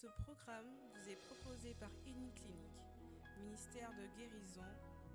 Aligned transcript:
Ce 0.00 0.06
programme 0.24 0.64
vous 0.94 1.10
est 1.10 1.18
proposé 1.28 1.76
par 1.78 1.90
Uniclinique, 2.06 2.80
ministère 3.38 3.90
de 3.98 4.18
guérison, 4.18 4.64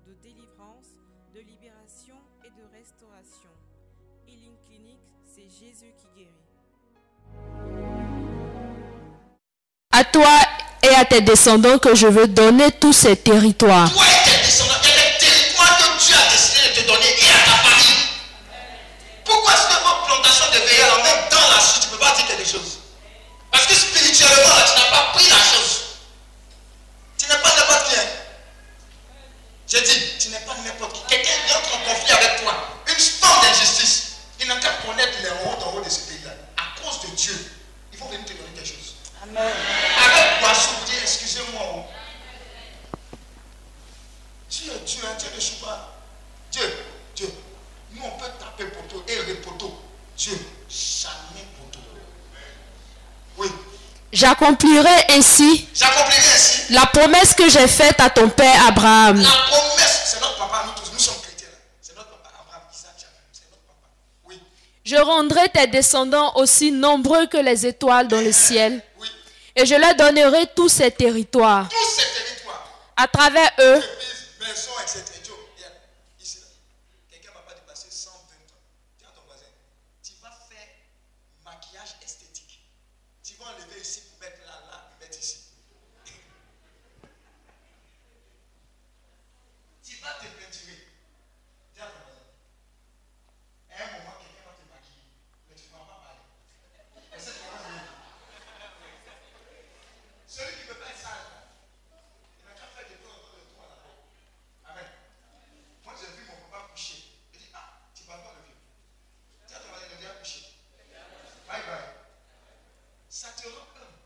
de 0.06 0.14
délivrance, 0.22 0.94
de 1.34 1.40
libération 1.40 2.14
et 2.44 2.50
de 2.50 2.62
restauration. 2.72 3.50
Healing 4.28 4.54
Clinic, 4.64 5.00
c'est 5.24 5.48
Jésus 5.48 5.92
qui 5.98 6.06
guérit. 6.14 6.30
À 9.90 10.04
toi 10.04 10.38
et 10.84 10.94
à 10.94 11.04
tes 11.04 11.20
descendants 11.20 11.78
que 11.78 11.96
je 11.96 12.06
veux 12.06 12.28
donner 12.28 12.70
tous 12.70 12.92
ces 12.92 13.16
territoires. 13.16 13.92
Toi 13.92 14.05
J'accomplirai 54.16 55.04
ainsi 55.10 55.68
la 56.70 56.86
promesse 56.86 57.34
que 57.34 57.50
j'ai 57.50 57.68
faite 57.68 58.00
à 58.00 58.08
ton 58.08 58.30
père 58.30 58.66
Abraham. 58.66 59.20
La 59.20 59.28
promesse, 59.28 60.02
c'est 60.06 60.20
notre 60.20 60.38
papa, 60.38 60.64
nous 60.66 60.72
tous. 60.82 60.90
Nous 60.90 60.98
sommes 60.98 61.20
chrétiens. 61.20 61.48
là. 61.48 61.56
C'est 61.82 61.94
notre 61.94 62.08
papa, 62.08 62.30
Abraham, 62.40 62.62
Isaac, 62.72 62.92
Jacob. 62.98 63.12
C'est 63.30 63.44
notre 63.50 63.62
papa. 63.64 63.88
Oui, 64.26 64.40
Je 64.86 64.96
rendrai 64.96 65.50
tes 65.50 65.66
descendants 65.66 66.32
aussi 66.36 66.72
nombreux 66.72 67.26
que 67.26 67.36
les 67.36 67.66
étoiles 67.66 68.08
dans 68.08 68.22
le 68.22 68.32
ciel, 68.32 68.82
oui. 68.98 69.08
et 69.54 69.66
je 69.66 69.74
leur 69.74 69.94
donnerai 69.96 70.46
tous 70.56 70.70
ces 70.70 70.90
territoires. 70.90 71.68
Tous 71.68 72.00
ces 72.00 72.24
territoires. 72.24 72.66
À 72.96 73.08
travers 73.08 73.50
eux, 73.60 73.76
Église, 73.76 74.30
maison, 74.40 74.70
etc. 74.82 75.04
Joe, 75.26 75.36
viens. 75.58 75.66
Ici, 76.18 76.38
là. 76.40 76.46
Quelqu'un 77.10 77.28
ne 77.32 77.34
va 77.34 77.40
pas 77.40 77.52
dépasser 77.52 77.88
120 77.90 78.16
ans. 78.16 78.64
Dis 78.98 79.04
à 79.04 79.08
ton 79.14 79.20
voisin, 79.26 79.44
tu 80.02 80.12
vas 80.22 80.30
faire 80.48 80.68
maquillage 81.44 81.96
esthétique. 82.02 82.60
Tu 83.22 83.34
vas 83.34 83.44
enlever 83.52 83.82
ici 83.82 84.00
pour 84.08 84.18
mettre 84.26 84.40
là, 84.46 84.56
là, 84.72 84.88
pour 84.88 84.98
mettre 85.06 85.18
ici. 85.20 85.36
tu 89.84 89.96
vas 90.02 90.14
te 90.20 90.26
peinturer. 90.26 90.88
Dis 91.74 91.80
à 91.80 91.86
ton 91.86 92.00
voisin. 92.06 92.26
À 93.70 93.82
un 93.84 93.98
moment, 93.98 94.16
quelqu'un 94.18 94.44
va 94.46 94.54
te 94.58 94.64
maquiller. 94.72 95.06
Mais 95.48 95.54
tu 95.54 95.68
ne 95.68 95.72
vas 95.78 95.84
pas 95.86 96.00
parler. 96.02 96.24
Et 97.14 97.18
c'est 97.20 97.36
ton 97.38 97.46
voisin. 97.52 97.86
Celui 100.26 100.52
qui 100.58 100.62
ne 100.66 100.74
veut 100.74 100.80
pas 100.80 100.90
être 100.90 100.98
sage, 101.00 101.22
là, 101.30 101.38
il 101.94 102.44
n'a 102.44 102.52
qu'à 102.58 102.66
faire 102.74 102.88
des 102.90 102.98
tours 102.98 103.14
autour 103.14 103.38
de 103.38 103.46
toi 103.54 103.64
là-bas. 103.70 103.94
Amen. 104.74 104.88
Moi, 105.84 105.94
j'ai 105.98 106.10
vu 106.18 106.22
mon 106.26 106.38
papa 106.50 106.66
coucher. 106.74 107.14
Il 107.32 107.38
dit, 107.38 107.50
ah, 107.54 107.78
tu 107.94 108.02
parles 108.04 108.22
pas 108.26 108.34
le 108.36 108.42
vieux. 108.42 108.58
Tiens, 109.46 109.62
ton 109.62 109.70
mari, 109.70 109.86
il 109.86 110.00
vient 110.02 110.14
coucher. 110.18 110.50
Bye 111.46 111.62
bye. 111.62 111.94
Ça 113.08 113.30
te 113.38 113.46
rend 113.48 113.70
humble. 113.78 114.02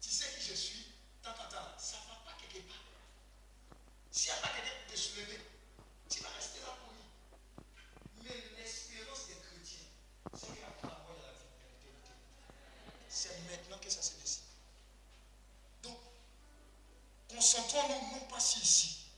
Tu 0.00 0.08
sais 0.08 0.30
qui 0.38 0.46
je 0.46 0.54
suis 0.54 0.86
Tant, 1.22 1.34
tant, 1.34 1.50
tant. 1.50 1.66
Ça 1.76 1.98
ne 1.98 2.06
va 2.14 2.16
pas 2.24 2.34
quelque 2.40 2.62
part. 2.70 2.86
S'il 4.14 4.32
n'y 4.32 4.38
a 4.38 4.40
pas 4.40 4.48
quelqu'un 4.54 4.72
pour 4.86 4.94
te 4.94 4.96
soulever, 4.96 5.40
tu 6.08 6.22
vas 6.22 6.32
rester 6.38 6.60
là 6.64 6.72
pour 6.80 6.94
lui. 6.96 7.04
Mais 8.24 8.36
l'espérance 8.56 9.26
des 9.28 9.36
chrétiens, 9.44 9.90
c'est 10.32 10.56
qu'après 10.56 10.88
la 10.88 10.96
mort, 11.04 11.18
il 11.18 11.20
y 11.20 11.26
a 11.26 11.28
la 11.28 11.36
vie 11.36 11.52
de 11.52 11.90
l'éternité. 11.90 12.16
C'est 13.10 13.34
maintenant 13.50 13.76
que 13.82 13.90
ça 13.90 14.00
se 14.00 14.14
décide. 14.22 14.48
Donc, 15.82 15.98
concentrons-nous 17.28 18.16
non 18.16 18.24
pas 18.30 18.40
sur 18.40 18.62
ici. 18.62 19.10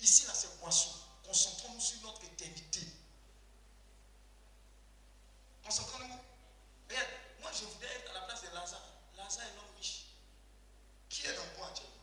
Ici, 0.00 0.26
là, 0.26 0.34
c'est 0.34 0.58
poisson. 0.60 0.90
Concentrons-nous 1.24 1.80
sur 1.80 2.02
notre 2.02 2.24
éternité. 2.24 2.80
Concentrons-nous. 5.64 6.18
Regarde, 6.88 7.08
moi, 7.40 7.50
je 7.54 7.64
voudrais 7.64 7.94
être 7.96 8.10
à 8.10 8.14
la 8.14 8.20
place 8.22 8.42
de 8.42 8.48
Lazare. 8.54 8.82
Lazare 9.16 9.44
est 9.46 9.56
l'homme 9.56 9.74
riche. 9.78 10.06
Qui 11.08 11.26
est 11.26 11.34
dans 11.34 11.44
le 11.44 11.56
bois 11.56 11.68
actuellement 11.68 12.02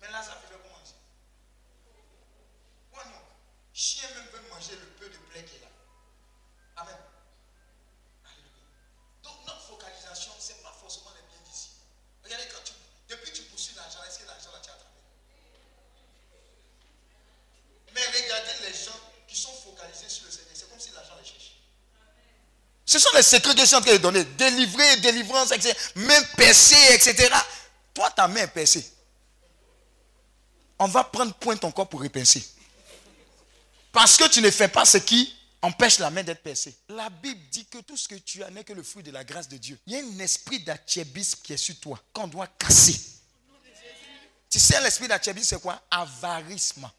Mais 0.00 0.10
Lazare 0.10 0.40
vivait 0.42 0.58
comment 0.62 0.78
manger 0.78 0.96
Moi, 2.92 3.04
non. 3.06 3.22
Chien 3.72 4.08
même 4.14 4.26
veut 4.32 4.48
manger 4.50 4.76
le 4.76 4.86
peu 4.98 5.08
de 5.08 5.18
blé 5.30 5.44
qu'il 5.44 5.62
a. 5.64 5.70
Amen. 6.82 6.96
Alléluia. 8.24 8.66
Donc 9.22 9.46
notre 9.46 9.62
focalisation, 9.62 10.32
ce 10.38 10.52
n'est 10.52 10.62
pas 10.62 10.72
forcément 10.80 11.10
les 11.16 11.22
biens 11.28 11.40
d'ici. 11.44 11.70
Regardez, 12.24 12.48
quand 12.52 12.64
tu, 12.64 12.72
depuis 13.08 13.30
que 13.30 13.36
tu 13.36 13.42
poursuis 13.44 13.74
l'argent, 13.76 14.02
est-ce 14.08 14.18
que 14.20 14.26
l'argent 14.26 14.50
là 14.52 14.60
tu 14.62 14.70
as 14.70 14.74
attrapé 14.74 14.90
Mais 17.94 18.04
regardez 18.06 18.68
les 18.68 18.74
gens 18.74 18.98
qui 19.28 19.36
sont 19.36 19.52
focalisés 19.52 20.08
sur 20.08 20.24
le 20.26 20.30
Seigneur, 20.30 20.50
c'est 20.54 20.68
comme 20.68 20.80
si 20.80 20.90
l'argent 20.92 21.16
les 21.18 21.24
cherche. 21.24 21.52
Ce 22.86 22.91
sont 23.02 23.16
les 23.16 23.22
secrets 23.22 23.54
que 23.54 23.60
je 23.60 23.66
suis 23.66 23.76
en 23.76 23.80
train 23.80 23.92
de 23.92 23.98
donner. 23.98 24.24
Délivrer, 24.24 24.96
délivrance, 24.98 25.52
etc. 25.52 25.76
Même 25.96 26.24
percée, 26.36 26.94
etc. 26.94 27.28
Toi, 27.94 28.10
ta 28.10 28.28
main 28.28 28.42
est 28.42 28.48
percée. 28.48 28.84
On 30.78 30.86
va 30.86 31.04
prendre 31.04 31.34
point 31.34 31.56
ton 31.56 31.70
corps 31.70 31.88
pour 31.88 32.02
repincer. 32.02 32.44
Parce 33.92 34.16
que 34.16 34.28
tu 34.28 34.40
ne 34.40 34.50
fais 34.50 34.68
pas 34.68 34.84
ce 34.84 34.98
qui 34.98 35.34
empêche 35.60 35.98
la 35.98 36.10
main 36.10 36.22
d'être 36.22 36.42
percée. 36.42 36.74
La 36.88 37.08
Bible 37.08 37.40
dit 37.50 37.66
que 37.66 37.78
tout 37.78 37.96
ce 37.96 38.08
que 38.08 38.14
tu 38.16 38.42
as 38.42 38.50
n'est 38.50 38.64
que 38.64 38.72
le 38.72 38.82
fruit 38.82 39.02
de 39.02 39.10
la 39.10 39.22
grâce 39.22 39.48
de 39.48 39.56
Dieu. 39.56 39.78
Il 39.86 39.92
y 39.92 39.96
a 39.96 40.00
un 40.00 40.18
esprit 40.18 40.60
d'achébisme 40.60 41.38
qui 41.42 41.52
est 41.52 41.58
sur 41.58 41.78
toi, 41.78 42.00
qu'on 42.12 42.26
doit 42.26 42.48
casser. 42.58 42.98
Tu 44.50 44.58
sais, 44.58 44.80
l'esprit 44.80 45.08
d'achébisme, 45.08 45.48
c'est 45.50 45.62
quoi? 45.62 45.80
Avarisme. 45.90 46.90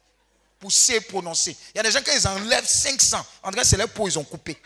Pousser, 0.58 1.00
prononcer. 1.02 1.56
Il 1.74 1.76
y 1.76 1.80
a 1.80 1.82
des 1.82 1.90
gens, 1.90 2.00
quand 2.04 2.12
ils 2.12 2.26
enlèvent 2.26 2.66
500, 2.66 3.26
en 3.42 3.50
cas, 3.50 3.64
c'est 3.64 3.76
leur 3.76 3.88
peau, 3.90 4.08
ils 4.08 4.18
ont 4.18 4.24
coupé. 4.24 4.60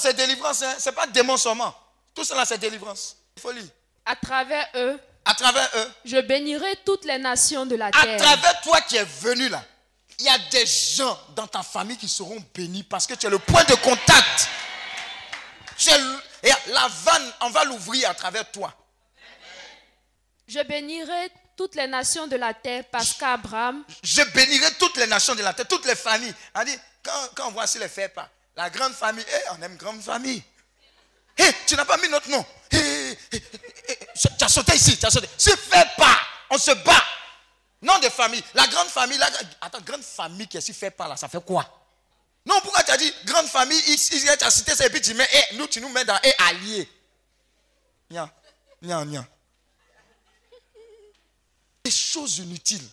C'est 0.00 0.14
délivrance. 0.14 0.62
Hein? 0.62 0.74
Ce 0.78 0.88
n'est 0.88 0.94
pas 0.94 1.06
démon 1.06 1.36
seulement. 1.36 1.74
Tout 2.14 2.24
cela, 2.24 2.44
c'est 2.44 2.58
délivrance. 2.58 3.16
Lire. 3.54 3.64
à 4.04 4.16
travers 4.16 4.68
eux, 4.74 4.98
À 5.24 5.34
travers 5.34 5.68
eux, 5.76 5.90
je 6.04 6.18
bénirai 6.20 6.76
toutes 6.84 7.04
les 7.04 7.18
nations 7.18 7.64
de 7.64 7.76
la 7.76 7.86
À 7.86 7.90
terre. 7.90 8.18
travers 8.20 8.60
toi 8.60 8.80
qui 8.82 8.96
es 8.96 9.04
venu 9.04 9.48
là, 9.48 9.62
il 10.18 10.26
y 10.26 10.28
a 10.28 10.36
des 10.50 10.66
gens 10.66 11.18
dans 11.34 11.46
ta 11.46 11.62
famille 11.62 11.96
qui 11.96 12.08
seront 12.08 12.42
bénis 12.54 12.82
parce 12.82 13.06
que 13.06 13.14
tu 13.14 13.26
es 13.26 13.30
le 13.30 13.38
point 13.38 13.64
de 13.64 13.74
contact. 13.76 14.48
Tu 15.78 15.88
es 15.90 15.98
et 16.42 16.50
la 16.68 16.88
vanne, 16.88 17.32
on 17.42 17.50
va 17.50 17.64
l'ouvrir 17.64 18.10
à 18.10 18.14
travers 18.14 18.50
toi. 18.50 18.72
Je 20.46 20.60
bénirai 20.62 21.30
toutes 21.56 21.74
les 21.76 21.86
nations 21.86 22.26
de 22.26 22.36
la 22.36 22.52
terre 22.54 22.84
parce 22.90 23.12
qu'Abraham, 23.14 23.84
Je 24.02 24.22
bénirai 24.34 24.72
toutes 24.78 24.96
les 24.96 25.06
nations 25.06 25.34
de 25.34 25.42
la 25.42 25.52
terre, 25.52 25.68
toutes 25.68 25.86
les 25.86 25.94
familles. 25.94 26.34
On 26.54 26.64
dit, 26.64 26.76
quand, 27.02 27.28
quand 27.34 27.48
on 27.48 27.50
voit 27.52 27.66
si 27.66 27.78
les 27.78 27.88
fait 27.88 28.08
pas, 28.08 28.28
la 28.56 28.70
grande 28.70 28.92
famille, 28.92 29.24
eh, 29.28 29.50
on 29.50 29.62
aime 29.62 29.76
grande 29.76 30.02
famille. 30.02 30.42
Eh, 31.38 31.52
tu 31.66 31.74
n'as 31.74 31.84
pas 31.84 31.96
mis 31.96 32.08
notre 32.08 32.28
nom. 32.28 32.44
Eh, 32.72 33.18
eh, 33.32 33.40
tu 34.14 34.44
as 34.44 34.48
sauté 34.48 34.74
ici, 34.74 34.98
tu 34.98 35.06
as 35.06 35.10
sauté. 35.10 35.28
Se 35.38 35.50
fait 35.56 35.88
pas, 35.96 36.18
on 36.50 36.58
se 36.58 36.72
bat. 36.72 37.02
Nom 37.82 37.98
de 37.98 38.08
famille. 38.10 38.42
La 38.54 38.66
grande 38.66 38.88
famille, 38.88 39.16
la, 39.16 39.30
attends, 39.60 39.80
grande 39.80 40.02
famille 40.02 40.46
qui 40.46 40.58
est 40.58 40.72
fait 40.72 40.90
pas 40.90 41.08
là, 41.08 41.16
ça 41.16 41.28
fait 41.28 41.42
quoi? 41.42 41.64
Non, 42.44 42.60
pourquoi 42.60 42.82
tu 42.82 42.90
as 42.90 42.96
dit 42.96 43.12
grande 43.24 43.46
famille, 43.46 43.80
tu 43.82 44.44
as 44.44 44.50
cité 44.50 44.74
ça 44.74 44.86
et 44.86 44.90
puis 44.90 45.00
tu 45.00 45.14
mets, 45.14 45.28
nous, 45.54 45.66
tu 45.66 45.80
nous 45.80 45.88
mets 45.88 46.04
dans 46.04 46.18
eh, 46.22 46.32
allié. 46.48 46.88
Nya, 48.10 48.30
nya, 48.82 49.04
nya. 49.04 49.26
Des 51.84 51.90
choses 51.90 52.38
inutiles. 52.38 52.88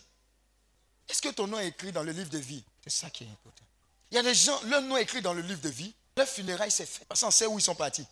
Est-ce 1.08 1.20
que 1.20 1.28
ton 1.30 1.46
nom 1.46 1.58
est 1.58 1.68
écrit 1.68 1.92
dans 1.92 2.02
le 2.02 2.12
livre 2.12 2.30
de 2.30 2.38
vie? 2.38 2.64
C'est 2.82 2.90
ça 2.90 3.10
qui 3.10 3.24
est 3.24 3.28
important. 3.28 3.64
Il 4.10 4.14
y 4.14 4.18
a 4.18 4.22
des 4.22 4.34
gens, 4.34 4.60
leur 4.64 4.82
nom 4.82 4.96
est 4.96 5.02
écrit 5.02 5.20
dans 5.20 5.34
le 5.34 5.42
livre 5.42 5.60
de 5.60 5.68
vie, 5.68 5.94
leur 6.16 6.28
funérailles 6.28 6.70
c'est 6.70 6.86
fait. 6.86 7.04
Parce 7.04 7.20
qu'on 7.20 7.30
sait 7.30 7.46
où 7.46 7.58
ils 7.58 7.62
sont 7.62 7.74
partis. 7.74 8.06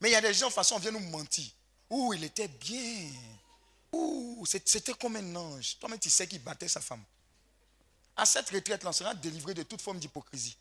Mais 0.00 0.10
il 0.10 0.12
y 0.12 0.16
a 0.16 0.20
des 0.20 0.34
gens, 0.34 0.46
de 0.46 0.50
toute 0.50 0.54
façon, 0.56 0.76
on 0.76 0.78
vient 0.78 0.90
nous 0.90 1.00
mentir. 1.00 1.46
Ouh, 1.88 2.12
il 2.12 2.24
était 2.24 2.48
bien. 2.48 3.10
Ouh, 3.92 4.44
c'était 4.46 4.94
comme 4.94 5.16
un 5.16 5.36
ange. 5.36 5.78
Toi-même, 5.78 5.98
tu 5.98 6.10
sais 6.10 6.26
qu'il 6.26 6.42
battait 6.42 6.68
sa 6.68 6.80
femme. 6.80 7.02
À 8.16 8.26
cette 8.26 8.50
retraite, 8.50 8.82
là, 8.82 8.90
on 8.90 8.92
sera 8.92 9.14
délivré 9.14 9.54
de 9.54 9.62
toute 9.62 9.80
forme 9.80 9.98
d'hypocrisie. 9.98 10.56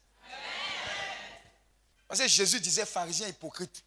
Parce 2.08 2.20
que 2.20 2.28
Jésus 2.28 2.60
disait 2.60 2.86
pharisien 2.86 3.28
hypocrite. 3.28 3.84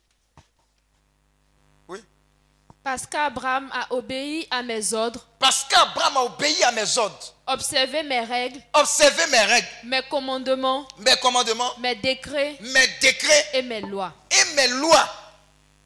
Parce 2.84 3.06
qu'Abraham 3.06 3.70
a 3.72 3.86
obéi 3.94 4.46
à 4.50 4.62
mes 4.62 4.92
ordres, 4.92 5.26
Parce 5.38 5.64
qu'Abraham 5.64 6.19
a 6.19 6.22
obéi 6.25 6.62
à 6.64 6.70
mes 6.70 6.98
ordres, 6.98 7.34
observé 7.46 8.02
mes 8.02 8.20
règles, 8.20 8.60
observé 8.75 9.26
mes 9.31 9.38
règles, 9.40 9.66
mes 9.84 10.02
commandements, 10.02 10.86
mes 10.98 11.16
commandements, 11.16 11.72
mes 11.78 11.94
décrets 11.94 12.58
mes 12.60 12.86
décrets 13.00 13.46
et 13.54 13.62
mes 13.62 13.81
lois. 13.81 14.12
et 14.31 14.54
mes 14.54 14.69
lois. 14.69 15.08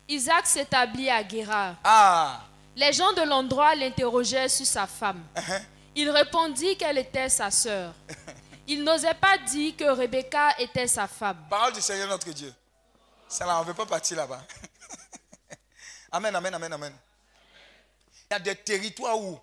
Isaac 0.09 0.47
s'établit 0.49 1.09
à 1.09 1.23
Guérard. 1.23 1.77
Ah. 1.85 2.41
Les 2.75 2.93
gens 2.93 3.13
de 3.13 3.23
l'endroit 3.23 3.75
l'interrogeaient 3.77 4.49
sur 4.49 4.67
sa 4.67 4.87
femme. 4.89 5.23
Uh-huh. 5.37 5.63
Il 5.95 6.11
répondit 6.11 6.77
qu'elle 6.77 6.99
était 6.99 7.29
sa 7.29 7.51
sœur. 7.51 7.93
Il 8.67 8.83
n'osait 8.83 9.15
pas 9.15 9.39
dire 9.39 9.77
que 9.77 9.85
Rebecca 9.85 10.51
était 10.59 10.87
sa 10.89 11.07
femme. 11.07 11.39
Parole 11.49 11.73
du 11.75 11.81
Seigneur 11.81 12.09
notre 12.09 12.31
Dieu. 12.31 12.53
Ça 13.29 13.47
là, 13.47 13.59
on 13.59 13.63
ne 13.63 13.67
veut 13.69 13.75
pas 13.75 13.87
partir 13.87 14.17
là-bas. 14.17 14.43
amen, 16.13 16.35
amen, 16.35 16.55
amen, 16.55 16.73
amen. 16.73 16.93
Il 18.31 18.35
y 18.35 18.37
a 18.37 18.39
des 18.41 18.57
territoires 18.57 19.19
où 19.19 19.39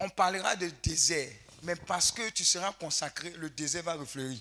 on 0.00 0.08
parlera 0.08 0.54
de 0.56 0.70
désert, 0.82 1.32
mais 1.62 1.74
parce 1.74 2.12
que 2.12 2.28
tu 2.30 2.44
seras 2.44 2.72
consacré, 2.72 3.30
le 3.30 3.50
désert 3.50 3.82
va 3.82 3.94
refleurir. 3.94 4.38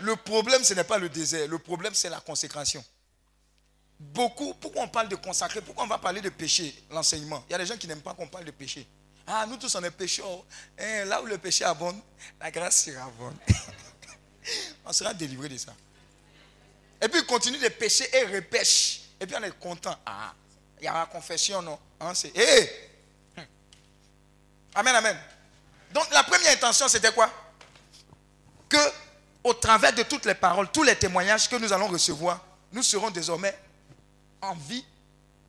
Le 0.00 0.16
problème, 0.16 0.64
ce 0.64 0.74
n'est 0.74 0.84
pas 0.84 0.98
le 0.98 1.08
désert, 1.08 1.46
le 1.48 1.58
problème, 1.58 1.94
c'est 1.94 2.08
la 2.08 2.20
consécration. 2.20 2.84
Beaucoup, 3.98 4.54
pourquoi 4.54 4.82
on 4.82 4.88
parle 4.88 5.08
de 5.08 5.16
consacré 5.16 5.60
Pourquoi 5.60 5.84
on 5.84 5.88
va 5.88 5.98
parler 5.98 6.20
de 6.20 6.28
péché, 6.28 6.74
l'enseignement? 6.90 7.44
Il 7.48 7.52
y 7.52 7.54
a 7.54 7.58
des 7.58 7.66
gens 7.66 7.76
qui 7.76 7.86
n'aiment 7.86 8.00
pas 8.00 8.14
qu'on 8.14 8.26
parle 8.26 8.44
de 8.44 8.50
péché. 8.50 8.86
Ah, 9.26 9.46
nous 9.46 9.56
tous, 9.56 9.72
on 9.76 9.84
est 9.84 9.90
pécheurs. 9.92 10.44
Eh, 10.76 11.04
là 11.04 11.22
où 11.22 11.26
le 11.26 11.38
péché 11.38 11.64
abonde, 11.64 12.00
la 12.40 12.50
grâce 12.50 12.84
sera 12.84 13.08
bonne. 13.10 13.36
on 14.84 14.92
sera 14.92 15.14
délivré 15.14 15.48
de 15.48 15.56
ça. 15.56 15.72
Et 17.00 17.08
puis, 17.08 17.24
continue 17.26 17.58
de 17.58 17.68
pécher 17.68 18.08
et 18.12 18.24
repêche. 18.24 19.01
Et 19.22 19.26
puis, 19.26 19.36
on 19.38 19.42
est 19.44 19.56
content. 19.56 19.96
Ah, 20.04 20.34
il 20.80 20.84
y 20.84 20.88
a 20.88 20.92
la 20.94 21.06
confession, 21.06 21.62
non? 21.62 21.78
Hein, 22.00 22.12
C'est, 22.12 22.36
hé 22.36 22.70
Amen, 24.74 24.96
amen. 24.96 25.16
Donc, 25.94 26.10
la 26.12 26.24
première 26.24 26.52
intention, 26.52 26.88
c'était 26.88 27.12
quoi? 27.12 27.30
Que, 28.68 28.76
au 29.44 29.54
travers 29.54 29.92
de 29.94 30.02
toutes 30.02 30.26
les 30.26 30.34
paroles, 30.34 30.68
tous 30.72 30.82
les 30.82 30.96
témoignages 30.96 31.48
que 31.48 31.54
nous 31.54 31.72
allons 31.72 31.86
recevoir, 31.86 32.44
nous 32.72 32.82
serons 32.82 33.12
désormais 33.12 33.56
en 34.40 34.56
vie 34.56 34.84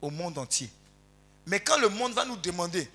au 0.02 0.12
monde 0.12 0.38
entier. 0.38 0.70
Mais 1.48 1.60
quand 1.60 1.80
le 1.80 1.90
monde 1.90 2.14
va 2.14 2.26
nous 2.26 2.38
demander 2.38 2.88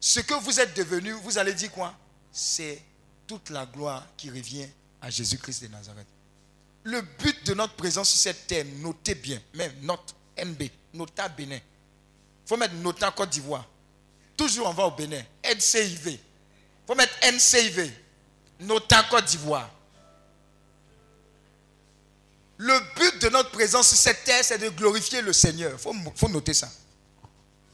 ce 0.00 0.20
que 0.20 0.34
vous 0.34 0.58
êtes 0.58 0.74
devenu, 0.74 1.12
vous 1.12 1.36
allez 1.36 1.52
dire 1.52 1.70
quoi? 1.70 1.94
C'est 2.32 2.82
toute 3.26 3.50
la 3.50 3.66
gloire 3.66 4.06
qui 4.16 4.30
revient 4.30 4.68
à 5.02 5.10
Jésus-Christ 5.10 5.64
de 5.64 5.68
Nazareth. 5.68 6.06
Le 6.84 7.00
but 7.02 7.46
de 7.46 7.54
notre 7.54 7.74
présence 7.74 8.08
sur 8.10 8.18
cette 8.20 8.46
terre, 8.46 8.64
notez 8.78 9.14
bien, 9.14 9.40
même 9.54 9.72
note 9.82 10.14
NB, 10.38 10.62
nota 10.94 11.28
Bénin. 11.28 11.56
Il 11.56 12.48
faut 12.48 12.56
mettre 12.56 12.74
nota 12.74 13.10
Côte 13.10 13.30
d'Ivoire. 13.30 13.66
Toujours 14.36 14.68
on 14.68 14.72
va 14.72 14.86
au 14.86 14.90
Bénin. 14.92 15.22
NCIV. 15.44 16.08
Il 16.12 16.18
faut 16.86 16.94
mettre 16.94 17.14
NCIV. 17.22 17.92
Nota 18.60 19.02
Côte 19.10 19.26
d'Ivoire. 19.26 19.70
Le 22.56 22.78
but 22.96 23.22
de 23.22 23.28
notre 23.30 23.50
présence 23.50 23.88
sur 23.88 23.96
cette 23.96 24.24
terre, 24.24 24.44
c'est 24.44 24.58
de 24.58 24.68
glorifier 24.70 25.22
le 25.22 25.32
Seigneur. 25.32 25.72
Il 25.72 25.78
faut, 25.78 25.94
faut, 26.14 26.28
noter 26.28 26.52
ça. 26.52 26.70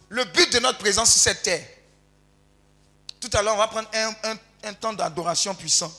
Le 0.08 0.24
but 0.24 0.52
de 0.52 0.58
notre 0.60 0.78
présence 0.78 1.12
sur 1.12 1.20
cette 1.22 1.42
terre. 1.42 1.66
Tout 3.20 3.30
à 3.32 3.42
l'heure, 3.42 3.54
on 3.54 3.58
va 3.58 3.66
prendre 3.68 3.88
un, 3.92 4.14
un, 4.30 4.36
un 4.64 4.74
temps 4.74 4.92
d'adoration 4.92 5.54
puissant. 5.54 5.92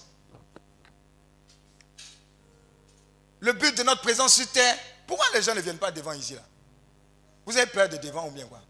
Le 3.39 3.53
but 3.53 3.77
de 3.77 3.83
notre 3.83 4.01
présence 4.01 4.35
sur 4.35 4.47
terre, 4.51 4.77
pourquoi 5.05 5.25
les 5.33 5.41
gens 5.41 5.53
ne 5.55 5.61
viennent 5.61 5.77
pas 5.77 5.91
devant 5.91 6.13
ici 6.13 6.35
Vous 7.45 7.55
avez 7.55 7.67
peur 7.67 7.87
de 7.87 7.97
devant 7.97 8.27
ou 8.27 8.31
bien 8.31 8.45
quoi? 8.45 8.61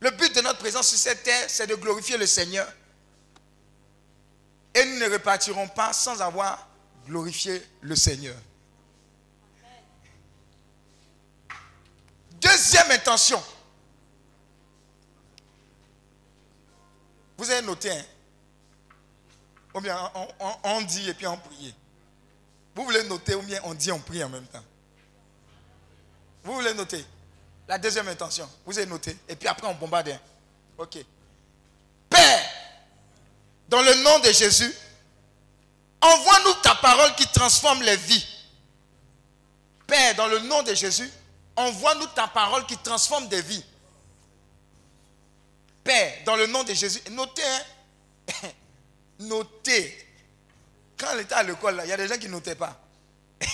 Le 0.00 0.10
but 0.10 0.34
de 0.34 0.40
notre 0.40 0.58
présence 0.58 0.88
sur 0.88 0.98
cette 0.98 1.22
terre, 1.22 1.44
c'est 1.48 1.66
de 1.68 1.76
glorifier 1.76 2.16
le 2.16 2.26
Seigneur. 2.26 2.66
Et 4.74 4.84
nous 4.84 4.98
ne 4.98 5.08
repartirons 5.12 5.68
pas 5.68 5.92
sans 5.92 6.20
avoir 6.20 6.66
glorifié 7.06 7.62
le 7.82 7.94
Seigneur. 7.94 8.34
Deuxième 12.32 12.90
intention. 12.90 13.40
Vous 17.42 17.50
avez 17.50 17.66
noté, 17.66 17.90
hein? 17.90 18.04
Ou 19.74 19.80
bien 19.80 19.98
on, 20.62 20.80
dit 20.82 21.08
et 21.08 21.14
puis 21.14 21.26
on 21.26 21.36
prie. 21.36 21.74
Vous 22.72 22.84
voulez 22.84 23.02
noter 23.02 23.34
ou 23.34 23.42
bien 23.42 23.60
on 23.64 23.74
dit 23.74 23.90
on 23.90 23.98
prie 23.98 24.22
en 24.22 24.28
même 24.28 24.46
temps? 24.46 24.62
Vous 26.44 26.54
voulez 26.54 26.72
noter? 26.72 27.04
La 27.66 27.78
deuxième 27.78 28.06
intention. 28.06 28.48
Vous 28.64 28.78
avez 28.78 28.86
noté. 28.86 29.16
Et 29.28 29.34
puis 29.34 29.48
après 29.48 29.66
on 29.66 29.74
bombarde. 29.74 30.10
Hein? 30.10 30.20
Ok. 30.78 30.98
Père, 32.08 32.48
dans 33.68 33.82
le 33.82 34.04
nom 34.04 34.20
de 34.20 34.30
Jésus, 34.30 34.72
envoie-nous 36.00 36.54
ta 36.62 36.76
parole 36.76 37.12
qui 37.16 37.26
transforme 37.26 37.82
les 37.82 37.96
vies. 37.96 38.24
Père, 39.88 40.14
dans 40.14 40.28
le 40.28 40.38
nom 40.38 40.62
de 40.62 40.74
Jésus, 40.74 41.10
envoie-nous 41.56 42.06
ta 42.06 42.28
parole 42.28 42.64
qui 42.66 42.76
transforme 42.76 43.26
des 43.26 43.42
vies. 43.42 43.64
Père, 45.84 46.22
dans 46.24 46.36
le 46.36 46.46
nom 46.46 46.62
de 46.64 46.72
Jésus, 46.74 47.00
notez, 47.10 47.42
hein? 47.42 48.48
notez. 49.20 50.08
Quand 50.96 51.08
elle 51.12 51.20
était 51.20 51.34
à 51.34 51.42
l'école, 51.42 51.80
il 51.84 51.88
y 51.88 51.92
a 51.92 51.96
des 51.96 52.06
gens 52.06 52.16
qui 52.18 52.26
ne 52.26 52.32
notaient 52.32 52.54
pas. 52.54 52.80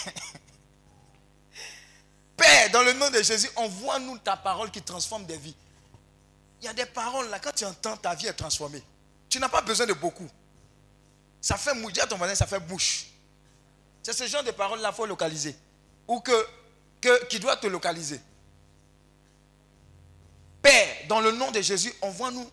Père, 2.37 2.71
dans 2.71 2.83
le 2.83 2.93
nom 2.93 3.11
de 3.11 3.23
Jésus, 3.23 3.49
envoie-nous 3.57 4.19
ta 4.19 4.37
parole 4.37 4.71
qui 4.71 4.83
transforme 4.83 5.25
des 5.25 5.39
vies. 5.39 5.57
Il 6.61 6.67
y 6.67 6.69
a 6.69 6.73
des 6.73 6.87
paroles 6.87 7.29
là, 7.31 7.39
quand 7.39 7.55
tu 7.55 7.65
entends, 7.65 7.97
ta 7.97 8.15
vie 8.15 8.27
est 8.27 8.33
transformée. 8.35 8.83
Tu 9.29 9.39
n'as 9.39 9.49
pas 9.49 9.63
besoin 9.63 9.87
de 9.87 9.93
beaucoup. 9.93 10.29
Ça 11.41 11.57
fait 11.57 11.71
à 11.71 12.07
ton 12.07 12.17
voisin, 12.17 12.35
ça 12.35 12.47
fait 12.47 12.61
bouche. 12.61 13.07
C'est 14.03 14.13
ce 14.13 14.27
genre 14.27 14.43
de 14.43 14.51
paroles 14.51 14.81
là 14.81 14.89
qu'il 14.89 14.97
faut 14.97 15.07
localiser. 15.07 15.57
Ou 16.07 16.21
que, 16.21 16.47
que, 17.01 17.27
qui 17.27 17.39
doit 17.39 17.57
te 17.57 17.67
localiser. 17.67 18.21
Père, 20.62 20.88
dans 21.08 21.20
le 21.20 21.32
nom 21.32 21.50
de 21.50 21.60
Jésus, 21.60 21.93
envoie-nous 22.00 22.49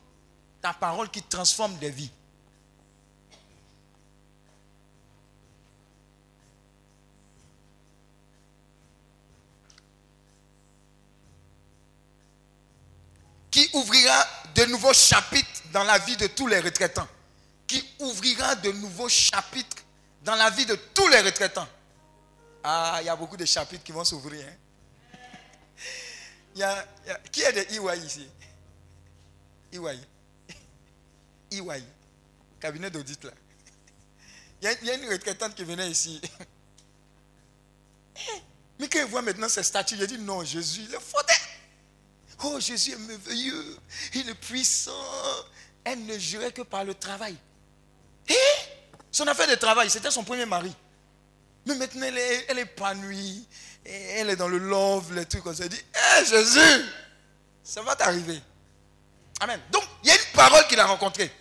ta 0.62 0.74
parole 0.74 1.10
qui 1.10 1.22
transforme 1.24 1.76
des 1.78 1.90
vies. 1.90 2.12
Qui 13.52 13.70
ouvrira 13.74 14.28
de 14.54 14.66
nouveaux 14.66 14.94
chapitres 14.94 15.48
dans 15.72 15.84
la 15.84 15.98
vie 16.00 16.18
de 16.18 16.28
tous 16.28 16.48
les 16.48 16.60
retraitants. 16.60 17.08
Qui 17.68 17.84
ouvrira 18.00 18.56
de 18.56 18.72
nouveaux 18.72 19.10
chapitres 19.10 19.78
dans 20.24 20.36
la 20.36 20.50
vie 20.50 20.66
de 20.66 20.76
tous 20.94 21.08
les 21.08 21.22
retraitants. 21.22 21.68
Ah, 22.64 22.98
il 23.02 23.06
y 23.06 23.10
a 23.10 23.16
beaucoup 23.16 23.38
de 23.38 23.46
chapitres 23.46 23.84
qui 23.84 23.92
vont 23.92 24.04
s'ouvrir. 24.04 24.46
Hein? 24.46 24.65
Il 26.56 26.60
y 26.60 26.64
a, 26.64 26.88
il 27.04 27.10
y 27.10 27.12
a, 27.12 27.20
qui 27.32 27.42
est 27.42 27.52
de 27.52 27.60
EY 27.60 28.06
ici 28.06 28.28
EY. 29.74 30.00
EY. 31.52 31.84
Cabinet 32.60 32.90
d'audit 32.90 33.24
là. 33.26 33.32
Il 34.62 34.88
y, 34.88 34.90
a, 34.90 34.96
une 34.96 35.10
retraitante 35.12 35.54
qui 35.54 35.64
venait 35.64 35.92
ici. 35.92 36.20
Mais 38.80 38.88
quand 38.88 39.00
il 39.00 39.06
voit 39.06 39.22
maintenant 39.22 39.50
ces 39.50 39.64
statues, 39.64 39.96
il 40.00 40.08
dit 40.08 40.18
non, 40.18 40.44
Jésus, 40.44 40.82
il 40.88 40.96
est 40.96 41.00
fauté. 41.00 41.34
Oh, 42.44 42.60
Jésus 42.60 42.94
est 42.94 42.98
merveilleux. 42.98 43.78
Il 44.14 44.30
est 44.30 44.36
puissant. 44.36 44.92
Elle 45.84 46.06
ne 46.06 46.18
jurait 46.18 46.52
que 46.52 46.64
par 46.64 46.84
le 46.84 46.96
travail. 46.96 47.36
Et 48.28 48.34
son 49.12 49.28
affaire 49.28 49.48
de 49.48 49.56
travail, 49.56 49.90
c'était 49.90 50.10
son 50.10 50.24
premier 50.24 50.46
mari. 50.46 50.74
Mais 51.66 51.76
maintenant, 51.76 52.06
elle 52.06 52.18
est, 52.18 52.62
épanouie. 52.62 53.48
Elle 53.84 54.30
est 54.30 54.36
dans 54.36 54.48
le 54.48 54.58
love, 54.58 55.14
les 55.14 55.26
trucs 55.26 55.44
ça. 55.56 55.64
Elle 55.64 55.70
dit, 55.70 55.78
hé 55.78 56.20
hey, 56.20 56.26
Jésus, 56.26 56.86
ça 57.64 57.82
va 57.82 57.96
t'arriver. 57.96 58.42
Amen. 59.40 59.60
Donc, 59.72 59.84
il 60.04 60.10
y 60.10 60.12
a 60.12 60.16
une 60.16 60.34
parole 60.34 60.66
qu'il 60.68 60.80
a 60.80 60.86
rencontrée. 60.86 61.32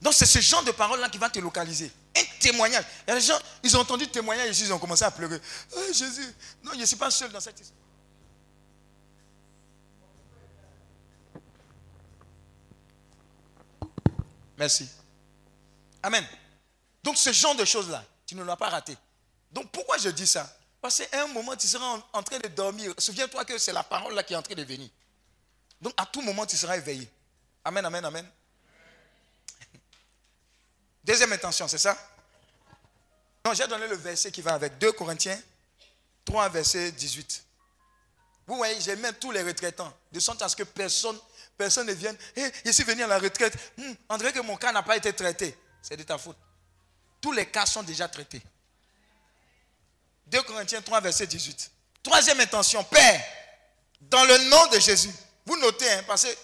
Donc, 0.00 0.14
c'est 0.14 0.26
ce 0.26 0.40
genre 0.40 0.64
de 0.64 0.72
parole-là 0.72 1.08
qui 1.08 1.18
va 1.18 1.30
te 1.30 1.38
localiser. 1.38 1.90
Un 2.16 2.22
témoignage. 2.40 2.84
Il 3.06 3.10
y 3.10 3.12
a 3.12 3.20
des 3.20 3.26
gens, 3.26 3.38
ils 3.62 3.76
ont 3.76 3.80
entendu 3.80 4.04
le 4.04 4.10
témoignage 4.10 4.50
ici, 4.50 4.64
ils 4.64 4.72
ont 4.72 4.78
commencé 4.78 5.04
à 5.04 5.10
pleurer. 5.10 5.40
Oh, 5.76 5.80
Jésus, 5.92 6.34
non, 6.62 6.72
je 6.74 6.78
ne 6.78 6.86
suis 6.86 6.96
pas 6.96 7.10
seul 7.10 7.30
dans 7.30 7.40
cette 7.40 7.60
histoire. 7.60 7.78
Merci. 14.56 14.88
Amen. 16.02 16.24
Donc, 17.02 17.16
ce 17.16 17.32
genre 17.32 17.54
de 17.54 17.64
choses-là, 17.64 18.04
tu 18.32 18.38
ne 18.38 18.44
l'as 18.44 18.56
pas 18.56 18.70
raté. 18.70 18.96
Donc, 19.50 19.70
pourquoi 19.70 19.98
je 19.98 20.08
dis 20.08 20.26
ça? 20.26 20.50
Parce 20.80 21.02
qu'à 21.02 21.22
un 21.22 21.26
moment, 21.26 21.54
tu 21.54 21.66
seras 21.66 22.02
en, 22.12 22.22
train 22.22 22.38
de 22.38 22.48
dormir. 22.48 22.94
Souviens-toi 22.96 23.44
que 23.44 23.58
c'est 23.58 23.74
la 23.74 23.82
parole 23.82 24.14
là 24.14 24.22
qui 24.22 24.32
est 24.32 24.36
en 24.36 24.42
train 24.42 24.54
de 24.54 24.64
venir. 24.64 24.88
Donc, 25.80 25.92
à 25.98 26.06
tout 26.06 26.22
moment, 26.22 26.46
tu 26.46 26.56
seras 26.56 26.78
éveillé. 26.78 27.10
Amen, 27.62 27.84
amen, 27.84 28.02
amen. 28.04 28.26
Deuxième 31.04 31.30
intention, 31.32 31.68
c'est 31.68 31.78
ça? 31.78 31.94
Non, 33.44 33.52
j'ai 33.52 33.66
donné 33.66 33.86
le 33.86 33.96
verset 33.96 34.32
qui 34.32 34.40
va 34.40 34.54
avec 34.54 34.78
2 34.78 34.92
Corinthiens 34.92 35.38
3, 36.24 36.48
verset 36.48 36.92
18. 36.92 37.44
Vous 38.46 38.56
voyez, 38.56 38.80
j'ai 38.80 38.96
même 38.96 39.14
tous 39.16 39.30
les 39.30 39.42
retraitants, 39.42 39.92
de 40.10 40.20
sorte 40.20 40.40
à 40.40 40.48
ce 40.48 40.56
que 40.56 40.62
personne, 40.62 41.18
personne 41.58 41.86
ne 41.86 41.92
vienne. 41.92 42.16
Eh, 42.34 42.50
je 42.64 42.70
suis 42.70 42.84
venu 42.84 43.02
à 43.02 43.06
la 43.06 43.18
retraite. 43.18 43.54
Hmm, 43.76 43.92
on 44.08 44.16
dirait 44.16 44.32
que 44.32 44.40
mon 44.40 44.56
cas 44.56 44.72
n'a 44.72 44.82
pas 44.82 44.96
été 44.96 45.12
traité. 45.12 45.54
C'est 45.82 45.98
de 45.98 46.02
ta 46.02 46.16
faute. 46.16 46.38
Tous 47.22 47.32
les 47.32 47.46
cas 47.46 47.64
sont 47.64 47.84
déjà 47.84 48.08
traités. 48.08 48.42
2 50.26 50.42
Corinthiens 50.42 50.82
3, 50.82 51.00
verset 51.00 51.26
18. 51.26 51.70
Troisième 52.02 52.40
intention, 52.40 52.82
Père, 52.84 53.24
dans 54.00 54.24
le 54.24 54.36
nom 54.50 54.66
de 54.66 54.80
Jésus. 54.80 55.12
Vous 55.46 55.56
notez, 55.56 55.90
hein, 55.90 56.04
parce 56.06 56.24
que 56.24 56.36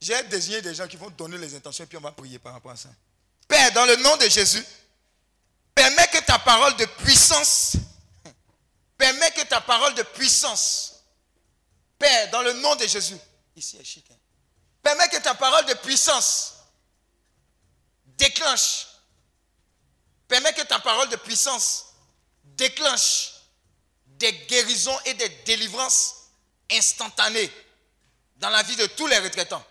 j'ai 0.00 0.20
désigné 0.24 0.62
des 0.62 0.74
gens 0.74 0.88
qui 0.88 0.96
vont 0.96 1.10
donner 1.10 1.38
les 1.38 1.54
intentions 1.54 1.86
puis 1.86 1.98
on 1.98 2.00
va 2.00 2.12
prier 2.12 2.38
par 2.38 2.54
rapport 2.54 2.72
à 2.72 2.76
ça. 2.76 2.88
Père, 3.46 3.72
dans 3.72 3.84
le 3.84 3.96
nom 3.96 4.16
de 4.16 4.28
Jésus, 4.28 4.64
permets 5.74 6.08
que 6.08 6.18
ta 6.24 6.38
parole 6.38 6.76
de 6.76 6.86
puissance, 6.86 7.76
permets 8.96 9.30
que 9.32 9.42
ta 9.42 9.60
parole 9.60 9.94
de 9.94 10.02
puissance, 10.02 11.04
Père, 11.98 12.30
dans 12.30 12.42
le 12.42 12.54
nom 12.54 12.74
de 12.76 12.86
Jésus, 12.86 13.16
ici 13.54 13.76
est 13.76 13.84
chic, 13.84 14.04
hein. 14.10 14.16
permets 14.82 15.08
que 15.08 15.18
ta 15.18 15.34
parole 15.34 15.66
de 15.66 15.74
puissance 15.74 16.54
déclenche, 18.16 18.86
permets 20.28 20.52
que 20.52 20.62
ta 20.62 20.78
parole 20.78 21.08
de 21.08 21.16
puissance 21.16 21.86
déclenche 22.44 23.32
des 24.06 24.32
guérisons 24.46 24.98
et 25.06 25.14
des 25.14 25.28
délivrances 25.44 26.28
instantanées 26.70 27.50
dans 28.36 28.50
la 28.50 28.62
vie 28.62 28.76
de 28.76 28.86
tous 28.86 29.06
les 29.06 29.18
retraitants. 29.18 29.64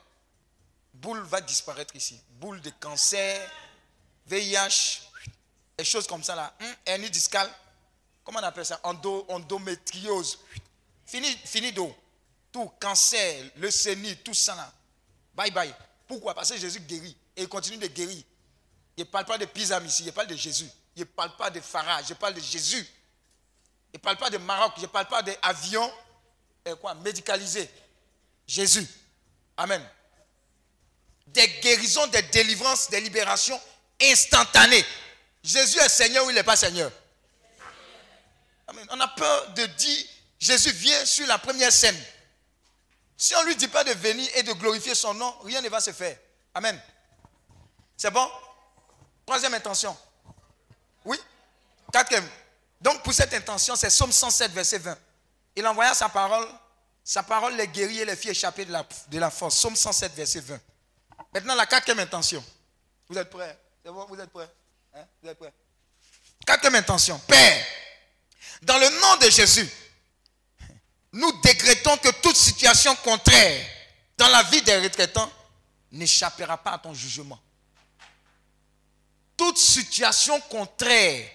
Boule 0.94 1.22
va 1.22 1.42
disparaître 1.42 1.96
ici. 1.96 2.22
Boule 2.30 2.62
de 2.62 2.70
cancer, 2.80 3.50
VIH, 4.28 5.02
des 5.78 5.86
choses 5.86 6.08
comme 6.08 6.24
ça 6.24 6.36
là. 6.36 6.54
Hum, 6.62 6.76
hernie 6.86 7.10
discale. 7.10 7.50
Comment 8.24 8.40
on 8.40 8.44
appelle 8.44 8.66
ça? 8.66 8.80
Endo, 8.84 9.26
Endométriose. 9.30 10.40
Fini, 11.06 11.28
fini 11.46 11.72
d'eau. 11.72 11.96
Tout, 12.52 12.72
cancer, 12.80 13.46
leucémie, 13.56 14.18
tout 14.18 14.34
ça 14.34 14.56
là. 14.56 14.72
Bye 15.34 15.52
bye. 15.52 15.74
Pourquoi? 16.08 16.36
Parce 16.36 16.52
que 16.52 16.58
Jésus 16.58 16.82
guérit. 16.82 17.16
Et 17.36 17.44
il 17.44 17.48
continue 17.50 17.78
de 17.78 17.88
guérir. 17.88 18.24
Il 18.98 19.02
ne 19.02 19.10
parle 19.10 19.26
pas 19.26 19.38
de 19.38 19.46
Pisam 19.46 19.86
ici, 19.86 20.04
il 20.06 20.12
parle 20.12 20.28
de 20.28 20.36
Jésus. 20.36 20.70
Il 20.96 21.02
ne 21.02 21.06
parle 21.06 21.36
pas 21.36 21.50
de 21.50 21.60
Farah, 21.60 22.04
je 22.04 22.14
parle 22.14 22.34
de 22.34 22.42
Jésus. 22.42 22.86
Il 23.94 23.98
ne 23.98 24.00
parle 24.00 24.18
pas 24.18 24.30
de 24.30 24.38
Maroc, 24.38 24.74
je 24.78 24.84
ne 24.84 24.88
parle 24.88 25.08
pas 25.08 25.22
d'avion 25.22 25.92
et 26.66 26.74
quoi, 26.76 26.94
médicalisé. 26.96 27.70
Jésus. 28.48 28.88
Amen. 29.58 29.88
Des 31.28 31.48
guérisons, 31.62 32.08
des 32.08 32.22
délivrances, 32.24 32.90
des 32.90 33.00
libérations 33.00 33.60
instantanées. 34.02 34.86
Jésus 35.44 35.80
est 35.80 35.90
Seigneur 35.90 36.26
ou 36.26 36.30
il 36.30 36.36
n'est 36.36 36.44
pas 36.44 36.56
Seigneur? 36.56 36.92
Amen. 38.68 38.86
On 38.92 39.00
a 39.00 39.08
peur 39.08 39.54
de 39.54 39.66
dire 39.66 40.06
Jésus 40.40 40.72
vient 40.72 41.06
sur 41.06 41.28
la 41.28 41.38
première 41.38 41.72
scène. 41.72 41.98
Si 43.16 43.36
on 43.36 43.42
ne 43.42 43.48
lui 43.48 43.56
dit 43.56 43.68
pas 43.68 43.84
de 43.84 43.92
venir 43.92 44.28
et 44.36 44.44
de 44.44 44.54
glorifier 44.54 44.96
son 44.96 45.14
nom, 45.14 45.32
rien 45.44 45.62
ne 45.62 45.70
va 45.70 45.80
se 45.80 45.92
faire. 45.92 46.18
Amen. 46.54 46.82
C'est 47.96 48.10
bon? 48.10 48.28
Troisième 49.26 49.54
intention. 49.54 49.96
Oui 51.06 51.18
Quatrième. 51.92 52.28
Donc 52.80 53.04
pour 53.04 53.14
cette 53.14 53.34
intention, 53.34 53.76
c'est 53.76 53.90
Somme 53.90 54.12
107, 54.12 54.52
verset 54.52 54.80
20. 54.80 54.98
Il 55.56 55.68
envoya 55.68 55.94
sa 55.94 56.10
parole, 56.10 56.48
sa 57.04 57.24
parole 57.24 57.56
les 57.56 57.68
guérit 57.68 58.00
et 58.00 58.06
les 58.06 58.16
fit 58.16 58.30
échapper 58.30 58.66
de 58.66 58.72
la, 58.72 58.86
de 59.10 59.20
la 59.20 59.30
force. 59.30 59.58
Somme 59.58 59.76
107, 59.76 60.14
verset 60.14 60.40
20. 60.40 60.60
Maintenant, 61.34 61.56
la 61.56 61.66
quatrième 61.66 62.00
intention. 62.00 62.44
Vous 63.10 63.18
êtes 63.18 63.30
prêts? 63.30 63.58
Vous 63.86 64.20
êtes 64.20 64.30
prêts? 64.30 64.50
Hein? 64.94 65.06
Vous 65.22 65.30
êtes 65.30 65.38
prêts? 65.38 65.54
Quatrième 66.46 66.76
intention. 66.76 67.20
Père, 67.28 67.66
dans 68.62 68.78
le 68.78 68.90
nom 69.02 69.18
de 69.18 69.30
Jésus, 69.30 69.70
nous 71.14 71.32
décrétons 71.42 71.98
que 71.98 72.10
toute 72.22 72.36
situation 72.36 72.96
contraire 72.98 73.66
dans 74.18 74.30
la 74.30 74.44
vie 74.44 74.62
des 74.62 74.78
retraitants 74.78 75.32
n'échappera 75.92 76.58
pas 76.58 76.72
à 76.72 76.78
ton 76.78 76.94
jugement. 76.94 77.40
Toute 79.42 79.58
situation 79.58 80.40
contraire 80.42 81.28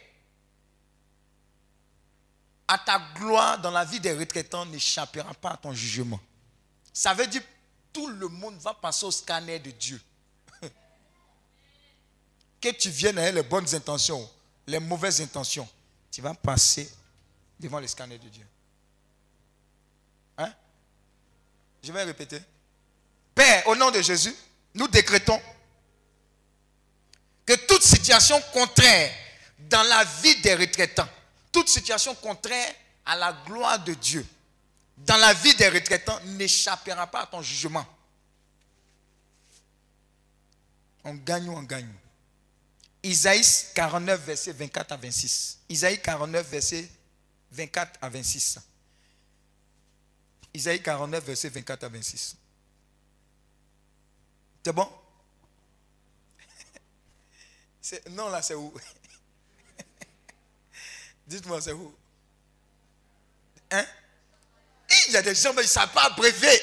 à 2.68 2.78
ta 2.78 3.00
gloire 3.16 3.60
dans 3.60 3.72
la 3.72 3.84
vie 3.84 3.98
des 3.98 4.12
retraitants 4.12 4.64
n'échappera 4.64 5.34
pas 5.34 5.50
à 5.50 5.56
ton 5.56 5.72
jugement. 5.72 6.20
Ça 6.92 7.14
veut 7.14 7.26
dire 7.26 7.42
tout 7.92 8.06
le 8.06 8.28
monde 8.28 8.58
va 8.58 8.74
passer 8.74 9.06
au 9.06 9.10
scanner 9.10 9.58
de 9.58 9.72
Dieu. 9.72 10.00
que 12.60 12.68
tu 12.68 12.90
viennes 12.90 13.18
avec 13.18 13.34
les 13.34 13.42
bonnes 13.42 13.74
intentions, 13.74 14.30
les 14.68 14.78
mauvaises 14.78 15.20
intentions, 15.20 15.68
tu 16.08 16.22
vas 16.22 16.32
passer 16.32 16.88
devant 17.58 17.80
le 17.80 17.88
scanner 17.88 18.18
de 18.18 18.28
Dieu. 18.28 18.46
Hein? 20.38 20.54
Je 21.82 21.90
vais 21.90 22.04
répéter. 22.04 22.40
Père, 23.34 23.66
au 23.66 23.74
nom 23.74 23.90
de 23.90 24.00
Jésus, 24.00 24.36
nous 24.74 24.86
décrétons 24.86 25.42
que 27.46 27.54
toute 27.66 27.82
situation 27.82 28.40
contraire 28.52 29.12
dans 29.58 29.82
la 29.84 30.04
vie 30.22 30.40
des 30.40 30.54
retraitants 30.54 31.08
toute 31.52 31.68
situation 31.68 32.14
contraire 32.16 32.74
à 33.06 33.16
la 33.16 33.32
gloire 33.46 33.82
de 33.82 33.94
Dieu 33.94 34.26
dans 34.96 35.16
la 35.16 35.32
vie 35.34 35.54
des 35.54 35.68
retraitants 35.68 36.18
n'échappera 36.24 37.06
pas 37.06 37.22
à 37.22 37.26
ton 37.26 37.42
jugement. 37.42 37.86
On 41.04 41.14
gagne 41.14 41.48
ou 41.48 41.56
on 41.56 41.62
gagne. 41.62 41.92
Isaïe 43.02 43.44
49, 43.74 44.20
verset 44.24 44.52
24 44.52 44.92
à 44.92 44.96
26. 44.96 45.58
Isaïe 45.68 46.00
49, 46.00 46.48
verset 46.48 46.88
24 47.52 47.98
à 48.02 48.08
26. 48.08 48.58
Isaïe 50.54 50.82
49, 50.82 51.24
verset 51.24 51.48
24 51.50 51.84
à 51.84 51.88
26. 51.88 52.36
C'est 54.64 54.72
bon? 54.72 54.90
Non, 58.10 58.28
là, 58.28 58.42
c'est 58.42 58.54
où? 58.54 58.72
Dites-moi, 61.26 61.60
c'est 61.60 61.72
où? 61.72 61.94
Hein? 63.70 63.84
Il 65.08 65.12
y 65.12 65.16
a 65.16 65.22
des 65.22 65.34
gens, 65.34 65.52
mais 65.52 65.62
ils 65.62 65.66
ne 65.66 65.70
savent 65.70 65.92
pas 65.92 66.04
abréver, 66.04 66.60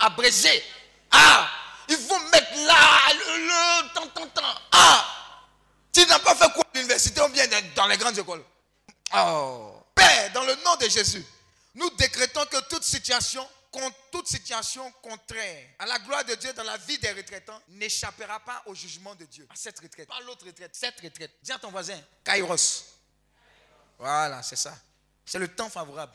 abréger. 0.00 0.62
Ah, 1.10 1.48
il 1.88 1.96
faut 1.96 2.18
mettre 2.30 2.54
là, 2.66 3.12
le, 3.12 3.94
tant, 3.94 4.06
tant, 4.08 4.26
tant. 4.28 4.54
Ah, 4.72 5.04
tu 5.92 6.04
n'as 6.06 6.18
pas 6.18 6.34
fait 6.34 6.52
quoi 6.52 6.64
l'université 6.74 7.20
ou 7.20 7.28
bien 7.28 7.44
dans 7.74 7.86
les 7.86 7.96
grandes 7.96 8.18
écoles. 8.18 8.44
Oh, 9.16 9.84
Père, 9.94 10.32
dans 10.32 10.44
le 10.44 10.54
nom 10.64 10.76
de 10.76 10.88
Jésus, 10.88 11.24
nous 11.74 11.90
décrétons 11.90 12.44
que 12.46 12.68
toute 12.68 12.84
situation, 12.84 13.46
toute 14.10 14.28
situation 14.28 14.90
contraire 15.02 15.68
à 15.78 15.86
la 15.86 15.98
gloire 15.98 16.24
de 16.24 16.34
Dieu 16.34 16.52
dans 16.52 16.62
la 16.62 16.76
vie 16.78 16.98
des 16.98 17.12
retraitants 17.12 17.60
n'échappera 17.68 18.40
pas 18.40 18.62
au 18.66 18.74
jugement 18.74 19.14
de 19.14 19.24
Dieu. 19.24 19.46
À 19.50 19.56
cette 19.56 19.78
retraite, 19.80 20.08
pas 20.08 20.20
l'autre 20.20 20.46
retraite, 20.46 20.74
cette 20.74 21.00
retraite. 21.00 21.32
Dis 21.42 21.52
à 21.52 21.58
ton 21.58 21.70
voisin, 21.70 22.00
Kairos. 22.24 22.84
Voilà, 23.98 24.42
c'est 24.42 24.56
ça. 24.56 24.76
C'est 25.24 25.38
le 25.38 25.48
temps 25.48 25.70
favorable. 25.70 26.12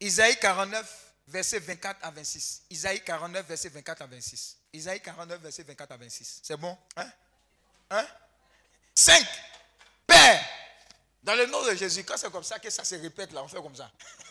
Isaïe 0.00 0.38
49, 0.38 1.12
verset 1.28 1.58
24 1.58 2.04
à 2.04 2.10
26. 2.10 2.62
Isaïe 2.70 3.02
49, 3.04 3.46
verset 3.46 3.68
24 3.68 4.02
à 4.02 4.06
26. 4.06 4.56
Isaïe 4.72 5.00
49, 5.00 5.40
verset 5.40 5.62
24 5.62 5.92
à 5.92 5.96
26. 5.96 6.40
C'est 6.42 6.56
bon? 6.56 6.76
Hein? 6.96 7.10
Hein? 7.90 8.06
5. 8.94 9.26
Père, 10.06 10.44
dans 11.22 11.34
le 11.34 11.46
nom 11.46 11.64
de 11.64 11.74
Jésus, 11.74 12.04
quand 12.04 12.16
c'est 12.16 12.30
comme 12.30 12.44
ça 12.44 12.58
que 12.58 12.70
ça 12.70 12.84
se 12.84 12.94
répète 12.94 13.32
là, 13.32 13.42
on 13.42 13.48
fait 13.48 13.62
comme 13.62 13.76
ça. 13.76 13.90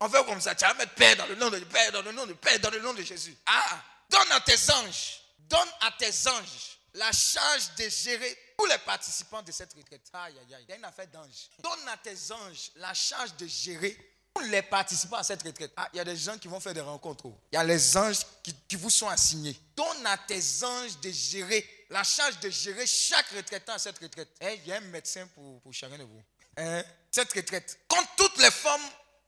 on 0.00 0.08
fait 0.08 0.24
comme 0.24 0.40
ça. 0.40 0.54
Tu 0.54 0.64
vas 0.64 0.74
mettre 0.74 0.94
Père 0.94 1.16
dans 1.16 1.26
le 1.26 1.34
nom 1.36 1.50
de 1.50 1.58
Père, 1.60 1.92
dans 1.92 2.02
le 2.02 2.12
nom 2.12 2.26
de 2.26 2.34
Père, 2.34 2.58
dans 2.60 2.70
le 2.70 2.80
nom 2.80 2.94
de 2.94 3.02
Jésus. 3.02 3.36
Ah, 3.46 3.82
donne 4.10 4.32
à 4.32 4.40
tes 4.40 4.72
anges, 4.72 5.20
donne 5.38 5.68
à 5.80 5.92
tes 5.98 6.28
anges 6.28 6.78
la 6.94 7.12
charge 7.12 7.74
de 7.78 7.88
gérer 7.88 8.36
tous 8.58 8.66
les 8.66 8.78
participants 8.78 9.42
de 9.42 9.52
cette 9.52 9.72
retraite. 9.74 10.02
Aïe, 10.12 10.34
aïe, 10.38 10.54
aïe. 10.54 10.64
Il 10.66 10.70
y 10.70 10.72
a 10.72 10.76
une 10.76 10.84
affaire 10.84 11.06
d'ange. 11.08 11.50
Donne 11.62 11.88
à 11.88 11.96
tes 11.96 12.32
anges 12.32 12.70
la 12.76 12.94
charge 12.94 13.36
de 13.36 13.46
gérer 13.46 13.96
tous 14.34 14.42
les 14.44 14.62
participants 14.62 15.16
à 15.16 15.22
cette 15.22 15.42
retraite. 15.42 15.72
Ah, 15.76 15.88
il 15.92 15.96
y 15.96 16.00
a 16.00 16.04
des 16.04 16.16
gens 16.16 16.38
qui 16.38 16.48
vont 16.48 16.60
faire 16.60 16.74
des 16.74 16.80
rencontres. 16.80 17.26
Il 17.52 17.56
y 17.56 17.58
a 17.58 17.64
les 17.64 17.96
anges 17.96 18.18
qui, 18.42 18.76
vous 18.76 18.90
sont 18.90 19.08
assignés. 19.08 19.56
Donne 19.74 20.06
à 20.06 20.18
tes 20.18 20.42
anges 20.64 20.98
de 21.00 21.10
gérer 21.10 21.86
la 21.90 22.02
charge 22.02 22.38
de 22.40 22.50
gérer 22.50 22.86
chaque 22.86 23.28
retraitant 23.28 23.74
à 23.74 23.78
cette 23.78 23.98
retraite. 23.98 24.28
Eh, 24.40 24.60
il 24.62 24.68
y 24.68 24.72
a 24.72 24.76
un 24.76 24.80
médecin 24.80 25.26
pour, 25.34 25.60
pour 25.60 25.72
chacun 25.72 25.98
de 25.98 26.04
vous. 26.04 26.22
Hein? 26.56 26.82
Cette 27.10 27.32
retraite. 27.32 27.78
Quand 27.88 28.04
toutes 28.16 28.38
les 28.38 28.50
formes, 28.50 28.82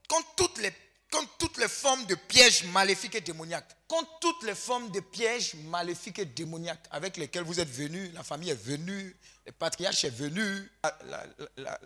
quand 0.08 0.22
toutes 0.36 0.58
les 0.58 0.72
contre 1.10 1.30
toutes 1.38 1.56
les 1.58 1.68
formes 1.68 2.04
de 2.06 2.14
pièges 2.14 2.64
maléfiques 2.64 3.14
et 3.14 3.20
démoniaques, 3.20 3.76
contre 3.86 4.18
toutes 4.20 4.42
les 4.42 4.54
formes 4.54 4.90
de 4.90 5.00
pièges 5.00 5.54
maléfiques 5.54 6.18
et 6.18 6.24
démoniaques 6.24 6.84
avec 6.90 7.16
lesquels 7.16 7.44
vous 7.44 7.60
êtes 7.60 7.70
venus, 7.70 8.12
la 8.14 8.22
famille 8.22 8.50
est 8.50 8.62
venue, 8.62 9.16
le 9.46 9.52
patriarche 9.52 10.04
est 10.04 10.10
venu, 10.10 10.70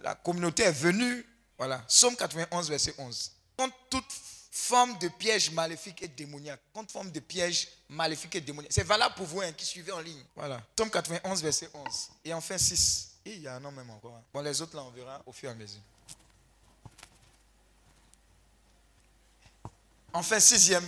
la, 0.02 0.14
communauté 0.17 0.64
est 0.64 0.73
venue. 0.73 1.25
Voilà, 1.59 1.85
Somme 1.87 2.17
91, 2.17 2.69
verset 2.69 2.95
11. 2.99 3.33
Contre 3.57 3.76
toute 3.91 4.12
forme 4.50 4.99
de 4.99 5.09
pièges 5.09 5.52
maléfiques 5.52 6.02
et 6.02 6.09
démoniaques, 6.09 6.61
contre 6.73 6.91
forme 6.91 7.12
de 7.12 7.21
pièges 7.21 7.69
maléfiques 7.88 8.35
et 8.35 8.41
démoniaques. 8.41 8.73
C'est 8.73 8.87
valable 8.87 9.14
pour 9.14 9.26
vous 9.26 9.41
hein, 9.41 9.52
qui 9.52 9.64
suivez 9.64 9.93
en 9.93 10.00
ligne. 10.00 10.23
Voilà, 10.35 10.61
Somme 10.76 10.91
91, 10.91 11.43
verset 11.43 11.71
11. 11.73 12.09
Et 12.25 12.35
enfin 12.35 12.59
6. 12.59 13.19
il 13.26 13.43
y 13.43 13.47
a 13.47 13.55
un 13.55 13.64
an 13.64 13.71
même 13.71 13.91
encore. 13.91 14.17
Hein. 14.17 14.25
Bon, 14.35 14.41
les 14.41 14.61
autres 14.61 14.75
là, 14.75 14.83
on 14.83 14.91
verra 14.91 15.23
au 15.26 15.33
fur 15.33 15.49
et 15.49 15.52
à 15.52 15.55
mesure. 15.55 15.81
Enfin, 20.12 20.40
sixième. 20.40 20.85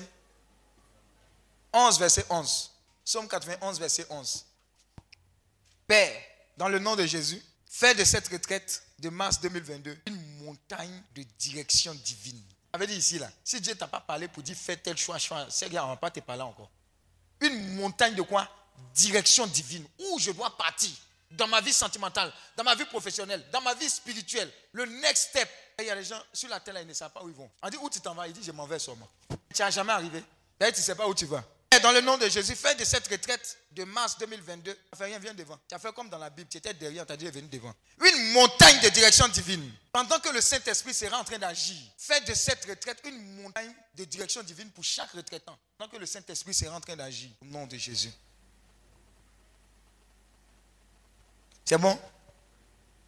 11, 1.72 1.98
verset 1.98 2.24
11. 2.30 2.70
Somme 3.04 3.28
91, 3.28 3.78
verset 3.78 4.06
11. 4.08 4.44
Père, 5.86 6.22
dans 6.56 6.68
le 6.68 6.78
nom 6.78 6.96
de 6.96 7.04
Jésus, 7.04 7.42
fais 7.68 7.94
de 7.94 8.04
cette 8.04 8.28
retraite 8.28 8.82
de 8.98 9.08
mars 9.08 9.40
2022 9.40 9.98
une 10.06 10.44
montagne 10.44 11.02
de 11.14 11.22
direction 11.38 11.94
divine. 11.94 12.40
Avait 12.72 12.86
dit 12.86 12.96
ici, 12.96 13.18
là, 13.18 13.30
si 13.44 13.60
Dieu 13.60 13.74
t'a 13.74 13.86
pas 13.86 14.00
parlé 14.00 14.28
pour 14.28 14.42
dire 14.42 14.56
fais 14.56 14.76
tel 14.76 14.96
choix, 14.96 15.18
choix, 15.18 15.46
c'est 15.50 15.66
on 15.78 15.88
va 15.88 15.96
pas 15.96 16.10
te 16.10 16.20
parler 16.20 16.42
encore. 16.42 16.70
Une 17.40 17.76
montagne 17.76 18.14
de 18.14 18.22
quoi? 18.22 18.48
Direction 18.94 19.46
divine. 19.46 19.86
Où 19.98 20.18
je 20.18 20.30
dois 20.32 20.56
partir 20.56 20.90
dans 21.30 21.46
ma 21.48 21.60
vie 21.60 21.72
sentimentale, 21.72 22.32
dans 22.56 22.64
ma 22.64 22.74
vie 22.74 22.84
professionnelle, 22.86 23.44
dans 23.52 23.60
ma 23.60 23.74
vie 23.74 23.90
spirituelle. 23.90 24.50
Le 24.72 24.86
next 24.86 25.30
step. 25.30 25.48
Il 25.80 25.86
y 25.86 25.90
a 25.90 25.96
des 25.96 26.04
gens 26.04 26.20
sur 26.32 26.48
la 26.48 26.60
terre, 26.60 26.80
ils 26.80 26.86
ne 26.86 26.92
savent 26.92 27.10
pas 27.10 27.22
où 27.22 27.28
ils 27.28 27.34
vont. 27.34 27.50
On 27.62 27.68
dit 27.68 27.76
où 27.80 27.90
tu 27.90 28.00
t'en 28.00 28.14
vas? 28.14 28.26
Il 28.28 28.32
dit 28.32 28.42
je 28.42 28.52
m'en 28.52 28.66
vais 28.66 28.78
sûrement. 28.78 29.08
Tu 29.52 29.62
n'as 29.62 29.70
jamais 29.70 29.92
arrivé. 29.92 30.22
D'ailleurs, 30.58 30.74
tu 30.74 30.80
ne 30.80 30.84
sais 30.84 30.94
pas 30.94 31.06
où 31.08 31.14
tu 31.14 31.26
vas. 31.26 31.44
Dans 31.82 31.92
le 31.92 32.00
nom 32.00 32.16
de 32.16 32.28
Jésus, 32.28 32.54
fais 32.54 32.74
de 32.76 32.84
cette 32.84 33.08
retraite 33.08 33.58
de 33.72 33.84
mars 33.84 34.16
2022, 34.18 34.72
tu 34.72 34.80
fait 34.96 35.04
rien, 35.06 35.18
viens 35.18 35.34
devant. 35.34 35.58
Tu 35.68 35.74
as 35.74 35.78
fait 35.78 35.92
comme 35.92 36.08
dans 36.08 36.18
la 36.18 36.30
Bible, 36.30 36.48
tu 36.48 36.58
étais 36.58 36.72
derrière, 36.72 37.04
tu 37.04 37.12
as 37.12 37.16
dit 37.16 37.28
venu 37.28 37.48
devant. 37.48 37.74
Une 38.00 38.32
montagne 38.32 38.80
de 38.80 38.88
direction 38.90 39.26
divine. 39.28 39.72
Pendant 39.90 40.20
que 40.20 40.28
le 40.28 40.40
Saint-Esprit 40.40 40.94
sera 40.94 41.18
en 41.18 41.24
train 41.24 41.38
d'agir, 41.38 41.76
fais 41.98 42.20
de 42.20 42.32
cette 42.32 42.64
retraite 42.64 43.00
une 43.04 43.42
montagne 43.42 43.74
de 43.94 44.04
direction 44.04 44.42
divine 44.42 44.70
pour 44.70 44.84
chaque 44.84 45.10
retraitant. 45.10 45.58
Pendant 45.76 45.90
que 45.90 45.96
le 45.96 46.06
Saint-Esprit 46.06 46.54
sera 46.54 46.76
en 46.76 46.80
train 46.80 46.96
d'agir, 46.96 47.30
au 47.42 47.46
nom 47.46 47.66
de 47.66 47.76
Jésus. 47.76 48.12
C'est 51.64 51.78
bon? 51.78 51.98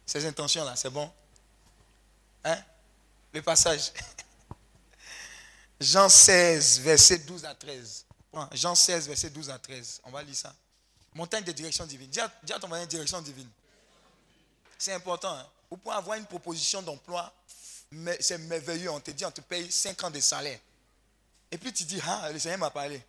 Ces 0.05 0.25
intentions-là, 0.25 0.75
c'est 0.75 0.89
bon? 0.89 1.11
Hein? 2.43 2.57
Le 3.33 3.41
passage. 3.41 3.91
Jean 5.79 6.09
16, 6.09 6.79
verset 6.79 7.19
12 7.19 7.45
à 7.45 7.53
13. 7.53 8.05
Jean 8.53 8.75
16, 8.75 9.07
verset 9.07 9.29
12 9.29 9.49
à 9.49 9.59
13. 9.59 10.01
On 10.03 10.11
va 10.11 10.23
lire 10.23 10.35
ça. 10.35 10.53
Montagne 11.13 11.43
de 11.43 11.51
direction 11.51 11.85
divine. 11.85 12.09
Dis 12.09 12.19
à, 12.19 12.59
ton 12.59 12.67
voisin 12.67 12.85
direction 12.85 13.21
divine. 13.21 13.49
C'est 14.77 14.93
important. 14.93 15.33
Hein? 15.33 15.47
Vous 15.69 15.77
pouvez 15.77 15.95
avoir 15.95 16.17
une 16.17 16.25
proposition 16.25 16.81
d'emploi. 16.81 17.31
C'est 18.19 18.37
merveilleux. 18.37 18.91
On 18.91 18.99
te 18.99 19.11
dit, 19.11 19.25
on 19.25 19.31
te 19.31 19.41
paye 19.41 19.71
5 19.71 20.03
ans 20.03 20.11
de 20.11 20.19
salaire. 20.19 20.59
Et 21.51 21.57
puis 21.57 21.71
tu 21.71 21.83
dis, 21.83 21.99
ah, 22.05 22.29
le 22.31 22.39
Seigneur 22.39 22.59
m'a 22.59 22.69
parlé. 22.69 23.01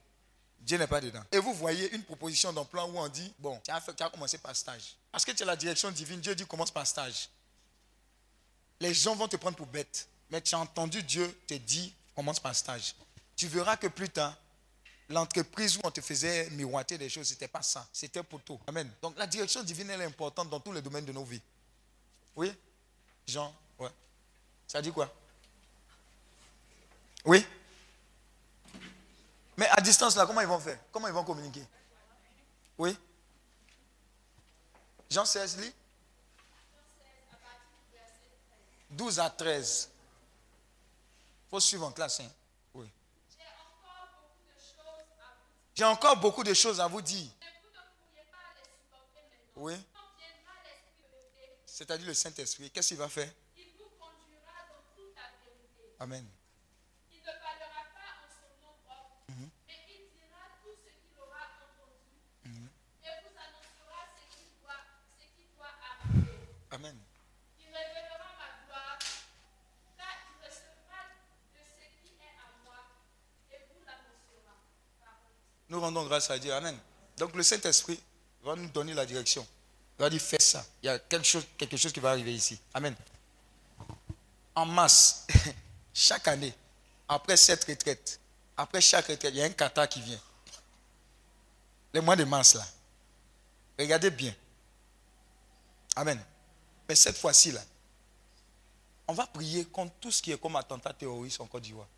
Dieu 0.60 0.78
n'est 0.78 0.86
pas 0.86 1.00
dedans. 1.00 1.22
Et 1.32 1.38
vous 1.38 1.54
voyez 1.54 1.94
une 1.94 2.02
proposition 2.02 2.52
d'emploi 2.52 2.84
où 2.86 2.98
on 2.98 3.08
dit, 3.08 3.32
bon, 3.38 3.60
tu 3.64 3.70
as, 3.70 3.80
tu 3.80 4.02
as 4.02 4.10
commencé 4.10 4.38
par 4.38 4.54
stage. 4.54 4.96
Parce 5.10 5.24
que 5.24 5.32
tu 5.32 5.42
as 5.42 5.46
la 5.46 5.56
direction 5.56 5.90
divine, 5.90 6.20
Dieu 6.20 6.34
dit, 6.34 6.46
commence 6.46 6.70
par 6.70 6.86
stage. 6.86 7.28
Les 8.80 8.94
gens 8.94 9.14
vont 9.14 9.28
te 9.28 9.36
prendre 9.36 9.56
pour 9.56 9.66
bête. 9.66 10.08
Mais 10.30 10.40
tu 10.40 10.54
as 10.54 10.58
entendu 10.58 11.02
Dieu 11.02 11.40
te 11.46 11.54
dire, 11.54 11.90
commence 12.14 12.38
par 12.38 12.54
stage. 12.54 12.94
Tu 13.34 13.46
verras 13.48 13.76
que 13.76 13.86
plus 13.86 14.08
tard, 14.08 14.36
l'entreprise 15.08 15.76
où 15.76 15.80
on 15.84 15.90
te 15.90 16.00
faisait 16.00 16.50
miroiter 16.50 16.98
des 16.98 17.08
choses, 17.08 17.28
ce 17.28 17.32
n'était 17.32 17.48
pas 17.48 17.62
ça. 17.62 17.86
C'était 17.92 18.22
pour 18.22 18.42
tout. 18.42 18.60
Amen. 18.66 18.90
Donc 19.00 19.16
la 19.16 19.26
direction 19.26 19.62
divine, 19.62 19.90
elle 19.90 20.02
est 20.02 20.06
importante 20.06 20.50
dans 20.50 20.60
tous 20.60 20.72
les 20.72 20.82
domaines 20.82 21.04
de 21.04 21.12
nos 21.12 21.24
vies. 21.24 21.40
Oui? 22.36 22.52
Jean? 23.26 23.54
Ouais. 23.78 23.90
Ça 24.66 24.82
dit 24.82 24.92
quoi? 24.92 25.12
Oui? 27.24 27.44
Mais 29.56 29.66
à 29.70 29.80
distance, 29.80 30.14
là, 30.14 30.24
comment 30.26 30.40
ils 30.40 30.46
vont 30.46 30.60
faire? 30.60 30.78
Comment 30.92 31.08
ils 31.08 31.14
vont 31.14 31.24
communiquer? 31.24 31.64
Oui? 32.76 32.96
Jean 35.10 35.24
16, 35.24 35.58
lit 35.58 35.72
12 38.90 39.20
à 39.20 39.30
13. 39.30 39.90
Il 41.46 41.50
faut 41.50 41.60
suivre 41.60 41.86
en 41.86 41.92
classe. 41.92 42.20
Hein? 42.20 42.30
J'ai 45.78 45.84
encore 45.84 46.16
beaucoup 46.16 46.42
de 46.42 46.52
choses 46.54 46.80
à 46.80 46.88
vous 46.88 47.00
dire. 47.00 47.30
Oui. 49.54 49.74
C'est-à-dire 51.64 52.08
le 52.08 52.14
Saint-Esprit. 52.14 52.68
Qu'est-ce 52.72 52.88
qu'il 52.88 52.96
va 52.96 53.08
faire? 53.08 53.30
Il 53.56 53.70
vous 53.78 53.86
conduira 53.94 54.66
dans 54.66 54.82
toute 54.96 55.14
la 55.14 55.30
vérité. 55.38 55.94
Amen. 56.00 56.26
Il 57.12 57.20
ne 57.20 57.26
parlera 57.26 57.86
pas 57.94 58.10
en 58.18 58.26
son 58.26 58.50
nom 58.58 58.74
propre, 58.82 59.22
mhm. 59.28 59.48
mais 59.68 59.78
il 59.86 60.10
dira 60.18 60.50
tout 60.60 60.74
ce 60.74 60.90
qu'il 60.90 61.14
aura 61.22 61.46
entendu 61.62 62.10
mhm. 62.42 62.68
et 63.04 63.14
vous 63.22 63.38
annoncera 63.38 64.02
ce 64.18 64.34
qui 64.34 64.50
doit, 64.58 64.82
doit 65.54 65.78
arriver. 65.94 66.50
Amen. 66.72 66.98
Il 67.60 67.66
révélera 67.70 68.30
ma 68.34 68.66
gloire, 68.66 68.98
car 69.94 70.14
il 70.26 70.34
recevra 70.42 71.02
de 71.54 71.62
ce 71.62 71.86
qui 72.02 72.18
est 72.18 72.34
à 72.34 72.50
moi 72.66 72.82
et 73.54 73.62
vous 73.70 73.78
l'annoncera. 73.86 74.58
Nous 75.68 75.80
rendons 75.80 76.04
grâce 76.06 76.30
à 76.30 76.38
Dieu. 76.38 76.52
Amen. 76.52 76.76
Donc 77.16 77.34
le 77.34 77.42
Saint-Esprit 77.42 78.00
va 78.42 78.56
nous 78.56 78.68
donner 78.68 78.94
la 78.94 79.04
direction. 79.04 79.46
Il 79.98 80.02
va 80.02 80.10
dire 80.10 80.20
fais 80.20 80.40
ça. 80.40 80.64
Il 80.82 80.86
y 80.86 80.88
a 80.88 80.98
quelque 80.98 81.26
chose, 81.26 81.46
quelque 81.56 81.76
chose 81.76 81.92
qui 81.92 82.00
va 82.00 82.10
arriver 82.10 82.32
ici. 82.32 82.58
Amen. 82.72 82.94
En 84.54 84.64
masse, 84.64 85.26
chaque 85.94 86.26
année, 86.28 86.54
après 87.08 87.36
cette 87.36 87.64
retraite, 87.64 88.20
après 88.56 88.80
chaque 88.80 89.06
retraite, 89.06 89.34
il 89.34 89.38
y 89.38 89.42
a 89.42 89.44
un 89.44 89.50
kata 89.50 89.86
qui 89.86 90.00
vient. 90.00 90.20
Le 91.92 92.00
mois 92.00 92.16
de 92.16 92.24
mars 92.24 92.54
là. 92.54 92.66
Regardez 93.78 94.10
bien. 94.10 94.34
Amen. 95.96 96.20
Mais 96.88 96.94
cette 96.94 97.16
fois-ci 97.16 97.52
là, 97.52 97.60
on 99.06 99.14
va 99.14 99.26
prier 99.26 99.64
contre 99.64 99.94
tout 100.00 100.10
ce 100.10 100.22
qui 100.22 100.32
est 100.32 100.40
comme 100.40 100.56
attentat 100.56 100.92
terroriste 100.92 101.40
en 101.40 101.46
Côte 101.46 101.62
d'Ivoire. 101.62 101.88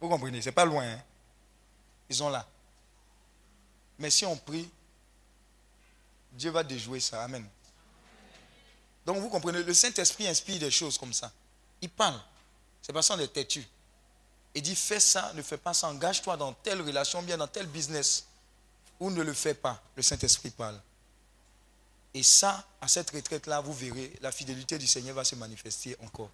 Vous 0.00 0.08
comprenez, 0.08 0.42
c'est 0.42 0.52
pas 0.52 0.64
loin. 0.64 0.84
Hein? 0.84 1.02
Ils 2.08 2.16
sont 2.16 2.28
là. 2.28 2.46
Mais 3.98 4.10
si 4.10 4.24
on 4.26 4.36
prie, 4.36 4.68
Dieu 6.32 6.50
va 6.50 6.62
déjouer 6.62 7.00
ça. 7.00 7.22
Amen. 7.22 7.46
Donc 9.06 9.18
vous 9.18 9.28
comprenez, 9.28 9.62
le 9.62 9.74
Saint-Esprit 9.74 10.26
inspire 10.26 10.58
des 10.58 10.70
choses 10.70 10.98
comme 10.98 11.12
ça. 11.12 11.30
Il 11.80 11.90
parle. 11.90 12.20
C'est 12.82 12.92
pas 12.92 13.02
sans 13.02 13.16
des 13.16 13.28
têtus. 13.28 13.66
Il 14.54 14.62
dit 14.62 14.76
fais 14.76 15.00
ça, 15.00 15.32
ne 15.34 15.42
fais 15.42 15.56
pas 15.56 15.74
ça, 15.74 15.88
engage-toi 15.88 16.36
dans 16.36 16.52
telle 16.52 16.80
relation, 16.80 17.22
bien 17.22 17.36
dans 17.36 17.48
tel 17.48 17.66
business. 17.66 18.26
Ou 19.00 19.10
ne 19.10 19.22
le 19.22 19.34
fais 19.34 19.54
pas. 19.54 19.82
Le 19.96 20.02
Saint-Esprit 20.02 20.50
parle. 20.50 20.80
Et 22.14 22.22
ça, 22.22 22.64
à 22.80 22.86
cette 22.86 23.10
retraite-là, 23.10 23.60
vous 23.60 23.72
verrez, 23.72 24.12
la 24.20 24.30
fidélité 24.30 24.78
du 24.78 24.86
Seigneur 24.86 25.16
va 25.16 25.24
se 25.24 25.34
manifester 25.34 25.96
encore. 26.04 26.30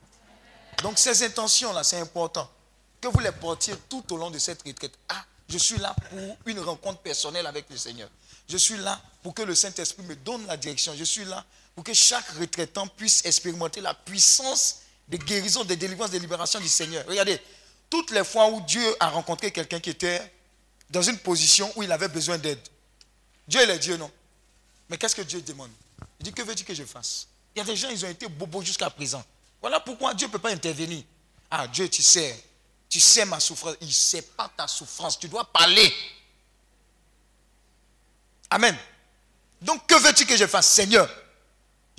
Donc 0.83 0.99
ces 0.99 1.23
intentions-là, 1.23 1.83
c'est 1.83 1.99
important. 1.99 2.49
Que 3.01 3.09
vous 3.09 3.19
les 3.21 3.33
portiez 3.33 3.75
tout 3.89 4.13
au 4.13 4.19
long 4.19 4.31
de 4.31 4.39
cette 4.39 4.63
retraite. 4.63 4.93
Ah, 5.09 5.25
je 5.51 5.59
suis 5.59 5.79
là 5.79 5.95
pour 6.11 6.37
une 6.47 6.61
rencontre 6.61 7.01
personnelle 7.01 7.47
avec 7.47 7.69
le 7.69 7.77
Seigneur. 7.77 8.09
Je 8.49 8.57
suis 8.57 8.77
là 8.77 9.01
pour 9.23 9.35
que 9.35 9.43
le 9.43 9.55
Saint-Esprit 9.55 10.03
me 10.05 10.15
donne 10.17 10.47
la 10.47 10.57
direction. 10.57 10.95
Je 10.97 11.05
suis 11.05 11.25
là 11.25 11.45
pour 11.75 11.85
que 11.85 11.93
chaque 11.93 12.29
retraitant 12.39 12.87
puisse 12.87 13.25
expérimenter 13.25 13.81
la 13.81 13.95
puissance 13.95 14.83
de 15.09 15.17
guérison, 15.17 15.65
de 15.65 15.75
délivrance, 15.75 16.11
de 16.11 16.19
libération 16.19 16.61
du 16.61 16.69
Seigneur. 16.69 17.05
Regardez, 17.07 17.41
toutes 17.89 18.13
les 18.13 18.25
fois 18.25 18.49
où 18.49 18.61
Dieu 18.61 18.97
a 19.01 19.09
rencontré 19.09 19.51
quelqu'un 19.51 19.81
qui 19.81 19.91
était 19.91 20.33
dans 20.89 21.03
une 21.03 21.19
position 21.19 21.73
où 21.77 21.83
il 21.83 21.91
avait 21.91 22.09
besoin 22.09 22.39
d'aide, 22.39 22.61
Dieu 23.47 23.61
il 23.63 23.71
est 23.71 23.79
Dieu, 23.79 23.97
non? 23.97 24.11
Mais 24.89 24.97
qu'est-ce 24.97 25.17
que 25.17 25.23
Dieu 25.23 25.41
demande? 25.43 25.71
Il 26.21 26.25
dit, 26.25 26.33
que 26.33 26.43
veux-tu 26.43 26.65
que 26.65 26.75
je 26.75 26.85
fasse? 26.85 27.27
Il 27.55 27.59
y 27.59 27.63
a 27.63 27.65
des 27.65 27.77
gens, 27.77 27.89
ils 27.89 28.05
ont 28.05 28.09
été 28.09 28.29
bobos 28.29 28.63
jusqu'à 28.63 28.91
présent. 28.91 29.25
Voilà 29.61 29.81
pourquoi 29.81 30.15
Dieu 30.15 30.29
ne 30.29 30.33
peut 30.33 30.39
pas 30.39 30.51
intervenir. 30.51 31.03
Ah, 31.51 31.67
Dieu, 31.67 31.89
tu 31.89 32.03
sais, 32.03 32.41
tu 32.91 32.99
sais 32.99 33.25
ma 33.25 33.39
souffrance. 33.39 33.77
Il 33.81 33.87
ne 33.87 33.93
sait 33.93 34.23
pas 34.23 34.51
ta 34.55 34.67
souffrance. 34.67 35.19
Tu 35.19 35.29
dois 35.29 35.45
parler. 35.45 35.95
Amen. 38.51 38.77
Donc, 39.63 39.87
que 39.87 39.95
veux-tu 39.95 40.27
que 40.27 40.37
je 40.37 40.47
fasse, 40.47 40.69
Seigneur? 40.69 41.09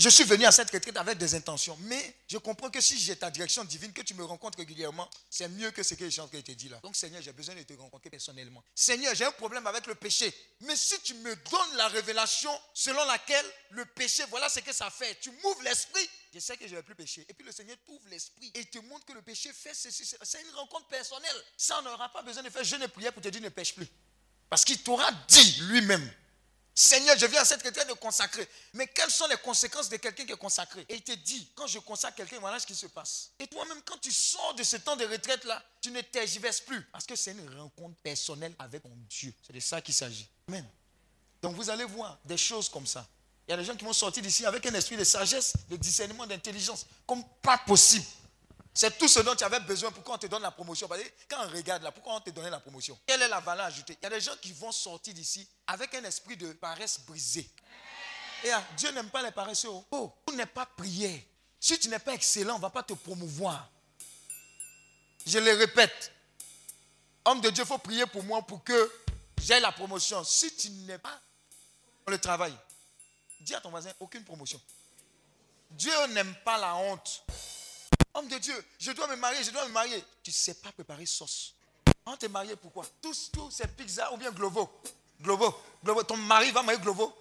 Je 0.01 0.09
suis 0.09 0.23
venu 0.23 0.45
à 0.45 0.51
cette 0.51 0.71
retraite 0.71 0.97
avec 0.97 1.19
des 1.19 1.35
intentions. 1.35 1.77
Mais 1.81 2.15
je 2.27 2.39
comprends 2.39 2.71
que 2.71 2.81
si 2.81 2.99
j'ai 2.99 3.15
ta 3.15 3.29
direction 3.29 3.63
divine, 3.63 3.93
que 3.93 4.01
tu 4.01 4.15
me 4.15 4.23
rencontres 4.23 4.57
régulièrement, 4.57 5.07
c'est 5.29 5.47
mieux 5.47 5.69
que 5.69 5.83
ce 5.83 5.93
que 5.93 6.09
j'ai 6.09 6.23
été 6.33 6.55
dit 6.55 6.69
là. 6.69 6.79
Donc, 6.81 6.95
Seigneur, 6.95 7.21
j'ai 7.21 7.31
besoin 7.31 7.53
de 7.53 7.61
te 7.61 7.73
rencontrer 7.73 8.09
personnellement. 8.09 8.63
Seigneur, 8.73 9.13
j'ai 9.13 9.25
un 9.25 9.31
problème 9.31 9.67
avec 9.67 9.85
le 9.85 9.93
péché. 9.93 10.33
Mais 10.61 10.75
si 10.75 10.99
tu 11.01 11.13
me 11.13 11.35
donnes 11.35 11.77
la 11.77 11.87
révélation 11.89 12.49
selon 12.73 13.05
laquelle 13.05 13.45
le 13.69 13.85
péché, 13.85 14.23
voilà 14.31 14.49
ce 14.49 14.61
que 14.61 14.73
ça 14.73 14.89
fait. 14.89 15.19
Tu 15.21 15.29
m'ouvres 15.43 15.61
l'esprit 15.61 16.09
je 16.33 16.39
sais 16.39 16.55
que 16.55 16.65
je 16.65 16.71
ne 16.71 16.77
vais 16.77 16.83
plus 16.83 16.95
pécher. 16.95 17.25
Et 17.27 17.33
puis 17.33 17.45
le 17.45 17.51
Seigneur 17.51 17.75
t'ouvre 17.85 18.07
l'esprit 18.09 18.49
et 18.55 18.65
te 18.65 18.79
montre 18.79 19.05
que 19.05 19.11
le 19.13 19.21
péché 19.21 19.51
fait 19.53 19.73
ceci. 19.75 20.03
C'est 20.23 20.41
une 20.41 20.55
rencontre 20.55 20.87
personnelle. 20.87 21.35
Ça, 21.57 21.77
on 21.79 21.81
n'aura 21.83 22.07
pas 22.11 22.23
besoin 22.23 22.41
de 22.41 22.49
faire 22.49 22.63
jeûne 22.63 22.81
et 22.81 22.87
prière 22.87 23.13
pour 23.13 23.21
te 23.21 23.27
dire 23.27 23.41
ne 23.41 23.49
pêche 23.49 23.75
plus. 23.75 23.87
Parce 24.49 24.63
qu'il 24.63 24.81
t'aura 24.81 25.11
dit 25.27 25.57
lui-même. 25.63 26.09
Seigneur, 26.73 27.17
je 27.17 27.25
viens 27.25 27.41
à 27.41 27.45
cette 27.45 27.63
retraite 27.63 27.88
de 27.89 27.93
consacrer. 27.93 28.47
Mais 28.73 28.88
quelles 28.88 29.12
sont 29.12 29.27
les 29.27 29.38
conséquences 29.38 29.89
de 29.89 29.97
quelqu'un 29.97 30.25
qui 30.25 30.31
est 30.31 30.38
consacré? 30.38 30.86
Et 30.88 30.95
il 30.95 31.01
te 31.01 31.12
dit, 31.12 31.51
quand 31.53 31.67
je 31.67 31.79
consacre 31.79 32.15
quelqu'un, 32.15 32.39
voilà 32.39 32.60
ce 32.60 32.65
qui 32.65 32.75
se 32.75 32.88
passe. 32.88 33.31
Et 33.39 33.47
toi-même, 33.47 33.81
quand 33.84 33.99
tu 33.99 34.12
sors 34.12 34.53
de 34.55 34.63
ce 34.63 34.77
temps 34.77 34.95
de 34.95 35.05
retraite-là, 35.05 35.62
tu 35.81 35.91
ne 35.91 36.01
t'égiverses 36.01 36.62
plus. 36.62 36.81
Parce 36.86 37.05
que 37.05 37.15
c'est 37.15 37.31
une 37.31 37.60
rencontre 37.60 37.95
personnelle 38.01 38.55
avec 38.57 38.84
ton 38.84 38.95
Dieu. 39.10 39.34
C'est 39.45 39.53
de 39.53 39.60
ça 39.60 39.81
qu'il 39.81 39.93
s'agit. 39.93 40.27
Amen. 40.47 40.65
Donc 41.41 41.55
vous 41.55 41.69
allez 41.69 41.84
voir 41.84 42.17
des 42.23 42.38
choses 42.38 42.69
comme 42.69 42.88
ça. 42.88 43.05
Il 43.47 43.51
y 43.51 43.53
a 43.53 43.57
des 43.57 43.65
gens 43.65 43.75
qui 43.75 43.84
vont 43.84 43.93
sortir 43.93 44.23
d'ici 44.23 44.45
avec 44.45 44.65
un 44.65 44.73
esprit 44.73 44.95
de 44.95 45.03
sagesse, 45.03 45.53
de 45.69 45.75
discernement, 45.75 46.25
d'intelligence, 46.25 46.86
comme 47.05 47.23
pas 47.41 47.57
possible. 47.57 48.05
C'est 48.73 48.97
tout 48.97 49.07
ce 49.07 49.19
dont 49.19 49.36
tu 49.36 49.43
avais 49.43 49.60
besoin 49.60 49.91
pour 49.91 50.03
qu'on 50.03 50.17
te 50.17 50.27
donne 50.27 50.41
la 50.41 50.51
promotion. 50.51 50.88
quand 51.29 51.45
on 51.45 51.49
regarde 51.49 51.84
là, 51.84 51.91
pourquoi 51.91 52.15
on 52.15 52.21
te 52.21 52.29
donné 52.29 52.49
la 52.49 52.60
promotion? 52.60 52.97
Quelle 53.05 53.21
est 53.21 53.27
la 53.27 53.41
valeur 53.41 53.65
ajoutée? 53.65 53.97
Il 54.01 54.03
y 54.03 54.07
a 54.07 54.10
des 54.10 54.21
gens 54.21 54.36
qui 54.41 54.53
vont 54.53 54.71
sortir 54.71 55.13
d'ici 55.13 55.47
avec 55.67 55.93
un 55.95 56.03
esprit 56.05 56.38
de 56.38 56.53
paresse 56.53 57.01
brisé. 57.01 57.49
Et 58.43 58.51
ah, 58.51 58.63
Dieu 58.77 58.91
n'aime 58.91 59.10
pas 59.10 59.21
les 59.21 59.31
paresseux. 59.31 59.69
Oh, 59.91 60.13
tu 60.25 60.36
n'es 60.36 60.45
pas 60.45 60.65
prié. 60.65 61.27
Si 61.60 61.77
tu 61.77 61.89
n'es 61.89 61.99
pas 61.99 62.13
excellent, 62.13 62.53
on 62.55 62.57
ne 62.57 62.62
va 62.62 62.69
pas 62.69 62.81
te 62.81 62.93
promouvoir. 62.93 63.69
Je 65.25 65.38
le 65.38 65.53
répète. 65.53 66.12
Homme 67.25 67.41
de 67.41 67.49
Dieu, 67.49 67.63
il 67.63 67.67
faut 67.67 67.77
prier 67.77 68.05
pour 68.07 68.23
moi 68.23 68.41
pour 68.41 68.63
que 68.63 68.91
j'ai 69.38 69.60
la 69.60 69.71
promotion. 69.71 70.23
Si 70.23 70.55
tu 70.55 70.69
n'es 70.71 70.97
pas 70.97 71.19
dans 72.05 72.12
le 72.12 72.19
travail, 72.19 72.55
dis 73.41 73.53
à 73.53 73.62
ton 73.62 73.69
voisin, 73.69 73.91
aucune 73.99 74.23
promotion. 74.23 74.60
Dieu 75.69 75.93
n'aime 76.07 76.34
pas 76.43 76.57
la 76.57 76.75
honte. 76.75 77.23
Homme 78.13 78.28
de 78.28 78.38
Dieu, 78.38 78.65
je 78.80 78.91
dois 78.91 79.08
me 79.08 79.15
marier, 79.15 79.43
je 79.43 79.52
dois 79.52 79.65
me 79.67 79.71
marier. 79.71 80.04
Tu 80.24 80.32
ne 80.32 80.36
sais 80.36 80.56
pas 80.56 80.71
préparer 80.71 81.06
sauce. 81.06 81.56
On 82.06 82.15
t'est 82.17 82.28
marié 82.28 82.56
pourquoi? 82.56 82.86
Tous, 83.02 83.30
tous 83.32 83.52
ces 83.52 83.67
pizzas 83.67 84.12
ou 84.12 84.17
bien 84.17 84.32
Glovo. 84.32 84.69
Glovo. 85.21 85.54
Glovo. 85.84 86.04
Ton 86.04 86.17
mari 86.17 86.52
va 86.52 86.62
marier 86.63 86.82
Glovo. 86.82 87.13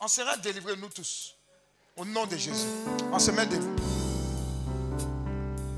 On 0.00 0.08
sera 0.08 0.36
délivrés, 0.36 0.76
nous 0.76 0.88
tous. 0.88 1.34
Au 1.96 2.04
nom 2.04 2.26
de 2.26 2.36
Jésus. 2.36 2.66
On 3.12 3.18
se 3.18 3.30
met 3.30 3.46
debout. 3.46 3.76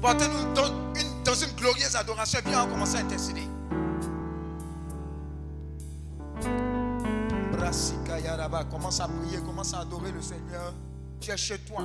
Portez-nous 0.01 0.55
dans 0.55 1.35
une, 1.35 1.53
glorieuse 1.57 1.97
adoration. 1.97 2.41
Viens, 2.45 2.65
on 2.65 2.69
commence 2.69 2.95
à 2.95 2.99
intercéder. 2.99 3.43
Commence 8.71 9.01
à 9.01 9.09
prier, 9.09 9.39
commence 9.39 9.75
à 9.75 9.81
adorer 9.81 10.13
le 10.13 10.23
Seigneur. 10.23 10.73
Tu 11.21 11.31
es 11.31 11.37
chez 11.37 11.59
toi. 11.59 11.83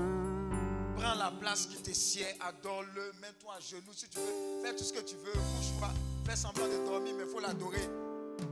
Prends 1.02 1.16
la 1.16 1.32
place 1.32 1.66
qui 1.66 1.82
te 1.82 1.92
sied, 1.92 2.28
adore-le, 2.42 3.12
mets-toi 3.22 3.56
à 3.58 3.60
genoux 3.60 3.92
si 3.92 4.08
tu 4.08 4.20
veux. 4.20 4.62
Fais 4.64 4.76
tout 4.76 4.84
ce 4.84 4.94
que 4.94 5.00
tu 5.00 5.16
veux, 5.16 5.34
bouge 5.34 5.80
pas, 5.80 5.92
fais 6.26 6.36
semblant 6.36 6.68
de 6.68 6.86
dormir, 6.86 7.16
mais 7.18 7.24
il 7.24 7.30
faut 7.30 7.40
l'adorer. 7.40 7.90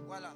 Voilà. 0.07 0.33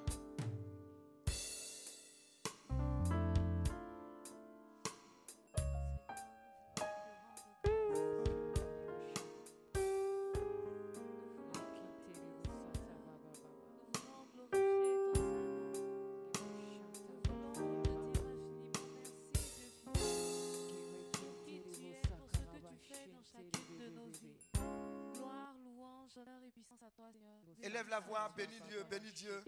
Voix, 28.24 28.32
bénis 28.38 28.62
Dieu, 28.70 28.86
bénis 28.90 29.12
Dieu. 29.14 29.44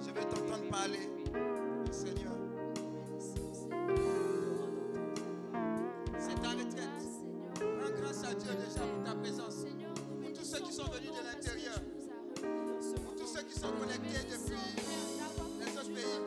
Je 0.00 0.10
vais 0.10 0.24
t'entendre 0.24 0.68
parler, 0.68 1.08
Seigneur. 1.92 2.32
C'est 6.18 6.40
ta 6.40 6.50
retraite. 6.50 7.06
Rends 7.60 8.00
grâce 8.00 8.24
à 8.24 8.34
Dieu 8.34 8.50
déjà 8.54 8.80
pour 8.80 9.04
ta 9.04 9.14
présence. 9.14 9.64
Pour 10.22 10.32
tous 10.32 10.44
ceux 10.44 10.60
qui 10.60 10.72
sont 10.72 10.90
venus 10.90 11.10
de 11.12 11.22
l'intérieur. 11.24 11.80
Pour 13.04 13.14
tous 13.14 13.26
ceux 13.26 13.42
qui 13.42 13.58
sont 13.58 13.72
connectés 13.72 14.24
depuis 14.28 14.56
les 15.60 15.78
autres 15.78 15.94
pays. 15.94 16.22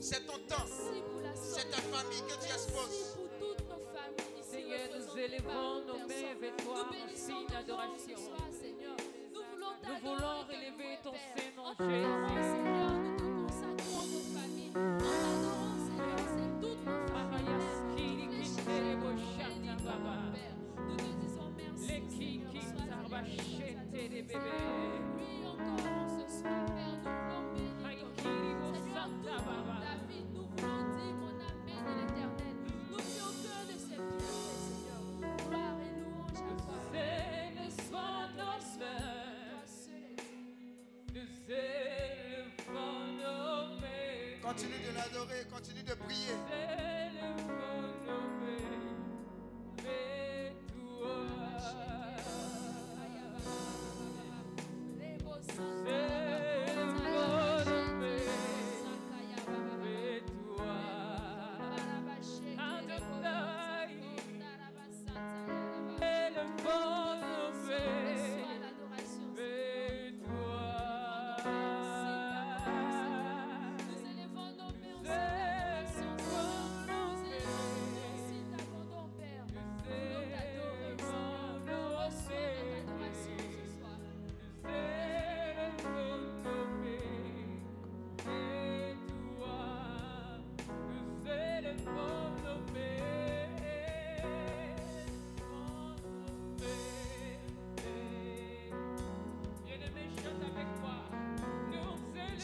C'est 0.00 0.26
ton 0.26 0.38
temps. 0.48 0.64
C'est 1.98 2.04
ta 2.04 2.10
famille 2.10 2.22
que 2.22 2.46
tu 2.46 2.52
exposes. 2.52 3.18
Seigneur, 4.42 4.80
nous 4.94 5.18
élevons 5.18 5.84
nos 5.86 5.98
mains 6.06 6.34
vers 6.40 6.56
toi 6.56 6.80
en 6.88 7.16
signe 7.16 7.46
d'adoration. 7.50 8.18
Nous 9.34 9.96
voulons 10.02 10.38
relever 10.48 10.98
ton 11.02 11.12
Saint-Nom, 11.12 11.74
Jésus. 11.78 12.07
Continue 44.48 44.80
de 44.80 44.96
l'adorer, 44.96 45.44
continue 45.52 45.82
de 45.82 45.92
prier. 45.92 46.57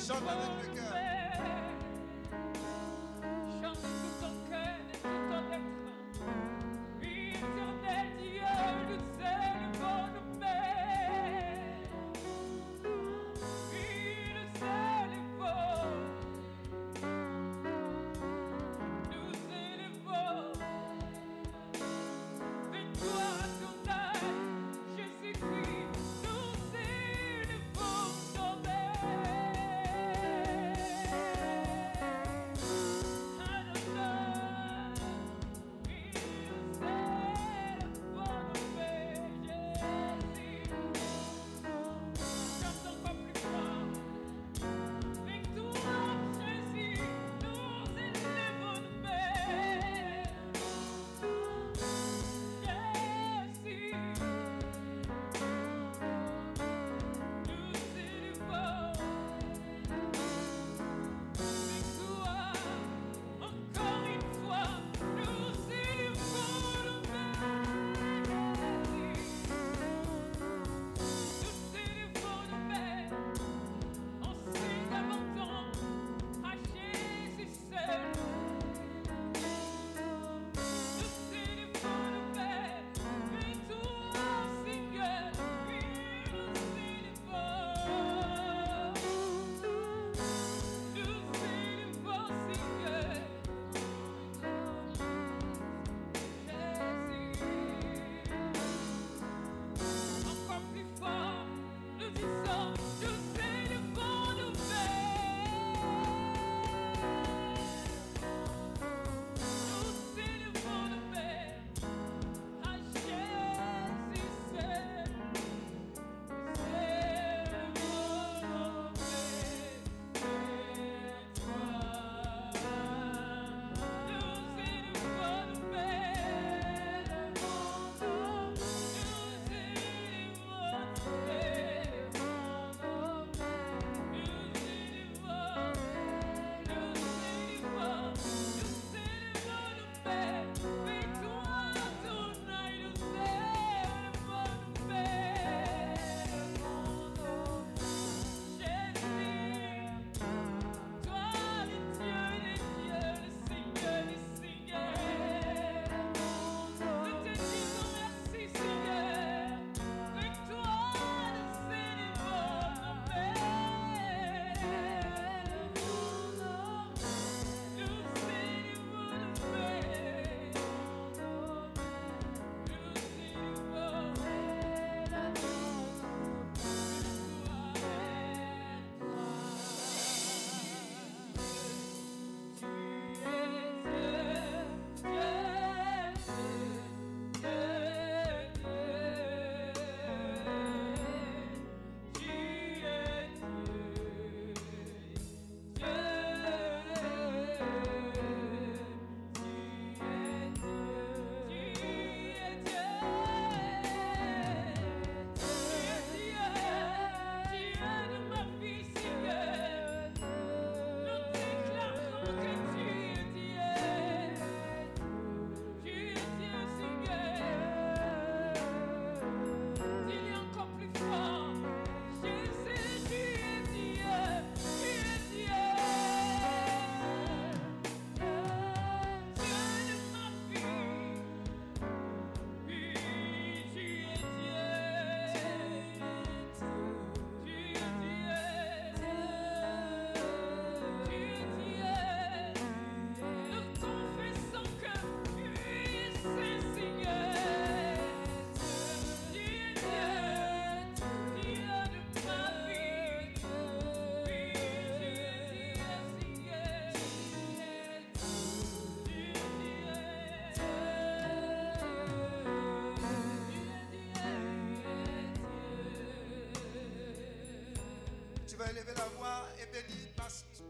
Chante 0.07 0.19
avec 0.29 0.54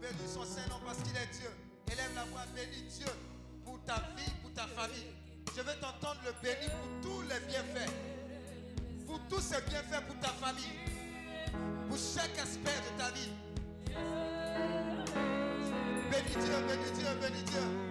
bénis 0.05 0.31
son 0.31 0.45
Saint-Nom 0.45 0.79
parce 0.85 0.97
qu'il 0.99 1.15
est 1.17 1.31
Dieu. 1.39 1.49
Élève 1.91 2.11
la 2.15 2.23
voix, 2.25 2.45
bénis 2.55 2.83
Dieu 2.89 3.07
pour 3.63 3.79
ta 3.85 3.95
vie, 4.15 4.31
pour 4.41 4.53
ta 4.53 4.67
famille. 4.67 5.11
Je 5.55 5.61
veux 5.61 5.79
t'entendre 5.79 6.19
le 6.25 6.33
bénir 6.41 6.69
pour 6.69 7.01
tous 7.01 7.21
les 7.21 7.39
bienfaits. 7.47 7.91
Pour 9.07 9.19
tous 9.29 9.41
ces 9.41 9.61
bienfaits 9.61 10.05
pour 10.07 10.19
ta 10.19 10.29
famille. 10.29 10.77
Pour 11.87 11.97
chaque 11.97 12.37
aspect 12.37 12.77
de 12.85 12.99
ta 12.99 13.09
vie. 13.11 13.31
Bénis 16.11 16.45
Dieu, 16.45 16.55
bénis 16.67 16.91
Dieu, 16.93 17.07
bénis 17.21 17.43
Dieu. 17.43 17.84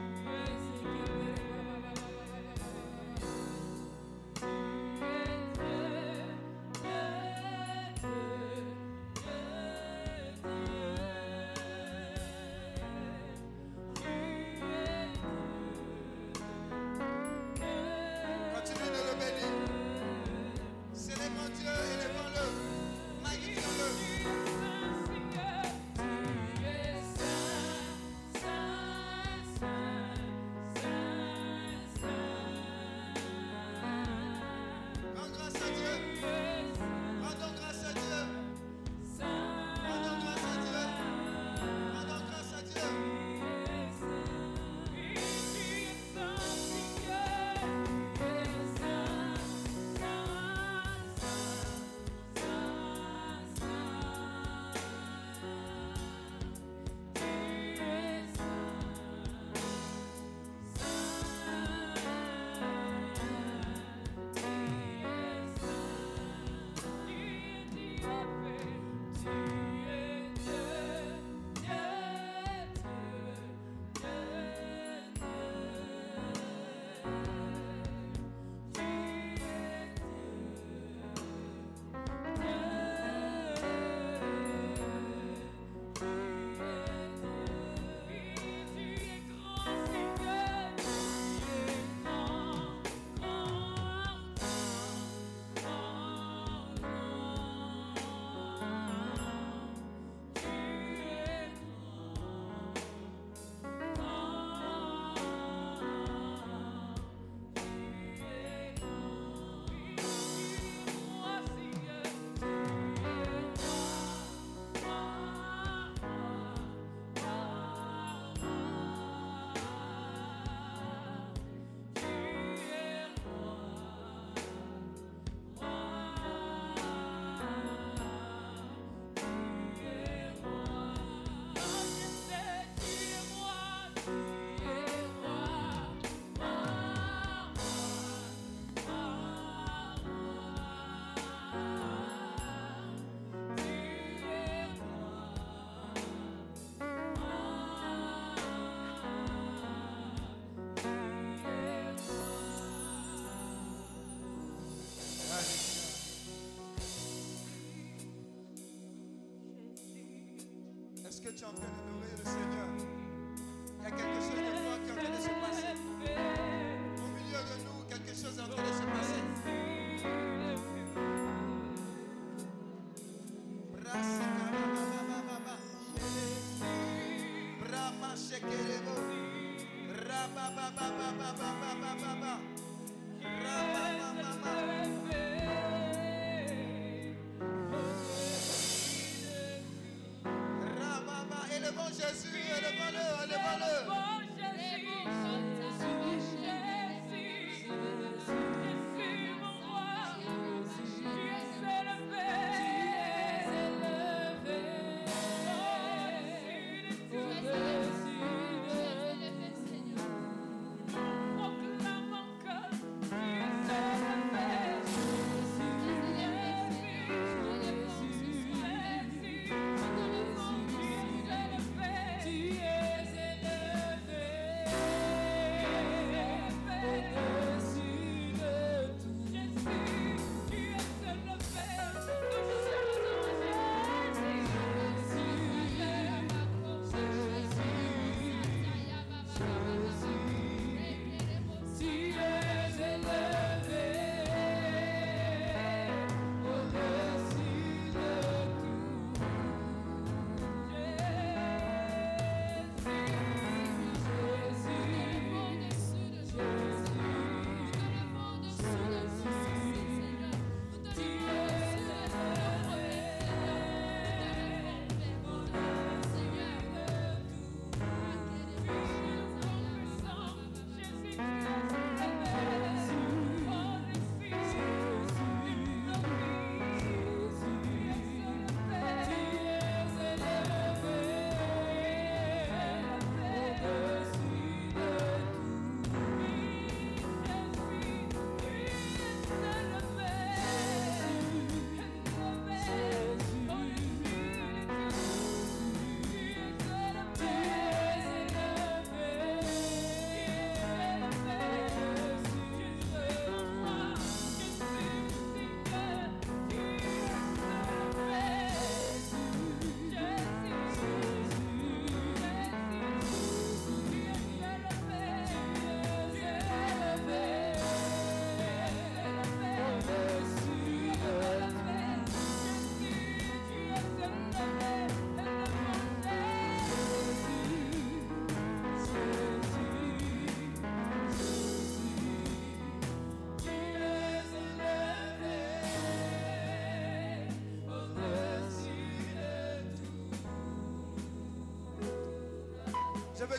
church. 161.37 161.49
I'm. 161.49 161.74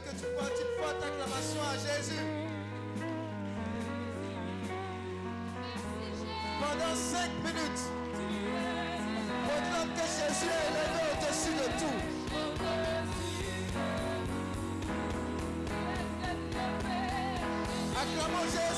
Que 0.05 0.11
tu 0.11 0.25
portes 0.37 0.59
une 0.61 0.83
forte 0.83 1.01
acclamation 1.03 1.61
à 1.63 1.75
Jésus. 1.81 2.25
Pendant 6.61 6.95
5 6.95 7.29
minutes, 7.43 7.83
proclame 9.47 9.91
que 9.95 10.05
Jésus 10.17 10.49
est 10.53 10.65
élevé 10.69 11.03
au-dessus 11.11 11.55
de 11.61 11.67
tout. 11.79 11.99
Acclamons 17.99 18.47
Jésus. 18.51 18.74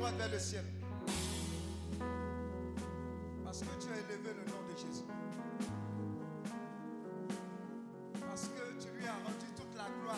Vers 0.00 0.30
le 0.30 0.38
ciel. 0.38 0.64
Parce 3.44 3.60
que 3.60 3.66
tu 3.80 3.88
as 3.92 3.98
élevé 3.98 4.30
le 4.36 4.44
nom 4.50 4.62
de 4.70 4.76
Jésus. 4.76 5.04
Parce 8.20 8.48
que 8.48 8.82
tu 8.82 8.88
lui 8.96 9.06
as 9.06 9.14
rendu 9.14 9.46
toute 9.56 9.74
la 9.76 9.88
gloire 10.00 10.16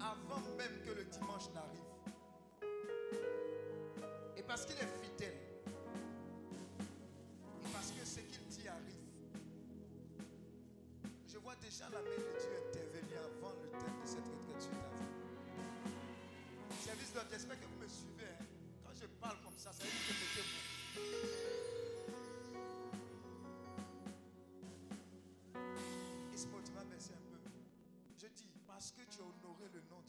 avant 0.00 0.42
même 0.58 0.80
que 0.84 0.90
le 0.90 1.04
dimanche 1.04 1.48
n'arrive. 1.54 1.80
Et 4.36 4.42
parce 4.42 4.66
qu'il 4.66 4.76
est 4.76 4.92
fidèle. 5.02 5.38
Et 7.64 7.68
parce 7.72 7.90
que 7.90 8.04
ce 8.04 8.20
qu'il 8.20 8.46
dit 8.48 8.68
arrive. 8.68 9.00
Je 11.26 11.38
vois 11.38 11.54
déjà 11.56 11.84
la 11.84 12.00
main 12.02 12.04
de 12.04 12.38
Dieu 12.38 12.50
intervenir 12.68 13.18
avant 13.20 13.54
le 13.62 13.68
thème 13.70 13.96
de 14.02 14.06
cette 14.06 14.26
retraite 14.26 14.60
sur 14.60 14.70
ta 14.70 14.76
vie. 14.76 15.08
Service 16.84 17.12
d'ordre, 17.14 17.28
j'espère 17.32 17.58
que 17.58 17.71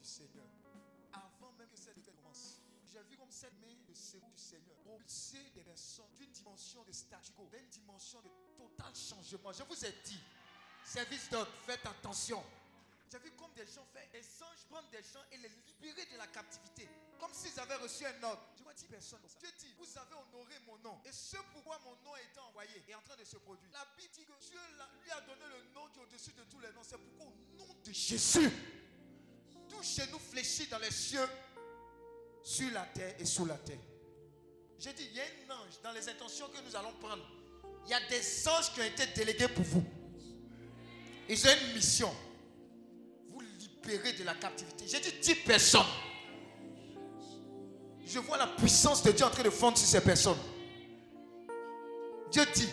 Seigneur, 0.03 0.45
avant 1.13 1.51
même 1.53 1.69
que 1.69 1.77
cette 1.77 1.95
retraite 1.95 2.15
commence, 2.15 2.61
j'ai 2.91 3.01
vu 3.03 3.17
comme 3.17 3.31
cette 3.31 3.53
main 3.61 3.73
de 3.87 3.93
secours 3.93 4.29
du 4.31 4.41
Seigneur 4.41 4.75
propulser 4.77 5.49
des 5.55 5.63
personnes 5.63 6.05
d'une 6.17 6.31
dimension 6.31 6.83
de 6.83 6.91
statu 6.91 7.31
quo, 7.33 7.47
d'une 7.51 7.67
dimension 7.69 8.21
de 8.21 8.29
total 8.57 8.93
changement. 8.95 9.51
Je 9.53 9.63
vous 9.63 9.85
ai 9.85 9.91
dit, 10.05 10.19
service 10.83 11.29
d'ordre, 11.29 11.51
faites 11.65 11.85
attention. 11.85 12.43
J'ai 13.11 13.19
vu 13.19 13.31
comme 13.31 13.53
des 13.53 13.65
gens 13.65 13.85
faire 13.93 14.09
des 14.11 14.25
anges 14.41 14.65
prendre 14.69 14.89
des 14.89 15.03
gens 15.03 15.21
et 15.31 15.37
les 15.37 15.49
libérer 15.67 16.05
de 16.11 16.17
la 16.17 16.25
captivité. 16.27 16.89
Comme 17.19 17.31
s'ils 17.31 17.59
avaient 17.59 17.75
reçu 17.75 18.05
un 18.05 18.23
ordre. 18.23 18.41
Je 18.57 18.63
vois 18.63 18.73
10 18.73 18.87
personnes 18.87 19.19
comme 19.21 19.29
ça. 19.29 19.37
Dieu 19.39 19.49
dit, 19.59 19.73
vous 19.77 19.97
avez 19.99 20.15
honoré 20.15 20.55
mon 20.65 20.77
nom. 20.79 20.99
Et 21.05 21.11
ce 21.11 21.37
pourquoi 21.53 21.77
mon 21.85 21.95
nom 22.03 22.13
a 22.13 22.21
été 22.21 22.39
envoyé 22.39 22.83
est 22.89 22.95
en 22.95 23.01
train 23.01 23.15
de 23.15 23.23
se 23.23 23.37
produire. 23.37 23.69
La 23.71 23.85
Bible 23.95 24.11
dit 24.13 24.25
que 24.25 24.33
Dieu 24.41 24.59
lui 25.03 25.11
a 25.11 25.21
donné 25.21 25.45
le 25.45 25.73
nom 25.73 25.87
qui 25.89 25.99
est 25.99 26.03
au-dessus 26.03 26.33
de 26.33 26.43
tous 26.45 26.59
les 26.59 26.71
noms. 26.73 26.83
C'est 26.83 26.97
pourquoi 26.97 27.27
au 27.27 27.55
nom 27.55 27.73
de 27.85 27.91
Jésus, 27.91 28.49
tout 29.84 30.01
genou 30.01 30.19
fléchit 30.19 30.67
dans 30.67 30.79
les 30.79 30.91
cieux, 30.91 31.27
sur 32.41 32.71
la 32.71 32.81
terre 32.93 33.15
et 33.19 33.25
sous 33.25 33.45
la 33.45 33.55
terre. 33.55 33.79
J'ai 34.79 34.93
dit, 34.93 35.07
il 35.11 35.17
y 35.17 35.19
a 35.19 35.23
un 35.23 35.55
ange 35.55 35.81
dans 35.84 35.91
les 35.91 36.07
intentions 36.09 36.47
que 36.47 36.61
nous 36.67 36.75
allons 36.75 36.93
prendre. 36.99 37.23
Il 37.86 37.91
y 37.91 37.93
a 37.93 37.99
des 38.09 38.47
anges 38.47 38.73
qui 38.73 38.81
ont 38.81 38.86
été 38.86 39.05
délégués 39.15 39.47
pour 39.47 39.63
vous. 39.63 39.84
Ils 41.29 41.47
ont 41.47 41.51
une 41.67 41.75
mission. 41.75 42.13
Vous 43.29 43.39
libérer 43.39 44.13
de 44.13 44.23
la 44.23 44.36
captivité. 44.36 44.86
J'ai 44.88 44.99
dit 44.99 45.13
10 45.21 45.36
personnes. 45.36 45.81
Je 48.05 48.19
vois 48.19 48.38
la 48.38 48.47
puissance 48.47 49.01
de 49.03 49.11
Dieu 49.11 49.25
en 49.25 49.29
train 49.29 49.43
de 49.43 49.49
fondre 49.49 49.77
sur 49.77 49.88
ces 49.88 50.01
personnes. 50.01 50.38
Dieu 52.31 52.45
dit, 52.53 52.69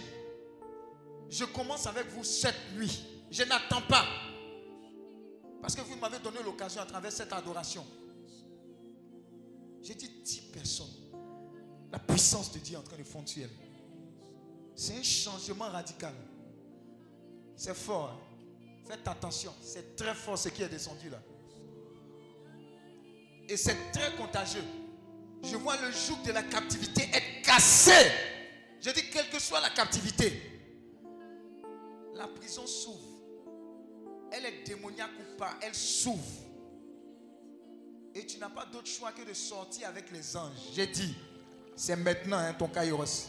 je 1.28 1.44
commence 1.44 1.86
avec 1.86 2.08
vous 2.08 2.24
cette 2.24 2.72
nuit. 2.74 3.04
Je 3.30 3.44
n'attends 3.44 3.82
pas. 3.82 4.04
Parce 5.60 5.74
que 5.74 5.82
vous 5.82 5.96
m'avez 5.96 6.18
donné 6.18 6.42
l'occasion 6.42 6.80
à 6.82 6.86
travers 6.86 7.12
cette 7.12 7.32
adoration. 7.32 7.84
J'ai 9.82 9.94
dit 9.94 10.08
10 10.24 10.40
personnes. 10.52 10.86
La 11.92 11.98
puissance 11.98 12.52
de 12.52 12.58
Dieu 12.58 12.74
est 12.74 12.78
en 12.78 12.82
train 12.82 12.96
de 12.96 13.02
fondre 13.02 13.28
sur 13.28 13.42
elles. 13.42 13.50
C'est 14.74 14.96
un 14.96 15.02
changement 15.02 15.68
radical. 15.68 16.14
C'est 17.56 17.74
fort. 17.74 18.10
hein. 18.10 18.20
Faites 18.88 19.06
attention. 19.06 19.52
C'est 19.62 19.96
très 19.96 20.14
fort 20.14 20.38
ce 20.38 20.48
qui 20.48 20.62
est 20.62 20.68
descendu 20.68 21.10
là. 21.10 21.20
Et 23.48 23.56
c'est 23.56 23.76
très 23.92 24.14
contagieux. 24.16 24.64
Je 25.42 25.56
vois 25.56 25.76
le 25.76 25.90
joug 25.90 26.18
de 26.24 26.32
la 26.32 26.42
captivité 26.42 27.02
être 27.12 27.42
cassé 27.44 27.92
Je 28.80 28.90
dis, 28.90 29.10
quelle 29.10 29.28
que 29.28 29.38
soit 29.40 29.60
la 29.60 29.70
captivité, 29.70 30.40
la 32.14 32.28
prison 32.28 32.66
s'ouvre. 32.66 33.09
Elle 34.32 34.46
est 34.46 34.62
démoniaque 34.66 35.10
ou 35.18 35.36
pas, 35.36 35.54
elle 35.60 35.74
s'ouvre. 35.74 36.22
Et 38.14 38.26
tu 38.26 38.38
n'as 38.38 38.48
pas 38.48 38.66
d'autre 38.66 38.88
choix 38.88 39.12
que 39.12 39.28
de 39.28 39.34
sortir 39.34 39.88
avec 39.88 40.10
les 40.10 40.36
anges. 40.36 40.72
J'ai 40.74 40.86
dit, 40.86 41.14
c'est 41.76 41.96
maintenant 41.96 42.38
hein, 42.38 42.54
ton 42.54 42.68
kairos. 42.68 43.28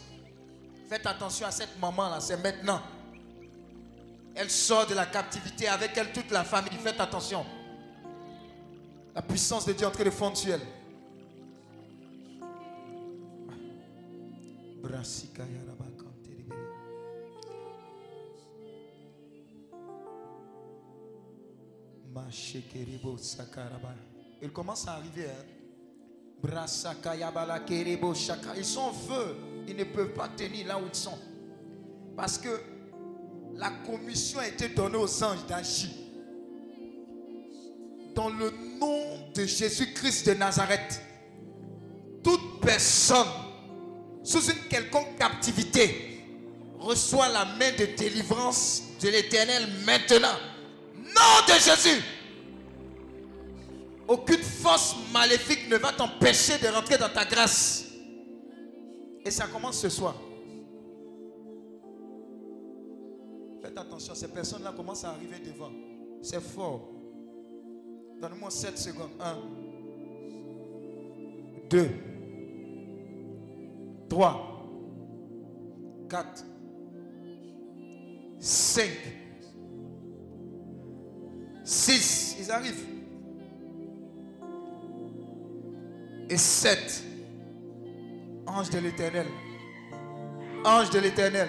Faites 0.88 1.06
attention 1.06 1.46
à 1.46 1.50
cette 1.50 1.78
maman-là, 1.78 2.20
c'est 2.20 2.36
maintenant. 2.36 2.82
Elle 4.34 4.50
sort 4.50 4.86
de 4.86 4.94
la 4.94 5.06
captivité 5.06 5.68
avec 5.68 5.96
elle 5.96 6.12
toute 6.12 6.30
la 6.30 6.44
famille. 6.44 6.78
Faites 6.82 7.00
attention. 7.00 7.44
La 9.14 9.22
puissance 9.22 9.66
de 9.66 9.72
Dieu 9.72 9.84
est 9.84 9.88
en 9.88 9.92
train 9.92 10.04
de 10.04 10.10
fondre 10.10 10.36
sur 10.36 10.54
elle. 10.54 10.60
Mashekerebo 22.12 23.16
sakaraba. 23.16 23.94
Il 24.40 24.50
commence 24.52 24.86
à 24.88 24.94
arriver. 24.94 25.26
Hein? 25.26 25.44
Ils 28.56 28.64
sont 28.64 28.80
en 28.80 28.92
feu. 28.92 29.36
Ils 29.68 29.76
ne 29.76 29.84
peuvent 29.84 30.12
pas 30.12 30.28
tenir 30.28 30.66
là 30.66 30.78
où 30.78 30.82
ils 30.86 30.94
sont. 30.94 31.18
Parce 32.16 32.38
que 32.38 32.48
la 33.54 33.70
commission 33.86 34.40
a 34.40 34.48
été 34.48 34.68
donnée 34.68 34.96
aux 34.96 35.22
anges 35.24 35.46
d'agir. 35.46 35.90
Dans 38.14 38.28
le 38.28 38.50
nom 38.78 39.30
de 39.34 39.44
Jésus-Christ 39.44 40.26
de 40.26 40.34
Nazareth, 40.34 41.00
toute 42.22 42.60
personne 42.60 43.26
sous 44.22 44.50
une 44.50 44.68
quelconque 44.68 45.16
captivité 45.16 46.20
reçoit 46.78 47.28
la 47.28 47.44
main 47.44 47.70
de 47.78 47.86
délivrance 47.96 48.82
de 49.00 49.08
l'Éternel 49.08 49.66
maintenant. 49.86 50.36
Nom 51.14 51.46
de 51.46 51.52
Jésus. 51.60 52.02
Aucune 54.08 54.42
force 54.42 54.96
maléfique 55.12 55.68
ne 55.70 55.76
va 55.76 55.92
t'empêcher 55.92 56.58
de 56.58 56.68
rentrer 56.68 56.98
dans 56.98 57.08
ta 57.08 57.24
grâce. 57.24 57.86
Et 59.24 59.30
ça 59.30 59.46
commence 59.46 59.78
ce 59.80 59.88
soir. 59.88 60.16
Faites 63.62 63.78
attention, 63.78 64.14
ces 64.14 64.28
personnes-là 64.28 64.72
commencent 64.72 65.04
à 65.04 65.10
arriver 65.10 65.38
devant. 65.38 65.70
C'est 66.20 66.42
fort. 66.42 66.88
Donne-moi 68.20 68.50
7 68.50 68.76
secondes. 68.76 69.10
1, 69.20 69.38
2, 71.70 71.88
3, 74.08 74.66
4, 76.10 76.44
5, 78.40 78.90
6. 81.64 82.36
Ils 82.40 82.50
arrivent. 82.50 82.86
Et 86.28 86.36
7. 86.36 87.04
Ange 88.46 88.70
de 88.70 88.78
l'éternel. 88.78 89.26
Ange 90.64 90.90
de 90.90 90.98
l'éternel. 90.98 91.48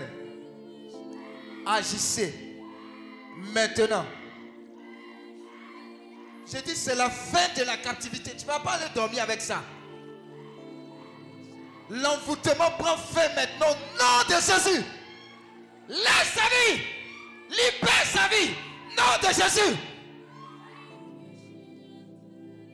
Agissez. 1.66 2.34
Maintenant. 3.54 4.06
J'ai 6.52 6.62
dit, 6.62 6.76
c'est 6.76 6.96
la 6.96 7.10
fin 7.10 7.48
de 7.58 7.64
la 7.66 7.78
captivité. 7.78 8.32
Tu 8.32 8.46
ne 8.46 8.52
vas 8.52 8.60
pas 8.60 8.74
aller 8.74 8.86
dormir 8.94 9.24
avec 9.24 9.42
ça. 9.42 9.64
L'envoûtement 11.90 12.72
prend 12.78 12.98
fin 12.98 13.28
maintenant 13.36 13.76
nom 14.00 14.28
de 14.28 14.34
Jésus. 14.34 14.84
Laisse 15.90 16.34
sa 16.34 16.42
vie. 16.42 16.82
Libère 17.50 18.06
sa 18.06 18.28
vie. 18.28 18.52
Nom 18.98 19.28
de 19.28 19.34
Jésus. 19.34 19.78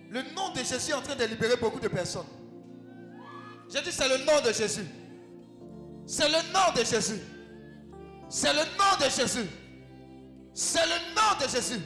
Le 0.10 0.24
nom 0.34 0.50
de 0.50 0.60
Jésus 0.60 0.92
est 0.92 0.96
en 0.96 1.02
train 1.02 1.16
de 1.16 1.24
libérer 1.26 1.56
beaucoup 1.56 1.80
de 1.80 1.88
personnes. 1.88 2.26
J'ai 3.72 3.82
dit, 3.82 3.92
c'est 3.92 4.08
le 4.10 4.18
nom 4.26 4.42
de 4.44 4.52
Jésus. 4.52 4.86
C'est 6.08 6.28
le 6.28 6.52
nom 6.52 6.74
de 6.76 6.84
Jésus. 6.84 7.22
C'est 8.28 8.54
le 8.54 8.60
nom 8.60 8.98
de 9.00 9.10
Jésus. 9.10 9.48
C'est 10.54 10.86
le 10.86 11.14
nom 11.16 11.40
de 11.40 11.48
Jésus. 11.48 11.80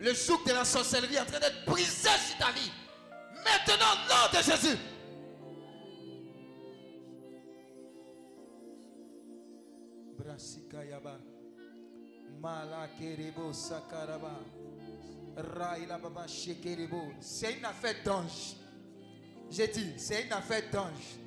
Le 0.00 0.12
joug 0.14 0.40
de 0.44 0.52
la 0.52 0.64
sorcellerie 0.64 1.14
est 1.14 1.20
en 1.20 1.24
train 1.24 1.38
d'être 1.38 1.64
brisé 1.64 2.08
sur 2.08 2.38
ta 2.38 2.50
vie. 2.50 2.72
Maintenant, 3.44 3.94
nom 4.08 4.38
de 4.38 4.42
Jésus. 4.42 4.76
Brasikayaba. 10.18 11.18
Malakerebo 12.40 13.52
sakaraba. 13.52 14.40
C'est 17.20 17.52
une 17.54 17.64
affaire 17.64 17.94
d'ange. 18.04 18.56
J'ai 19.50 19.68
dit, 19.68 19.92
c'est 19.98 20.24
une 20.24 20.32
affaire 20.32 20.62
d'ange. 20.72 21.18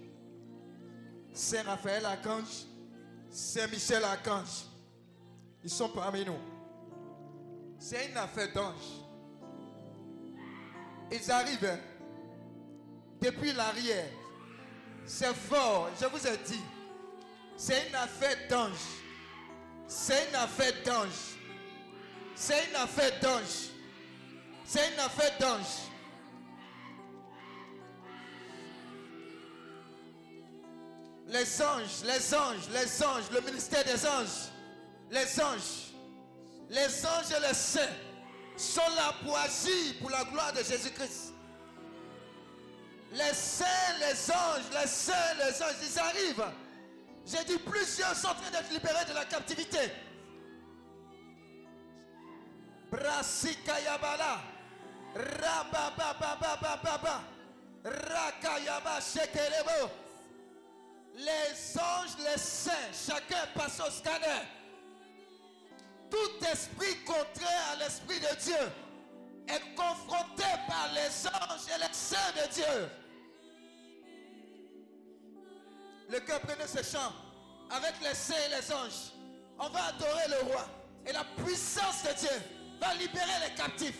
Saint 1.33 1.63
Raphaël 1.63 2.05
Archange, 2.05 2.65
Saint 3.29 3.67
Michel 3.67 4.03
Archange. 4.03 4.65
Ils 5.63 5.69
sont 5.69 5.89
parmi 5.89 6.23
nous. 6.23 6.37
C'est 7.77 8.09
une 8.09 8.17
affaire 8.17 8.53
d'ange. 8.53 9.03
Ils 11.11 11.31
arrivent 11.31 11.65
hein, 11.65 11.79
depuis 13.21 13.51
l'arrière. 13.53 14.09
C'est 15.05 15.35
fort, 15.35 15.89
je 15.99 16.05
vous 16.05 16.27
ai 16.27 16.37
dit. 16.45 16.61
C'est 17.57 17.89
une 17.89 17.95
affaire 17.95 18.37
d'ange. 18.49 18.71
C'est 19.87 20.29
une 20.29 20.35
affaire 20.35 20.73
d'ange. 20.85 21.37
C'est 22.35 22.69
une 22.69 22.75
affaire 22.75 23.19
d'ange. 23.21 23.74
C'est 24.65 24.93
une 24.93 24.99
affaire 24.99 25.37
d'ange. 25.39 25.85
Les 31.27 31.61
anges, 31.61 32.03
les 32.03 32.33
anges, 32.33 32.69
les 32.71 33.03
anges, 33.03 33.23
le 33.31 33.41
ministère 33.41 33.83
des 33.83 34.05
anges, 34.05 34.49
les 35.11 35.41
anges, 35.41 35.93
les 36.69 37.05
anges 37.05 37.31
et 37.35 37.47
les 37.47 37.53
saints 37.53 37.95
sont 38.55 38.95
là 38.95 39.13
pour 39.23 39.37
agir 39.37 39.95
pour 39.99 40.09
la 40.09 40.23
gloire 40.23 40.53
de 40.53 40.63
Jésus-Christ. 40.63 41.33
Les 43.11 43.33
saints, 43.33 43.65
les 43.99 44.31
anges, 44.31 44.81
les 44.81 44.87
saints, 44.87 45.33
les 45.37 45.63
anges, 45.63 45.75
ils 45.83 45.99
arrivent. 45.99 46.45
J'ai 47.25 47.43
dit 47.43 47.57
plusieurs 47.57 48.15
sont 48.15 48.27
en 48.27 48.35
train 48.35 48.51
d'être 48.51 48.71
libérés 48.71 49.05
de 49.05 49.13
la 49.13 49.25
captivité. 49.25 49.91
Brasikayabala. 52.91 54.54
Les 61.15 61.79
anges, 61.79 62.17
les 62.19 62.37
saints, 62.37 62.91
chacun 62.91 63.47
passe 63.55 63.79
au 63.79 63.89
scanner. 63.89 64.43
Tout 66.11 66.45
esprit 66.51 67.03
contraire 67.05 67.71
à 67.73 67.75
l'esprit 67.77 68.19
de 68.19 68.35
Dieu 68.41 68.71
est 69.47 69.75
confronté 69.75 70.43
par 70.67 70.89
les 70.93 71.27
anges 71.27 71.67
et 71.73 71.79
les 71.79 71.93
saints 71.93 72.33
de 72.35 72.53
Dieu. 72.53 72.89
Le 76.09 76.19
cœur 76.19 76.41
prenait 76.41 76.67
ce 76.67 76.83
chant 76.83 77.13
avec 77.71 77.93
les 78.01 78.13
saints 78.13 78.35
et 78.47 78.49
les 78.49 78.73
anges. 78.73 79.13
On 79.57 79.69
va 79.69 79.85
adorer 79.85 80.27
le 80.27 80.51
roi. 80.51 80.65
Et 81.05 81.13
la 81.13 81.23
puissance 81.43 82.03
de 82.03 82.13
Dieu 82.19 82.41
va 82.81 82.93
libérer 82.95 83.47
les 83.47 83.55
captifs. 83.55 83.99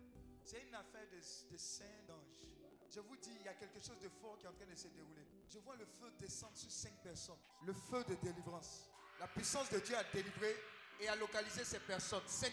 Je 2.93 2.99
vous 2.99 3.15
dis, 3.15 3.31
il 3.39 3.45
y 3.45 3.47
a 3.47 3.53
quelque 3.53 3.79
chose 3.79 3.99
de 4.01 4.09
fort 4.21 4.37
qui 4.37 4.45
est 4.45 4.49
en 4.49 4.53
train 4.53 4.65
de 4.65 4.75
se 4.75 4.87
dérouler. 4.89 5.25
Je 5.49 5.59
vois 5.59 5.77
le 5.77 5.85
feu 5.85 6.11
descendre 6.19 6.55
sur 6.55 6.69
cinq 6.69 6.91
personnes. 7.01 7.37
Le 7.65 7.73
feu 7.73 8.03
de 8.03 8.15
délivrance. 8.15 8.89
La 9.19 9.27
puissance 9.27 9.69
de 9.69 9.79
Dieu 9.79 9.95
a 9.95 10.03
délivré 10.13 10.55
et 10.99 11.07
a 11.07 11.15
localisé 11.15 11.63
ces 11.63 11.79
personnes. 11.79 12.23
Cinq. 12.27 12.51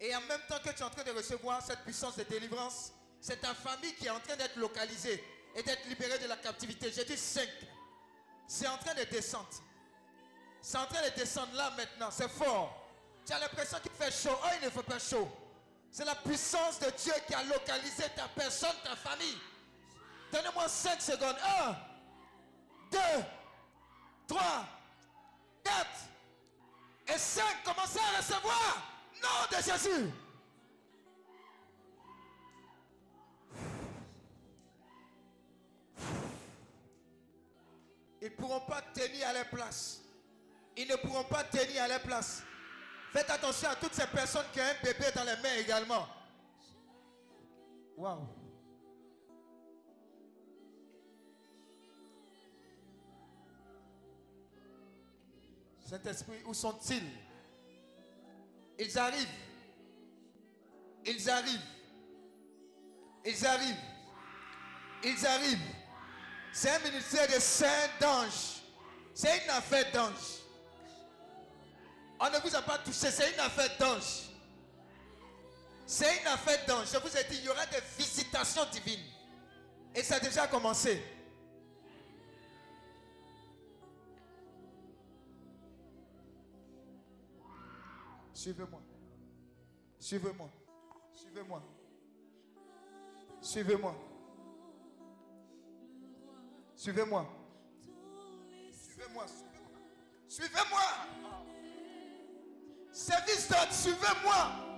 Et 0.00 0.14
en 0.16 0.20
même 0.22 0.40
temps 0.48 0.58
que 0.58 0.70
tu 0.70 0.80
es 0.80 0.82
en 0.82 0.90
train 0.90 1.04
de 1.04 1.12
recevoir 1.12 1.62
cette 1.62 1.80
puissance 1.80 2.16
de 2.16 2.24
délivrance, 2.24 2.92
c'est 3.20 3.40
ta 3.40 3.54
famille 3.54 3.94
qui 3.94 4.06
est 4.06 4.10
en 4.10 4.18
train 4.18 4.36
d'être 4.36 4.56
localisée 4.56 5.22
et 5.54 5.62
d'être 5.62 5.86
libérée 5.86 6.18
de 6.18 6.26
la 6.26 6.36
captivité. 6.36 6.90
J'ai 6.90 7.04
dit 7.04 7.16
cinq. 7.16 7.48
C'est 8.48 8.66
en 8.66 8.78
train 8.78 8.94
de 8.94 9.04
descendre. 9.04 9.48
C'est 10.60 10.78
en 10.78 10.86
train 10.86 11.08
de 11.08 11.14
descendre 11.14 11.54
là 11.54 11.70
maintenant. 11.76 12.10
C'est 12.10 12.28
fort. 12.28 12.88
Tu 13.24 13.32
as 13.32 13.38
l'impression 13.38 13.78
qu'il 13.78 13.92
fait 13.92 14.10
chaud. 14.10 14.36
Oh, 14.42 14.48
il 14.60 14.64
ne 14.64 14.70
fait 14.70 14.82
pas 14.82 14.98
chaud. 14.98 15.28
C'est 15.90 16.04
la 16.04 16.14
puissance 16.14 16.78
de 16.78 16.90
Dieu 16.90 17.12
qui 17.26 17.34
a 17.34 17.42
localisé 17.44 18.04
ta 18.14 18.28
personne, 18.28 18.76
ta 18.84 18.94
famille. 18.94 19.38
Donnez-moi 20.32 20.68
5 20.68 21.00
secondes. 21.00 21.36
1, 21.66 21.76
2, 22.92 22.98
3, 24.28 24.40
4 25.64 25.86
et 27.08 27.18
5. 27.18 27.44
Commencez 27.64 27.98
à 27.98 28.18
recevoir. 28.18 28.86
Nom 29.20 29.58
de 29.58 29.62
Jésus. 29.62 30.12
Ils 38.22 38.30
ne 38.30 38.36
pourront 38.36 38.60
pas 38.60 38.82
tenir 38.94 39.28
à 39.28 39.32
leur 39.32 39.48
place. 39.48 40.02
Ils 40.76 40.86
ne 40.86 40.96
pourront 40.96 41.24
pas 41.24 41.42
tenir 41.44 41.82
à 41.82 41.88
leur 41.88 42.00
place. 42.00 42.42
Faites 43.12 43.30
attention 43.30 43.68
à 43.68 43.74
toutes 43.74 43.94
ces 43.94 44.06
personnes 44.06 44.46
qui 44.52 44.60
ont 44.60 44.64
un 44.64 44.84
bébé 44.84 45.06
dans 45.14 45.24
les 45.24 45.36
mains 45.42 45.56
également. 45.58 46.06
Waouh. 47.96 48.26
Saint-Esprit, 55.84 56.42
où 56.46 56.54
sont-ils? 56.54 57.02
Ils 58.78 58.96
arrivent. 58.96 59.28
Ils 61.04 61.30
arrivent. 61.30 61.60
Ils 63.24 63.46
arrivent. 63.46 63.76
Ils 65.02 65.26
arrivent. 65.26 65.74
C'est 66.52 66.70
un 66.70 66.78
ministère 66.78 67.26
de 67.26 67.40
saints 67.40 67.90
d'anges. 68.00 68.62
C'est 69.12 69.44
une 69.44 69.50
affaire 69.50 69.90
d'anges. 69.92 70.39
On 72.20 72.28
ne 72.28 72.38
vous 72.38 72.54
a 72.54 72.60
pas 72.60 72.76
touché, 72.78 73.10
c'est 73.10 73.32
une 73.32 73.40
affaire 73.40 73.70
d'ange. 73.78 74.28
C'est 75.86 76.20
une 76.20 76.26
affaire 76.26 76.66
d'ange. 76.66 76.88
Je 76.92 76.98
vous 76.98 77.16
ai 77.16 77.24
dit, 77.24 77.38
il 77.38 77.44
y 77.44 77.48
aura 77.48 77.64
des 77.66 77.80
visitations 77.98 78.66
divines. 78.70 79.00
Et 79.94 80.02
ça 80.02 80.16
a 80.16 80.20
déjà 80.20 80.46
commencé. 80.46 81.02
Suivez-moi. 88.34 88.80
Suivez-moi. 89.98 90.50
Suivez-moi. 91.12 91.62
Suivez-moi. 93.40 93.94
Suivez-moi. 96.76 97.26
Suivez-moi. 97.26 97.26
Suivez-moi. 98.72 99.26
Suivez-moi. 100.28 100.80
Service 102.92 103.48
d'ordre, 103.48 103.72
suivez-moi. 103.72 104.70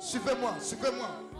Suivez-moi, 0.00 0.54
suivez-moi. 0.60 1.31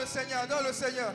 Le 0.00 0.06
Seigneur, 0.06 0.42
adore 0.42 0.62
le 0.66 0.72
Seigneur. 0.72 1.12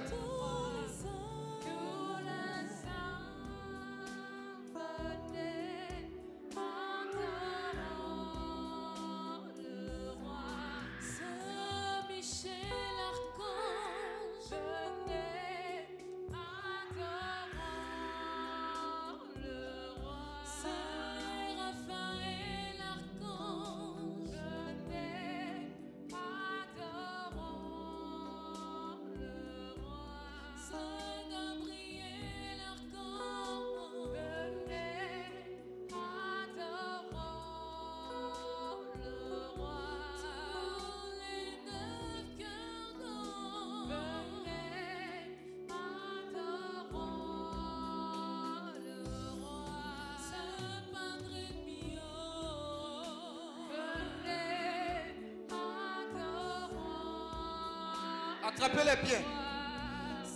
Attrapez 58.58 58.90
les 58.90 59.08
pieds. 59.08 59.26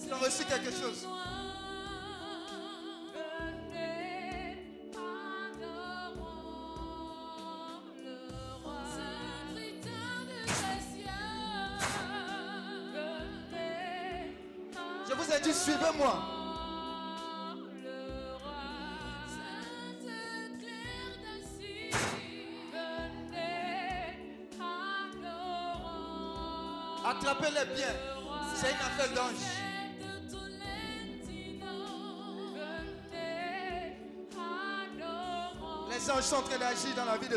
Ils 0.06 0.14
reçu 0.14 0.44
quelque 0.44 0.72
chose. 0.72 1.08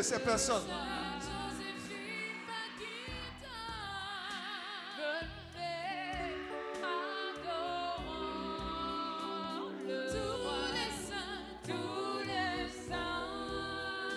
Ces 0.03 0.19
personnes. 0.19 0.61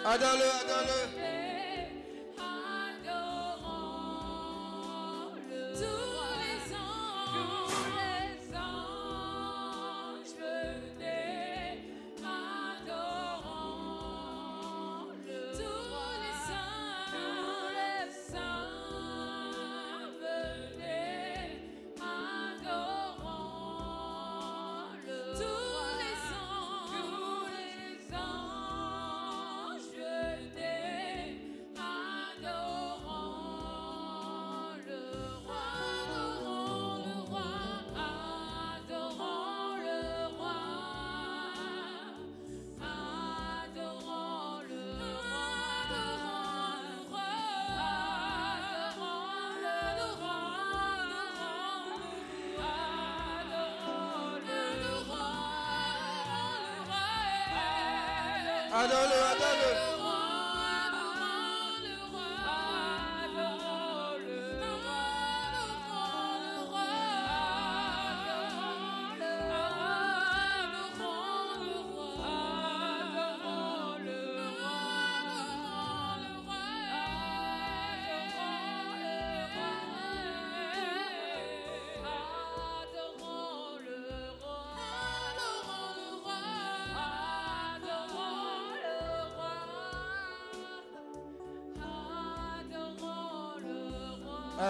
Adore-le, 0.08 0.65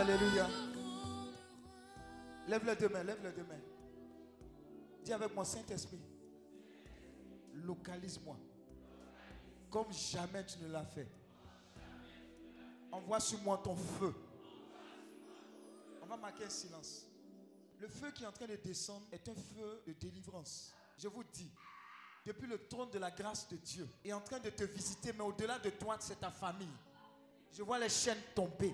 Alléluia. 0.09 0.49
Lève 2.47 2.65
les 2.65 2.77
deux 2.77 2.89
mains, 2.89 3.03
lève 3.03 3.25
les 3.25 3.33
deux 3.33 3.43
mains. 3.43 3.61
Dis 5.03 5.13
avec 5.13 5.35
moi, 5.35 5.45
Saint-Esprit, 5.45 5.99
localise-moi. 7.55 8.37
Comme 9.69 9.93
jamais 9.93 10.47
tu 10.47 10.61
ne 10.61 10.69
l'as 10.69 10.85
fait. 10.85 11.09
Envoie 12.93 13.19
sur 13.19 13.41
moi 13.41 13.61
ton 13.65 13.75
feu. 13.75 14.15
On 16.01 16.07
va 16.07 16.17
marquer 16.17 16.45
un 16.45 16.51
silence. 16.51 17.07
Le 17.81 17.89
feu 17.89 18.13
qui 18.13 18.23
est 18.23 18.29
en 18.29 18.33
train 18.33 18.47
de 18.47 18.55
descendre 18.55 19.09
est 19.11 19.29
un 19.29 19.35
feu 19.35 19.83
de 19.89 19.93
délivrance. 19.95 20.73
Je 20.99 21.09
vous 21.09 21.25
dis, 21.25 21.51
depuis 22.25 22.47
le 22.47 22.59
trône 22.69 22.91
de 22.91 23.01
la 23.01 23.11
grâce 23.11 23.49
de 23.49 23.57
Dieu, 23.57 23.89
est 24.05 24.13
en 24.13 24.21
train 24.21 24.39
de 24.39 24.51
te 24.51 24.63
visiter, 24.63 25.13
mais 25.15 25.25
au-delà 25.25 25.59
de 25.59 25.71
toi, 25.71 25.97
c'est 25.99 26.21
ta 26.21 26.31
famille. 26.31 26.69
Je 27.53 27.65
vois 27.65 27.81
les 27.81 27.89
chaînes 27.89 28.23
tomber, 28.37 28.73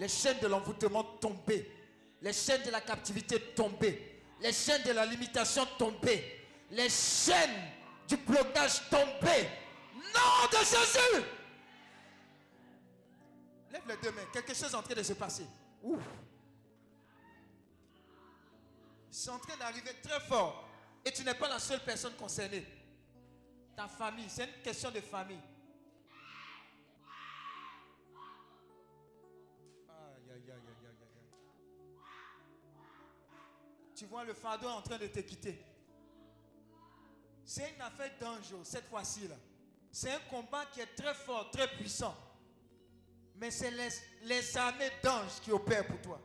les 0.00 0.08
chaînes 0.08 0.38
de 0.40 0.46
l'envoûtement 0.46 1.04
tomber, 1.20 1.70
les 2.22 2.32
chaînes 2.32 2.62
de 2.62 2.70
la 2.70 2.80
captivité 2.80 3.38
tomber, 3.54 4.22
les 4.40 4.52
chaînes 4.52 4.82
de 4.82 4.92
la 4.92 5.04
limitation 5.04 5.66
tomber, 5.78 6.46
les 6.70 6.88
chaînes 6.88 7.70
du 8.08 8.16
blocage 8.16 8.88
tomber. 8.88 9.46
Nom 9.94 10.48
de 10.50 10.56
Jésus! 10.56 11.24
Lève 13.70 13.82
les 13.86 13.96
deux 13.98 14.10
mains, 14.12 14.24
quelque 14.32 14.54
chose 14.54 14.72
est 14.72 14.74
en 14.74 14.82
train 14.82 14.94
de 14.94 15.02
se 15.02 15.12
passer. 15.12 15.44
Ouf. 15.82 16.02
C'est 19.10 19.30
en 19.30 19.38
train 19.38 19.56
d'arriver 19.58 19.94
très 20.02 20.20
fort. 20.20 20.66
Et 21.04 21.12
tu 21.12 21.22
n'es 21.24 21.34
pas 21.34 21.48
la 21.48 21.58
seule 21.58 21.80
personne 21.80 22.14
concernée. 22.14 22.66
Ta 23.76 23.86
famille, 23.86 24.30
c'est 24.30 24.44
une 24.44 24.62
question 24.62 24.90
de 24.90 25.00
famille. 25.00 25.40
Tu 34.00 34.06
vois, 34.06 34.24
le 34.24 34.32
fardeau 34.32 34.66
en 34.66 34.80
train 34.80 34.96
de 34.96 35.08
te 35.08 35.20
quitter. 35.20 35.62
C'est 37.44 37.70
une 37.74 37.82
affaire 37.82 38.10
d'ange 38.18 38.54
cette 38.64 38.86
fois-ci. 38.86 39.28
là. 39.28 39.34
C'est 39.92 40.10
un 40.10 40.20
combat 40.20 40.64
qui 40.72 40.80
est 40.80 40.94
très 40.96 41.12
fort, 41.12 41.50
très 41.50 41.68
puissant. 41.76 42.16
Mais 43.36 43.50
c'est 43.50 43.70
les, 43.70 43.90
les 44.22 44.56
armées 44.56 44.90
d'anges 45.02 45.38
qui 45.42 45.52
opèrent 45.52 45.86
pour 45.86 46.00
toi. 46.00 46.18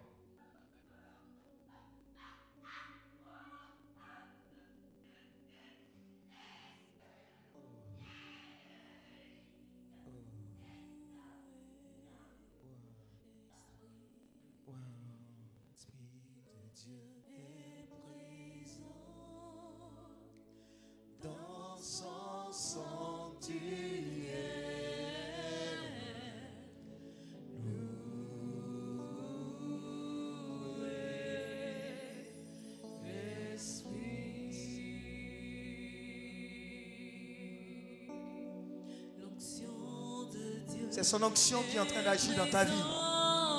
C'est 40.95 41.03
son 41.03 41.21
onction 41.23 41.57
qui 41.69 41.75
est 41.75 41.79
en 41.81 41.85
train 41.85 42.01
d'agir 42.03 42.35
dans 42.37 42.49
ta 42.49 42.63
vie 42.63 42.71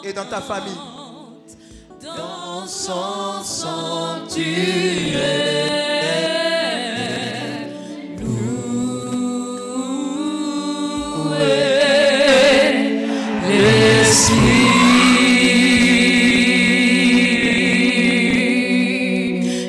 et 0.05 0.15
dans 0.15 0.25
ta 0.25 0.41
famille. 0.41 0.73
Dans 2.03 2.67
son 2.67 3.43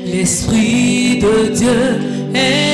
L'Esprit 0.05 1.20
de 1.20 1.47
Dieu 1.53 2.32
est 2.34 2.66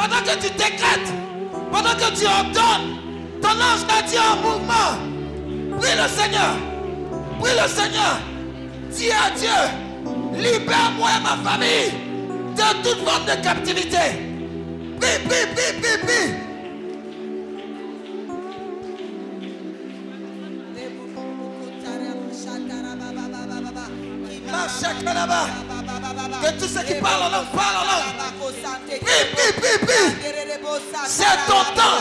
pendant 0.00 0.22
que 0.22 0.34
tu 0.40 0.50
décrètes. 0.52 1.12
Pendant 1.70 1.90
que 1.90 2.18
tu 2.18 2.26
ordonnes. 2.26 2.88
Ton 3.42 3.48
ange 3.48 3.86
gardien 3.86 4.22
en 4.32 4.36
mouvement. 4.36 5.78
Prie 5.78 5.96
le 5.96 6.08
Seigneur. 6.08 6.54
Prie 7.40 7.52
le 7.52 7.68
Seigneur. 7.68 8.18
Dis 8.90 9.10
à 9.10 9.30
Dieu. 9.38 9.60
Libère-moi 10.34 11.08
et 11.16 11.22
ma 11.22 11.50
famille 11.50 11.92
de 12.56 12.88
toute 12.88 13.06
forme 13.06 13.24
de 13.26 13.42
captivité. 13.42 14.04
Prie, 15.00 15.18
prie, 15.28 15.46
prie, 15.54 15.80
prie, 15.80 16.06
prie. 16.06 16.50
Que 26.42 26.50
tous 26.58 26.68
ceux 26.68 26.82
qui 26.82 26.94
parlent 27.00 27.22
en 27.22 27.30
langue 27.30 27.50
parlent 27.54 27.76
en 27.76 27.84
langue. 27.84 28.20
Prie. 29.86 30.30
C'est 31.06 31.36
ton 31.46 31.64
temps. 31.74 32.00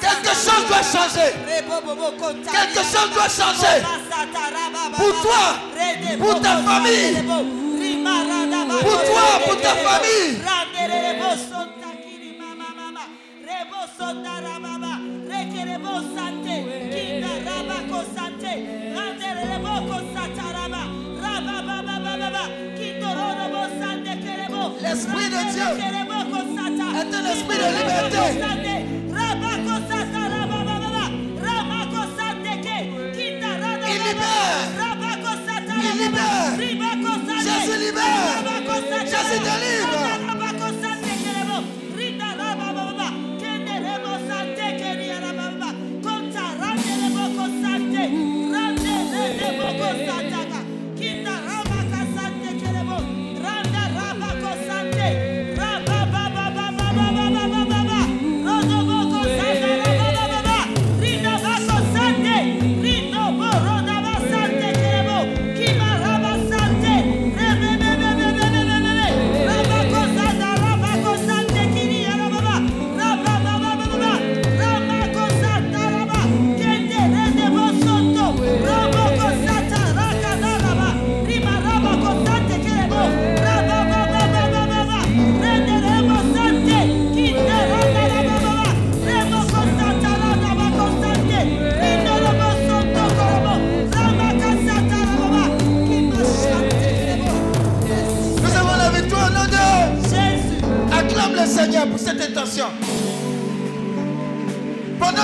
Quelque 0.00 0.34
chose 0.34 0.66
doit 0.68 0.82
changer. 0.82 1.32
Quelque 2.50 2.82
chose 2.84 3.10
doit 3.14 3.28
changer. 3.28 3.76
Pour 4.96 5.22
toi, 5.22 5.42
pour 6.18 6.40
ta 6.40 6.56
famille. 6.58 7.16
Pour 8.82 9.04
toi, 9.04 9.24
pour 9.46 9.60
ta 9.60 9.74
famille. 9.74 10.42
L'Esprit 24.82 25.28
de 25.30 25.42
Dieu 25.52 25.70
est 27.00 27.14
un 27.14 27.24
esprit 27.32 27.56
de 27.56 27.68
liberté. 27.78 28.24
Il 33.88 33.98
libère. 34.08 34.60
Il 35.78 35.94
libère. 36.02 36.52
Jésus 37.44 37.78
libère. 37.78 38.36
Jésus 39.04 39.38
délivre. 39.38 39.81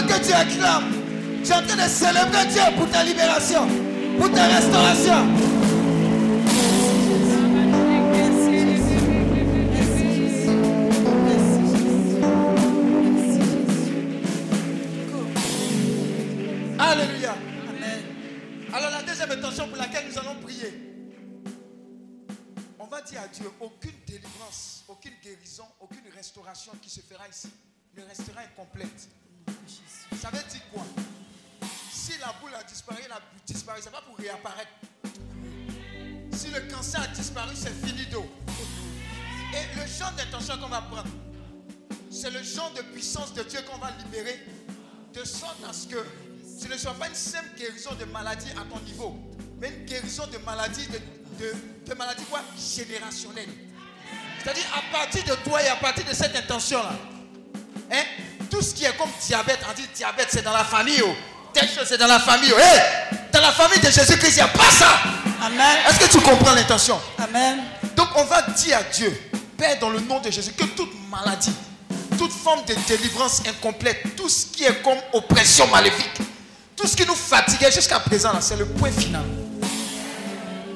Que 0.09 0.27
tu 0.27 0.33
acclames, 0.33 0.93
tu 1.45 1.51
es 1.51 1.55
en 1.55 1.63
train 1.63 1.77
de 1.77 1.89
célébrer 1.89 2.47
Dieu 2.51 2.63
pour 2.77 2.89
ta 2.91 3.05
libération, 3.05 3.67
pour 4.19 4.31
ta 4.33 4.45
restauration. 4.45 5.48
De 42.77 42.83
puissance 42.83 43.33
de 43.35 43.43
Dieu 43.43 43.61
qu'on 43.71 43.79
va 43.79 43.91
libérer, 44.05 44.39
de 45.15 45.25
sorte 45.25 45.57
à 45.69 45.73
ce 45.73 45.87
que 45.87 45.97
ce 46.61 46.67
ne 46.67 46.77
soit 46.77 46.95
pas 46.95 47.07
une 47.09 47.15
simple 47.15 47.51
guérison 47.57 47.91
de 47.99 48.05
maladie 48.07 48.51
à 48.53 48.63
ton 48.73 48.81
niveau, 48.85 49.17
mais 49.61 49.69
une 49.69 49.85
guérison 49.85 50.27
de 50.27 50.39
maladie 50.39 50.87
de, 50.89 50.99
de, 51.45 51.53
de 51.87 51.95
maladie 51.95 52.25
quoi? 52.25 52.41
Générationnelle. 52.77 53.49
C'est-à-dire 54.43 54.65
à 54.75 54.93
partir 54.97 55.25
de 55.25 55.35
toi 55.49 55.63
et 55.63 55.69
à 55.69 55.77
partir 55.77 56.05
de 56.05 56.13
cette 56.15 56.35
intention-là, 56.35 56.93
hein, 57.93 58.03
tout 58.51 58.63
ce 58.63 58.75
qui 58.75 58.85
est 58.85 58.97
comme 58.97 59.11
diabète, 59.27 59.61
on 59.71 59.75
dit 59.75 59.87
diabète 59.95 60.29
c'est 60.31 60.43
dans 60.43 60.53
la 60.53 60.65
famille, 60.65 61.01
oh. 61.05 61.15
telle 61.53 61.69
chose 61.69 61.85
c'est 61.87 61.99
dans 61.99 62.07
la 62.07 62.19
famille. 62.19 62.53
oh. 62.55 62.59
Hey, 62.59 62.81
dans 63.33 63.41
la 63.41 63.53
famille 63.53 63.81
de 63.81 63.91
Jésus-Christ, 63.91 64.33
il 64.33 64.37
n'y 64.37 64.41
a 64.41 64.49
pas 64.49 64.71
ça. 64.71 64.99
Amen. 65.43 65.79
Est-ce 65.89 66.01
que 66.01 66.11
tu 66.11 66.21
comprends 66.21 66.55
l'intention? 66.55 67.01
Amen. 67.19 67.63
Donc 67.95 68.09
on 68.17 68.25
va 68.25 68.43
dire 68.43 68.79
à 68.79 68.83
Dieu, 68.85 69.17
Père, 69.57 69.79
dans 69.79 69.91
le 69.91 70.01
nom 70.01 70.21
de 70.21 70.31
Jésus, 70.31 70.53
que 70.53 70.65
toute 70.65 70.91
maladie, 71.09 71.53
toute 72.19 72.33
forme 72.33 72.65
de 72.65 72.75
délivrance 72.87 73.43
incomplète, 73.47 74.17
tout 74.17 74.29
ce 74.29 74.47
qui 74.47 74.65
est 74.65 74.83
comme 74.83 74.99
oppression 75.13 75.67
maléfique, 75.69 76.19
tout 76.77 76.87
ce 76.87 76.97
qui 76.97 77.07
nous 77.07 77.15
fatiguait 77.15 77.71
jusqu'à 77.71 78.01
présent, 78.01 78.39
c'est 78.41 78.57
le 78.57 78.67
point 78.67 78.91
final. 78.91 79.25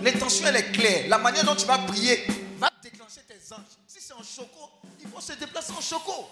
L'intention, 0.02 0.46
elle 0.46 0.56
est 0.56 0.72
claire. 0.72 1.04
La 1.08 1.18
manière 1.18 1.44
dont 1.44 1.54
tu 1.54 1.66
vas 1.66 1.78
prier 1.78 2.24
va 2.58 2.70
déclencher 2.82 3.20
tes 3.28 3.54
anges. 3.54 3.60
Si 3.86 3.98
c'est 4.00 4.14
en 4.14 4.22
choco, 4.22 4.70
ils 5.00 5.08
vont 5.08 5.20
se 5.20 5.32
déplacer 5.34 5.72
en 5.76 5.80
choco. 5.80 6.28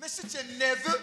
Mais 0.00 0.08
si 0.08 0.26
tu 0.26 0.36
es 0.36 0.58
nerveux, 0.58 1.00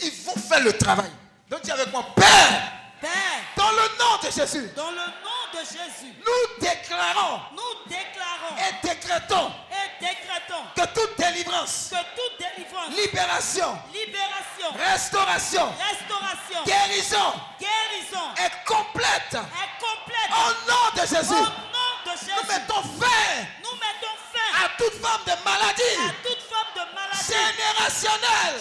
ils 0.00 0.12
vont 0.24 0.40
faire 0.40 0.62
le 0.62 0.72
travail. 0.72 1.10
Donc 1.48 1.62
dis 1.62 1.70
avec 1.70 1.90
moi, 1.92 2.06
Père, 2.14 2.72
Père, 3.00 3.10
dans 3.56 3.70
le 3.70 3.98
nom 3.98 4.18
de 4.22 4.30
Jésus, 4.30 4.68
dans 4.76 4.90
le 4.90 4.96
nom 4.96 5.41
de 5.52 5.58
Jésus, 5.58 6.12
nous 6.18 6.60
déclarons 6.60 7.40
nous 7.52 7.74
déclarons 7.88 8.56
et 8.58 8.86
décrétons 8.86 9.52
et 9.70 10.04
décrétons 10.04 10.64
que 10.74 10.84
toute 10.94 11.16
délivrance, 11.18 11.90
que 11.90 11.96
toute 12.16 12.38
délivrance, 12.38 12.88
libération, 12.96 13.78
libération, 13.92 14.68
restauration, 14.92 15.72
restauration, 15.78 16.64
guérison 16.64 17.32
guérison 17.60 18.26
est 18.36 18.64
complète 18.66 19.34
est 19.34 19.72
complète 19.80 20.30
au 20.32 20.70
nom 20.70 20.84
de 20.96 21.00
au 21.02 21.06
Jésus. 21.06 21.34
nom 21.34 21.92
de 22.06 22.10
Nous 22.10 22.16
Jésus. 22.18 22.48
mettons 22.48 22.82
fin 22.82 23.46
Nous 23.62 23.76
mettons 23.76 24.16
fin 24.32 24.64
à 24.64 24.68
toute 24.78 24.94
forme 25.00 25.24
de 25.24 25.44
maladie 25.44 25.96
à 26.08 26.12
toute 26.26 26.42
forme 26.48 26.72
de 26.74 26.94
maladie 26.94 27.32
générationnelle 27.32 28.60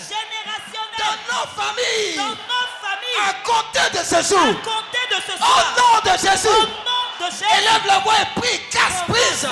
dans 1.01 1.17
nos 1.33 1.47
familles 1.61 2.15
dans 2.17 2.29
nos 2.29 2.67
familles 2.81 3.21
à 3.29 3.33
compter 3.43 3.97
de 3.99 4.03
ce 4.05 4.15
à 4.15 4.21
jour. 4.21 4.61
compter 4.61 5.05
de 5.15 5.21
ce 5.27 5.33
Au 5.33 5.37
soir. 5.37 5.75
nom 5.77 6.11
de 6.11 6.15
Au 6.15 6.17
Jésus, 6.17 6.47
nom 6.47 7.25
de 7.25 7.31
Jésus. 7.31 7.45
élève 7.57 7.85
la 7.87 7.99
voix 7.99 8.13
et 8.21 8.39
prie, 8.39 8.59
casse 8.69 9.03
prise. 9.07 9.47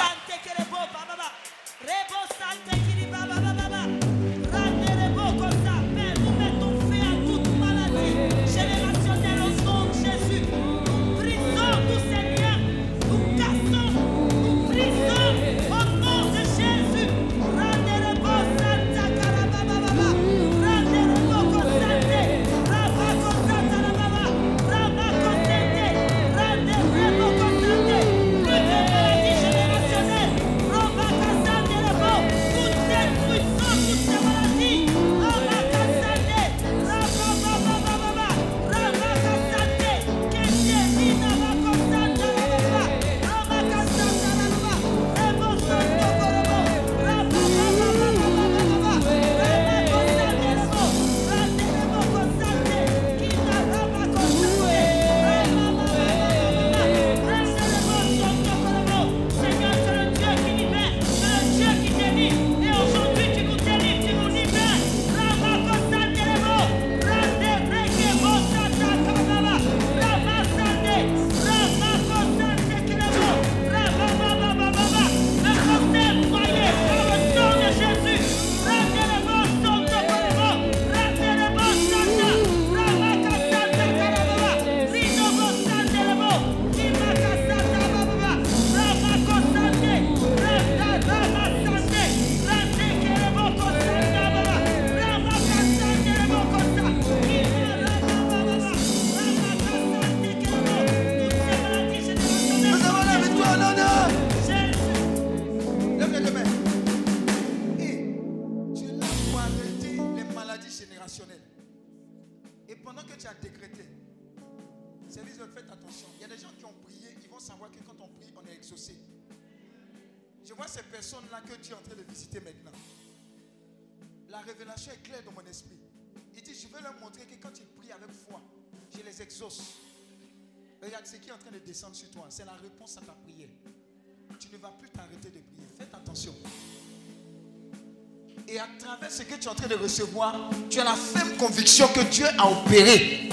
De 139.69 139.75
recevoir, 139.75 140.49
tu 140.69 140.79
as 140.79 140.83
la 140.83 140.95
ferme 140.95 141.37
conviction 141.37 141.87
que 141.89 142.01
Dieu 142.01 142.27
a 142.37 142.51
opéré. 142.51 143.29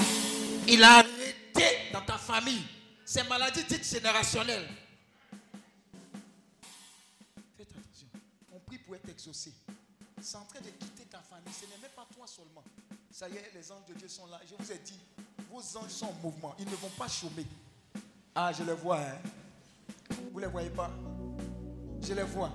Il 0.67 0.83
a 0.83 0.99
arrêté 0.99 1.91
dans 1.91 2.01
ta 2.01 2.17
famille 2.17 2.63
ces 3.07 3.23
maladies 3.23 3.63
dites 3.63 3.85
générationnelles. 3.85 4.67
Faites 7.57 7.69
attention. 7.69 8.07
On 8.51 8.59
prie 8.59 8.79
pour 8.79 8.95
être 8.95 9.07
exaucé. 9.07 9.53
C'est 10.21 10.35
en 10.35 10.43
train 10.43 10.59
de 10.59 10.71
quitter 10.71 11.05
ta 11.09 11.19
famille. 11.19 11.53
Ce 11.53 11.63
n'est 11.67 11.81
même 11.81 11.91
pas 11.95 12.05
toi 12.13 12.27
seulement. 12.27 12.65
Ça 13.09 13.29
y 13.29 13.37
est, 13.37 13.49
les 13.55 13.71
anges 13.71 13.85
de 13.87 13.93
Dieu 13.93 14.09
sont 14.09 14.27
là. 14.27 14.41
Je 14.45 14.61
vous 14.61 14.71
ai 14.73 14.79
dit, 14.79 14.99
vos 15.49 15.77
anges 15.77 15.89
sont 15.89 16.07
en 16.07 16.13
mouvement. 16.21 16.53
Ils 16.59 16.65
ne 16.65 16.75
vont 16.75 16.91
pas 16.97 17.07
chômer. 17.07 17.45
Ah, 18.35 18.51
je 18.51 18.63
les 18.65 18.73
vois. 18.73 18.99
Hein. 18.99 19.19
Vous 20.33 20.41
ne 20.41 20.45
les 20.45 20.51
voyez 20.51 20.69
pas? 20.69 20.91
Je 22.01 22.13
les 22.13 22.23
vois. 22.23 22.51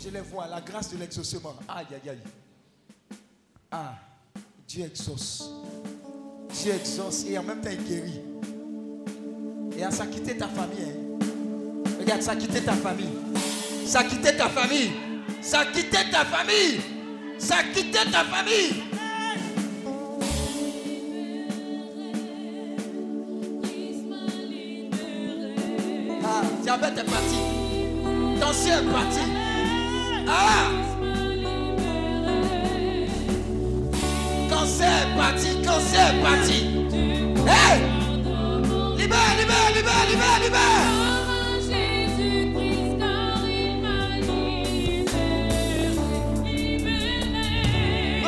Je 0.00 0.08
les 0.08 0.20
vois. 0.20 0.48
La 0.48 0.60
grâce 0.60 0.90
de 0.90 0.96
l'exaucement. 0.96 1.54
Aïe, 1.68 1.86
aïe, 1.92 2.10
aïe. 2.10 2.22
Ah, 3.74 3.94
Dieu 4.68 4.84
exauce. 4.84 5.50
Dieu 6.62 6.74
exauce 6.74 7.24
et 7.26 7.38
en 7.38 7.42
même 7.42 7.62
temps 7.62 7.70
il 7.72 7.82
guérit. 7.84 8.20
Et 9.78 9.90
ça 9.90 10.02
a 10.02 10.06
quitté 10.06 10.36
ta 10.36 10.46
famille. 10.46 10.84
hein. 10.84 11.18
Regarde, 11.98 12.20
ça 12.20 12.32
a 12.32 12.36
ta 12.36 12.72
famille. 12.74 13.08
Ça 13.86 14.00
a 14.00 14.04
ta 14.04 14.48
famille. 14.50 14.90
Ça 15.40 15.60
a 15.60 15.64
ta 15.64 16.24
famille. 16.26 16.80
Ça 17.38 17.56
a 17.56 17.62
ta 18.12 18.24
famille. 18.24 18.82
Ah, 26.22 26.42
diabète 26.62 26.98
est 26.98 27.04
parti. 27.04 28.38
Tension 28.38 28.74
est 28.74 28.92
parti. 28.92 29.20
Ah! 30.28 30.81
Cancer 34.62 35.16
parti. 35.16 35.48
Cancer 35.64 36.22
parti. 36.22 36.58
Hey! 37.48 37.80
Libère, 38.96 39.34
libère, 39.36 39.70
libère, 39.74 40.06
libère, 40.08 40.38
libère. 40.40 41.02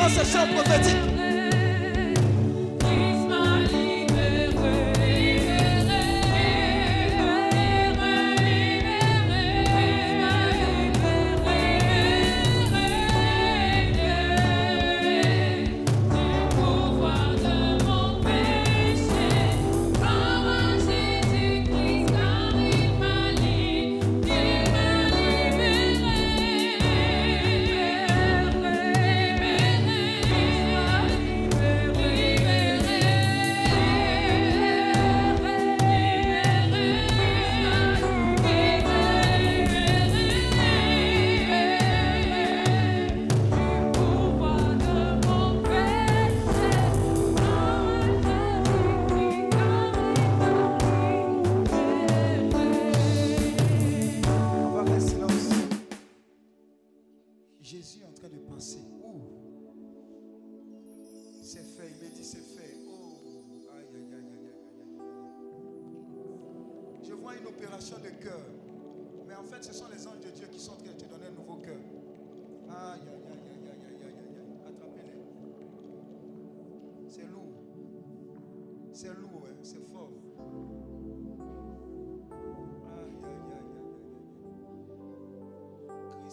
Ce 0.09 0.23
chant 0.23 0.47
prophétique. 0.53 1.14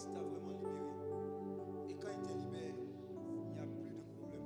Christ 0.03 0.13
t'a 0.13 0.21
vraiment 0.21 0.51
libéré. 0.51 1.89
Et 1.89 1.95
quand 1.95 2.09
il 2.11 2.21
te 2.27 2.33
libère, 2.33 2.75
il 3.47 3.53
n'y 3.53 3.59
a 3.59 3.65
plus 3.65 3.83
de 3.83 4.01
problème. 4.17 4.41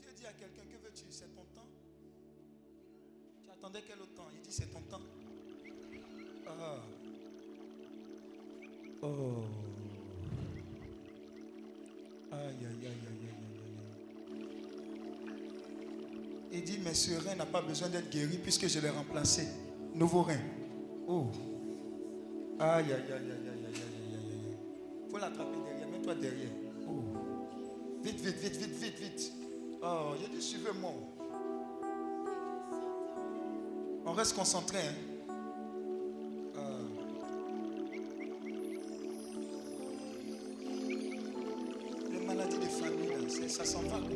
Dieu 0.00 0.12
dit 0.16 0.26
à 0.26 0.32
quelqu'un, 0.32 0.64
que 0.64 0.76
veux-tu 0.82 1.04
C'est 1.10 1.32
ton 1.34 1.44
temps 1.54 1.68
Tu 3.44 3.50
attendais 3.50 3.82
quel 3.86 4.00
autre 4.00 4.14
temps? 4.14 4.28
Il 4.32 4.40
dit, 4.40 4.52
c'est 4.52 4.70
ton 4.72 4.82
temps. 4.82 5.02
Ah. 6.46 6.99
Oh. 9.02 9.06
Aïe, 12.32 12.40
aïe, 12.40 12.64
aïe, 12.64 12.86
aïe, 12.86 13.28
aïe, 13.32 13.74
Il 16.52 16.64
dit, 16.64 16.78
mais 16.84 16.92
ce 16.92 17.12
rein 17.12 17.34
n'a 17.34 17.46
pas 17.46 17.62
besoin 17.62 17.88
d'être 17.88 18.10
guéri 18.10 18.36
puisque 18.36 18.66
je 18.68 18.78
l'ai 18.78 18.90
remplacé. 18.90 19.48
Nouveau 19.94 20.22
rein. 20.22 20.40
Oh. 21.08 21.28
Aïe, 22.58 22.84
aïe, 22.84 22.92
aïe, 22.92 22.92
aïe, 22.92 23.12
aïe, 23.12 23.30
aïe, 23.30 23.64
aïe, 23.66 24.14
aïe. 24.14 25.10
Faut 25.10 25.16
l'attraper 25.16 25.56
derrière. 25.64 25.88
Mets-toi 25.88 26.14
derrière. 26.16 26.50
Oh. 26.86 27.02
Vite, 28.02 28.20
vite, 28.20 28.36
vite, 28.36 28.56
vite, 28.56 28.76
vite, 28.76 28.98
vite. 28.98 29.32
Oh, 29.82 30.12
j'ai 30.20 30.28
dit, 30.28 30.42
suivez-moi. 30.42 30.92
On 34.04 34.12
reste 34.12 34.36
concentré, 34.36 34.78
hein. 34.78 35.09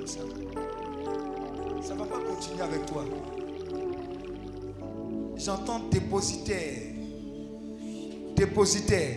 Ça. 0.06 0.20
Ne 0.20 1.98
va 1.98 2.04
pas 2.06 2.18
continuer 2.18 2.62
avec 2.62 2.86
toi. 2.86 3.04
J'entends 5.36 5.80
dépositaire. 5.90 6.78
Dépositaire. 8.36 9.16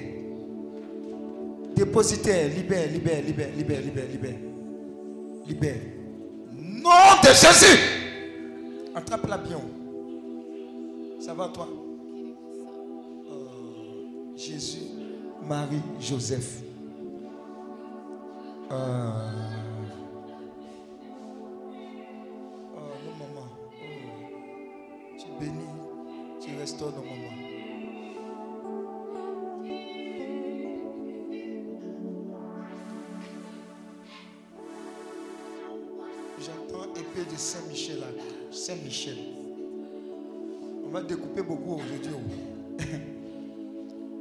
Dépositaire. 1.75 2.49
Libère, 2.49 2.91
libère, 2.91 3.21
libère, 3.23 3.49
libère, 3.55 3.81
libère, 3.81 4.07
libère. 4.07 4.35
Libère. 5.47 5.81
Nom 6.53 7.21
de 7.23 7.29
Jésus. 7.29 7.79
Attrape-la 8.95 9.38
bien. 9.38 9.61
Ça 11.19 11.33
va 11.33 11.47
toi? 11.49 11.67
Oh, 13.29 14.35
Jésus, 14.35 14.88
Marie, 15.47 15.81
Joseph. 15.99 16.61
Ah. 18.69 19.56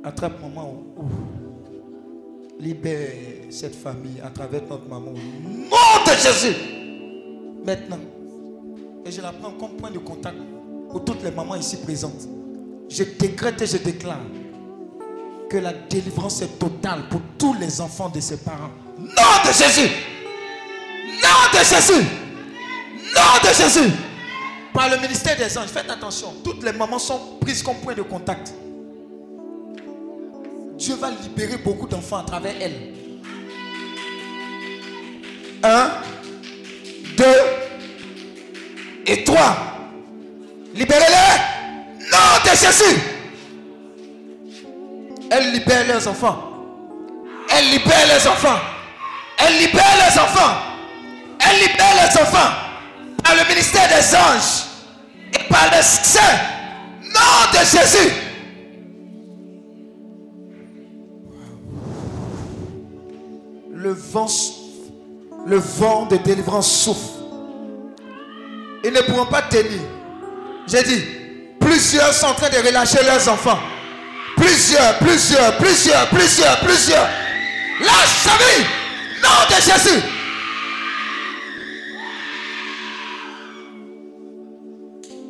Attrape 0.07 0.41
maman. 0.41 0.85
Libère 2.61 3.11
cette 3.51 3.75
famille 3.75 4.21
à 4.25 4.31
travers 4.31 4.63
notre 4.71 4.89
maman. 4.89 5.11
Nom 5.11 6.05
de 6.07 6.13
Jésus. 6.13 6.57
Maintenant. 7.65 7.99
Et 9.05 9.11
je 9.11 9.21
la 9.21 9.33
prends 9.33 9.51
comme 9.51 9.77
point 9.77 9.91
de 9.91 9.99
contact 9.99 10.37
pour 10.91 11.05
toutes 11.05 11.25
les 11.25 11.33
mamans 11.33 11.57
ici 11.57 11.79
présentes. 11.79 12.29
Je 12.89 13.03
décrète 13.03 13.61
et 13.63 13.67
je 13.67 13.79
déclare 13.79 14.21
que 15.51 15.57
la 15.57 15.73
délivrance 15.73 16.41
est 16.41 16.57
totale 16.57 17.09
pour 17.11 17.21
tous 17.37 17.55
les 17.55 17.81
enfants 17.81 18.09
de 18.09 18.21
ses 18.21 18.37
parents. 18.37 18.71
Nom 18.97 19.07
de 19.09 19.53
Jésus. 19.53 19.91
Nom 21.21 21.51
de 21.53 21.65
Jésus. 21.65 22.07
Nom 23.13 23.41
de 23.43 23.55
Jésus. 23.55 23.93
Par 24.73 24.89
le 24.89 24.99
ministère 24.99 25.37
des 25.37 25.59
anges, 25.59 25.67
faites 25.67 25.91
attention. 25.91 26.33
Toutes 26.45 26.63
les 26.63 26.73
mamans 26.73 27.01
sont 27.01 27.39
prises 27.41 27.61
comme 27.61 27.79
point 27.79 27.95
de 27.95 28.03
contact. 28.03 28.53
Dieu 30.87 30.95
va 30.95 31.11
libérer 31.11 31.57
beaucoup 31.57 31.89
d'enfants 31.89 32.19
à 32.19 32.23
travers 32.23 32.55
elles. 32.61 32.93
Un, 35.65 35.91
deux 37.17 37.25
et 39.05 39.25
trois. 39.25 39.57
Libérez-les. 40.77 42.07
Nom 42.09 42.39
de 42.45 42.51
Jésus. 42.51 43.01
Elle 45.29 45.55
libère 45.55 45.89
les 45.89 46.07
enfants. 46.07 46.53
Elle 47.51 47.69
libère 47.69 48.07
les 48.07 48.29
enfants. 48.29 48.61
Elle 49.39 49.59
libère 49.59 49.97
les 50.09 50.21
enfants. 50.21 50.55
Elle 51.41 51.63
libère 51.63 51.95
les 51.97 52.23
enfants 52.23 52.53
par 53.25 53.35
le 53.35 53.49
ministère 53.49 53.89
des 53.89 54.15
anges 54.15 54.67
et 55.35 55.53
par 55.53 55.67
le 55.67 55.83
saint 55.83 56.21
nom 57.03 57.51
de 57.53 57.59
Jésus. 57.59 58.26
Le 65.47 65.57
vent 65.57 66.07
de 66.07 66.17
délivrance 66.17 66.71
souffle. 66.71 67.23
Ils 68.85 68.93
ne 68.93 69.01
pourront 69.03 69.27
pas 69.27 69.43
tenir. 69.43 69.81
J'ai 70.67 70.83
dit, 70.83 71.03
plusieurs 71.61 72.13
sont 72.13 72.27
en 72.27 72.35
train 72.35 72.49
de 72.49 72.67
relâcher 72.67 73.03
leurs 73.05 73.29
enfants. 73.29 73.59
Plusieurs, 74.37 74.99
plusieurs, 74.99 75.57
plusieurs, 75.57 76.09
plusieurs, 76.09 76.61
plusieurs. 76.61 77.09
Lâche 77.81 78.17
sa 78.25 78.37
vie. 78.37 78.65
Nom 79.23 79.47
de 79.49 79.55
Jésus. 79.55 80.03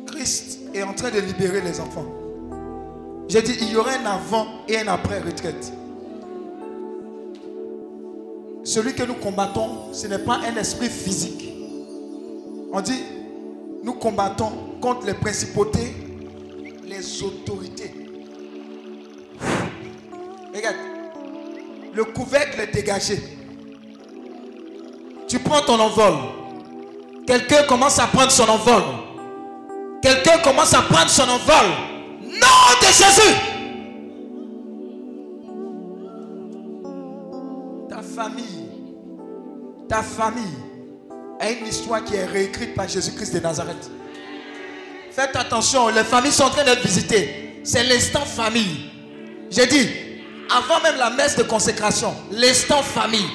Christ 0.07 0.59
est 0.73 0.83
en 0.83 0.93
train 0.93 1.09
de 1.09 1.19
libérer 1.19 1.61
les 1.61 1.79
enfants. 1.79 2.05
J'ai 3.29 3.41
dit, 3.41 3.57
il 3.61 3.71
y 3.71 3.75
aura 3.75 3.91
un 3.91 4.05
avant 4.05 4.47
et 4.67 4.79
un 4.79 4.87
après 4.87 5.19
retraite. 5.19 5.73
Celui 8.67 8.93
que 8.93 9.03
nous 9.03 9.13
combattons, 9.13 9.93
ce 9.93 10.07
n'est 10.07 10.19
pas 10.19 10.41
un 10.45 10.57
esprit 10.57 10.89
physique. 10.89 11.53
On 12.73 12.81
dit, 12.81 13.01
nous 13.81 13.93
combattons 13.93 14.51
contre 14.81 15.05
les 15.05 15.13
principautés, 15.13 15.95
les 16.85 17.23
autorités. 17.23 17.93
Regarde, 20.53 20.75
le 21.93 22.03
couvercle 22.03 22.59
est 22.59 22.73
dégagé. 22.73 23.23
Tu 25.29 25.39
prends 25.39 25.61
ton 25.61 25.79
envol. 25.79 26.15
Quelqu'un 27.25 27.63
commence 27.63 27.99
à 27.99 28.07
prendre 28.07 28.31
son 28.31 28.49
envol. 28.49 28.83
Quelqu'un 30.01 30.39
commence 30.39 30.73
à 30.73 30.81
prendre 30.81 31.09
son 31.09 31.23
envol. 31.23 31.67
Nom 32.21 32.79
de 32.81 32.87
Jésus. 32.87 33.35
Ta 37.89 38.01
famille, 38.01 38.56
ta 39.87 40.03
famille 40.03 40.43
a 41.39 41.49
une 41.49 41.67
histoire 41.67 42.03
qui 42.03 42.15
est 42.15 42.25
réécrite 42.25 42.75
par 42.75 42.87
Jésus-Christ 42.87 43.33
de 43.33 43.39
Nazareth. 43.39 43.89
Faites 45.11 45.35
attention, 45.35 45.87
les 45.89 46.03
familles 46.03 46.31
sont 46.31 46.43
en 46.43 46.49
train 46.49 46.63
d'être 46.63 46.81
visitées. 46.81 47.61
C'est 47.63 47.83
l'instant 47.83 48.25
famille. 48.25 48.91
J'ai 49.49 49.65
dit, 49.65 49.89
avant 50.55 50.81
même 50.81 50.97
la 50.97 51.09
messe 51.09 51.35
de 51.35 51.43
consécration, 51.43 52.13
l'instant 52.31 52.81
famille. 52.81 53.27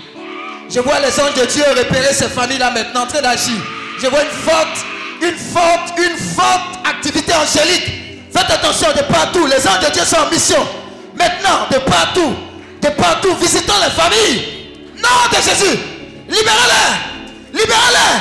Je 0.68 0.80
vois 0.80 1.00
les 1.00 1.20
anges 1.20 1.34
de 1.34 1.44
Dieu 1.46 1.64
repérer 1.76 2.12
ces 2.12 2.28
familles-là 2.28 2.70
maintenant 2.70 3.02
en 3.02 3.06
train 3.06 3.22
d'agir. 3.22 3.56
Je 3.98 4.06
vois 4.06 4.22
une 4.22 4.30
forte, 4.30 4.84
une 5.22 5.36
forte, 5.36 5.98
une 5.98 6.16
forte 6.16 6.86
activité 6.86 7.32
angélique. 7.34 8.30
Faites 8.30 8.50
attention 8.50 8.88
de 8.96 9.02
partout. 9.12 9.46
Les 9.46 9.66
anges 9.68 9.86
de 9.86 9.92
Dieu 9.92 10.04
sont 10.04 10.16
en 10.16 10.30
mission. 10.30 10.66
Maintenant, 11.14 11.66
de 11.70 11.78
partout, 11.78 12.34
de 12.80 12.88
partout, 12.88 13.34
visitons 13.36 13.74
les 13.84 13.90
familles. 13.90 14.48
Nom 14.96 15.30
de 15.30 15.42
Jésus. 15.42 15.91
Libérez-les. 16.32 17.60
Libérez-les. 17.60 18.12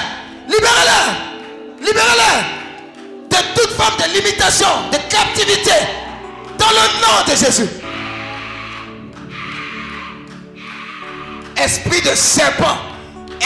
Libérez-les. 0.53 1.85
Libérez-les. 1.85 2.37
De 3.29 3.37
toute 3.55 3.71
de 3.77 4.13
limitation, 4.19 4.67
de 4.91 4.97
captivité. 5.09 5.71
Dans 6.57 6.69
le 6.69 6.85
nom 7.01 7.25
de 7.25 7.35
Jésus. 7.37 7.69
Esprit 11.55 12.01
de 12.01 12.13
serpent, 12.15 12.77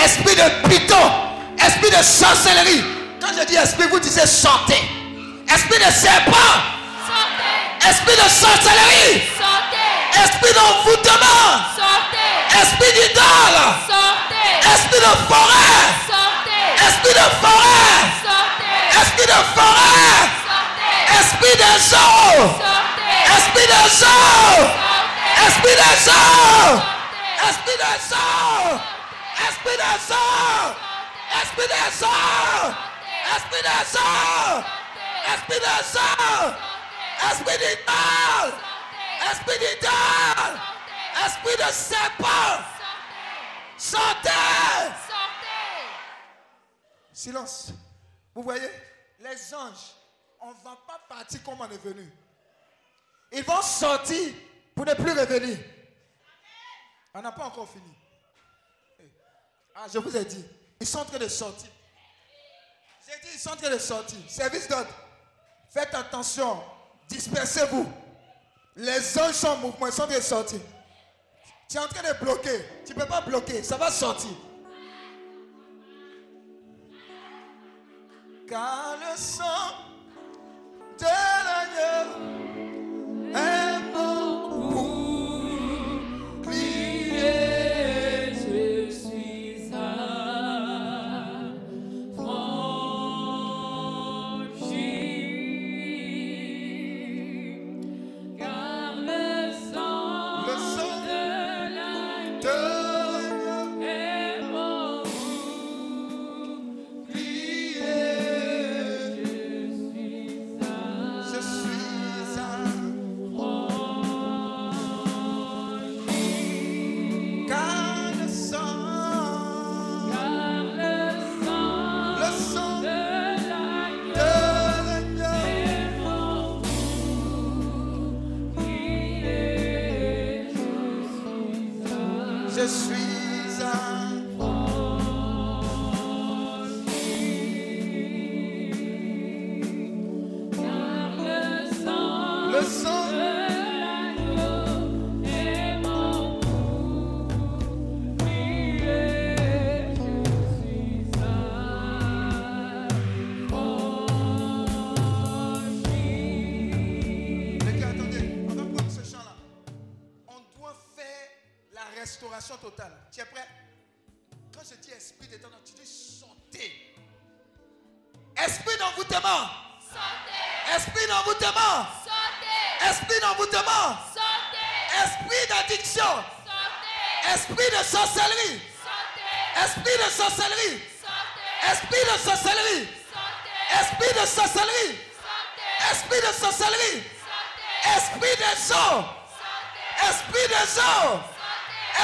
esprit 0.03 0.35
de 0.35 0.69
python, 0.69 1.11
esprit 1.59 1.91
de 1.91 2.03
sorcellerie. 2.03 2.83
Quand 3.21 3.27
je 3.39 3.45
dis 3.45 3.55
esprit, 3.55 3.87
vous 3.91 3.99
disiez 3.99 4.25
sortez. 4.25 4.81
Esprit 5.53 5.77
de 5.77 5.91
serpent, 5.91 6.31
Sortez. 7.05 7.89
esprit 7.89 8.15
de 8.15 8.29
sorcellerie, 8.29 9.21
Sortez. 9.37 10.23
esprit 10.23 10.53
d'envoûtement, 10.53 11.51
Sortez. 11.75 12.24
Esprit 12.61 12.91
d'idole, 12.93 13.61
Sortez. 13.87 14.51
esprit 14.73 14.99
de 14.99 15.13
forêt, 15.29 15.81
Sortez. 16.07 16.65
esprit 16.87 17.13
de 17.13 17.27
forêt, 17.43 17.97
Sortez. 18.23 18.79
esprit 19.01 19.27
de 19.33 19.39
forêt, 19.55 20.19
Sortez. 20.47 20.97
esprit 21.19 21.55
des 21.57 21.79
eaux, 21.93 22.39
Sortez. 22.63 23.19
esprit 23.37 23.67
des 23.67 23.89
Sortez. 23.89 24.75
esprit 25.45 25.75
des 25.75 26.09
Sortez. 26.09 26.95
esprit 27.47 27.77
des 27.77 27.99
eaux, 28.15 28.79
esprit 29.05 29.77
des 29.77 30.13
eaux, 30.13 30.79
esprit 31.25 31.67
des 31.67 31.89
eaux, 32.35 32.73
esprit 33.33 33.61
des 33.61 33.97
eaux, 33.97 34.63
esprit 35.33 35.59
des 35.59 35.85
esprit 37.31 37.57
d'idole, 37.57 38.53
esprit 39.31 39.57
d'idole, 39.59 40.59
esprit 41.25 41.55
de 41.57 41.71
serpent, 41.71 42.63
sortez. 43.77 44.29
Sortez. 45.07 45.85
Silence. 47.13 47.71
Vous 48.33 48.43
voyez, 48.43 48.69
les 49.19 49.53
anges, 49.53 49.93
on 50.41 50.49
ne 50.49 50.63
va 50.63 50.77
pas 50.87 50.99
partir 51.07 51.41
comme 51.43 51.61
on 51.61 51.69
est 51.69 51.83
venu. 51.83 52.11
Ils 53.31 53.43
vont 53.43 53.61
sortir 53.61 54.33
pour 54.75 54.85
ne 54.85 54.93
plus 54.93 55.11
revenir. 55.11 55.57
On 57.13 57.21
n'a 57.21 57.31
pas 57.31 57.45
encore 57.45 57.69
fini. 57.69 57.93
Eh. 58.99 59.03
Ah, 59.75 59.85
je 59.91 59.97
vous 59.99 60.15
ai 60.15 60.25
dit, 60.25 60.45
ils 60.79 60.87
sont 60.87 60.99
en 60.99 61.05
train 61.05 61.17
de 61.17 61.27
sortir. 61.29 61.69
J'ai 63.07 63.27
dit, 63.27 63.35
ils 63.35 63.39
sont 63.39 63.51
en 63.51 63.55
train 63.55 63.69
de 63.69 63.77
sortir. 63.77 64.19
Service 64.27 64.67
d'ordre. 64.67 64.89
Faites 65.69 65.93
attention. 65.93 66.61
Dispersez-vous. 67.07 67.89
Les 68.75 69.17
anges 69.19 69.35
sont 69.35 69.47
en 69.47 69.57
mouvement, 69.57 69.87
ils 69.87 69.93
sont 69.93 70.03
en 70.03 70.07
train 70.07 70.17
de 70.17 70.21
sortir. 70.23 70.59
Tu 71.67 71.77
es 71.77 71.79
en 71.79 71.87
train 71.87 72.03
de 72.03 72.23
bloquer. 72.23 72.65
Tu 72.85 72.93
ne 72.93 72.99
peux 72.99 73.07
pas 73.07 73.21
bloquer, 73.21 73.63
ça 73.63 73.77
va 73.77 73.89
sortir. 73.89 74.31
Car 78.47 78.97
le 78.99 79.17
sang 79.17 79.73
de 80.99 81.05
l'agneau 81.45 82.05
est 83.35 84.04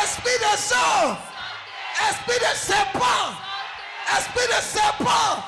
Esprit 0.03 0.37
des 0.39 0.73
eaux. 0.73 1.15
Esprit 2.09 2.39
de 2.39 2.55
serpent. 2.55 3.35
Esprit 4.17 4.47
de 4.47 4.61
serpent. 4.61 5.43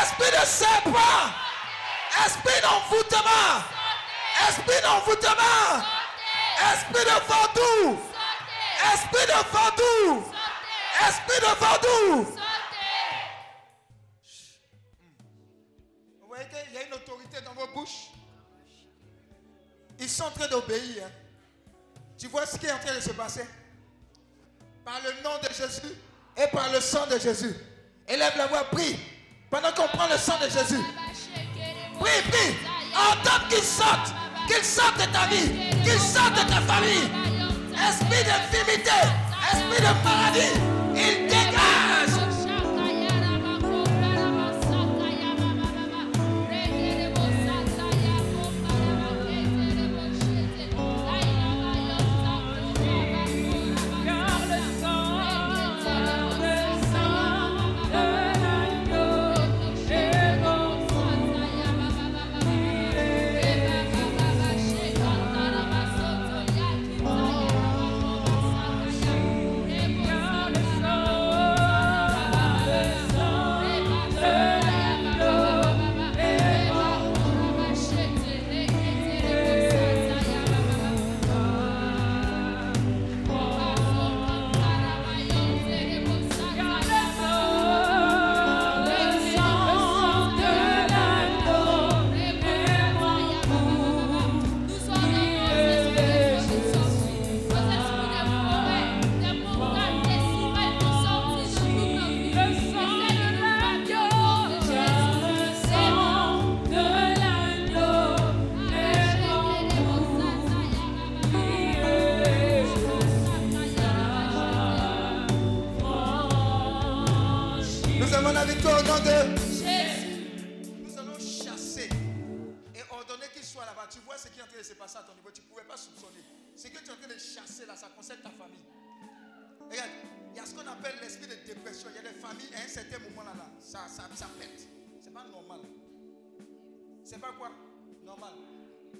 Esprit 0.00 0.30
de 0.30 0.46
serpent. 0.46 1.32
Esprit 2.26 2.60
d'envoûtement. 2.62 3.62
Esprit 4.48 4.80
d'envoûtement. 4.82 5.82
Esprit 6.72 7.04
de 7.04 7.16
vaudou. 7.28 7.98
Esprit 8.92 9.26
de 9.26 9.38
vaudou. 9.52 10.32
Esprit 11.00 11.40
de 11.40 11.52
vaudou. 11.64 12.36
Vous 16.20 16.26
voyez 16.28 16.44
qu'il 16.48 16.74
y 16.74 16.78
a 16.78 16.82
une 16.82 16.94
autorité 16.94 17.40
dans 17.42 17.54
vos 17.54 17.66
bouches. 17.68 18.10
Ils 19.98 20.08
sont 20.08 20.24
en 20.24 20.30
train 20.30 20.48
d'obéir. 20.48 21.04
hein. 21.06 21.10
Tu 22.18 22.26
vois 22.26 22.44
ce 22.46 22.58
qui 22.58 22.66
est 22.66 22.72
en 22.72 22.78
train 22.78 22.96
de 22.96 23.00
se 23.00 23.10
passer? 23.10 23.46
Par 24.84 25.00
le 25.04 25.22
nom 25.22 25.38
de 25.40 25.48
Jésus 25.54 25.94
et 26.36 26.48
par 26.48 26.72
le 26.72 26.80
sang 26.80 27.06
de 27.06 27.16
Jésus. 27.18 27.54
Élève 28.08 28.32
la 28.36 28.48
voix, 28.48 28.64
prie. 28.64 28.98
Pendant 29.48 29.70
qu'on 29.72 29.86
prend 29.86 30.08
le 30.08 30.18
sang 30.18 30.36
de 30.42 30.48
Jésus. 30.48 30.82
Prie, 32.00 32.22
prie. 32.30 32.54
Entends 32.92 33.48
qu'il 33.48 33.62
sorte. 33.62 34.12
Qu'il 34.48 34.64
sorte 34.64 34.96
de 34.96 35.12
ta 35.12 35.26
vie. 35.26 35.70
Qu'il 35.84 36.00
sorte 36.00 36.34
de 36.34 36.50
ta 36.50 36.60
famille. 36.62 37.08
Esprit 37.72 38.24
d'infimité. 38.24 38.90
Esprit 39.52 39.80
de 39.80 40.04
maladie. 40.04 40.78
Il 40.96 41.28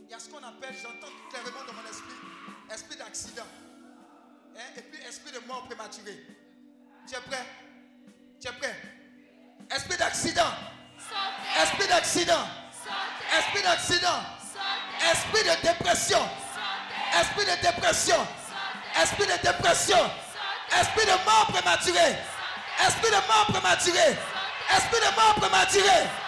Il 0.08 0.10
y 0.10 0.14
a 0.14 0.18
ce 0.18 0.28
qu'on 0.28 0.38
appelle, 0.38 0.74
j'entends 0.80 1.12
clairement 1.30 1.64
dans 1.66 1.74
mon 1.74 1.88
esprit, 1.88 2.14
esprit 2.72 2.96
d'accident. 2.96 3.46
Hein, 4.56 4.60
Et 4.76 4.82
puis 4.82 5.00
esprit 5.06 5.32
de 5.32 5.46
mort 5.46 5.64
prématurée. 5.66 6.24
Tu 7.06 7.14
es 7.14 7.20
prêt? 7.20 7.46
Tu 8.40 8.48
es 8.48 8.52
prêt? 8.52 8.76
Esprit 9.70 9.96
d'accident. 9.96 10.52
Esprit 11.62 11.88
d'accident. 11.88 12.46
Esprit 13.38 13.62
d'accident. 13.62 14.20
Esprit 15.12 15.42
de 15.42 15.62
dépression. 15.62 16.28
Esprit 17.20 17.44
de 17.44 17.62
dépression. 17.62 18.26
Esprit 19.00 19.26
de 19.26 19.42
dépression. 19.42 20.10
Esprit 20.80 21.06
de 21.06 21.24
mort 21.24 21.46
prématurée. 21.48 22.16
Esprit 22.86 23.10
de 23.10 23.26
mort 23.26 23.46
prématurée. 23.48 24.16
Esprit 24.70 25.00
de 25.00 25.16
mort 25.16 25.34
prématurée. 25.36 26.27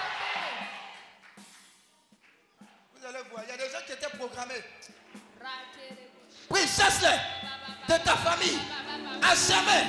Allez 3.11 3.24
voir, 3.31 3.43
il 3.45 3.51
y 3.51 3.53
a 3.53 3.57
des 3.57 3.73
gens 3.73 3.81
qui 3.87 3.93
étaient 3.93 4.16
programmés. 4.16 4.62
Oui, 6.51 6.61
chasse-les 6.61 7.19
de 7.89 8.05
ta 8.05 8.16
famille. 8.16 8.59
À 9.23 9.35
jamais. 9.35 9.85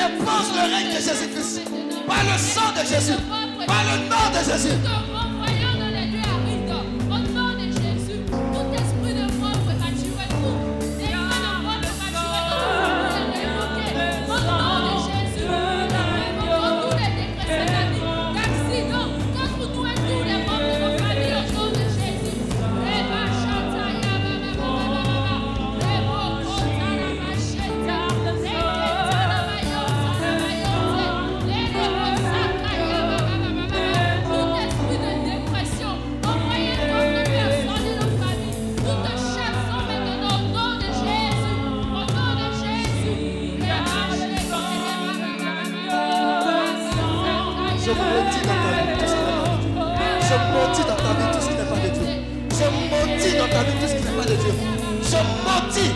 Impose 0.00 0.52
le 0.54 0.74
règne 0.74 0.94
de 0.94 1.00
Jésus-Christ. 1.00 1.62
Par 2.06 2.24
le 2.24 2.38
sang 2.38 2.72
de 2.72 2.86
Jésus. 2.86 3.18
Par 3.66 3.84
le 3.84 4.08
nom 4.08 4.30
de 4.30 4.44
Jésus. 4.50 5.27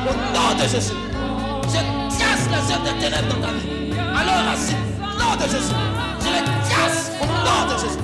Au 0.09 0.15
nom 0.15 0.55
de 0.63 0.69
Jésus. 0.69 0.95
Je 1.69 1.81
casse 2.19 2.47
les 2.51 2.73
œuvres 2.73 2.85
des 2.85 2.97
ténèbres 2.99 3.29
dans 3.35 3.41
ta 3.47 3.53
vie. 3.53 3.93
Alors 4.15 4.49
ainsi, 4.53 4.75
au 4.99 5.19
nom 5.19 5.37
de 5.37 5.47
Jésus. 5.49 5.75
Je 6.21 6.29
les 6.29 6.45
casse 6.69 7.13
au 7.21 7.27
nom 7.27 7.63
de 7.69 7.77
Jésus. 7.83 8.03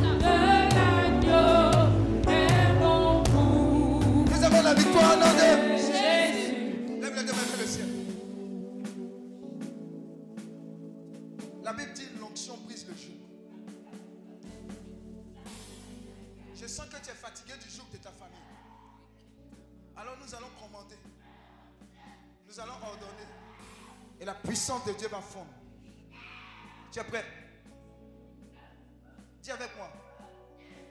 Nous 4.31 4.45
avons 4.45 4.63
la 4.63 4.75
victoire 4.75 5.13
au 5.13 5.17
nom 5.21 5.33
de 5.33 5.39
Jésus. 5.77 5.93
Lève 7.01 7.15
les 7.17 7.25
deux 7.25 7.33
mains 7.33 7.49
vers 7.51 7.61
le 7.61 7.67
ciel. 7.67 7.89
La 11.65 11.73
Bible 11.73 11.93
dit 11.95 12.09
l'onction 12.21 12.57
brise 12.65 12.87
le 12.89 12.95
joug. 12.95 13.19
Je 16.61 16.67
sens 16.67 16.87
que 16.87 16.97
tu 17.05 17.11
es 17.11 17.15
fatigué 17.15 17.55
du 17.63 17.69
joug 17.75 17.87
de 17.93 17.99
ta 17.99 18.11
famille. 18.11 18.39
Alors 19.97 20.17
nous 20.25 20.35
allons 20.35 20.51
commander. 20.61 20.97
Nous 22.59 22.65
allons 22.65 22.73
ordonner. 22.83 23.29
Et 24.21 24.25
la 24.25 24.35
puissance 24.35 24.85
de 24.85 24.93
Dieu 24.95 25.07
va 25.07 25.21
fondre. 25.21 25.47
Tu 26.91 26.99
es 26.99 27.05
prêt? 27.05 27.25
Dis 29.41 29.53
avec 29.53 29.77
moi. 29.77 29.89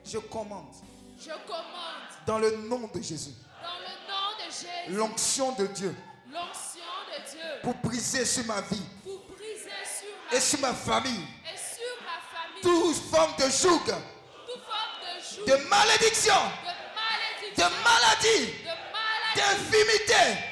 Je 0.02 0.16
commande. 0.16 0.72
Je 1.20 1.28
commande. 1.46 2.08
Dans 2.26 2.38
le 2.38 2.56
nom 2.68 2.88
de 2.94 3.02
Jésus. 3.02 3.34
dans 3.60 3.78
le 3.80 4.08
nom 4.08 4.46
de 4.46 4.50
Jésus. 4.50 4.96
L'onction 4.96 5.52
de 5.56 5.66
Dieu. 5.66 5.94
L'onction 6.32 6.80
de 7.12 7.30
Dieu. 7.30 7.60
Pour 7.62 7.74
briser 7.74 8.24
sur 8.24 8.46
ma 8.46 8.62
vie. 8.62 8.82
Pour 9.04 9.36
briser 9.36 9.68
sur 9.84 10.08
ma 10.30 10.36
et 10.36 10.40
sur 10.40 10.60
ma 10.60 10.72
famille. 10.72 11.26
Et 11.52 11.58
sur 11.58 12.02
ma 12.02 12.38
famille. 12.38 12.62
Toute 12.62 12.96
forme 13.10 13.36
de 13.36 13.50
joug, 13.50 13.84
toute 13.84 14.64
forme 14.64 14.96
de 15.04 15.22
joug, 15.22 15.44
de 15.44 15.68
malédiction, 15.68 16.32
de 16.32 17.60
de 17.60 17.62
malédiction, 17.62 17.82
maladie, 17.84 18.52
de 18.62 18.68
maladie, 18.68 19.70
d'infimité. 19.70 20.47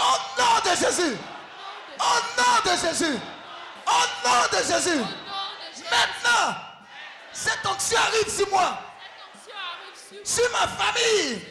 Au 0.00 0.16
nom 0.40 0.56
de 0.64 0.76
Jésus. 0.76 1.16
Au 1.98 2.18
nom 2.40 2.56
de 2.64 2.74
Jésus. 2.80 3.18
Au 3.86 4.04
nom 4.24 4.40
de 4.50 4.60
Jésus. 4.72 5.00
Maintenant, 5.90 6.54
cette 7.32 7.66
onction 7.66 7.98
arrive 7.98 8.30
sur 8.34 8.48
moi, 8.48 8.78
sur 10.24 10.50
ma 10.52 10.66
famille. 10.68 11.42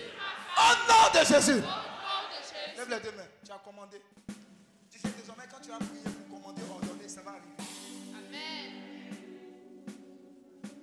Au 0.57 0.73
nom 0.87 1.09
de 1.13 1.25
Jésus. 1.25 1.51
Au 1.51 1.55
nom 1.57 2.23
de 2.25 2.37
Jésus. 2.41 2.77
Lève 2.77 2.89
les 2.89 2.99
deux 2.99 3.11
mains. 3.17 3.23
Tu 3.45 3.51
as 3.51 3.57
commandé. 3.57 4.01
Tu 4.89 4.99
sais 4.99 5.09
désormais 5.09 5.45
quand 5.51 5.59
tu 5.61 5.71
as 5.71 5.77
prié 5.77 6.03
pour 6.27 6.41
commander, 6.41 6.61
ordonner, 6.71 7.07
ça 7.07 7.21
va 7.21 7.31
arriver. 7.31 7.55
Amen. 8.13 8.71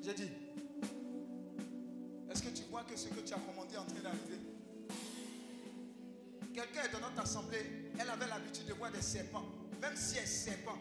J'ai 0.05 0.15
dit. 0.15 0.31
Est-ce 2.31 2.43
que 2.43 2.49
tu 2.49 2.63
vois 2.71 2.83
que 2.85 2.97
ce 2.97 3.09
que 3.09 3.21
tu 3.21 3.33
as 3.33 3.39
commandé 3.39 3.75
est 3.75 3.79
en 3.79 3.85
train 3.87 4.01
d'arriver? 4.03 4.39
Quelqu'un 6.57 6.85
est 6.85 6.89
dans 6.89 7.07
notre 7.07 7.21
assemblée, 7.21 7.91
elle 8.01 8.09
avait 8.09 8.27
l'habitude 8.29 8.65
de 8.65 8.73
voir 8.73 8.91
des 8.91 9.03
serpents. 9.03 9.45
Même 9.79 9.95
si 9.95 10.17
elle 10.17 10.27
serpent, 10.27 10.79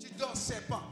tu 0.00 0.10
dors 0.18 0.36
serpent. 0.36 0.82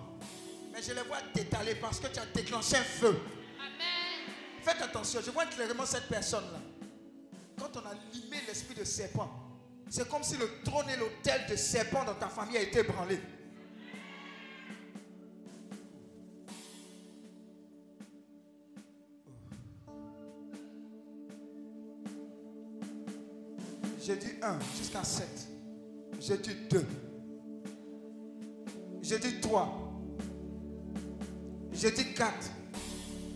Mais 0.72 0.80
je 0.80 0.92
les 0.92 1.02
vois 1.02 1.18
t'étaler 1.34 1.74
parce 1.74 1.98
que 1.98 2.06
tu 2.06 2.20
as 2.20 2.26
déclenché 2.26 2.76
un 2.76 2.84
feu. 2.84 3.18
Amen. 3.58 4.32
Faites 4.62 4.80
attention, 4.80 5.20
je 5.26 5.32
vois 5.32 5.46
clairement 5.46 5.86
cette 5.86 6.06
personne-là. 6.06 6.60
Quand 7.58 7.76
on 7.76 7.80
a 7.80 7.94
limé 8.12 8.36
l'esprit 8.46 8.76
de 8.76 8.84
serpent, 8.84 9.28
c'est 9.90 10.08
comme 10.08 10.22
si 10.22 10.36
le 10.36 10.48
trône 10.64 10.88
et 10.90 10.96
l'autel 10.96 11.44
de 11.50 11.56
serpent 11.56 12.04
dans 12.04 12.14
ta 12.14 12.28
famille 12.28 12.58
a 12.58 12.62
été 12.62 12.78
ébranlé. 12.78 13.18
J'ai 24.06 24.16
dit 24.16 24.32
1 24.42 24.58
jusqu'à 24.76 25.02
7. 25.02 25.26
J'ai 26.20 26.36
dit 26.36 26.54
2. 26.68 26.84
J'ai 29.00 29.18
dit 29.18 29.40
3. 29.40 30.02
J'ai 31.72 31.90
dit 31.90 32.12
4. 32.12 32.34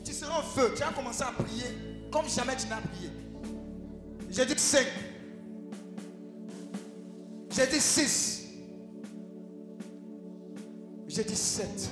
Tu 0.04 0.12
seras 0.12 0.40
en 0.40 0.42
feu. 0.42 0.74
Tu 0.76 0.82
as 0.82 0.92
commencé 0.92 1.22
à 1.22 1.32
prier 1.32 1.64
comme 2.12 2.28
jamais 2.28 2.54
tu 2.56 2.66
n'as 2.66 2.82
prié. 2.82 3.10
J'ai 4.28 4.44
dit 4.44 4.58
5. 4.58 4.86
J'ai 7.50 7.66
dit 7.66 7.80
6. 7.80 8.48
J'ai 11.06 11.24
dit 11.24 11.36
7. 11.36 11.90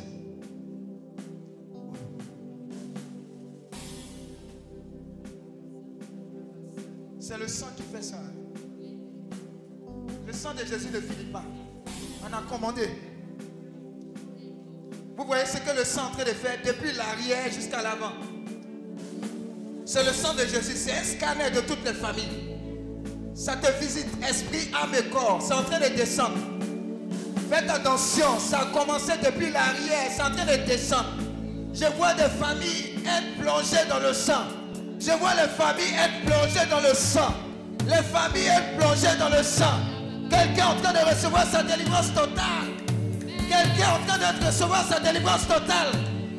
De 10.57 10.65
Jésus 10.65 10.89
ne 10.93 11.01
finit 11.01 11.31
pas. 11.33 11.45
On 12.23 12.33
a 12.33 12.43
commandé. 12.51 12.89
Vous 15.17 15.25
voyez 15.25 15.45
ce 15.47 15.59
que 15.59 15.77
le 15.77 15.85
sang 15.85 16.03
est 16.03 16.05
en 16.05 16.11
train 16.11 16.25
de 16.25 16.31
faire 16.31 16.59
depuis 16.65 16.93
l'arrière 16.93 17.53
jusqu'à 17.53 17.83
l'avant. 17.83 18.13
C'est 19.85 20.05
le 20.05 20.13
sang 20.13 20.35
de 20.35 20.41
Jésus. 20.41 20.77
C'est 20.77 20.93
un 20.93 21.05
scanner 21.05 21.51
de 21.51 21.61
toutes 21.61 21.85
les 21.85 21.93
familles. 21.93 22.59
Ça 23.35 23.57
te 23.57 23.71
visite 23.83 24.09
esprit, 24.29 24.71
âme 24.75 24.95
et 24.99 25.09
corps. 25.11 25.41
C'est 25.47 25.55
en 25.55 25.63
train 25.63 25.79
de 25.79 25.95
descendre. 25.95 26.39
Faites 27.51 27.71
attention. 27.71 28.39
Ça 28.39 28.61
a 28.61 28.67
commencé 28.67 29.13
depuis 29.23 29.51
l'arrière. 29.51 30.11
C'est 30.11 30.23
en 30.23 30.31
train 30.31 30.45
de 30.45 30.67
descendre. 30.67 31.13
Je 31.73 31.85
vois 31.97 32.15
des 32.15 32.31
familles 32.41 32.99
être 33.05 33.41
plongées 33.41 33.87
dans 33.89 34.01
le 34.01 34.13
sang. 34.13 34.45
Je 34.99 35.13
vois 35.13 35.35
les 35.35 35.49
familles 35.49 35.95
être 35.95 36.25
plongées 36.25 36.69
dans 36.71 36.81
le 36.81 36.95
sang. 36.95 37.35
Les 37.87 38.03
familles 38.03 38.49
être 38.49 38.77
plongées 38.79 39.17
dans 39.19 39.29
le 39.29 39.43
sang. 39.43 39.96
Quelqu'un 40.31 40.67
en 40.69 40.81
train 40.81 40.93
de 40.93 41.09
recevoir 41.09 41.45
sa 41.47 41.63
délivrance 41.63 42.13
totale. 42.13 42.69
Quelqu'un 43.49 43.91
en 43.95 44.07
train 44.07 44.19
de 44.19 44.47
recevoir 44.47 44.85
sa 44.89 45.01
délivrance 45.01 45.47
totale. 45.47 45.93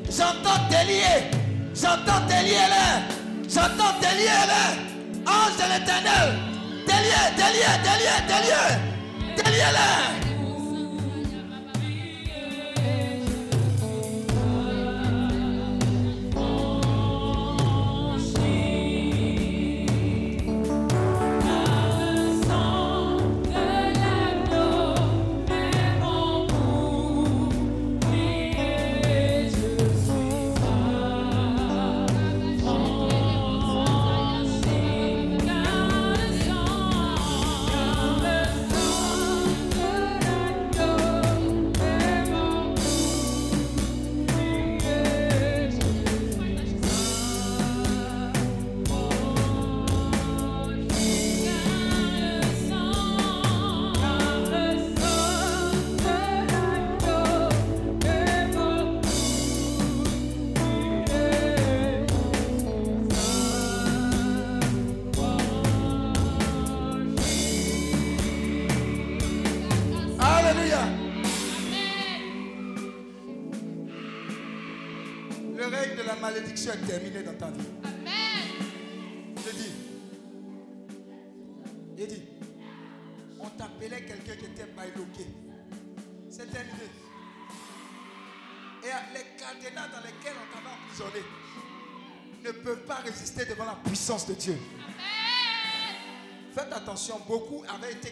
J'entends 0.10 0.68
délier. 0.70 1.30
J'entends 1.74 2.26
délier 2.28 2.68
les. 2.74 3.50
J'entends 3.54 3.94
délier 4.02 4.44
les. 4.52 5.28
Ange 5.28 5.58
de 5.58 5.74
l'éternel. 5.74 6.40
Délier, 6.86 7.26
délier, 7.36 7.74
délier, 7.84 8.18
délier. 8.28 9.44
Délier 9.44 9.72
les. 9.72 10.27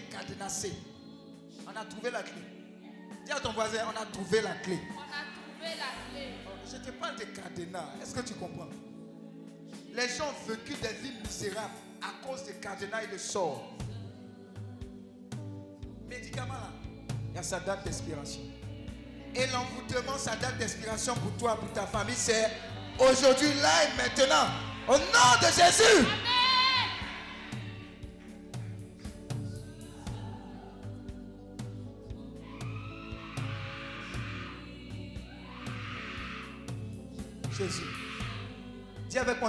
Cadenassés. 0.06 0.74
On 1.68 1.80
a 1.80 1.86
trouvé 1.86 2.12
la 2.12 2.24
clé. 2.24 2.42
Dis 3.26 3.32
à 3.32 3.40
ton 3.40 3.54
voisin, 3.54 3.80
on 3.88 4.02
a 4.02 4.06
trouvé 4.06 4.42
la 4.42 4.54
clé. 4.56 4.80
On 4.92 5.02
a 5.02 5.24
trouvé 5.34 5.76
la 5.78 5.92
clé. 6.12 6.34
Je 6.72 6.78
te 6.78 6.92
parle 6.92 7.16
de 7.18 7.26
cadenas. 7.26 7.94
Est-ce 8.02 8.14
que 8.14 8.22
tu 8.22 8.34
comprends? 8.36 8.70
Les 9.94 10.08
gens 10.10 10.26
ont 10.30 10.50
vécu 10.50 10.74
des 10.74 10.94
vies 11.02 11.14
misérables 11.24 11.74
à 12.02 12.26
cause 12.28 12.44
des 12.44 12.54
cadenas 12.54 13.04
et 13.04 13.08
de 13.08 13.18
sorts. 13.18 13.74
Médicaments 16.08 16.54
là, 16.54 16.72
il 17.30 17.36
y 17.36 17.40
a 17.40 17.44
sa 17.44 17.60
date 17.60 17.84
d'expiration. 17.84 18.42
Et 19.34 19.48
l'envoûtement, 19.48 20.18
sa 20.18 20.36
date 20.36 20.58
d'expiration 20.58 21.14
pour 21.16 21.32
toi, 21.38 21.60
pour 21.60 21.72
ta 21.74 21.86
famille, 21.88 22.16
c'est 22.16 22.50
aujourd'hui, 23.00 23.54
là 23.62 23.84
et 23.84 23.98
maintenant. 23.98 24.48
Au 24.88 24.98
nom 24.98 25.40
de 25.42 25.48
Jésus. 25.48 25.84
Jésus. 25.84 26.06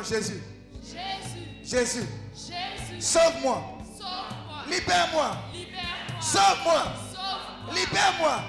Jésus. 0.02 0.42
Jésus, 0.82 1.46
Jésus. 1.64 2.06
Jésus, 2.34 3.00
Sauve-moi. 3.00 3.62
sauve-moi. 3.98 4.64
Libère-moi. 4.68 5.36
Libère-moi. 5.52 6.20
Sauve-moi. 6.20 6.82
Sauve-moi. 7.12 7.74
Libère-moi. 7.74 8.42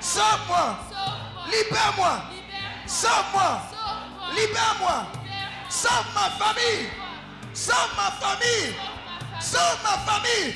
Sauve-moi. 0.00 0.78
Sauve-moi. 0.90 1.44
Libère-moi. 1.50 2.22
Sauve-moi. 2.86 3.62
Libère-moi. 4.34 5.06
Sauve 5.68 6.14
ma 6.14 6.30
famille. 6.30 6.88
Sauve 7.52 7.92
ma 7.96 8.10
famille. 8.10 8.74
Sauve 9.40 9.78
ma 9.82 9.98
famille. 9.98 10.54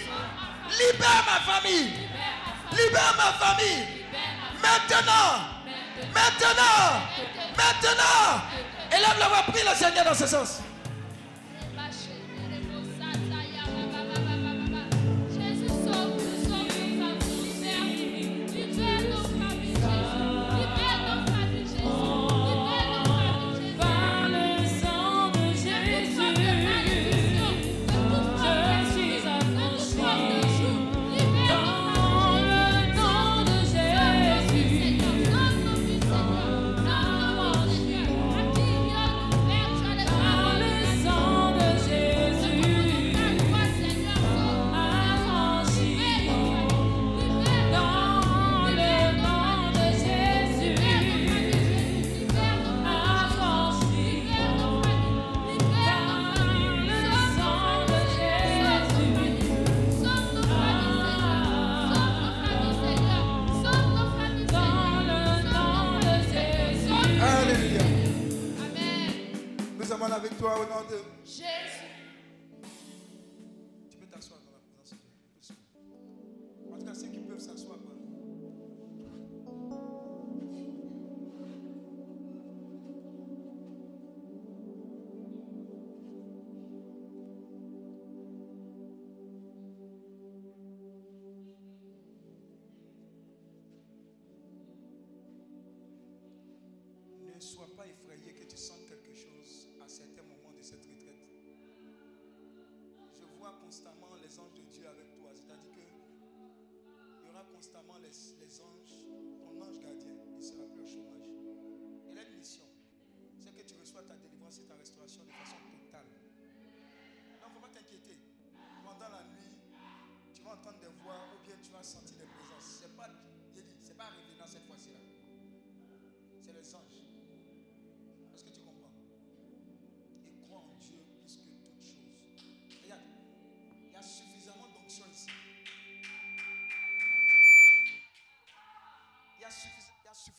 Libère 0.78 1.24
ma 1.26 1.52
famille. 1.52 1.92
Libère 2.72 3.14
ma 3.18 3.32
famille. 3.34 4.06
Maintenant. 4.62 5.52
Maintenant. 6.14 7.02
Maintenant. 7.56 8.42
Élève 8.94 9.18
la 9.18 9.28
voix, 9.28 9.42
prie 9.48 9.62
le 9.62 9.74
Seigneur 9.74 10.04
dans 10.04 10.14
ce 10.14 10.26
sens. 10.26 10.61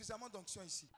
Suffisamment 0.03 0.29
d'onction 0.29 0.61
ici 0.63 0.89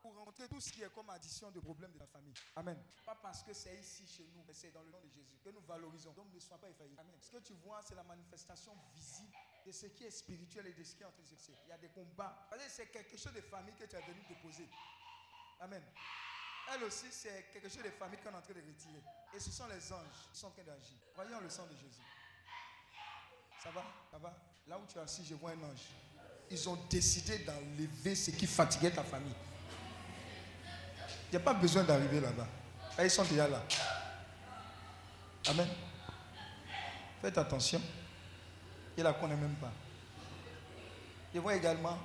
pour 0.00 0.16
rencontrer 0.16 0.48
tout 0.48 0.60
ce 0.60 0.72
qui 0.72 0.82
est 0.82 0.92
comme 0.92 1.10
addition 1.10 1.50
de 1.50 1.60
problèmes 1.60 1.92
de 1.92 1.98
ta 1.98 2.06
famille. 2.06 2.34
Amen. 2.56 2.76
Pas 3.04 3.14
parce 3.14 3.44
que 3.44 3.52
c'est 3.52 3.78
ici 3.78 4.04
chez 4.06 4.26
nous, 4.34 4.42
mais 4.48 4.54
c'est 4.54 4.72
dans 4.72 4.82
le 4.82 4.90
nom 4.90 4.98
de 5.00 5.08
Jésus 5.08 5.38
que 5.44 5.50
nous 5.50 5.60
valorisons. 5.60 6.12
Donc 6.12 6.32
ne 6.32 6.40
sois 6.40 6.58
pas 6.58 6.68
effailli. 6.70 6.96
Amen. 6.98 7.14
Ce 7.20 7.30
que 7.30 7.36
tu 7.36 7.52
vois, 7.52 7.80
c'est 7.82 7.94
la 7.94 8.02
manifestation 8.02 8.74
visible 8.94 9.32
de 9.64 9.70
ce 9.70 9.86
qui 9.86 10.04
est 10.04 10.10
spirituel 10.10 10.66
et 10.66 10.72
de 10.72 10.82
ce 10.82 10.96
qui 10.96 11.02
est 11.02 11.06
en 11.06 11.12
train 11.12 11.22
de 11.22 11.36
se. 11.36 11.52
Il 11.66 11.68
y 11.68 11.72
a 11.72 11.78
des 11.78 11.90
combats. 11.90 12.48
C'est 12.68 12.90
quelque 12.90 13.16
chose 13.16 13.34
de 13.34 13.42
famille 13.42 13.74
que 13.74 13.84
tu 13.84 13.94
as 13.94 14.00
venu 14.00 14.22
déposer. 14.26 14.68
Amen. 15.60 15.84
Elle 16.72 16.82
aussi, 16.84 17.12
c'est 17.12 17.50
quelque 17.52 17.68
chose 17.68 17.84
de 17.84 17.90
famille 17.90 18.18
qu'on 18.20 18.30
est 18.30 18.36
en 18.36 18.42
train 18.42 18.54
de 18.54 18.60
retirer. 18.60 19.02
Et 19.34 19.38
ce 19.38 19.52
sont 19.52 19.66
les 19.68 19.92
anges 19.92 20.30
qui 20.32 20.40
sont 20.40 20.48
en 20.48 20.50
train 20.50 20.64
d'agir. 20.64 20.98
Voyons 21.14 21.40
le 21.40 21.50
sang 21.50 21.66
de 21.66 21.76
Jésus. 21.76 22.02
Ça 23.62 23.70
va? 23.70 23.84
Ça 24.10 24.18
va? 24.18 24.34
Là 24.66 24.78
où 24.78 24.86
tu 24.86 24.98
es 24.98 25.00
assis, 25.00 25.24
je 25.24 25.34
vois 25.36 25.50
un 25.52 25.62
ange. 25.62 25.90
Ils 26.50 26.68
ont 26.68 26.78
décidé 26.90 27.38
d'enlever 27.38 28.14
ce 28.14 28.30
qui 28.30 28.46
fatiguait 28.46 28.90
ta 28.90 29.02
famille. 29.02 29.34
Il 31.28 31.36
n'y 31.36 31.36
a 31.36 31.40
pas 31.40 31.54
besoin 31.54 31.82
d'arriver 31.82 32.20
là-bas. 32.20 32.46
Ah, 32.98 33.04
Ils 33.04 33.10
sont 33.10 33.24
déjà 33.24 33.48
là. 33.48 33.62
Amen. 35.48 35.68
Faites 37.22 37.38
attention. 37.38 37.80
Il 38.96 39.02
la 39.02 39.12
connaît 39.14 39.36
même 39.36 39.54
pas. 39.54 39.72
Je 41.34 41.40
vois 41.40 41.54
également 41.54 41.98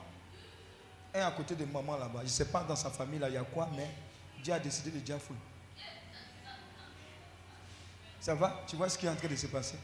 un 1.13 1.21
à 1.27 1.31
côté 1.31 1.55
de 1.55 1.65
maman 1.65 1.97
là-bas. 1.97 2.19
Je 2.19 2.25
ne 2.25 2.29
sais 2.29 2.45
pas 2.45 2.63
dans 2.63 2.75
sa 2.75 2.89
famille 2.89 3.19
là, 3.19 3.27
il 3.27 3.33
y 3.33 3.37
a 3.37 3.43
quoi, 3.43 3.69
mais 3.75 3.89
Dieu 4.41 4.53
a 4.53 4.59
décidé 4.59 4.91
de 4.91 4.99
dire 4.99 5.19
fouille. 5.19 5.35
Ça 8.21 8.33
va? 8.35 8.63
Tu 8.67 8.75
vois 8.75 8.89
ce 8.89 8.97
qui 8.97 9.05
est 9.05 9.09
en 9.09 9.15
train 9.15 9.27
de 9.27 9.35
se 9.35 9.47
passer? 9.47 9.77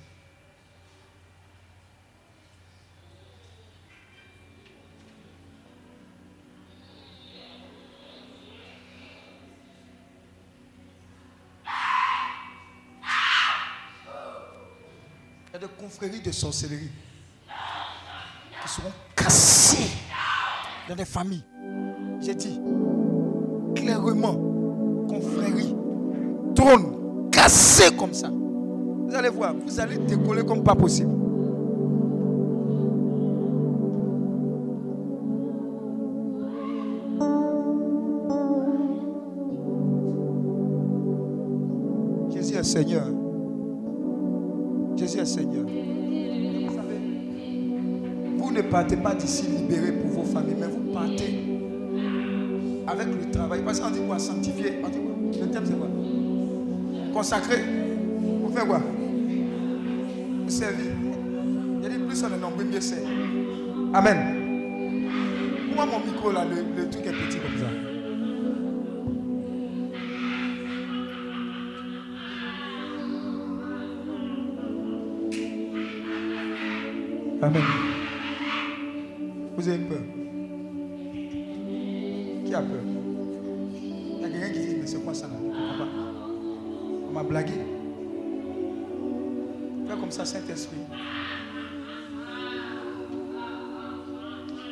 Il 15.53 15.61
y 15.61 15.63
a 15.63 15.67
des 15.67 15.73
confréries 15.79 16.19
de 16.19 16.31
sorcellerie 16.31 16.89
qui 18.63 18.67
seront 18.67 18.91
cassées 19.15 19.87
dans 20.89 20.95
des 20.95 21.05
familles. 21.05 21.43
J'ai 22.21 22.33
dit 22.33 22.59
clairement, 23.75 24.33
confrérie, 25.07 25.75
trône, 26.55 27.29
cassé 27.31 27.95
comme 27.95 28.15
ça. 28.15 28.29
Vous 28.29 29.13
allez 29.13 29.29
voir, 29.29 29.53
vous 29.53 29.79
allez 29.79 29.97
décoller 29.99 30.43
comme 30.43 30.63
pas 30.63 30.73
possible. 30.73 31.11
Jésus 42.33 42.55
est 42.55 42.63
Seigneur. 42.63 43.22
Partez 48.73 48.97
pas 48.97 49.13
d'ici 49.13 49.43
libérés 49.43 49.91
pour 49.91 50.09
vos 50.09 50.23
familles, 50.23 50.55
mais 50.59 50.65
vous 50.65 50.91
partez 50.91 51.35
avec 52.87 53.07
le 53.07 53.31
travail. 53.31 53.61
Parce 53.63 53.79
qu'on 53.79 53.91
dit 53.91 53.99
quoi? 54.07 54.17
Sanctifier. 54.17 54.81
On 54.83 54.89
dit 54.89 54.97
quoi? 54.97 55.41
Le 55.41 55.51
thème 55.51 55.63
c'est 55.63 55.77
quoi? 55.77 55.87
Consacrer. 57.13 57.61
Vous 58.17 58.51
faites 58.51 58.67
quoi? 58.67 58.81
Vous 60.43 60.49
servir. 60.49 60.91
Il 61.83 61.89
dit 61.89 61.97
plus 61.99 62.23
on 62.23 62.59
est 62.59 62.63
mieux 62.63 62.81
c'est. 62.81 63.03
Amen. 63.93 64.39
Moi, 65.75 65.85
mon 65.85 65.99
micro 65.99 66.31
là, 66.31 66.43
le, 66.43 66.81
le 66.81 66.89
truc 66.89 67.05
est 67.05 67.11
petit 67.11 67.37
comme 67.37 67.59
ça. 67.59 67.69
Amen. 77.45 77.82
Ça, 90.13 90.25
Saint-Esprit. 90.25 90.77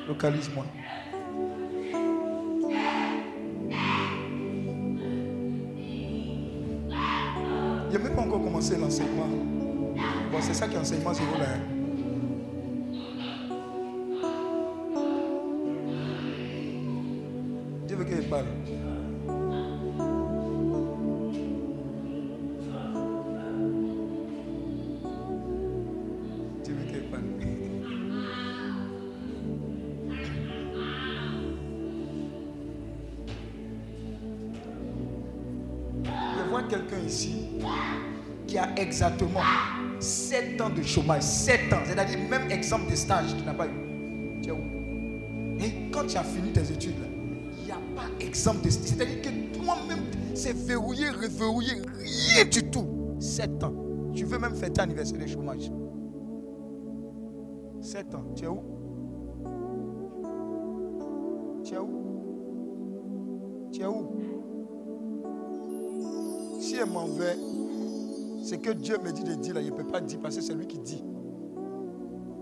Localise-moi. 0.08 0.66
Je 7.90 7.98
n'ai 7.98 8.04
même 8.04 8.16
pas 8.16 8.22
encore 8.22 8.44
commencé 8.44 8.78
l'enseignement. 8.78 9.28
Bon, 10.32 10.38
c'est 10.42 10.54
ça 10.54 10.68
qui 10.68 10.76
est 10.76 10.80
enseignement 10.80 11.14
zéro 11.14 11.38
là. 11.40 11.71
Exactement 38.82 39.42
7 40.00 40.60
ans 40.62 40.70
de 40.70 40.82
chômage. 40.82 41.24
7 41.24 41.74
ans. 41.74 41.78
C'est-à-dire 41.86 42.20
même 42.30 42.50
exemple 42.52 42.90
de 42.90 42.96
stage 42.96 43.36
tu 43.38 43.44
n'as 43.44 43.54
pas 43.54 43.68
eu. 43.68 44.42
Tu 44.42 44.50
es 44.50 44.52
où? 44.52 44.62
Et 45.60 45.92
quand 45.92 46.08
tu 46.08 46.18
as 46.18 46.24
fini 46.24 46.52
tes 46.52 46.72
études, 46.72 46.96
il 47.60 47.66
n'y 47.66 47.72
a 47.72 47.80
pas 47.96 48.10
exemple 48.20 48.66
de 48.66 48.70
C'est-à-dire 48.70 49.22
que 49.22 49.58
toi-même, 49.58 50.06
c'est 50.34 50.56
verrouillé, 50.56 51.10
reverrouillé, 51.10 51.74
rien 52.00 52.46
du 52.46 52.64
tout. 52.70 53.16
7 53.20 53.64
ans. 53.64 53.74
Tu 54.14 54.26
veux 54.26 54.40
même 54.40 54.56
fêter 54.56 54.82
anniversaire 54.82 55.20
de 55.20 55.28
chômage. 55.28 55.72
7 57.82 58.16
ans. 58.16 58.26
Tu 58.36 58.46
es 58.46 58.48
où? 58.48 58.81
C'est 68.52 68.58
que 68.58 68.72
Dieu 68.72 68.98
me 69.02 69.14
dit 69.14 69.24
de 69.24 69.34
dire 69.36 69.54
là, 69.54 69.62
il 69.62 69.72
ne 69.72 69.78
peut 69.78 69.88
pas 69.88 70.02
dire 70.02 70.20
parce 70.20 70.36
que 70.36 70.42
c'est 70.42 70.54
lui 70.54 70.68
qui 70.68 70.78
dit. 70.80 71.02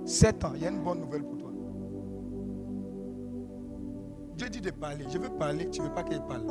7 0.06 0.44
ans, 0.44 0.53
il 0.56 0.64
y 0.64 0.65
a 0.65 0.72
une 0.72 0.81
bonne 0.84 1.02
nouvelle 1.02 1.22
pour 1.23 1.38
toi. 1.38 1.52
Dieu 4.36 4.49
dit 4.49 4.60
de 4.60 4.72
parler. 4.72 5.06
Je 5.07 5.19
veux 5.19 5.30
parler, 5.30 5.69
tu 5.69 5.81
ne 5.81 5.86
veux 5.86 5.94
pas 5.94 6.02
qu'elle 6.02 6.23
parle. 6.23 6.48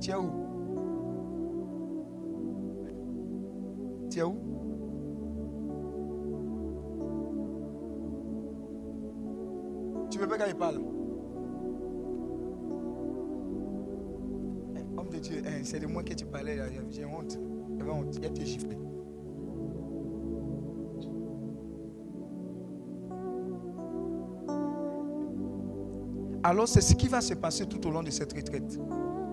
Tu 0.00 0.10
es 0.10 0.16
où? 0.16 0.30
Tu 4.10 4.18
es 4.18 4.22
où? 4.24 4.36
Tu 10.10 10.18
veux 10.18 10.26
pas 10.26 10.38
qu'elle 10.38 10.56
parle? 10.56 10.89
Eh, 15.28 15.64
c'est 15.64 15.80
de 15.80 15.86
moi 15.86 16.02
que 16.02 16.14
tu 16.14 16.24
parlais. 16.26 16.56
là. 16.56 16.64
J'ai 16.90 17.04
honte. 17.04 17.38
J'avais 17.78 17.90
honte. 17.90 18.16
Il 18.16 18.24
a 18.24 18.30
tes 18.30 18.46
giflé. 18.46 18.76
Alors 26.42 26.66
c'est 26.66 26.80
ce 26.80 26.94
qui 26.94 27.06
va 27.06 27.20
se 27.20 27.34
passer 27.34 27.66
tout 27.66 27.86
au 27.86 27.90
long 27.90 28.02
de 28.02 28.10
cette 28.10 28.32
retraite. 28.32 28.78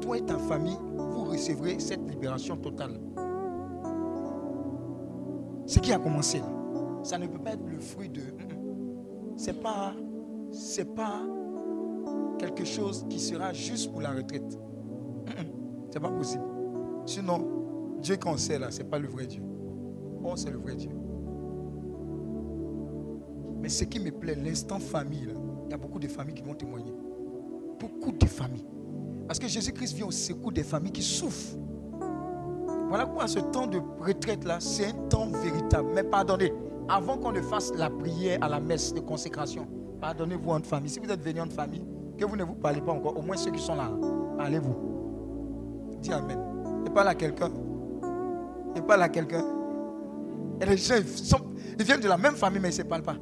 Toi 0.02 0.18
et 0.18 0.26
ta 0.26 0.38
famille, 0.38 0.78
vous 0.96 1.24
recevrez 1.24 1.80
cette 1.80 2.08
libération 2.10 2.58
totale. 2.58 3.00
Ce 5.66 5.80
qui 5.80 5.94
a 5.94 6.00
commencé 6.00 6.42
ça 7.08 7.18
ne 7.18 7.28
peut 7.28 7.40
pas 7.40 7.52
être 7.52 7.66
le 7.66 7.80
fruit 7.80 8.10
de... 8.10 8.22
C'est 9.38 9.62
pas, 9.62 9.94
c'est 10.52 10.94
pas 10.94 11.22
quelque 12.38 12.66
chose 12.66 13.06
qui 13.10 13.20
sera 13.20 13.54
juste 13.54 13.92
pour 13.92 14.02
la 14.02 14.12
retraite. 14.12 14.58
C'est 15.98 16.02
pas 16.02 16.12
possible. 16.12 16.44
Sinon, 17.08 17.98
Dieu 18.04 18.18
qu'on 18.18 18.38
sait 18.38 18.60
là, 18.60 18.68
c'est 18.70 18.84
pas 18.84 19.00
le 19.00 19.08
vrai 19.08 19.26
Dieu. 19.26 19.42
Oh, 20.24 20.34
c'est 20.36 20.52
le 20.52 20.60
vrai 20.60 20.76
Dieu. 20.76 20.92
Mais 23.60 23.68
ce 23.68 23.84
qui 23.84 24.00
me 24.00 24.12
plaît, 24.12 24.36
l'instant 24.36 24.78
famille, 24.78 25.28
il 25.66 25.72
y 25.72 25.74
a 25.74 25.78
beaucoup 25.78 25.98
de 25.98 26.08
familles 26.08 26.36
qui 26.36 26.44
vont 26.44 26.54
témoigner. 26.54 26.94
Beaucoup 27.80 28.12
de 28.12 28.28
familles. 28.28 28.68
Parce 29.26 29.40
que 29.40 29.48
Jésus-Christ 29.48 29.96
vient 29.96 30.06
au 30.06 30.12
secours 30.12 30.52
des 30.52 30.62
familles 30.62 30.92
qui 30.92 31.02
souffrent. 31.02 31.58
Voilà 32.90 33.08
pourquoi 33.08 33.28
ce 33.28 33.40
temps 33.40 33.66
de 33.66 33.82
retraite 34.00 34.44
là, 34.46 34.60
c'est 34.60 34.90
un 34.90 35.08
temps 35.10 35.32
véritable. 35.32 35.90
Mais 35.96 36.04
pardonnez, 36.04 36.54
avant 36.88 37.18
qu'on 37.18 37.32
ne 37.32 37.42
fasse 37.42 37.74
la 37.74 37.90
prière 37.90 38.38
à 38.44 38.50
la 38.50 38.60
messe 38.60 38.94
de 38.94 39.00
consécration, 39.00 39.66
pardonnez-vous 40.00 40.52
en 40.52 40.62
famille. 40.62 40.92
Si 40.92 41.00
vous 41.00 41.10
êtes 41.10 41.24
venu 41.24 41.42
en 41.42 41.50
famille, 41.50 41.88
que 42.20 42.26
vous 42.26 42.36
ne 42.36 42.44
vous 42.44 42.54
parlez 42.54 42.82
pas 42.82 42.92
encore, 42.92 43.18
au 43.18 43.24
moins 43.24 43.36
ceux 43.36 43.50
qui 43.50 43.60
sont 43.60 43.74
là, 43.74 43.90
parlez-vous. 44.38 44.87
Dis 46.02 46.12
Amen. 46.12 46.40
Et 46.86 46.90
parle 46.90 47.10
à 47.10 47.16
quelqu'un. 47.16 47.52
Et 48.76 48.82
parle 48.82 49.04
à 49.04 49.10
quelqu'un. 49.10 49.44
Et 50.62 50.66
les 50.66 50.78
gens, 50.78 50.96
ils, 51.80 51.86
viennent 51.86 52.00
de 52.02 52.08
la 52.08 52.18
même 52.18 52.36
famille, 52.36 52.60
mais 52.60 52.70
ils 52.70 52.78
ne 52.78 52.78
se 52.78 52.82
parlent 52.84 53.04
pas. 53.04 53.16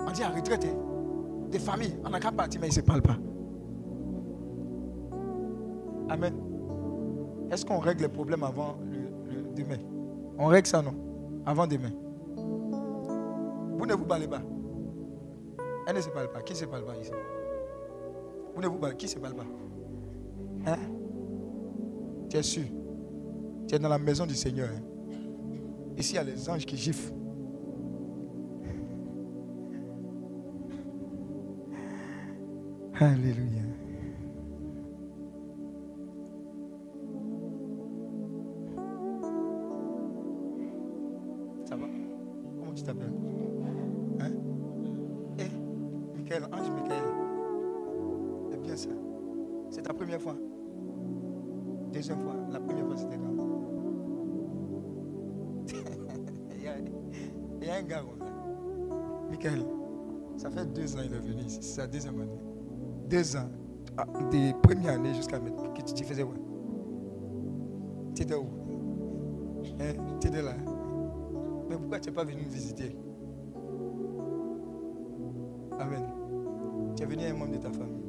On 0.00 0.10
dit 0.10 0.22
à 0.22 0.30
retraite, 0.30 0.64
hein, 0.64 1.48
des 1.50 1.58
familles, 1.58 1.96
on 2.04 2.10
n'a 2.10 2.20
qu'à 2.20 2.32
partir, 2.32 2.60
mais 2.60 2.68
ils 2.68 2.70
ne 2.70 2.74
se 2.74 2.80
parlent 2.80 3.02
pas. 3.02 3.16
Amen. 6.08 6.34
Est-ce 7.50 7.64
qu'on 7.64 7.78
règle 7.78 8.02
les 8.02 8.08
problèmes 8.08 8.42
avant 8.44 8.76
demain? 9.54 9.78
On 10.38 10.46
règle 10.46 10.66
ça, 10.66 10.80
non? 10.80 10.94
Avant 11.44 11.66
demain. 11.66 11.90
Vous 13.78 13.86
ne 13.86 13.94
vous 13.94 14.04
parlez 14.04 14.28
pas. 14.28 14.40
Elle 15.86 15.96
ne 15.96 16.00
se 16.00 16.08
parle 16.10 16.30
pas. 16.30 16.42
Qui 16.42 16.52
ne 16.54 16.58
se 16.58 16.64
parle 16.64 16.84
pas 16.84 16.96
ici? 16.96 17.10
Vous 18.54 18.60
ne 18.62 18.68
vous 18.68 18.78
parlez 18.78 18.96
Qui 18.96 19.06
ne 19.06 19.10
se 19.10 19.18
parle 19.18 19.34
pas? 19.34 19.46
Hein? 20.66 20.76
Tu 22.28 22.36
es 22.36 22.42
sûr? 22.42 22.64
Tu 23.66 23.74
es 23.74 23.78
dans 23.78 23.88
la 23.88 23.98
maison 23.98 24.26
du 24.26 24.34
Seigneur. 24.34 24.68
hein? 24.68 24.82
Ici, 25.96 26.12
il 26.12 26.16
y 26.16 26.18
a 26.18 26.24
les 26.24 26.48
anges 26.48 26.66
qui 26.66 26.76
giflent. 26.76 27.12
Alléluia. 33.00 33.67
Pas 72.18 72.24
venu 72.24 72.42
nous 72.42 72.50
visiter 72.50 72.96
Amen. 75.78 76.02
Tu 76.96 77.04
es 77.04 77.06
venu 77.06 77.22
à 77.22 77.28
un 77.28 77.34
membre 77.34 77.52
de 77.52 77.58
ta 77.58 77.70
famille. 77.70 78.02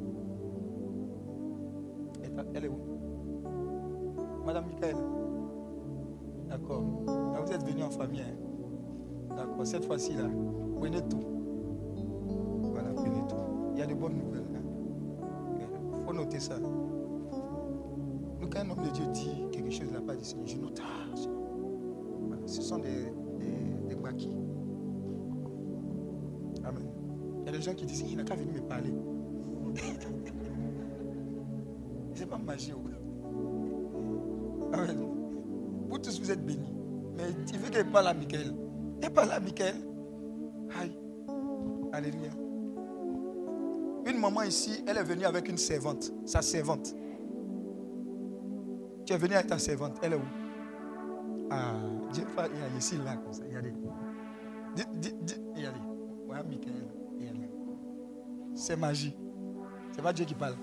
Elle 2.52 2.64
est 2.64 2.68
où? 2.68 2.78
Madame 4.44 4.66
Michael. 4.66 4.96
D'accord. 6.48 6.82
Ah, 7.06 7.40
Vous 7.46 7.52
êtes 7.52 7.62
venu 7.64 7.84
en 7.84 7.90
famille. 7.90 8.22
hein? 8.22 9.36
D'accord. 9.36 9.64
Cette 9.64 9.84
fois-ci, 9.84 10.14
là, 10.14 10.24
prenez 10.74 11.02
tout. 11.02 11.22
Voilà, 12.72 12.92
prenez 12.92 13.20
tout. 13.28 13.36
Il 13.74 13.78
y 13.78 13.82
a 13.82 13.86
de 13.86 13.94
bonnes 13.94 14.18
nouvelles. 14.18 14.42
Il 15.54 16.04
faut 16.04 16.12
noter 16.12 16.40
ça. 16.40 16.58
Donc, 16.58 18.52
quand 18.52 18.58
un 18.58 18.70
homme 18.70 18.82
de 18.84 18.90
Dieu 18.90 19.04
dit 19.12 19.46
quelque 19.52 19.70
chose 19.70 19.88
de 19.88 19.94
la 19.94 20.00
part 20.00 20.16
du 20.16 20.24
Seigneur, 20.24 20.48
je 20.48 20.56
note. 20.56 20.82
Ah, 20.82 21.14
voilà, 22.26 22.42
ce 22.48 22.60
sont 22.60 22.78
des, 22.78 23.12
maquis. 24.10 24.36
Amen. 26.64 26.88
Il 27.40 27.46
y 27.46 27.48
a 27.48 27.52
des 27.52 27.62
gens 27.62 27.74
qui 27.74 27.86
disent 27.86 28.04
il 28.08 28.16
n'a 28.16 28.24
qu'à 28.24 28.34
venir 28.34 28.54
me 28.54 28.60
parler. 28.68 28.92
C'est 32.14 32.26
pas 32.26 32.38
magie. 32.38 32.72
Amen. 34.72 35.06
Vous 35.88 35.98
tous, 35.98 36.20
vous 36.20 36.30
êtes 36.30 36.44
bénis. 36.44 36.74
Mais 37.16 37.24
il 37.52 37.58
veut 37.58 37.70
qu'elle 37.70 37.90
parle 37.90 38.08
à 38.08 38.14
Michael. 38.14 38.54
Elle 39.02 39.10
parle 39.10 39.32
à 39.32 39.40
Michael. 39.40 39.76
Aïe. 40.80 40.96
Alléluia. 41.92 42.30
Une 44.06 44.18
maman 44.18 44.42
ici, 44.42 44.84
elle 44.86 44.98
est 44.98 45.02
venue 45.02 45.24
avec 45.24 45.48
une 45.48 45.58
servante. 45.58 46.12
Sa 46.24 46.42
servante. 46.42 46.94
Tu 49.06 49.12
es 49.12 49.16
venu 49.16 49.34
avec 49.34 49.46
ta 49.48 49.58
servante. 49.58 49.98
Elle 50.02 50.12
est 50.12 50.16
où? 50.16 50.22
Ah, 51.50 51.74
Dieu 52.12 52.24
va 52.36 52.44
y 52.44 52.46
aller 52.46 52.78
ici, 52.78 52.96
là, 53.04 53.16
comme 53.16 53.32
ça. 53.32 53.42
Il 53.48 53.54
y 53.54 53.56
a 53.56 53.60
des. 53.60 53.72
Dis, 54.74 54.84
dis, 54.94 55.12
dis, 55.22 55.34
il 55.56 55.62
y 55.62 55.66
a 55.66 55.72
des. 55.72 55.80
Ouais, 56.28 56.42
Michael. 56.48 56.88
Il 57.18 57.26
y 57.26 57.28
a 57.28 57.32
des. 57.32 57.50
C'est 58.54 58.76
magie. 58.76 59.16
C'est 59.92 60.02
pas 60.02 60.12
Dieu 60.12 60.24
qui 60.24 60.34
parle. 60.34 60.56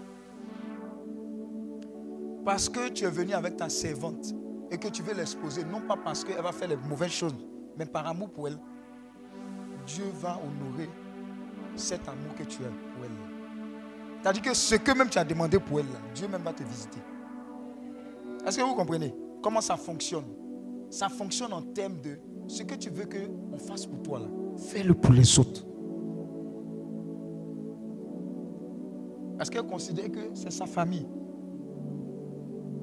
Parce 2.46 2.70
que 2.70 2.90
tu 2.90 3.04
es 3.04 3.10
venu 3.10 3.34
avec 3.34 3.58
ta 3.58 3.68
servante 3.68 4.34
et 4.72 4.78
que 4.78 4.88
tu 4.88 5.04
veux 5.04 5.14
l'exposer, 5.14 5.64
non 5.66 5.82
pas 5.82 5.98
parce 5.98 6.24
qu'elle 6.24 6.42
va 6.42 6.52
faire 6.52 6.70
les 6.70 6.78
mauvaises 6.78 7.12
choses, 7.12 7.36
mais 7.78 7.86
par 7.86 8.08
amour 8.08 8.30
pour 8.30 8.48
elle, 8.48 8.58
Dieu 9.86 10.06
va 10.22 10.38
honorer 10.38 10.90
cet 11.76 12.08
amour 12.08 12.36
que 12.38 12.44
tu 12.44 12.64
as 12.64 12.70
pour 12.70 13.04
elle. 13.04 13.12
C'est-à-dire 14.22 14.42
que 14.42 14.54
ce 14.54 14.76
que 14.76 14.92
même 14.92 15.10
tu 15.10 15.18
as 15.20 15.26
demandé 15.26 15.60
pour 15.60 15.80
elle, 15.80 15.86
Dieu 16.16 16.28
même 16.28 16.42
va 16.42 16.54
te 16.54 16.64
visiter. 16.64 17.00
Est-ce 18.46 18.58
que 18.58 18.64
vous 18.64 18.76
comprenez? 18.76 19.14
Comment 19.42 19.62
ça 19.62 19.76
fonctionne? 19.76 20.26
Ça 20.90 21.10
fonctionne 21.10 21.54
en 21.54 21.62
termes 21.62 22.00
de 22.02 22.18
ce 22.48 22.64
que 22.64 22.76
tu 22.76 22.90
veux 22.90 23.06
qu'on 23.06 23.58
fasse 23.58 23.86
pour 23.86 24.02
toi, 24.02 24.22
fais-le 24.58 24.94
pour 24.94 25.14
les 25.14 25.40
autres. 25.40 25.66
Parce 29.38 29.50
qu'elle 29.50 29.64
considère 29.68 30.12
que 30.12 30.34
c'est 30.34 30.52
sa 30.52 30.66
famille. 30.66 31.06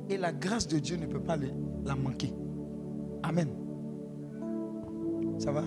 Et 0.09 0.17
la 0.17 0.33
grâce 0.33 0.69
de 0.69 0.79
Dieu 0.79 0.97
ne 0.97 1.07
peut 1.07 1.21
pas 1.21 1.37
la 1.85 1.97
manquer. 1.97 2.33
Amen. 3.23 3.49
Ça 5.39 5.51
va? 5.51 5.63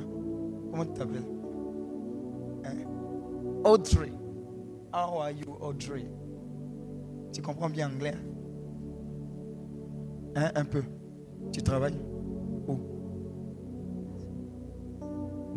Comment 0.71 0.85
tu 0.85 0.93
t'appelles? 0.93 1.25
Hein? 2.63 2.75
Audrey. 3.65 4.11
How 4.93 5.19
are 5.19 5.31
you, 5.31 5.55
Audrey? 5.59 6.05
Tu 7.33 7.41
comprends 7.41 7.69
bien 7.69 7.89
anglais 7.89 8.13
hein? 8.15 8.23
Hein, 10.35 10.51
Un 10.55 10.65
peu. 10.65 10.83
Tu 11.51 11.61
travailles? 11.61 11.97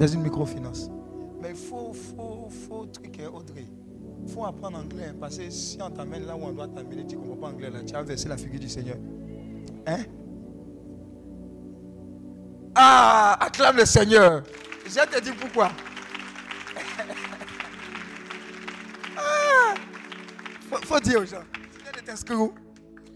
Dans 0.01 0.07
une 0.07 0.23
microfinance. 0.23 0.91
Mais 1.43 1.51
il 1.51 1.57
faut, 1.57 1.93
faut, 1.93 2.49
faut, 2.49 2.87
truc, 2.87 3.21
Audrey. 3.31 3.67
Il 4.25 4.31
faut 4.33 4.47
apprendre 4.47 4.79
anglais. 4.79 5.09
hein, 5.11 5.15
Parce 5.21 5.37
que 5.37 5.51
si 5.51 5.77
on 5.83 5.91
t'amène 5.91 6.25
là 6.25 6.35
où 6.35 6.41
on 6.43 6.53
doit 6.53 6.69
t'amener, 6.69 7.07
tu 7.07 7.17
ne 7.17 7.21
comprends 7.21 7.37
pas 7.37 7.49
anglais, 7.49 7.69
là, 7.69 7.83
tu 7.83 7.95
as 7.95 8.03
versé 8.03 8.27
la 8.27 8.39
figure 8.39 8.61
du 8.61 8.69
Seigneur. 8.71 8.97
Hein? 9.87 10.05
Ah, 12.75 13.37
acclame 13.41 13.77
le 13.77 13.85
Seigneur. 13.85 14.43
Je 14.87 15.07
te 15.07 15.21
dis 15.23 15.33
pourquoi. 15.33 15.71
ah, 19.19 19.75
faut, 20.71 20.77
faut 20.79 21.01
dire 21.01 21.21
aux 21.21 21.27
gens. 21.27 21.43
Tu 21.53 21.83
viens 21.83 21.93
de 21.93 22.07
t'inscrire 22.07 22.41
où? 22.41 22.55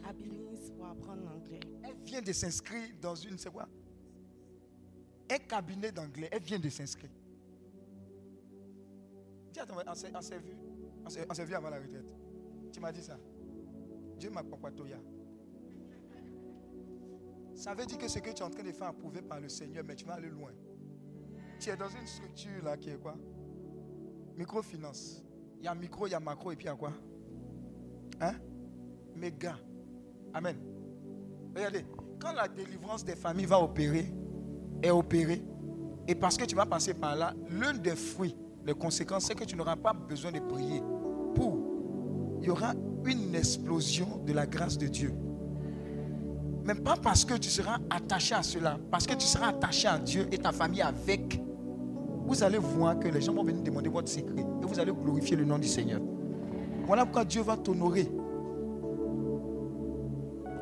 À 0.07 0.13
Billings 0.13 0.71
pour 0.77 0.87
apprendre 0.87 1.23
l'anglais. 1.25 1.61
Elle 1.83 1.97
vient 2.05 2.21
de 2.21 2.33
s'inscrire 2.33 2.91
dans 3.01 3.15
une, 3.15 3.39
c'est 3.39 3.51
quoi? 3.51 3.67
Un 5.31 5.39
cabinet 5.39 5.91
d'anglais. 5.93 6.29
Elle 6.31 6.43
vient 6.43 6.59
de 6.59 6.69
s'inscrire. 6.69 7.11
Dis 9.53 9.61
attends, 9.61 9.77
on 9.87 9.95
s'est 9.95 10.39
vu. 10.39 10.57
On 11.05 11.35
s'est 11.35 11.45
vu 11.45 11.55
avant 11.55 11.71
la 11.71 11.79
retraite. 11.79 12.07
Tu 12.73 12.81
m'as 12.81 12.93
dit 12.93 13.03
ça. 13.03 13.19
Dieu 14.19 14.31
m'a 14.31 14.43
papatoya. 14.43 14.99
Ça 17.55 17.75
veut 17.75 17.87
dire 17.87 17.99
que 17.99 18.09
ce 18.09 18.19
que 18.19 18.31
tu 18.31 18.37
es 18.37 18.43
en 18.43 18.51
train 18.51 18.65
de 18.65 18.73
faire 18.73 18.89
approuvé 18.89 19.23
par 19.23 19.41
le 19.41 19.49
Seigneur, 19.49 19.85
mais 19.85 19.95
tu 19.95 20.05
vas 20.05 20.15
aller 20.15 20.29
loin. 20.29 20.51
Tu 21.61 21.71
es 21.71 21.77
dans 21.77 21.89
une 21.89 22.07
structure 22.07 22.65
là 22.65 22.77
qui 22.77 22.91
est 22.91 22.99
quoi? 22.99 23.17
Microfinance. 24.37 25.23
Il 25.61 25.65
y 25.65 25.69
a 25.69 25.75
micro, 25.75 26.07
il 26.07 26.11
y 26.11 26.15
a 26.15 26.21
macro 26.21 26.51
et 26.51 26.57
puis 26.57 26.65
il 26.65 26.69
y 26.69 26.73
a 26.73 26.75
quoi? 26.75 26.93
Hein? 28.21 28.35
Méga. 29.15 29.57
Amen. 30.33 30.59
Regardez, 31.55 31.87
quand 32.21 32.33
la 32.33 32.49
délivrance 32.49 33.05
des 33.05 33.15
familles 33.15 33.47
va 33.47 33.61
opérer, 33.61 34.13
est 34.85 34.91
opérée, 34.91 35.43
et 36.07 36.15
parce 36.15 36.37
que 36.37 36.45
tu 36.45 36.55
vas 36.55 36.67
passer 36.67 36.95
par 36.95 37.17
là, 37.17 37.33
l'un 37.51 37.73
des 37.73 37.97
fruits, 37.97 38.37
les 38.67 38.75
conséquences, 38.75 39.25
c'est 39.25 39.35
que 39.35 39.45
tu 39.45 39.57
n'auras 39.57 39.77
pas 39.77 39.93
besoin 39.93 40.31
de 40.31 40.41
prier 40.41 40.83
pour. 41.35 41.59
Il 42.41 42.47
y 42.47 42.51
aura 42.51 42.75
une 43.07 43.35
explosion 43.35 44.23
de 44.27 44.33
la 44.33 44.47
grâce 44.47 44.77
de 44.77 44.87
Dieu. 44.87 45.15
Mais 46.65 46.75
pas 46.75 46.97
parce 47.03 47.25
que 47.25 47.35
tu 47.35 47.51
seras 47.51 47.79
attaché 47.91 48.35
à 48.35 48.43
cela, 48.43 48.79
parce 48.91 49.07
que 49.07 49.15
tu 49.15 49.27
seras 49.27 49.49
attaché 49.49 49.89
à 49.89 49.99
Dieu 49.99 50.27
et 50.31 50.39
ta 50.39 50.53
famille 50.53 50.83
avec. 50.83 51.41
Vous 52.27 52.43
allez 52.43 52.59
voir 52.59 52.99
que 52.99 53.09
les 53.09 53.21
gens 53.21 53.35
vont 53.35 53.45
venir 53.45 53.63
demander 53.63 53.91
votre 53.91 54.09
secret 54.09 54.41
et 54.41 54.67
vous 54.67 54.79
allez 54.81 54.93
glorifier 54.93 55.37
le 55.37 55.45
nom 55.45 55.59
du 55.59 55.69
Seigneur. 55.69 56.01
Voilà 56.87 57.05
pourquoi 57.05 57.25
Dieu 57.25 57.43
va 57.43 57.57
t'honorer. 57.57 58.11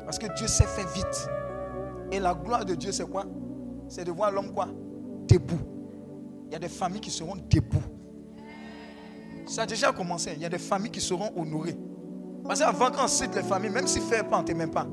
Parce 0.03 0.19
que 0.19 0.27
Dieu 0.35 0.47
s'est 0.47 0.65
fait 0.65 0.87
vite. 0.93 1.29
Et 2.11 2.19
la 2.19 2.33
gloire 2.33 2.65
de 2.65 2.75
Dieu, 2.75 2.91
c'est 2.91 3.09
quoi? 3.09 3.25
C'est 3.87 4.03
de 4.05 4.11
voir 4.11 4.31
l'homme 4.31 4.53
quoi? 4.53 4.67
Debout. 5.27 5.59
il 6.47 6.53
y 6.53 6.55
a 6.55 6.59
des 6.59 6.69
familles 6.69 7.01
qui 7.01 7.11
seront 7.11 7.35
debout. 7.49 7.83
Ça 9.45 9.63
a 9.63 9.65
déjà 9.65 9.91
commencé. 9.91 10.33
Il 10.35 10.41
y 10.41 10.45
a 10.45 10.49
des 10.49 10.57
familles 10.57 10.91
qui 10.91 11.01
seront 11.01 11.31
honorées. 11.35 11.77
Parce 12.45 12.59
qu'avant 12.59 12.91
qu'on 12.91 13.07
cite 13.07 13.35
les 13.35 13.43
familles, 13.43 13.71
même 13.71 13.87
si 13.87 13.99
faire 13.99 14.27
pas, 14.27 14.39
on 14.39 14.43
ne 14.43 14.53
même 14.53 14.71
pas. 14.71 14.87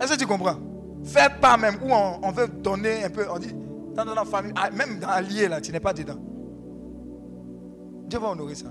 Est-ce 0.00 0.14
que 0.14 0.18
tu 0.18 0.26
comprends? 0.26 0.56
Faire 1.04 1.38
pas 1.40 1.56
même, 1.56 1.76
où 1.82 1.92
on, 1.92 2.30
veut 2.30 2.48
donner 2.48 3.04
un 3.04 3.10
peu, 3.10 3.26
on 3.30 3.38
dit, 3.38 3.54
dans 3.94 4.04
la 4.04 4.24
famille, 4.24 4.52
ah, 4.56 4.70
même 4.70 4.98
dans 4.98 5.08
allié 5.08 5.48
là, 5.48 5.60
tu 5.60 5.72
n'es 5.72 5.80
pas 5.80 5.92
dedans. 5.92 6.18
Dieu 8.06 8.18
va 8.18 8.28
honorer 8.30 8.54
ça. 8.54 8.66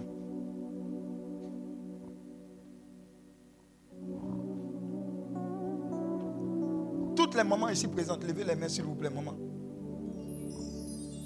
Les 7.42 7.50
mamans 7.50 7.70
ici 7.70 7.88
présentes, 7.88 8.24
levez 8.24 8.44
les 8.44 8.56
mains 8.56 8.70
s'il 8.70 8.84
vous 8.84 8.94
plaît, 8.94 9.10
maman. 9.10 9.34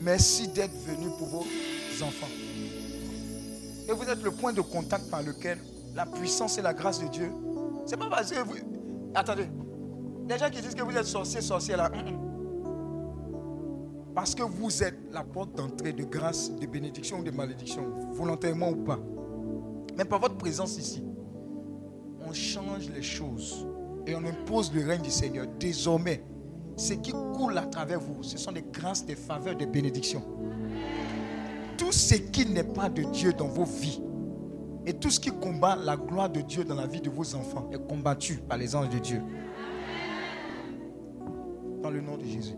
Merci 0.02 0.48
d'être 0.48 0.76
venu 0.86 1.08
pour 1.18 1.28
vos 1.28 1.46
enfants. 2.04 2.32
Et 3.88 3.92
vous 3.92 4.04
êtes 4.04 4.24
le 4.24 4.32
point 4.32 4.54
de 4.54 4.62
contact 4.62 5.10
par 5.10 5.22
lequel 5.22 5.58
la 5.94 6.06
puissance 6.06 6.58
et 6.58 6.62
la 6.62 6.74
grâce 6.74 7.02
de 7.02 7.08
Dieu. 7.08 7.32
C'est 7.86 7.98
pas 7.98 8.10
parce 8.10 8.32
que 8.32 8.40
vous. 8.40 8.56
Attendez. 9.14 9.48
Les 10.28 10.38
gens 10.38 10.50
qui 10.50 10.62
disent 10.62 10.74
que 10.74 10.84
vous 10.84 10.96
êtes 10.96 11.06
sorcier, 11.06 11.42
sorcier 11.42 11.76
là. 11.76 11.92
Parce 14.16 14.34
que 14.34 14.44
vous 14.44 14.84
êtes 14.84 14.98
la 15.12 15.24
porte 15.24 15.56
d'entrée 15.56 15.92
de 15.92 16.04
grâce, 16.06 16.50
de 16.56 16.66
bénédiction 16.66 17.20
ou 17.20 17.24
de 17.24 17.32
malédiction, 17.32 17.90
volontairement 18.14 18.70
ou 18.70 18.78
pas. 18.78 19.00
Mais 19.98 20.06
par 20.06 20.20
votre 20.20 20.38
présence 20.38 20.78
ici, 20.78 21.04
on 22.22 22.32
change 22.32 22.90
les 22.90 23.04
choses 23.04 23.68
et 24.08 24.16
on 24.16 24.24
impose 24.26 24.74
le 24.74 24.86
règne 24.86 25.02
du 25.02 25.12
Seigneur. 25.12 25.48
Désormais, 25.60 26.24
ce 26.78 26.94
qui 26.94 27.12
coule 27.12 27.58
à 27.58 27.66
travers 27.66 28.00
vous, 28.00 28.22
ce 28.24 28.38
sont 28.38 28.52
des 28.52 28.64
grâces, 28.64 29.06
des 29.06 29.16
faveurs, 29.16 29.56
des 29.56 29.66
bénédictions. 29.66 30.24
Tout 31.78 31.92
ce 31.92 32.16
qui 32.16 32.46
n'est 32.46 32.64
pas 32.64 32.90
de 32.90 33.04
Dieu 33.04 33.34
dans 33.34 33.48
vos 33.48 33.66
vies 33.66 34.02
et 34.86 34.94
tout 34.94 35.10
ce 35.10 35.20
qui 35.20 35.32
combat 35.32 35.76
la 35.76 35.98
gloire 35.98 36.30
de 36.30 36.42
Dieu 36.42 36.64
dans 36.64 36.76
la 36.76 36.86
vie 36.88 37.02
de 37.02 37.10
vos 37.10 37.36
enfants 37.36 37.70
est 37.74 37.88
combattu 37.88 38.36
par 38.38 38.58
les 38.58 38.76
anges 38.76 38.90
de 38.90 39.00
Dieu. 39.00 39.22
Dans 41.82 41.90
le 41.90 42.02
nom 42.02 42.18
de 42.18 42.26
Jésus. 42.26 42.56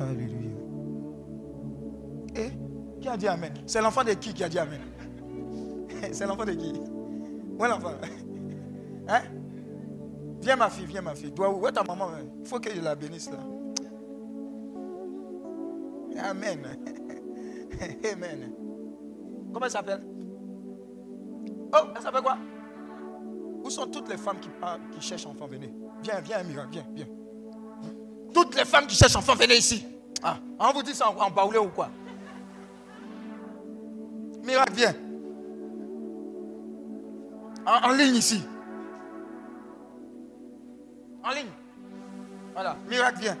Alléluia. 0.00 0.50
Et 2.36 2.50
qui 3.00 3.08
a 3.08 3.16
dit 3.16 3.28
Amen? 3.28 3.52
C'est 3.66 3.80
l'enfant 3.80 4.04
de 4.04 4.12
qui 4.12 4.34
qui 4.34 4.44
a 4.44 4.48
dit 4.48 4.58
Amen? 4.58 4.80
C'est 6.12 6.26
l'enfant 6.26 6.44
de 6.44 6.52
qui? 6.52 6.72
Où 7.58 7.64
est 7.64 7.68
l'enfant 7.68 7.92
Hein? 9.08 9.22
Viens 10.40 10.56
ma 10.56 10.68
fille, 10.68 10.86
viens 10.86 11.02
ma 11.02 11.14
fille. 11.14 11.30
Dois 11.30 11.50
où 11.50 11.66
est 11.66 11.72
ta 11.72 11.82
maman 11.82 12.10
Il 12.40 12.46
faut 12.46 12.58
que 12.58 12.74
je 12.74 12.80
la 12.80 12.94
bénisse 12.94 13.30
là. 13.30 13.38
Amen. 16.22 16.60
Amen. 18.12 18.52
Comment 19.52 19.66
elle 19.66 19.70
s'appelle? 19.70 20.02
Oh, 21.72 21.88
elle 21.94 22.02
s'appelle 22.02 22.22
quoi? 22.22 22.36
Où 23.62 23.70
sont 23.70 23.86
toutes 23.86 24.08
les 24.08 24.16
femmes 24.16 24.38
qui, 24.40 24.48
parlent, 24.48 24.80
qui 24.92 25.00
cherchent 25.00 25.26
enfants? 25.26 25.46
Venez. 25.46 25.72
Viens, 26.02 26.20
viens, 26.20 26.42
Mira, 26.42 26.66
viens, 26.70 26.86
viens. 26.94 27.06
Toutes 28.32 28.56
les 28.56 28.64
femmes 28.64 28.86
qui 28.86 28.96
cherchent 28.96 29.16
enfants, 29.16 29.34
venez 29.34 29.56
ici. 29.56 29.84
Ah, 30.22 30.38
on 30.58 30.72
vous 30.72 30.82
dit 30.82 30.94
ça 30.94 31.10
en, 31.10 31.16
en 31.16 31.30
baoulé 31.30 31.58
ou 31.58 31.68
quoi? 31.68 31.90
Miracle, 34.42 34.72
viens. 34.74 34.94
En, 37.66 37.92
ligne 37.92 38.14
ici. 38.14 38.42
En 41.24 41.30
ligne. 41.30 41.50
Voilà, 42.54 42.76
miracle, 42.88 43.18
viens. 43.20 43.36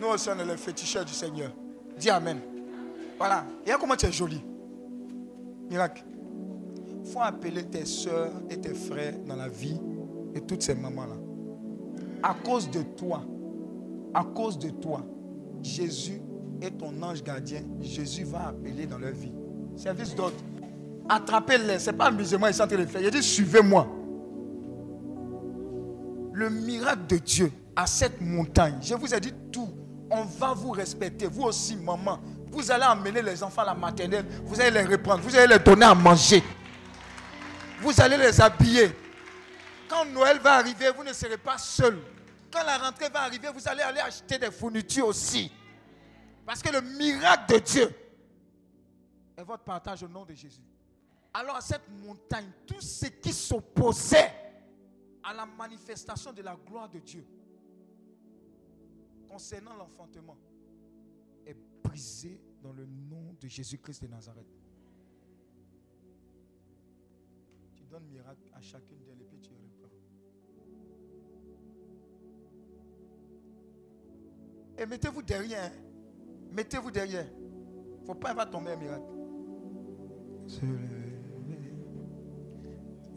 Nous 0.00 0.06
aussi, 0.06 0.28
on 0.30 0.38
est 0.38 0.44
les 0.44 0.56
féticheurs 0.56 1.04
du 1.04 1.12
Seigneur. 1.12 1.50
Dis 1.98 2.10
Amen. 2.10 2.40
Voilà. 3.18 3.44
Et 3.66 3.72
comment 3.80 3.96
tu 3.96 4.06
es 4.06 4.12
joli. 4.12 4.42
Miracle. 5.68 6.04
Il 7.04 7.10
faut 7.10 7.22
appeler 7.22 7.64
tes 7.64 7.84
soeurs 7.84 8.32
et 8.50 8.60
tes 8.60 8.74
frères 8.74 9.18
dans 9.26 9.36
la 9.36 9.48
vie 9.48 9.80
et 10.34 10.40
toutes 10.42 10.62
ces 10.62 10.74
mamans-là. 10.74 11.16
À 12.22 12.34
cause 12.34 12.70
de 12.70 12.82
toi, 12.82 13.22
à 14.14 14.22
cause 14.22 14.58
de 14.58 14.70
toi, 14.70 15.02
Jésus 15.62 16.20
est 16.62 16.70
ton 16.78 17.02
ange 17.02 17.22
gardien. 17.22 17.62
Jésus 17.80 18.24
va 18.24 18.48
appeler 18.48 18.86
dans 18.86 18.98
leur 18.98 19.12
vie. 19.12 19.32
Service 19.76 20.14
d'ordre. 20.14 20.36
Attrapez-les. 21.08 21.78
Ce 21.78 21.90
n'est 21.90 21.96
pas 21.96 22.06
amusement, 22.06 22.46
ils 22.46 22.54
sont 22.54 22.64
en 22.64 22.66
train 22.66 22.76
de 22.76 22.86
faire. 22.86 23.00
Il 23.00 23.10
dit 23.10 23.22
suivez-moi. 23.22 23.86
Le 26.32 26.50
miracle 26.50 27.06
de 27.08 27.16
Dieu 27.16 27.52
à 27.74 27.86
cette 27.86 28.20
montagne, 28.20 28.78
je 28.82 28.94
vous 28.94 29.14
ai 29.14 29.20
dit 29.20 29.32
tout. 29.52 29.68
On 30.10 30.24
va 30.24 30.52
vous 30.54 30.70
respecter. 30.70 31.26
Vous 31.26 31.42
aussi, 31.42 31.76
maman. 31.76 32.20
Vous 32.50 32.70
allez 32.70 32.84
emmener 32.84 33.22
les 33.22 33.42
enfants 33.42 33.62
à 33.62 33.66
la 33.66 33.74
maternelle. 33.74 34.24
Vous 34.44 34.60
allez 34.60 34.70
les 34.70 34.84
reprendre. 34.84 35.22
Vous 35.22 35.34
allez 35.34 35.46
les 35.54 35.58
donner 35.58 35.84
à 35.84 35.94
manger. 35.94 36.42
Vous 37.80 38.00
allez 38.00 38.16
les 38.16 38.40
habiller. 38.40 38.90
Quand 39.88 40.04
Noël 40.06 40.38
va 40.42 40.54
arriver, 40.54 40.86
vous 40.96 41.04
ne 41.04 41.12
serez 41.12 41.36
pas 41.36 41.58
seul. 41.58 41.98
Quand 42.50 42.64
la 42.64 42.78
rentrée 42.78 43.08
va 43.12 43.22
arriver, 43.22 43.48
vous 43.54 43.68
allez 43.68 43.82
aller 43.82 44.00
acheter 44.00 44.38
des 44.38 44.50
fournitures 44.50 45.08
aussi. 45.08 45.50
Parce 46.46 46.62
que 46.62 46.72
le 46.72 46.80
miracle 46.80 47.54
de 47.54 47.58
Dieu 47.58 47.90
est 49.36 49.42
votre 49.42 49.64
partage 49.64 50.04
au 50.04 50.08
nom 50.08 50.24
de 50.24 50.32
Jésus. 50.32 50.62
Alors 51.34 51.60
cette 51.60 51.88
montagne, 51.88 52.48
tout 52.64 52.80
ce 52.80 53.06
qui 53.06 53.32
s'opposait 53.32 54.30
à 55.24 55.34
la 55.34 55.44
manifestation 55.44 56.32
de 56.32 56.42
la 56.42 56.54
gloire 56.54 56.88
de 56.88 57.00
Dieu 57.00 57.26
concernant 59.28 59.74
l'enfantement 59.74 60.38
est 61.44 61.56
brisé 61.82 62.40
dans 62.62 62.72
le 62.72 62.86
nom 62.86 63.34
de 63.40 63.48
Jésus-Christ 63.48 64.02
de 64.02 64.06
Nazareth. 64.06 64.46
Tu 67.74 67.84
donnes 67.86 68.06
miracle 68.06 68.48
à 68.54 68.60
chacune 68.62 69.02
d'elles 69.02 69.20
et 69.20 69.24
puis 69.24 69.40
tu 69.40 69.50
reprends. 69.50 69.90
Et 74.78 74.86
mettez-vous 74.86 75.22
derrière. 75.22 75.72
Mettez-vous 76.52 76.90
derrière. 76.90 77.26
Faut 78.06 78.14
pas 78.14 78.46
tomber 78.46 78.72
un 78.72 78.76
miracle. 78.76 79.02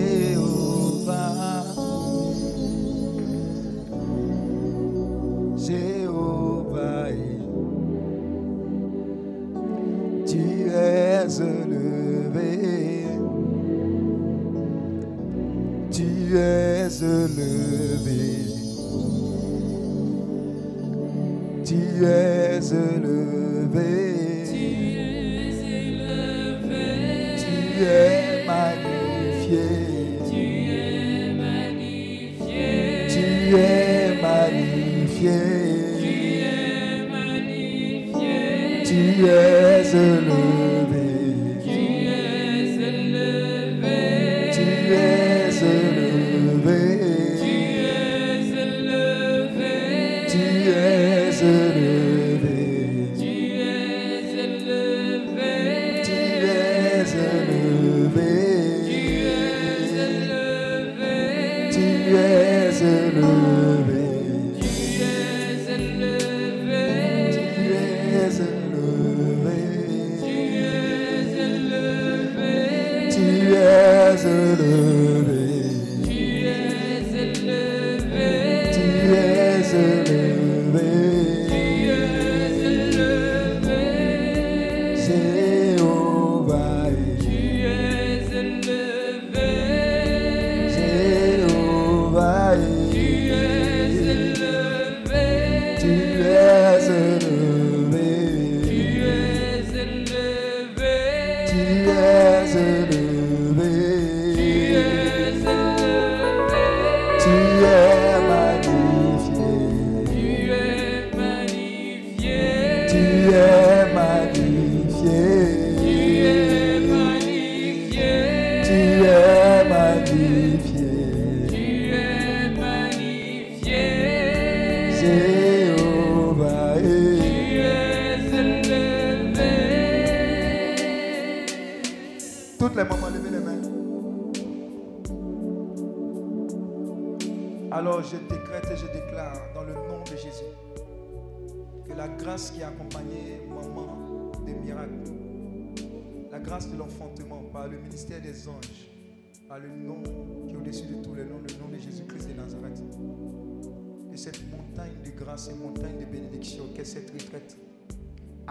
yeah. 35.20 35.59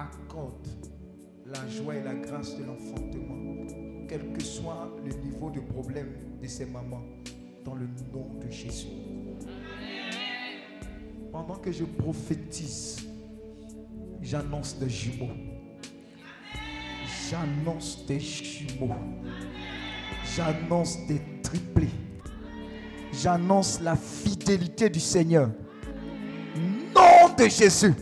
Accorde 0.09 0.67
la 1.45 1.67
joie 1.67 1.95
et 1.95 2.03
la 2.03 2.13
grâce 2.13 2.57
de 2.57 2.63
l'enfantement, 2.63 3.65
quel 4.07 4.33
que 4.33 4.43
soit 4.43 4.89
le 5.03 5.11
niveau 5.23 5.49
de 5.49 5.59
problème 5.59 6.09
de 6.41 6.47
ces 6.47 6.65
mamans, 6.65 7.03
dans 7.65 7.75
le 7.75 7.87
nom 8.13 8.39
de 8.39 8.49
Jésus. 8.49 8.87
Pendant 11.31 11.55
que 11.55 11.71
je 11.71 11.83
prophétise, 11.83 12.97
j'annonce 14.21 14.77
des 14.79 14.89
jumeaux. 14.89 15.33
J'annonce 17.29 18.05
des 18.07 18.19
jumeaux. 18.19 18.89
J'annonce 20.35 21.05
des 21.07 21.21
triplés. 21.43 21.89
J'annonce 23.11 23.81
la 23.81 23.95
fidélité 23.95 24.89
du 24.89 24.99
Seigneur. 24.99 25.49
Nom 26.55 27.33
de 27.37 27.47
Jésus. 27.47 27.93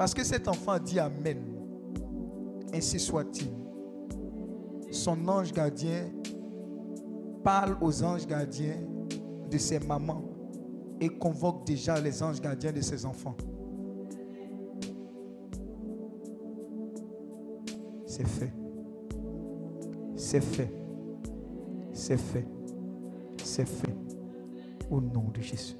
Parce 0.00 0.14
que 0.14 0.24
cet 0.24 0.48
enfant 0.48 0.78
dit 0.78 0.98
Amen. 0.98 1.36
Ainsi 2.72 2.98
soit-il. 2.98 3.50
Son 4.90 5.28
ange 5.28 5.52
gardien 5.52 6.08
parle 7.44 7.76
aux 7.82 8.02
anges 8.02 8.26
gardiens 8.26 8.78
de 9.50 9.58
ses 9.58 9.78
mamans 9.78 10.22
et 10.98 11.10
convoque 11.10 11.66
déjà 11.66 12.00
les 12.00 12.22
anges 12.22 12.40
gardiens 12.40 12.72
de 12.72 12.80
ses 12.80 13.04
enfants. 13.04 13.36
C'est 18.06 18.26
fait. 18.26 18.54
C'est 20.16 20.42
fait. 20.42 20.72
C'est 21.92 22.16
fait. 22.16 22.46
C'est 23.44 23.68
fait. 23.68 23.96
Au 24.90 24.98
nom 24.98 25.28
de 25.28 25.42
Jésus. 25.42 25.76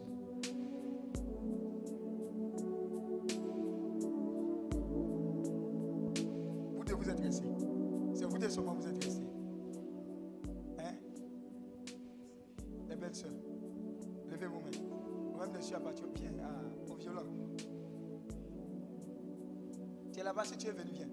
Vous 7.00 7.08
êtes 7.08 7.20
restés. 7.20 7.48
C'est 8.12 8.26
vous 8.26 8.36
deux 8.36 8.50
seulement, 8.50 8.74
vous 8.74 8.86
êtes 8.86 9.02
restés. 9.02 9.24
Hein? 10.78 10.92
Les 12.88 12.96
belles 12.96 13.14
soeurs, 13.14 13.32
levez 14.28 14.46
vos 14.46 14.60
mains. 14.60 14.70
Vous-même, 15.32 15.52
monsieur 15.52 15.76
abattu 15.76 16.04
au 16.04 16.08
pied, 16.08 16.28
au 16.90 16.94
violon. 16.96 17.24
Tu 20.12 20.20
es 20.20 20.22
là-bas, 20.22 20.44
si 20.44 20.58
tu 20.58 20.66
es 20.68 20.72
venu, 20.72 20.90
viens. 20.92 21.08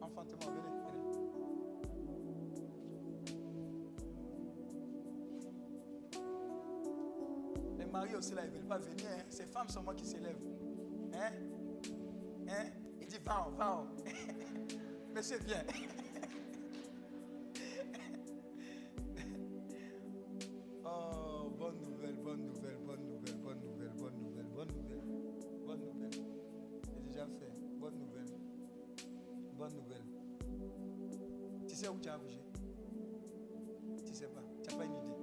Enfantement, 0.00 0.38
venez, 0.46 0.60
venez. 6.12 7.78
Les 7.78 7.86
maris 7.86 8.14
aussi, 8.14 8.32
là, 8.32 8.44
ils 8.44 8.52
ne 8.52 8.58
veulent 8.58 8.68
pas 8.68 8.78
venir. 8.78 9.06
Hein? 9.10 9.24
C'est 9.28 9.52
femmes 9.52 9.68
seulement 9.68 9.92
qui 9.92 10.06
s'élèvent. 10.06 10.38
Hein? 11.16 11.32
Hein? 12.46 12.66
Il 13.00 13.06
dit, 13.06 13.18
va, 13.24 13.48
va. 13.56 13.86
Monsieur, 15.14 15.38
viens. 15.46 15.64
Oh, 20.88 21.50
bonne 21.58 21.80
nouvelle, 21.80 22.14
bonne 22.22 22.46
nouvelle, 22.46 22.78
bonne 22.86 23.04
nouvelle, 23.06 23.34
bonne 23.42 23.60
nouvelle, 23.60 23.92
bonne 23.98 24.16
nouvelle, 24.20 24.46
bonne 24.46 24.68
nouvelle, 24.68 25.02
bonne 25.66 25.80
nouvelle. 25.80 26.10
C'est 26.84 27.02
déjà 27.08 27.26
fait. 27.26 27.52
Bonne 27.80 27.98
nouvelle. 27.98 28.26
Bonne 29.58 29.74
nouvelle. 29.74 30.04
Tu 31.66 31.74
sais 31.74 31.88
où 31.88 31.98
tu 31.98 32.08
as 32.08 32.14
accouché 32.14 32.40
Tu 34.06 34.14
sais 34.14 34.28
pas. 34.28 34.44
Tu 34.62 34.70
n'as 34.70 34.76
pas 34.78 34.84
une 34.84 34.92
idée. 34.92 35.15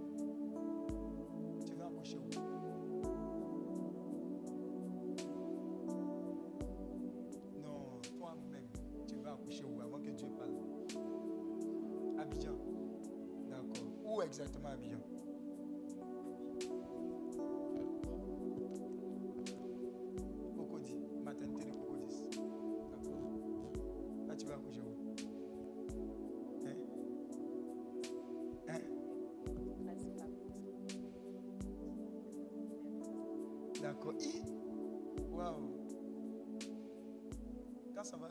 Exactement 14.34 14.70
Abidjan 14.70 14.98
Cocody, 20.56 20.96
maternité 21.24 21.70
de 21.70 21.76
Cocodis. 21.76 22.30
D'accord. 22.90 23.22
Là, 24.28 24.36
tu 24.36 24.46
vas 24.48 24.58
où 24.58 24.72
Hein? 26.66 26.76
Hein? 28.70 28.80
D'accord. 33.84 34.14
Waouh. 35.32 35.78
Quand 37.94 38.04
ça 38.04 38.18
va 38.18 38.30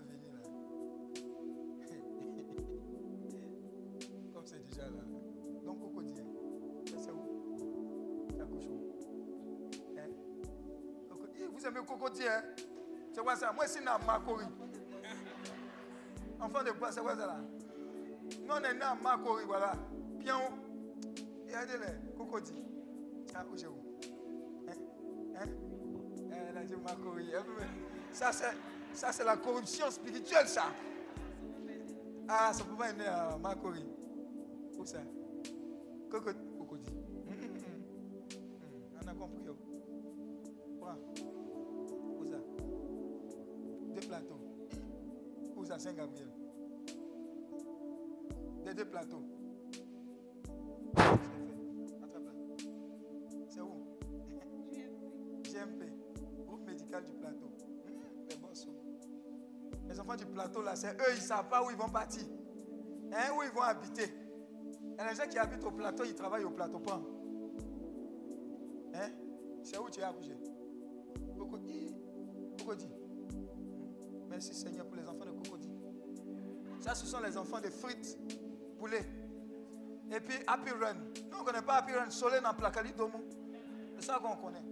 où 8.50 8.56
où 8.56 9.98
Hein 9.98 10.08
Vous 11.52 11.66
aimez 11.66 11.80
Cocody, 11.86 12.26
hein? 12.28 12.42
C'est 13.12 13.22
quoi 13.22 13.36
ça? 13.36 13.52
Moi, 13.52 13.66
c'est 13.66 13.84
dans 13.84 13.98
Makori. 14.06 14.46
Enfant 16.40 16.64
de 16.64 16.70
quoi 16.72 16.90
C'est 16.90 17.00
quoi 17.00 17.14
ça 17.16 17.26
là? 17.26 17.40
Nous, 18.40 18.52
on 18.52 18.64
est 18.64 18.74
né 18.74 18.82
à 18.82 18.94
Makori, 18.94 19.44
voilà. 19.46 19.72
Bien 20.18 20.36
où? 20.38 21.46
Regardez-les, 21.46 22.16
Cocody. 22.16 22.54
Tu 23.28 23.36
as 23.36 23.40
accouché 23.40 23.66
où? 23.66 23.76
Hein 24.68 24.72
Hein 25.36 25.46
Elle 26.50 26.56
a 26.56 26.64
dit 26.64 26.74
Makori. 26.76 27.30
Ça, 28.12 28.32
c'est, 28.32 28.56
ça, 28.94 29.12
c'est 29.12 29.24
la 29.24 29.36
corruption 29.36 29.90
spirituelle, 29.90 30.48
ça. 30.48 30.64
Ah, 32.28 32.52
ça 32.52 32.64
peut 32.64 32.76
pas 32.76 32.88
être 32.90 32.98
né 32.98 33.06
à 33.06 33.36
Makori. 33.38 33.84
Où 34.78 34.86
ça 34.86 34.98
Cocody. 36.10 36.41
Saint-Gabriel 45.82 46.28
Des 48.64 48.72
deux 48.72 48.84
plateaux. 48.84 49.24
C'est 53.48 53.60
où? 53.60 53.84
GMP. 55.42 55.92
Groupe 56.46 56.64
médical 56.66 57.04
du 57.04 57.12
plateau. 57.14 57.46
Hum, 57.86 58.48
Les 59.88 59.98
enfants 59.98 60.14
du 60.14 60.26
plateau, 60.26 60.62
là, 60.62 60.76
c'est 60.76 60.92
eux, 60.92 61.10
ils 61.14 61.16
ne 61.16 61.20
savent 61.20 61.48
pas 61.48 61.64
où 61.64 61.70
ils 61.70 61.76
vont 61.76 61.88
partir. 61.88 62.22
Hein, 63.12 63.32
où 63.36 63.42
ils 63.42 63.50
vont 63.50 63.62
habiter. 63.62 64.04
Et 64.04 65.02
les 65.10 65.16
gens 65.16 65.28
qui 65.28 65.36
habitent 65.36 65.64
au 65.64 65.72
plateau, 65.72 66.04
ils 66.04 66.14
travaillent 66.14 66.44
au 66.44 66.50
plateau 66.50 66.78
pas. 66.78 67.02
Hein? 68.94 69.10
C'est 69.64 69.78
où 69.78 69.90
tu 69.90 69.98
es 69.98 70.04
accouché? 70.04 70.36
Cocody. 71.36 71.92
Cocody. 72.56 72.88
Merci 74.32 74.54
Seigneur 74.54 74.86
pour 74.86 74.96
les 74.96 75.06
enfants 75.06 75.26
de 75.26 75.30
Cocody. 75.30 75.71
Ça, 76.82 76.96
ce 76.96 77.06
sont 77.06 77.20
les 77.20 77.36
enfants 77.36 77.60
de 77.60 77.70
frites, 77.70 78.18
poulet. 78.76 79.06
Et 80.10 80.18
puis 80.18 80.34
Happy 80.48 80.72
Run. 80.72 80.94
Nous, 81.30 81.36
on 81.36 81.40
ne 81.40 81.44
connaît 81.44 81.62
pas 81.62 81.74
Happy 81.74 81.92
Run. 81.92 82.10
Soleil 82.10 82.42
dans 82.42 82.52
Placali 82.52 82.92
Domo. 82.92 83.20
C'est 83.94 84.06
ça 84.06 84.18
qu'on 84.18 84.36
connaît. 84.36 84.64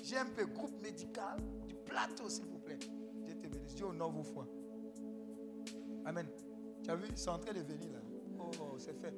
GMP, 0.00 0.52
groupe 0.54 0.80
médical 0.80 1.38
du 1.66 1.74
plateau, 1.74 2.28
s'il 2.28 2.46
vous 2.46 2.60
plaît. 2.60 2.78
Dieu 2.78 3.34
te 3.36 3.48
bénisse. 3.48 3.74
Dieu 3.74 3.86
honore 3.86 4.12
vos 4.12 4.22
foi. 4.22 4.46
Amen. 6.06 6.26
Tu 6.84 6.90
as 6.90 6.94
vu, 6.94 7.08
c'est 7.16 7.28
en 7.28 7.38
train 7.38 7.52
de 7.52 7.60
venir 7.60 7.92
là. 7.92 7.98
Oh, 8.38 8.76
c'est 8.78 8.94
fait. 8.94 9.14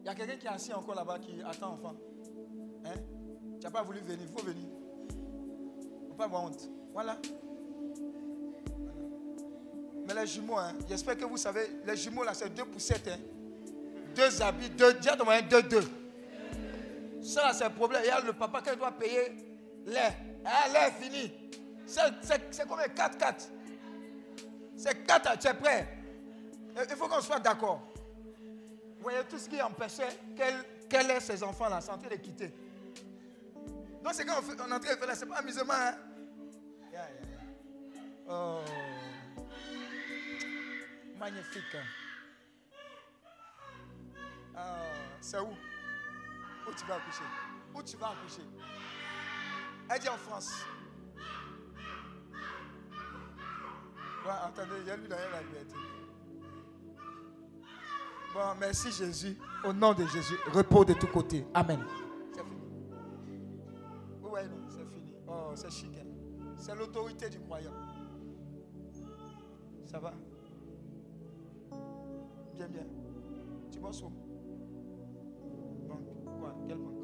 Il 0.00 0.06
y 0.06 0.08
a 0.10 0.14
quelqu'un 0.14 0.36
qui 0.36 0.46
est 0.46 0.50
assis 0.50 0.74
encore 0.74 0.94
là-bas 0.94 1.18
qui 1.18 1.40
attend 1.42 1.72
enfant. 1.72 1.94
Hein? 2.84 3.00
Tu 3.58 3.64
n'as 3.64 3.70
pas 3.70 3.82
voulu 3.82 4.00
venir, 4.00 4.20
il 4.20 4.28
faut 4.28 4.44
venir. 4.44 4.68
Faut 6.08 6.14
pas 6.14 6.26
avoir 6.26 6.44
honte. 6.44 6.68
Voilà. 6.92 7.18
Mais 10.06 10.14
les 10.14 10.26
jumeaux, 10.26 10.58
hein, 10.58 10.72
j'espère 10.88 11.16
que 11.16 11.24
vous 11.24 11.36
savez, 11.36 11.80
les 11.84 11.96
jumeaux 11.96 12.24
là, 12.24 12.34
c'est 12.34 12.52
deux 12.54 12.64
poussettes. 12.64 13.08
Hein. 13.08 13.18
Deux 14.14 14.42
habits, 14.42 14.70
deux, 14.70 14.94
moyen, 15.24 15.42
deux, 15.42 15.62
deux. 15.62 15.84
Ça 17.22 17.52
c'est 17.54 17.64
le 17.64 17.70
problème. 17.74 18.02
Il 18.04 18.08
y 18.08 18.10
a 18.10 18.20
le 18.20 18.32
papa 18.32 18.60
qui 18.60 18.76
doit 18.76 18.92
payer 18.92 19.32
l'air. 19.86 20.12
Ah, 20.44 20.68
l'air 20.72 20.88
est 20.88 21.02
fini. 21.02 21.32
C'est- 21.86 22.46
c'est 22.50 22.68
comme 22.68 22.80
4-4. 22.80 23.50
C'est 24.76 25.06
4, 25.06 25.38
tu 25.38 25.48
es 25.48 25.54
prêt? 25.54 25.88
Euh, 26.76 26.84
Il 26.88 26.96
faut 26.96 27.08
qu'on 27.08 27.20
soit 27.20 27.40
d'accord. 27.40 27.80
Vous 28.98 29.02
voyez 29.02 29.24
tout 29.28 29.38
ce 29.38 29.48
qui 29.48 29.60
empêchait 29.62 30.08
qu'elle 30.36 30.64
qu'elle 30.88 31.10
ait 31.10 31.20
ses 31.20 31.42
enfants 31.42 31.68
là, 31.68 31.80
c'est 31.80 31.90
en 31.90 31.98
train 31.98 32.08
de 32.08 32.16
quitter. 32.16 32.52
Donc 34.02 34.12
c'est 34.12 34.24
quand 34.24 34.34
on, 34.46 34.52
est 34.52 34.60
en 34.60 34.66
train 34.66 34.78
de 34.78 34.84
faire 34.84 35.06
là, 35.06 35.14
c'est 35.14 35.26
pas 35.26 35.36
amusement. 35.36 35.72
Hein? 35.72 35.94
Oh. 38.28 38.60
Magnifique. 41.18 41.76
Ah, 44.56 44.82
c'est 45.20 45.38
où? 45.38 45.48
Où 46.66 46.72
tu 46.76 46.84
vas 46.86 46.96
accoucher 46.96 47.24
Où 47.74 47.82
tu 47.82 47.96
vas 47.96 48.10
accoucher 48.10 48.42
Elle 49.90 50.00
dit 50.00 50.08
en 50.08 50.16
France. 50.16 50.64
Bon, 54.24 54.30
attendez, 54.30 54.80
il 54.80 54.86
y 54.86 54.90
a 54.90 54.96
lui 54.96 55.08
derrière 55.08 55.30
la 55.30 55.42
liberté. 55.42 55.74
Bon, 58.32 58.54
merci 58.58 58.90
Jésus. 58.90 59.36
Au 59.64 59.72
nom 59.72 59.92
de 59.92 60.06
Jésus, 60.06 60.36
repos 60.52 60.84
de 60.84 60.94
tous 60.94 61.06
côtés. 61.06 61.46
Amen. 61.54 61.84
C'est 62.32 62.42
fini. 62.42 62.62
Oui, 64.20 64.30
ouais, 64.30 64.48
non, 64.48 64.66
c'est 64.68 64.86
fini. 64.86 65.14
Oh, 65.28 65.52
c'est 65.54 65.70
chic. 65.70 65.94
C'est 66.56 66.74
l'autorité 66.74 67.28
du 67.28 67.38
croyant. 67.40 67.72
Ça 69.84 69.98
va? 69.98 70.12
Bien, 72.56 72.68
bien. 72.68 72.86
Tu 73.70 73.80
bosses 73.80 74.02
où 74.02 74.10
Banque. 75.88 76.06
Quoi? 76.38 76.54
Quelle 76.68 76.78
banque? 76.78 76.94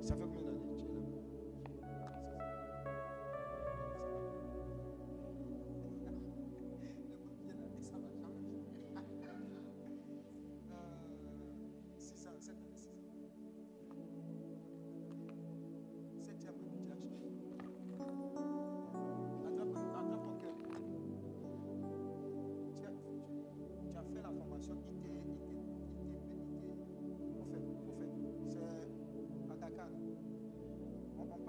Ça 0.00 0.14
fait 0.14 0.22
combien 0.22 0.45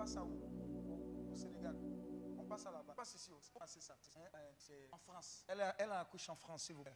passe 0.07 0.17
à 0.17 0.23
où? 0.23 1.31
Au, 1.31 1.35
Sénégal. 1.35 1.75
On 2.39 2.43
passe 2.45 2.65
à 2.65 2.71
là-bas. 2.71 2.93
On 2.93 2.95
passe 2.95 3.15
ici. 3.15 3.31
Ah, 3.59 3.65
c'est 3.67 3.81
ça. 3.81 3.93
Euh, 4.17 4.51
C'est 4.57 4.87
en 4.91 4.97
France. 4.97 5.43
Elle 5.47 5.61
a, 5.61 5.75
elle 5.77 5.91
a 5.91 5.99
accouché 5.99 6.31
en 6.31 6.35
France, 6.35 6.63
s'il 6.63 6.75
vous 6.75 6.83
plaît. 6.83 6.95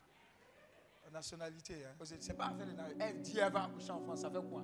La 1.03 1.11
nationalité. 1.11 1.85
Hein. 1.85 1.95
C'est 2.05 2.33
pas 2.37 2.45
affaire 2.45 2.65
de 2.67 2.71
nationalité. 2.71 3.03
Elle 3.03 3.21
dit 3.21 3.37
elle 3.37 3.51
va 3.51 3.65
accoucher 3.65 3.91
en 3.91 3.99
France. 3.99 4.21
Ça 4.21 4.29
fait 4.29 4.41
quoi? 4.41 4.63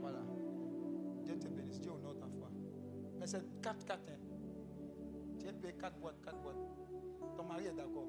Voilà. 0.00 0.20
Dieu 1.24 1.38
te 1.38 1.48
bénisse. 1.48 1.80
Dieu 1.80 1.90
honore 1.90 2.16
ta 2.16 2.28
foi. 2.28 2.48
Mais 3.18 3.26
c'est 3.26 3.42
4-4. 3.60 3.92
Hein. 3.92 3.98
Tu 5.40 5.46
es 5.48 5.52
payé 5.52 5.74
4 5.74 5.98
boîtes, 5.98 6.20
4 6.22 6.40
boîtes. 6.40 6.56
Ton 7.36 7.44
mari 7.44 7.66
est 7.66 7.72
d'accord. 7.74 8.08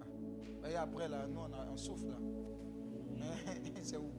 Ah. 0.00 0.68
Et 0.68 0.74
après, 0.74 1.08
là, 1.08 1.26
nous, 1.28 1.40
on, 1.40 1.52
a, 1.52 1.66
on 1.66 1.76
souffle. 1.76 2.08
Là. 2.08 2.16
C'est 3.82 3.98
où? 3.98 4.10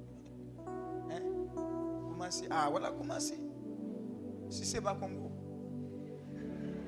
Hein? 1.11 1.21
Comment 2.09 2.31
c'est 2.31 2.47
Ah, 2.49 2.67
voilà, 2.69 2.91
comment 2.91 3.19
c'est 3.19 3.48
Si 4.49 4.65
c'est 4.65 4.81
pas 4.81 4.95
Congo. 4.95 5.31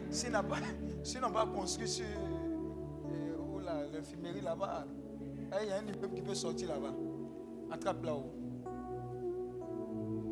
Si 0.09 0.29
n'a 0.29 0.43
pas, 0.43 0.57
n'a 0.59 1.29
pas 1.29 1.45
construit 1.45 1.87
sur 1.87 2.05
euh, 2.05 3.91
l'infirmerie 3.93 4.41
là-bas, 4.41 4.85
eh, 5.53 5.63
il 5.63 5.69
y 5.69 5.71
a 5.71 5.77
un 5.77 5.81
immeuble 5.81 6.15
qui 6.15 6.21
peut 6.21 6.35
sortir 6.35 6.69
là-bas. 6.69 6.93
Attrape 7.71 8.03
là-haut. 8.03 8.33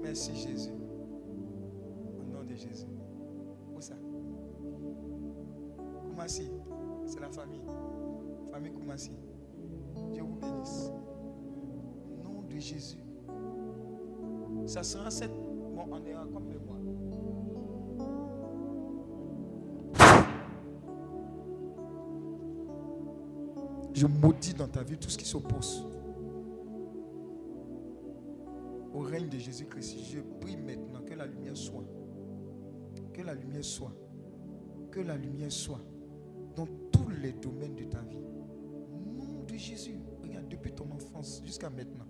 Merci 0.02 0.36
Jésus. 0.36 0.74
Au 2.20 2.24
nom 2.24 2.44
de 2.44 2.56
Jésus. 2.56 2.88
Où 3.76 3.80
ça? 3.80 3.96
Koumassi. 6.10 6.50
C'est 7.06 7.20
la 7.20 7.30
famille. 7.30 7.62
Famille 8.52 8.74
Koumassi. 8.74 9.12
Dieu 10.12 10.24
vous 10.24 10.36
bénisse. 10.36 10.92
Au 12.12 12.24
nom 12.24 12.42
de 12.42 12.58
Jésus. 12.58 13.04
Ça 14.66 14.84
sera 14.84 15.10
cette. 15.12 15.32
Bon, 15.32 15.86
on 15.92 16.06
est 16.06 16.14
comme 16.34 16.50
le 16.52 16.60
mois. 16.60 16.79
Je 24.00 24.08
maudis 24.08 24.54
dans 24.54 24.70
ta 24.70 24.82
vie 24.82 24.98
tout 24.98 25.10
ce 25.10 25.18
qui 25.18 25.26
s'oppose 25.26 25.84
au 28.94 29.00
règne 29.00 29.28
de 29.28 29.38
Jésus-Christ. 29.38 29.98
Je 30.10 30.20
prie 30.40 30.56
maintenant 30.56 31.02
que 31.02 31.14
la 31.16 31.26
lumière 31.26 31.58
soit. 31.58 31.84
Que 33.14 33.22
la 33.22 33.34
lumière 33.34 33.66
soit. 33.66 33.92
Que 34.90 35.02
la 35.02 35.18
lumière 35.18 35.52
soit 35.52 35.82
dans 36.56 36.66
tous 36.94 37.10
les 37.22 37.34
domaines 37.34 37.76
de 37.76 37.84
ta 37.84 38.00
vie. 38.04 38.22
Nom 38.22 39.44
de 39.44 39.56
Jésus. 39.58 40.00
Regarde, 40.24 40.48
depuis 40.48 40.72
ton 40.72 40.90
enfance 40.94 41.42
jusqu'à 41.44 41.70
maintenant. 41.70 42.08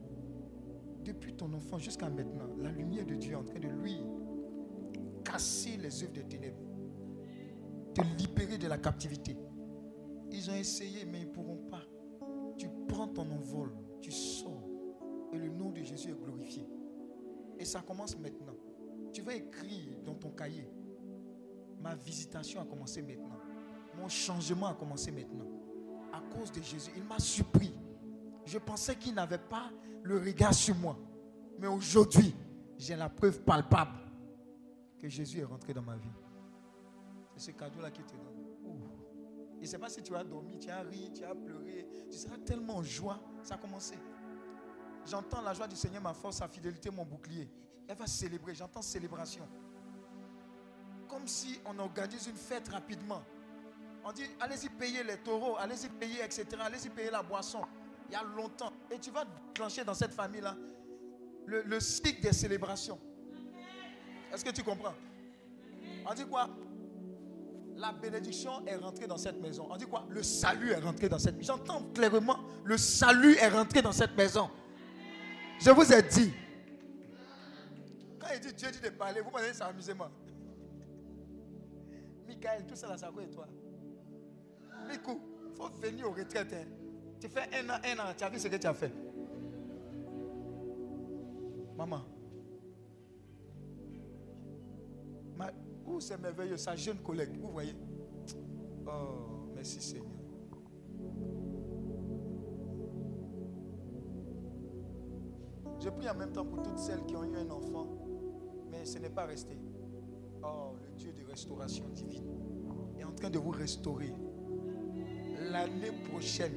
Depuis 1.03 1.33
ton 1.33 1.51
enfance 1.53 1.81
jusqu'à 1.81 2.07
maintenant, 2.07 2.49
la 2.59 2.69
lumière 2.69 3.07
de 3.07 3.15
Dieu 3.15 3.31
est 3.31 3.35
en 3.35 3.43
train 3.43 3.59
de 3.59 3.67
lui 3.67 3.97
casser 5.23 5.77
les 5.77 6.03
œuvres 6.03 6.13
des 6.13 6.25
ténèbres. 6.25 6.61
Te 7.95 8.01
libérer 8.21 8.59
de 8.59 8.67
la 8.67 8.77
captivité. 8.77 9.35
Ont 10.49 10.55
essayé, 10.55 11.05
mais 11.05 11.21
ils 11.21 11.27
ne 11.27 11.31
pourront 11.31 11.59
pas. 11.69 11.83
Tu 12.57 12.67
prends 12.87 13.07
ton 13.07 13.29
envol, 13.29 13.71
tu 14.01 14.11
sors, 14.11 14.67
et 15.31 15.37
le 15.37 15.47
nom 15.47 15.69
de 15.69 15.83
Jésus 15.83 16.09
est 16.09 16.19
glorifié. 16.19 16.67
Et 17.59 17.65
ça 17.65 17.81
commence 17.81 18.17
maintenant. 18.17 18.55
Tu 19.13 19.21
vas 19.21 19.35
écrire 19.35 19.99
dans 20.03 20.15
ton 20.15 20.31
cahier, 20.31 20.67
ma 21.79 21.93
visitation 21.93 22.61
a 22.61 22.65
commencé 22.65 23.01
maintenant. 23.01 23.39
Mon 23.95 24.09
changement 24.09 24.67
a 24.67 24.73
commencé 24.73 25.11
maintenant. 25.11 25.45
À 26.11 26.19
cause 26.35 26.51
de 26.51 26.61
Jésus, 26.63 26.91
il 26.95 27.03
m'a 27.03 27.19
surpris. 27.19 27.73
Je 28.45 28.57
pensais 28.57 28.95
qu'il 28.95 29.13
n'avait 29.13 29.37
pas 29.37 29.71
le 30.01 30.17
regard 30.17 30.53
sur 30.53 30.75
moi. 30.75 30.97
Mais 31.59 31.67
aujourd'hui, 31.67 32.33
j'ai 32.77 32.95
la 32.95 33.09
preuve 33.09 33.41
palpable 33.41 33.99
que 34.97 35.07
Jésus 35.07 35.39
est 35.39 35.45
rentré 35.45 35.73
dans 35.73 35.83
ma 35.83 35.95
vie. 35.95 36.09
C'est 37.35 37.51
ce 37.51 37.57
cadeau-là 37.57 37.91
qui 37.91 38.01
te 38.01 38.13
donne. 38.13 38.48
Je 39.59 39.65
ne 39.65 39.67
sais 39.67 39.77
pas 39.77 39.89
si 39.89 40.01
tu 40.01 40.15
as 40.15 40.23
dormi, 40.23 40.57
tu 40.57 40.69
as 40.69 40.81
ri, 40.81 41.11
tu 41.13 41.23
as 41.25 41.35
pleuré. 41.35 41.85
Tu 42.09 42.17
seras 42.17 42.37
tellement 42.37 42.77
en 42.77 42.83
joie. 42.83 43.19
Ça 43.43 43.55
a 43.55 43.57
commencé. 43.57 43.95
J'entends 45.05 45.41
la 45.41 45.53
joie 45.53 45.67
du 45.67 45.75
Seigneur, 45.75 46.01
ma 46.01 46.13
force, 46.13 46.37
sa 46.37 46.47
fidélité, 46.47 46.89
mon 46.89 47.03
bouclier. 47.03 47.49
Elle 47.87 47.97
va 47.97 48.07
célébrer. 48.07 48.55
J'entends 48.55 48.81
célébration. 48.81 49.45
Comme 51.09 51.27
si 51.27 51.59
on 51.65 51.77
organise 51.79 52.27
une 52.27 52.37
fête 52.37 52.69
rapidement. 52.69 53.21
On 54.05 54.13
dit, 54.13 54.23
allez-y 54.39 54.69
payer 54.69 55.03
les 55.03 55.17
taureaux, 55.17 55.57
allez-y 55.57 55.89
payer, 55.89 56.23
etc. 56.23 56.45
Allez-y 56.61 56.89
payer 56.89 57.11
la 57.11 57.21
boisson. 57.21 57.61
Il 58.07 58.13
y 58.13 58.15
a 58.15 58.23
longtemps. 58.23 58.71
Et 58.89 58.97
tu 58.97 59.11
vas 59.11 59.25
déclencher 59.25 59.83
dans 59.83 59.93
cette 59.93 60.13
famille-là 60.13 60.55
le, 61.45 61.63
le 61.63 61.79
cycle 61.81 62.21
des 62.21 62.31
célébrations. 62.31 62.97
Est-ce 64.31 64.45
que 64.45 64.51
tu 64.51 64.63
comprends? 64.63 64.93
On 66.09 66.13
dit 66.13 66.25
quoi? 66.25 66.47
La 67.79 67.93
bénédiction 67.93 68.65
est 68.67 68.75
rentrée 68.75 69.07
dans 69.07 69.17
cette 69.17 69.39
maison. 69.39 69.67
On 69.71 69.77
dit 69.77 69.85
quoi? 69.85 70.05
Le 70.09 70.21
salut 70.21 70.71
est 70.71 70.79
rentré 70.79 71.07
dans 71.07 71.17
cette 71.17 71.37
maison. 71.37 71.53
J'entends 71.55 71.83
clairement, 71.93 72.39
le 72.65 72.77
salut 72.77 73.35
est 73.37 73.47
rentré 73.47 73.81
dans 73.81 73.93
cette 73.93 74.15
maison. 74.17 74.49
Je 75.59 75.71
vous 75.71 75.93
ai 75.93 76.01
dit. 76.03 76.33
Quand 78.19 78.27
il 78.33 78.39
dit 78.41 78.53
Dieu 78.53 78.69
dit 78.71 78.81
de 78.81 78.89
parler, 78.89 79.21
vous 79.21 79.31
que 79.31 79.39
c'est 79.53 79.63
amusement. 79.63 80.09
Michael, 82.27 82.65
tout 82.67 82.75
ça 82.75 82.87
là, 82.87 82.97
c'est 82.97 83.05
à 83.05 83.11
toi? 83.11 83.47
Mikou, 84.87 85.19
il 85.49 85.55
faut 85.55 85.69
venir 85.81 86.07
aux 86.09 86.13
retraites. 86.13 86.53
hein. 86.53 86.65
Tu 87.19 87.27
fais 87.27 87.49
un 87.53 87.69
an, 87.69 87.79
un 87.83 87.99
an, 87.99 88.13
tu 88.17 88.23
as 88.23 88.29
vu 88.29 88.39
ce 88.39 88.47
que 88.47 88.55
tu 88.57 88.67
as 88.67 88.73
fait. 88.73 88.91
Maman. 91.77 92.01
C'est 95.97 96.17
merveilleux, 96.21 96.55
sa 96.55 96.75
jeune 96.77 96.99
collègue, 96.99 97.37
vous 97.41 97.49
voyez. 97.49 97.75
Oh, 98.87 99.49
merci 99.53 99.81
Seigneur. 99.81 100.05
Je 105.79 105.89
prie 105.89 106.09
en 106.09 106.15
même 106.15 106.31
temps 106.31 106.45
pour 106.45 106.63
toutes 106.63 106.79
celles 106.79 107.05
qui 107.05 107.15
ont 107.15 107.23
eu 107.25 107.35
un 107.35 107.49
enfant, 107.49 107.87
mais 108.71 108.85
ce 108.85 108.97
n'est 108.99 109.09
pas 109.09 109.25
resté. 109.25 109.57
Oh, 110.41 110.75
le 110.81 110.91
Dieu 110.95 111.11
de 111.11 111.25
restauration 111.29 111.89
divine 111.89 112.29
est 112.97 113.03
en 113.03 113.11
train 113.11 113.29
de 113.29 113.39
vous 113.39 113.51
restaurer. 113.51 114.13
L'année 115.51 115.91
prochaine, 116.09 116.55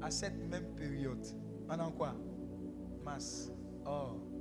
à 0.00 0.10
cette 0.10 0.38
même 0.48 0.74
période, 0.74 1.26
pendant 1.68 1.90
quoi? 1.90 2.14
Mars. 3.04 3.52
Oh, 3.86 4.31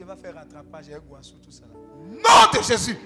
Dieu 0.00 0.06
va 0.06 0.16
faire 0.16 0.34
rattrapage 0.34 0.88
avec 0.88 1.06
Guassou, 1.06 1.36
tout 1.44 1.50
ça. 1.50 1.66
là. 1.66 1.74
Nom 2.08 2.58
de 2.58 2.64
Jésus. 2.64 2.96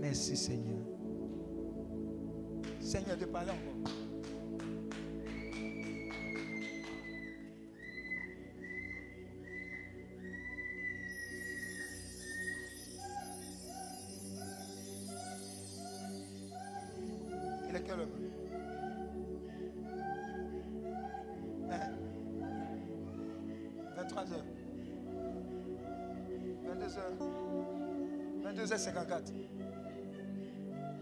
Merci 0.00 0.36
Seigneur. 0.36 0.80
Seigneur, 2.80 3.16
de 3.16 3.26
parler 3.26 3.52
encore. 3.52 3.92
54. 28.82 29.32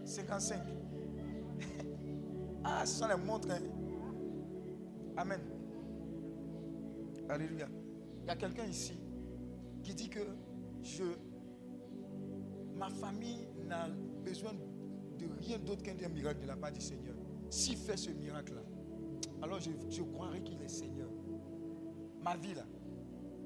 55. 0.05 0.59
Ah, 2.63 2.85
ce 2.85 2.99
sont 2.99 3.07
les 3.07 3.15
montres. 3.15 3.49
hein. 3.49 3.59
Amen. 5.17 5.39
Alléluia. 7.27 7.67
Il 8.21 8.27
y 8.27 8.29
a 8.29 8.35
quelqu'un 8.35 8.65
ici 8.65 8.93
qui 9.81 9.95
dit 9.95 10.09
que 10.09 10.19
je, 10.83 11.03
ma 12.75 12.89
famille 12.89 13.47
n'a 13.67 13.87
besoin 14.23 14.53
de 15.17 15.25
rien 15.39 15.57
d'autre 15.57 15.81
qu'un 15.81 16.09
miracle 16.09 16.41
de 16.41 16.47
la 16.47 16.55
part 16.55 16.71
du 16.71 16.81
Seigneur. 16.81 17.15
S'il 17.49 17.77
fait 17.77 17.97
ce 17.97 18.11
miracle-là, 18.11 18.61
alors 19.41 19.59
je, 19.59 20.01
croirai 20.03 20.41
qu'il 20.43 20.61
est 20.61 20.67
Seigneur. 20.67 21.09
Ma 22.23 22.37
vie 22.37 22.53
là, 22.53 22.65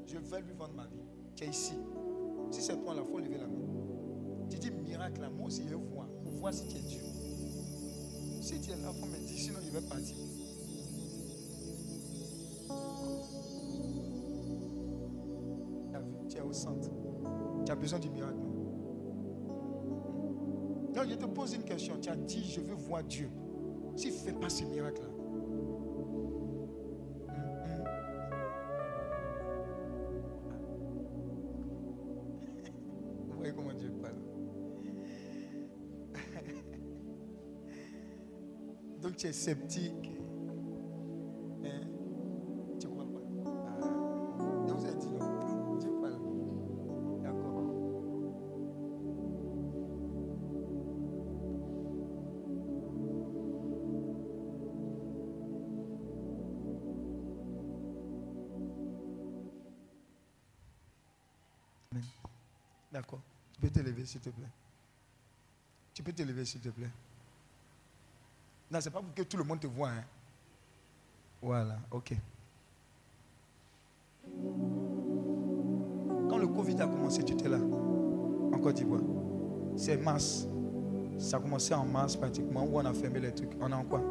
je 0.06 0.18
vais 0.18 0.42
lui 0.42 0.52
vendre 0.52 0.74
ma 0.74 0.88
vie. 0.88 1.00
Tu 1.36 1.46
es 1.46 1.48
ici. 1.48 1.76
Si 2.52 2.62
c'est 2.62 2.78
toi 2.78 2.94
là, 2.94 3.02
il 3.06 3.10
faut 3.10 3.20
lever 3.20 3.38
la 3.38 3.48
main. 3.48 3.65
Tu 4.96 5.00
miracle 5.00 5.22
là, 5.24 5.30
moi 5.30 5.48
aussi 5.48 5.68
je 5.68 5.76
voir. 5.76 6.08
Pour 6.24 6.32
voir 6.36 6.54
si 6.54 6.70
tu 6.70 6.78
es 6.78 6.80
Dieu. 6.80 7.02
Si 8.40 8.62
tu 8.62 8.72
es 8.72 8.76
là, 8.78 8.94
il 8.94 9.00
faut 9.02 9.06
me 9.06 9.18
dire, 9.18 9.38
sinon 9.38 9.60
il 9.62 9.72
va 9.72 9.82
partir. 9.82 10.16
Tu 15.92 16.30
tu 16.30 16.38
es 16.38 16.42
au 16.42 16.54
centre. 16.54 16.90
Tu 17.66 17.72
as 17.74 17.76
besoin 17.76 18.00
du 18.00 18.10
miracle. 18.10 18.38
non? 20.96 21.04
Je 21.10 21.16
te 21.16 21.26
pose 21.26 21.56
une 21.56 21.64
question. 21.64 21.98
Tu 22.02 22.10
as 22.10 22.16
dit, 22.16 22.46
je 22.46 22.62
veux 22.62 22.76
voir 22.76 23.04
Dieu. 23.04 23.30
S'il 23.98 24.14
ne 24.14 24.18
fait 24.18 24.40
pas 24.40 24.48
ce 24.48 24.64
miracle-là, 24.64 25.10
tu 39.26 39.30
es 39.30 39.34
sceptique. 39.34 40.12
Hein? 41.64 41.82
Tu 42.80 42.88
pas. 42.88 43.06
Ah. 43.46 43.80
Dit 44.66 44.74
non. 44.74 44.80
D'accord. 62.92 63.22
Tu 63.54 63.62
peux 63.62 63.70
te 63.70 63.80
lever, 63.80 64.06
s'il 64.06 64.22
te 64.22 64.30
plaît. 64.30 64.46
Tu 65.94 66.04
peux 66.04 66.14
te 66.14 66.22
lever, 66.22 66.46
s'il 66.46 66.62
te 66.62 66.70
plaît. 66.70 66.92
Non, 68.76 68.82
c'est 68.82 68.90
pas 68.90 69.00
pour 69.00 69.14
que 69.14 69.22
tout 69.22 69.38
le 69.38 69.46
monde 69.46 69.62
te 69.62 69.68
voit. 69.68 69.88
hein. 69.88 70.04
Voilà, 71.42 71.78
ok. 71.92 72.14
Quand 76.30 76.38
le 76.38 76.48
Covid 76.48 76.82
a 76.82 76.88
commencé, 76.88 77.24
tu 77.24 77.32
étais 77.32 77.48
là, 77.48 77.58
en 77.58 78.60
Côte 78.60 78.76
d'Ivoire. 78.76 79.00
C'est 79.78 79.96
mars. 79.96 80.46
Ça 81.18 81.38
a 81.38 81.40
commencé 81.40 81.74
en 81.74 81.86
mars 81.86 82.18
pratiquement, 82.18 82.66
où 82.66 82.78
on 82.78 82.84
a 82.84 82.94
fermé 82.94 83.22
les 83.22 83.32
trucs. 83.32 83.52
On 83.62 83.72
est 83.72 83.74
en 83.74 83.86
quoi? 83.86 84.02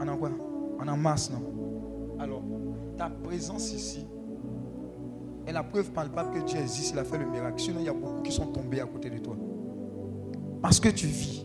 On 0.00 0.06
est 0.06 0.10
en 0.10 0.16
quoi? 0.16 0.30
On 0.78 0.86
est 0.86 0.90
en 0.90 0.96
mars, 0.96 1.30
non? 1.30 2.16
Alors, 2.18 2.40
ta 2.96 3.10
présence 3.10 3.74
ici 3.74 4.06
est 5.46 5.52
la 5.52 5.62
preuve 5.62 5.90
palpable 5.90 6.30
que 6.32 6.46
Dieu 6.46 6.60
existe, 6.60 6.92
il 6.94 6.98
a 6.98 7.04
fait 7.04 7.18
le 7.18 7.26
miracle. 7.26 7.60
Sinon, 7.60 7.80
il 7.80 7.84
y 7.84 7.90
a 7.90 7.92
beaucoup 7.92 8.22
qui 8.22 8.32
sont 8.32 8.46
tombés 8.46 8.80
à 8.80 8.86
côté 8.86 9.10
de 9.10 9.18
toi. 9.18 9.36
Parce 10.62 10.80
que 10.80 10.88
tu 10.88 11.08
vis. 11.08 11.43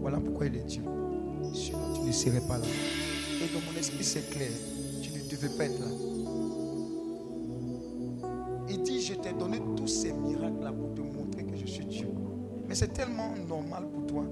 Voilà 0.00 0.18
pourquoi 0.18 0.46
il 0.46 0.56
est 0.56 0.64
Dieu. 0.64 0.82
Sinon, 1.52 1.92
tu 1.94 2.00
ne 2.02 2.12
serais 2.12 2.40
pas 2.40 2.58
là. 2.58 2.64
Et 2.64 3.52
dans 3.52 3.60
mon 3.70 3.78
esprit, 3.78 4.04
c'est 4.04 4.28
clair. 4.30 4.50
Tu 5.02 5.10
ne 5.12 5.30
devais 5.30 5.48
pas 5.56 5.64
être 5.64 5.78
là. 5.78 5.86
Il 8.68 8.82
dit, 8.82 9.00
je 9.02 9.14
t'ai 9.14 9.32
donné 9.32 9.60
tous 9.76 9.86
ces 9.86 10.12
miracles-là 10.12 10.72
pour 10.72 10.94
te 10.94 11.00
montrer 11.00 11.44
que 11.44 11.56
je 11.56 11.66
suis 11.66 11.84
Dieu. 11.84 12.08
Mais 12.68 12.74
c'est 12.74 12.92
tellement 12.92 13.34
normal 13.48 13.88
pour 13.92 14.06
toi 14.06 14.24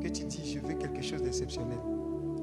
que 0.00 0.08
tu 0.08 0.24
dis, 0.24 0.52
je 0.54 0.60
veux 0.60 0.74
quelque 0.74 1.02
chose 1.02 1.22
d'exceptionnel. 1.22 1.78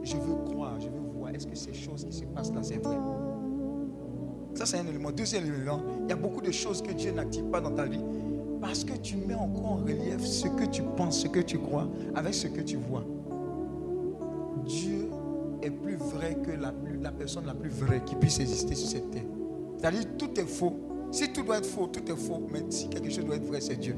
Je 0.03 0.17
veux 0.17 0.35
croire, 0.51 0.80
je 0.81 0.89
veux 0.89 1.17
voir, 1.17 1.34
est-ce 1.34 1.47
que 1.47 1.55
ces 1.55 1.73
choses 1.73 2.03
qui 2.03 2.13
se 2.13 2.25
passent 2.25 2.53
là, 2.53 2.61
c'est 2.61 2.84
vrai? 2.84 2.97
Ça, 4.53 4.65
c'est 4.65 4.77
un 4.77 4.85
élément. 4.85 5.11
Deuxième 5.11 5.45
élément, 5.45 5.81
il 6.03 6.09
y 6.09 6.13
a 6.13 6.15
beaucoup 6.15 6.41
de 6.41 6.51
choses 6.51 6.81
que 6.81 6.91
Dieu 6.91 7.11
n'active 7.11 7.45
pas 7.45 7.61
dans 7.61 7.71
ta 7.71 7.85
vie 7.85 8.03
parce 8.73 8.85
que 8.85 8.97
tu 8.97 9.17
mets 9.17 9.35
encore 9.35 9.73
en 9.73 9.75
relief 9.75 10.25
ce 10.25 10.47
que 10.47 10.65
tu 10.65 10.81
penses, 10.81 11.21
ce 11.21 11.27
que 11.27 11.41
tu 11.41 11.59
crois, 11.59 11.87
avec 12.15 12.33
ce 12.33 12.47
que 12.47 12.61
tu 12.61 12.77
vois? 12.77 13.05
Dieu 14.65 15.09
est 15.61 15.69
plus 15.69 15.95
vrai 15.95 16.35
que 16.43 16.49
la, 16.59 16.73
la 16.99 17.11
personne 17.11 17.45
la 17.45 17.53
plus 17.53 17.69
vraie 17.69 18.01
qui 18.03 18.15
puisse 18.15 18.39
exister 18.39 18.73
sur 18.73 18.89
cette 18.89 19.11
terre. 19.11 19.25
C'est-à-dire, 19.77 20.17
tout 20.17 20.39
est 20.39 20.47
faux. 20.47 20.73
Si 21.11 21.31
tout 21.31 21.43
doit 21.43 21.59
être 21.59 21.67
faux, 21.67 21.85
tout 21.85 22.11
est 22.11 22.15
faux. 22.15 22.41
Mais 22.51 22.63
si 22.69 22.89
quelque 22.89 23.11
chose 23.11 23.25
doit 23.25 23.35
être 23.35 23.45
vrai, 23.45 23.61
c'est 23.61 23.75
Dieu. 23.75 23.95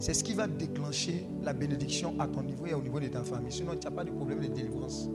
C'est 0.00 0.14
ce 0.14 0.24
qui 0.24 0.34
va 0.34 0.48
déclencher 0.48 1.24
la 1.44 1.52
bénédiction 1.52 2.16
à 2.18 2.26
ton 2.26 2.42
niveau 2.42 2.66
et 2.66 2.74
au 2.74 2.82
niveau 2.82 2.98
de 2.98 3.06
ta 3.06 3.22
famille. 3.22 3.52
Sinon, 3.52 3.76
tu 3.80 3.86
n'as 3.86 3.94
pas 3.94 4.02
de 4.02 4.10
problème 4.10 4.40
de 4.40 4.48
délivrance. 4.48 5.08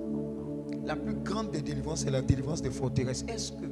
La 0.85 0.95
plus 0.95 1.15
grande 1.15 1.51
des 1.51 1.61
délivrances, 1.61 2.05
c'est 2.05 2.11
la 2.11 2.21
délivrance 2.21 2.61
des 2.61 2.71
forteresses. 2.71 3.25
Est-ce 3.27 3.51
que, 3.51 3.65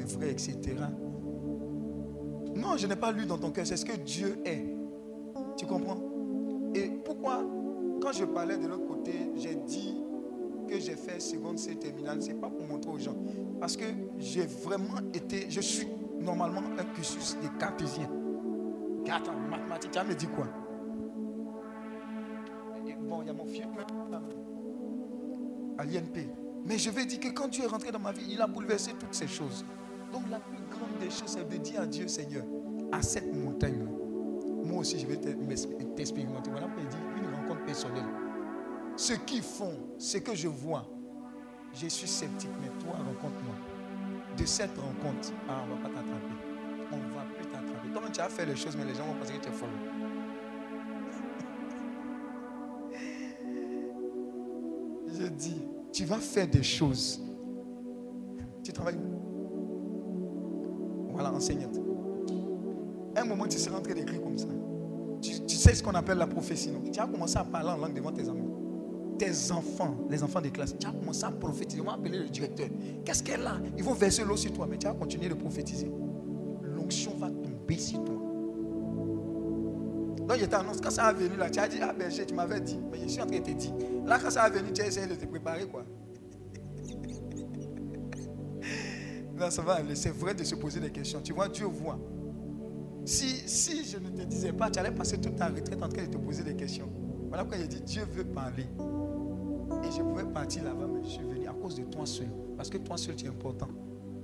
vrai, 0.00 0.30
etc. 0.30 0.58
Non, 2.54 2.76
je 2.76 2.86
n'ai 2.86 2.96
pas 2.96 3.12
lu 3.12 3.26
dans 3.26 3.38
ton 3.38 3.50
cœur, 3.50 3.66
c'est 3.66 3.76
ce 3.76 3.84
que 3.84 3.96
Dieu 3.96 4.38
est. 4.44 4.64
Tu 5.56 5.66
comprends? 5.66 5.98
Et 6.74 6.90
pourquoi, 7.04 7.44
quand 8.00 8.12
je 8.12 8.24
parlais 8.24 8.56
de 8.56 8.66
l'autre 8.66 8.86
côté, 8.86 9.12
j'ai 9.36 9.54
dit 9.54 10.02
que 10.68 10.78
j'ai 10.78 10.96
fait 10.96 11.20
seconde 11.20 11.58
C 11.58 11.76
terminale, 11.76 12.22
c'est 12.22 12.34
pas 12.34 12.48
pour 12.48 12.66
montrer 12.66 12.90
aux 12.90 12.98
gens. 12.98 13.16
Parce 13.60 13.76
que 13.76 13.84
j'ai 14.18 14.46
vraiment 14.46 14.98
été, 15.12 15.46
je 15.48 15.60
suis 15.60 15.86
normalement 16.20 16.62
un 16.78 16.84
cursus 16.94 17.36
de 17.42 17.48
cartésien. 17.58 18.10
Attends, 19.10 19.34
mathématiques, 19.50 19.90
tu 19.90 19.98
me 20.06 20.14
dire 20.14 20.32
quoi? 20.32 20.46
Bon, 23.06 23.20
il 23.20 23.26
y 23.26 23.30
a 23.30 23.34
mon 23.34 23.44
fieu 23.44 23.64
à 25.76 25.84
l'INP. 25.84 26.28
Mais 26.64 26.78
je 26.78 26.90
vais 26.90 27.04
dire 27.04 27.20
que 27.20 27.28
quand 27.28 27.48
Dieu 27.48 27.64
est 27.64 27.68
rentré 27.68 27.92
dans 27.92 27.98
ma 27.98 28.12
vie, 28.12 28.24
il 28.30 28.40
a 28.40 28.46
bouleversé 28.46 28.92
toutes 28.98 29.14
ces 29.14 29.26
choses. 29.26 29.64
Donc 30.14 30.30
la 30.30 30.38
plus 30.38 30.62
grande 30.70 30.96
des 31.00 31.10
choses, 31.10 31.26
c'est 31.26 31.48
de 31.48 31.56
dire 31.56 31.80
à 31.80 31.86
Dieu, 31.86 32.06
Seigneur, 32.06 32.44
à 32.92 33.02
cette 33.02 33.34
montagne, 33.34 33.84
moi 34.64 34.78
aussi 34.78 35.00
je 35.00 35.08
vais 35.08 35.16
t'expérimenter. 35.16 36.50
Voilà 36.50 36.68
pourquoi 36.68 36.84
il 36.84 36.88
dit 36.88 36.96
une 37.20 37.34
rencontre 37.34 37.64
personnelle. 37.64 38.04
Ceux 38.96 39.16
qui 39.16 39.40
font 39.40 39.74
ce 39.98 40.18
que 40.18 40.36
je 40.36 40.46
vois, 40.46 40.86
je 41.74 41.88
suis 41.88 42.06
sceptique, 42.06 42.52
mais 42.62 42.68
toi, 42.78 42.92
rencontre-moi. 42.92 43.56
De 44.38 44.46
cette 44.46 44.78
rencontre, 44.78 45.32
ah, 45.48 45.64
on 45.64 45.66
ne 45.66 45.72
va 45.72 45.88
pas 45.88 45.88
t'attraper. 45.88 46.36
On 46.92 46.96
ne 46.96 47.12
va 47.12 47.24
plus 47.36 47.46
t'attraper. 47.46 47.88
Toi, 47.92 48.02
tu 48.12 48.20
as 48.20 48.28
fait 48.28 48.46
les 48.46 48.54
choses, 48.54 48.76
mais 48.76 48.84
les 48.84 48.94
gens 48.94 49.06
vont 49.06 49.14
penser 49.14 49.32
que 49.34 49.42
tu 49.42 49.48
es 49.48 49.52
folle. 49.52 49.68
dit, 55.36 55.60
tu 55.92 56.04
vas 56.04 56.18
faire 56.18 56.46
des 56.46 56.62
choses. 56.62 57.20
Tu 58.62 58.72
travailles 58.72 58.96
où 58.96 59.23
enseignante. 61.34 61.78
Un 63.16 63.24
moment, 63.24 63.46
tu 63.46 63.58
seras 63.58 63.78
en 63.78 63.82
train 63.82 63.94
d'écrire 63.94 64.22
comme 64.22 64.38
ça. 64.38 64.46
Tu, 65.20 65.56
sais 65.56 65.74
ce 65.74 65.82
qu'on 65.82 65.94
appelle 65.94 66.18
la 66.18 66.26
prophétie, 66.26 66.70
non? 66.70 66.82
Tu 66.90 67.00
as 67.00 67.06
commencé 67.06 67.38
à 67.38 67.44
parler 67.44 67.70
en 67.70 67.76
langue 67.76 67.94
devant 67.94 68.12
tes 68.12 68.28
amis. 68.28 68.48
Tes 69.18 69.52
enfants, 69.52 69.96
les 70.10 70.22
enfants 70.22 70.40
de 70.40 70.48
classe, 70.48 70.74
tu 70.78 70.86
as 70.86 70.90
commencé 70.90 71.24
à 71.24 71.30
prophétiser. 71.30 71.80
On 71.80 71.84
va 71.84 71.92
appeler 71.92 72.18
le 72.18 72.28
directeur. 72.28 72.66
Qu'est-ce 73.04 73.22
qu'elle 73.22 73.46
a? 73.46 73.58
Ils 73.76 73.84
vont 73.84 73.94
verser 73.94 74.24
l'eau 74.24 74.36
sur 74.36 74.52
toi, 74.52 74.66
mais 74.68 74.76
tu 74.76 74.86
vas 74.86 74.94
continuer 74.94 75.28
de 75.28 75.34
prophétiser. 75.34 75.90
L'onction 76.62 77.14
va 77.16 77.30
tomber 77.30 77.78
sur 77.78 78.04
toi. 78.04 78.14
Donc 80.26 80.38
je 80.38 80.46
t'annonce, 80.46 80.80
quand 80.80 80.90
ça 80.90 81.02
va 81.04 81.12
venir 81.12 81.36
là, 81.38 81.50
tu 81.50 81.60
as 81.60 81.68
dit, 81.68 81.78
ah 81.82 81.92
berger, 81.92 82.24
tu 82.24 82.34
m'avais 82.34 82.60
dit, 82.60 82.78
mais 82.90 82.98
je 83.02 83.08
suis 83.08 83.20
en 83.20 83.26
train 83.26 83.38
de 83.38 83.44
te 83.44 83.50
dire. 83.50 83.72
Là, 84.06 84.18
quand 84.22 84.30
ça 84.30 84.42
va 84.42 84.50
venir, 84.50 84.72
tu 84.72 84.82
as 84.82 84.86
essayé 84.86 85.06
de 85.06 85.14
te 85.14 85.26
préparer, 85.26 85.66
quoi. 85.66 85.84
Non, 89.36 89.50
ça 89.50 89.62
va 89.62 89.74
aller. 89.74 89.94
C'est 89.94 90.14
vrai 90.14 90.34
de 90.34 90.44
se 90.44 90.54
poser 90.54 90.80
des 90.80 90.90
questions. 90.90 91.20
Tu 91.22 91.32
vois, 91.32 91.48
Dieu 91.48 91.66
voit. 91.66 91.98
Si, 93.04 93.48
si 93.48 93.84
je 93.84 93.98
ne 93.98 94.08
te 94.08 94.22
disais 94.22 94.52
pas, 94.52 94.70
tu 94.70 94.78
allais 94.78 94.92
passer 94.92 95.18
toute 95.18 95.36
ta 95.36 95.48
retraite 95.48 95.82
en 95.82 95.88
train 95.88 96.04
de 96.04 96.10
te 96.10 96.16
poser 96.16 96.42
des 96.42 96.54
questions. 96.54 96.88
Voilà 97.28 97.44
pourquoi 97.44 97.62
il 97.62 97.68
dit, 97.68 97.80
Dieu 97.80 98.02
veut 98.10 98.24
parler. 98.24 98.66
Et 99.82 99.90
je 99.90 100.02
pouvais 100.02 100.24
partir 100.24 100.64
là-bas, 100.64 100.86
mais 100.86 101.02
je 101.04 101.08
suis 101.10 101.24
venu 101.24 101.46
à 101.46 101.52
cause 101.52 101.74
de 101.74 101.82
toi 101.84 102.06
seul. 102.06 102.28
Parce 102.56 102.70
que 102.70 102.78
toi 102.78 102.96
seul, 102.96 103.16
tu 103.16 103.26
es 103.26 103.28
important 103.28 103.68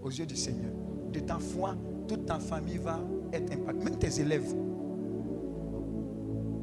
aux 0.03 0.11
yeux 0.11 0.27
du 0.27 0.37
Seigneur. 0.37 0.71
De 1.13 1.21
ta 1.21 1.39
foi, 1.39 1.77
toute 2.07 2.25
ta 2.25 2.39
famille 2.39 2.79
va 2.79 3.01
être 3.33 3.53
impactée. 3.53 3.85
Même 3.85 3.99
tes 3.99 4.21
élèves. 4.21 4.55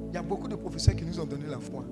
Il 0.10 0.16
y 0.16 0.18
a 0.18 0.24
beaucoup 0.24 0.48
de 0.48 0.56
professeurs 0.56 0.96
qui 0.96 1.06
nous 1.06 1.20
ont 1.20 1.26
donné 1.26 1.48
la 1.48 1.60
foi. 1.60 1.84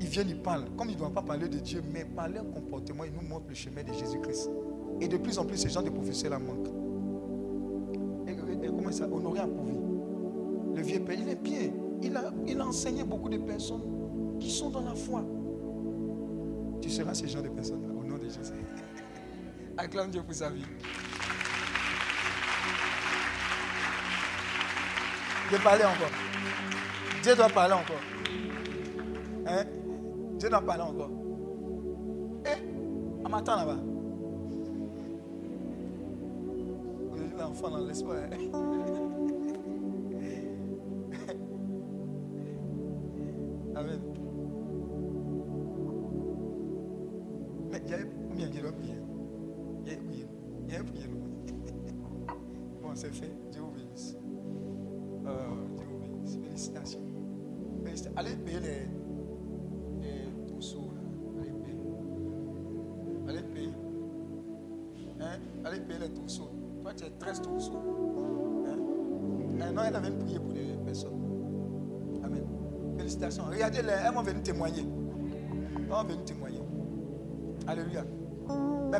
Ils 0.00 0.06
viennent, 0.06 0.28
ils 0.28 0.40
parlent. 0.40 0.66
Comme 0.76 0.88
ils 0.88 0.94
ne 0.94 0.98
doivent 0.98 1.12
pas 1.12 1.22
parler 1.22 1.48
de 1.48 1.58
Dieu, 1.58 1.82
mais 1.92 2.04
par 2.04 2.28
leur 2.28 2.48
comportement, 2.50 3.04
ils 3.04 3.12
nous 3.12 3.26
montrent 3.26 3.48
le 3.48 3.54
chemin 3.54 3.82
de 3.82 3.92
Jésus-Christ. 3.92 4.48
Et 5.00 5.08
de 5.08 5.16
plus 5.16 5.38
en 5.38 5.44
plus, 5.44 5.56
ces 5.56 5.68
gens 5.68 5.82
de 5.82 5.90
professeurs-là 5.90 6.38
manquent. 6.38 6.72
Et, 8.28 8.66
comment 8.68 8.90
ça 8.90 9.06
Honoré 9.10 9.40
Appouvi. 9.40 9.76
Le 10.74 10.82
vieux 10.82 11.00
père, 11.00 11.16
il 11.18 11.28
est 11.28 11.40
bien. 11.40 11.70
Il 12.02 12.16
a, 12.16 12.32
il 12.46 12.60
enseigné 12.60 13.04
beaucoup 13.04 13.28
de 13.28 13.38
personnes 13.38 14.36
qui 14.38 14.50
sont 14.50 14.70
dans 14.70 14.82
la 14.82 14.94
foi. 14.94 15.24
Tu 16.80 16.90
seras 16.90 17.14
ce 17.14 17.26
genre 17.26 17.42
de 17.42 17.48
personnes-là, 17.48 17.88
au 17.88 18.04
nom 18.04 18.16
de 18.16 18.24
Jésus. 18.24 18.52
Acclame 19.76 20.10
Dieu 20.10 20.22
pour 20.22 20.34
sa 20.34 20.50
vie. 20.50 20.64
De 25.52 25.56
parler 25.58 25.84
encore. 25.84 26.10
Dieu 27.22 27.34
doit 27.36 27.48
parler 27.48 27.74
encore. 27.74 28.02
Hein? 29.46 29.64
Dieu 30.38 30.48
doit 30.48 30.60
parler 30.60 30.82
encore. 30.82 31.10
Eh, 32.46 32.62
on 33.24 33.28
m'attend 33.28 33.56
là-bas. 33.56 33.95
Aujourd'hui, 37.58 37.70
l'enfant 37.72 38.50
dans 38.50 38.65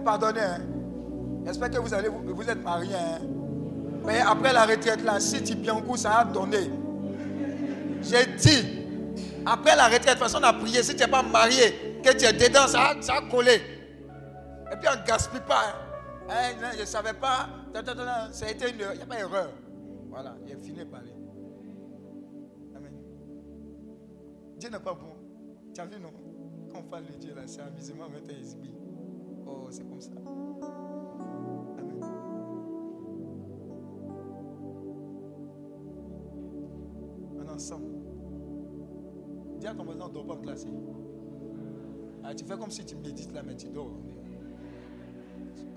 Mais 0.06 0.12
pardonnez, 0.12 0.40
hein. 0.40 0.60
j'espère 1.44 1.68
que 1.70 1.78
vous, 1.78 1.92
allez, 1.92 2.08
vous, 2.08 2.22
vous 2.32 2.48
êtes 2.48 2.62
mariés. 2.62 2.94
hein. 2.94 3.18
Mais 4.04 4.20
après 4.20 4.52
la 4.52 4.64
retraite, 4.64 5.02
là, 5.02 5.18
si 5.18 5.42
goût, 5.42 5.96
ça 5.96 6.18
a 6.18 6.24
donné. 6.24 6.70
J'ai 8.02 8.24
dit, 8.36 8.84
après 9.44 9.74
la 9.74 9.86
retraite, 9.86 10.04
de 10.04 10.10
toute 10.10 10.18
façon, 10.20 10.38
on 10.40 10.44
a 10.44 10.52
prié. 10.52 10.80
Si 10.84 10.94
tu 10.94 11.02
n'es 11.02 11.10
pas 11.10 11.22
marié, 11.24 11.98
que 12.04 12.12
tu 12.12 12.24
es 12.24 12.32
dedans, 12.32 12.68
ça 12.68 12.90
a, 12.90 13.02
ça 13.02 13.14
a 13.14 13.22
collé. 13.28 13.54
Et 14.72 14.76
puis 14.76 14.88
on 14.88 15.00
ne 15.00 15.04
gaspille 15.06 15.40
pas. 15.40 15.62
hein. 15.66 16.30
Hein, 16.30 16.70
je 16.76 16.80
ne 16.82 16.86
savais 16.86 17.12
pas. 17.14 17.48
Ça 18.30 18.46
a 18.46 18.50
été 18.50 18.70
une. 18.70 18.76
Il 18.92 18.96
n'y 18.98 19.02
a 19.02 19.06
pas 19.06 19.16
d'erreur. 19.16 19.50
Voilà, 20.08 20.36
il 20.46 20.52
a 20.52 20.56
fini 20.56 20.78
de 20.78 20.84
parler. 20.84 21.12
Amen. 22.76 22.92
Dieu 24.56 24.70
n'est 24.70 24.78
pas 24.78 24.94
bon. 24.94 25.16
Tu 25.74 25.80
as 25.80 25.86
vu, 25.86 25.98
non? 26.00 26.10
Quand 26.72 26.78
on 26.78 26.82
parle 26.84 27.06
de 27.06 27.12
Dieu, 27.18 27.34
là, 27.34 27.42
c'est 27.46 27.60
amusement 27.60 28.04
un 28.04 28.40
esbit. 28.40 28.70
Oh, 29.46 29.68
c'est 29.70 29.88
comme 29.88 30.00
ça. 30.00 30.10
Amen. 31.78 32.00
Est 37.40 37.50
ensemble. 37.50 37.92
Dis 39.60 39.66
à 39.66 39.74
ton 39.74 39.84
voisin, 39.84 40.06
on 40.06 40.08
dort 40.08 40.26
pas 40.26 40.34
en 40.34 40.38
classe. 40.38 40.66
Ah, 42.24 42.34
tu 42.34 42.44
fais 42.44 42.58
comme 42.58 42.70
si 42.70 42.84
tu 42.84 42.96
médites 42.96 43.32
là, 43.32 43.42
mais 43.42 43.56
tu 43.56 43.68
dors. 43.68 43.92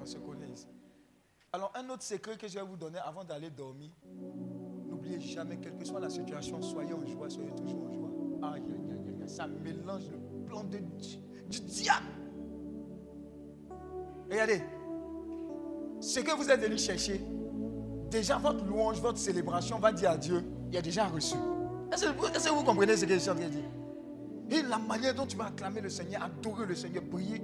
On 0.02 0.06
se 0.06 0.18
connaît. 0.18 0.48
Alors, 1.52 1.72
un 1.76 1.90
autre 1.90 2.04
secret 2.04 2.38
que 2.38 2.48
je 2.48 2.56
vais 2.60 2.66
vous 2.66 2.78
donner 2.78 3.00
avant 3.00 3.24
d'aller 3.24 3.50
dormir. 3.50 3.92
N'oubliez 4.88 5.20
jamais, 5.20 5.58
quelle 5.58 5.78
que 5.78 5.86
soit 5.86 6.00
la 6.00 6.10
situation, 6.10 6.62
soyez 6.62 6.94
en 6.94 7.06
joie, 7.06 7.30
soyez 7.30 7.52
toujours 7.52 7.84
en 7.84 7.92
joie. 7.92 8.10
Aïe, 8.42 8.64
aïe, 8.68 8.92
aïe, 8.92 9.16
aïe. 9.22 9.30
Ça 9.30 9.48
mélange 9.48 10.10
le 10.10 10.46
plan 10.46 10.64
de, 10.64 10.80
du 11.50 11.60
diable. 11.62 12.08
Regardez, 14.30 14.62
ce 16.00 16.20
que 16.20 16.36
vous 16.36 16.50
êtes 16.50 16.62
venu 16.62 16.78
chercher, 16.78 17.22
déjà 18.10 18.38
votre 18.38 18.64
louange, 18.66 19.02
votre 19.02 19.18
célébration 19.18 19.80
va 19.80 19.92
dire 19.92 20.12
à 20.12 20.18
Dieu, 20.18 20.44
il 20.72 20.78
a 20.78 20.82
déjà 20.82 21.08
reçu. 21.08 21.36
Est-ce 21.92 22.06
que, 22.06 22.50
vous- 22.50 22.64
comprenez 22.64 22.96
ce 22.96 23.06
que 23.06 23.14
je 23.14 23.20
suis 23.20 23.30
en 23.32 23.36
train 23.36 23.46
de 23.46 23.50
dire? 23.50 23.64
Et 24.52 24.62
la 24.64 24.78
manière 24.78 25.14
dont 25.16 25.26
tu 25.26 25.36
vas 25.38 25.46
acclamer 25.46 25.82
le 25.82 25.90
Seigneur, 25.90 26.24
adorer 26.24 26.66
le 26.66 26.76
Seigneur, 26.76 27.04
prier, 27.04 27.42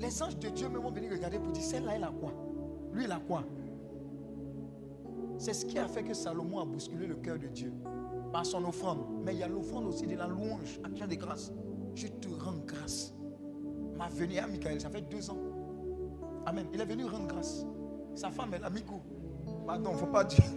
les 0.00 0.22
anges 0.22 0.38
de 0.38 0.48
Dieu 0.48 0.68
même 0.68 0.82
vont 0.82 0.90
venir 0.90 1.10
regarder 1.10 1.38
pour 1.38 1.52
dire, 1.52 1.62
celle-là, 1.62 1.92
elle 1.96 2.04
a 2.04 2.12
quoi? 2.20 2.32
Lui, 2.92 3.04
il 3.04 3.10
a 3.12 3.18
quoi? 3.26 3.42
C'est 5.38 5.52
ce 5.52 5.66
qui 5.66 5.78
a 5.78 5.86
fait 5.88 6.02
que 6.02 6.14
Salomon 6.14 6.60
a 6.60 6.64
bousculé 6.64 7.06
le 7.06 7.16
cœur 7.16 7.38
de 7.38 7.46
Dieu 7.48 7.72
par 8.32 8.44
son 8.46 8.64
offrande. 8.64 9.00
Mais 9.24 9.34
il 9.34 9.40
y 9.40 9.42
a 9.42 9.48
l'offrande 9.48 9.86
aussi 9.86 10.06
de 10.06 10.16
la 10.16 10.26
louange, 10.26 10.80
action 10.84 11.06
de 11.06 11.14
grâce. 11.14 11.52
Je 11.94 12.06
te 12.08 12.28
rends 12.42 12.56
grâce. 12.66 13.12
Ma 13.96 14.08
venue 14.08 14.38
à 14.38 14.46
Michael, 14.46 14.80
ça 14.80 14.88
fait 14.90 15.02
deux 15.02 15.28
ans. 15.30 15.36
Amen. 16.46 16.66
Il 16.72 16.80
est 16.80 16.84
venu 16.84 17.04
rendre 17.04 17.26
grâce. 17.26 17.64
Sa 18.14 18.30
femme, 18.30 18.54
elle 18.54 18.64
a 18.64 18.70
mis 18.70 18.82
coup. 18.82 19.00
Pardon, 19.66 19.90
il 19.90 19.94
ne 19.94 19.98
faut 19.98 20.06
pas 20.06 20.24
dire. 20.24 20.44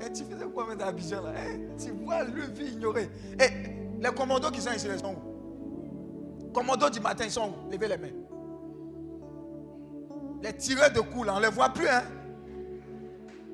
Et 0.00 0.12
tu 0.12 0.24
faisais 0.24 0.46
quoi 0.46 0.64
avec 0.70 0.80
Abidjan 0.80 1.22
là 1.22 1.32
Eh, 1.36 1.76
Tu 1.76 1.90
vois 1.90 2.22
le 2.24 2.42
vie 2.42 2.72
ignoré. 2.74 3.10
Et 3.40 4.00
les 4.00 4.10
commandos 4.14 4.50
qui 4.50 4.60
sont 4.60 4.72
ici, 4.72 4.86
ils 4.92 4.98
sont 4.98 5.14
où? 5.14 6.50
Commandos 6.52 6.90
du 6.90 7.00
matin, 7.00 7.24
ils 7.24 7.30
sont 7.30 7.50
où? 7.50 7.70
Levez 7.72 7.88
les 7.88 7.96
mains. 7.98 8.12
Les 10.42 10.56
tireurs 10.56 10.92
de 10.92 11.00
coups 11.00 11.26
là, 11.26 11.34
on 11.34 11.40
ne 11.40 11.44
les 11.46 11.50
voit 11.50 11.70
plus. 11.70 11.88
Hein? 11.88 12.02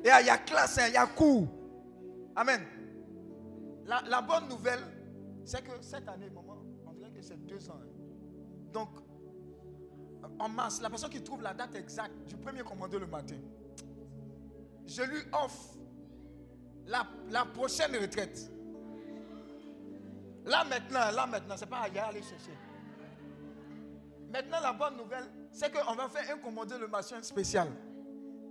Et 0.05 0.09
il 0.21 0.27
y 0.27 0.31
a 0.31 0.37
classe, 0.37 0.77
hein, 0.79 0.85
il 0.89 0.95
y 0.95 0.99
a 0.99 1.07
coup. 1.07 1.47
Amen. 2.37 2.61
La, 3.87 4.03
la 4.09 4.21
bonne 4.21 4.49
nouvelle, 4.51 4.81
c'est 5.45 5.63
que 5.63 5.71
cette 5.81 6.07
année, 6.09 6.29
maman, 6.29 6.59
on 6.87 6.93
dirait 6.93 7.11
que 7.11 7.23
c'est 7.23 7.43
deux 7.47 7.71
ans. 7.71 7.79
hein. 7.83 7.89
Donc, 8.73 8.89
en 10.39 10.49
mars, 10.49 10.81
la 10.81 10.91
personne 10.91 11.11
qui 11.11 11.23
trouve 11.23 11.43
la 11.43 11.55
date 11.55 11.75
exacte 11.77 12.15
du 12.27 12.37
premier 12.37 12.63
commando 12.63 12.99
le 12.99 13.07
matin, 13.07 13.37
je 14.87 15.03
lui 15.03 15.21
offre 15.33 15.77
la, 16.87 17.45
prochaine 17.47 17.97
retraite. 17.97 18.51
Là 20.45 20.65
maintenant, 20.65 21.11
là 21.11 21.27
maintenant, 21.27 21.57
c'est 21.57 21.67
pas 21.69 21.79
à 21.79 21.89
y 21.89 21.99
aller 21.99 22.23
chercher. 22.23 22.57
Maintenant, 24.31 24.61
la 24.61 24.73
bonne 24.73 24.97
nouvelle, 24.97 25.25
c'est 25.53 25.73
qu'on 25.73 25.95
va 25.95 26.09
faire 26.09 26.35
un 26.35 26.39
commando 26.39 26.77
le 26.77 26.89
matin 26.89 27.23
spécial. 27.23 27.69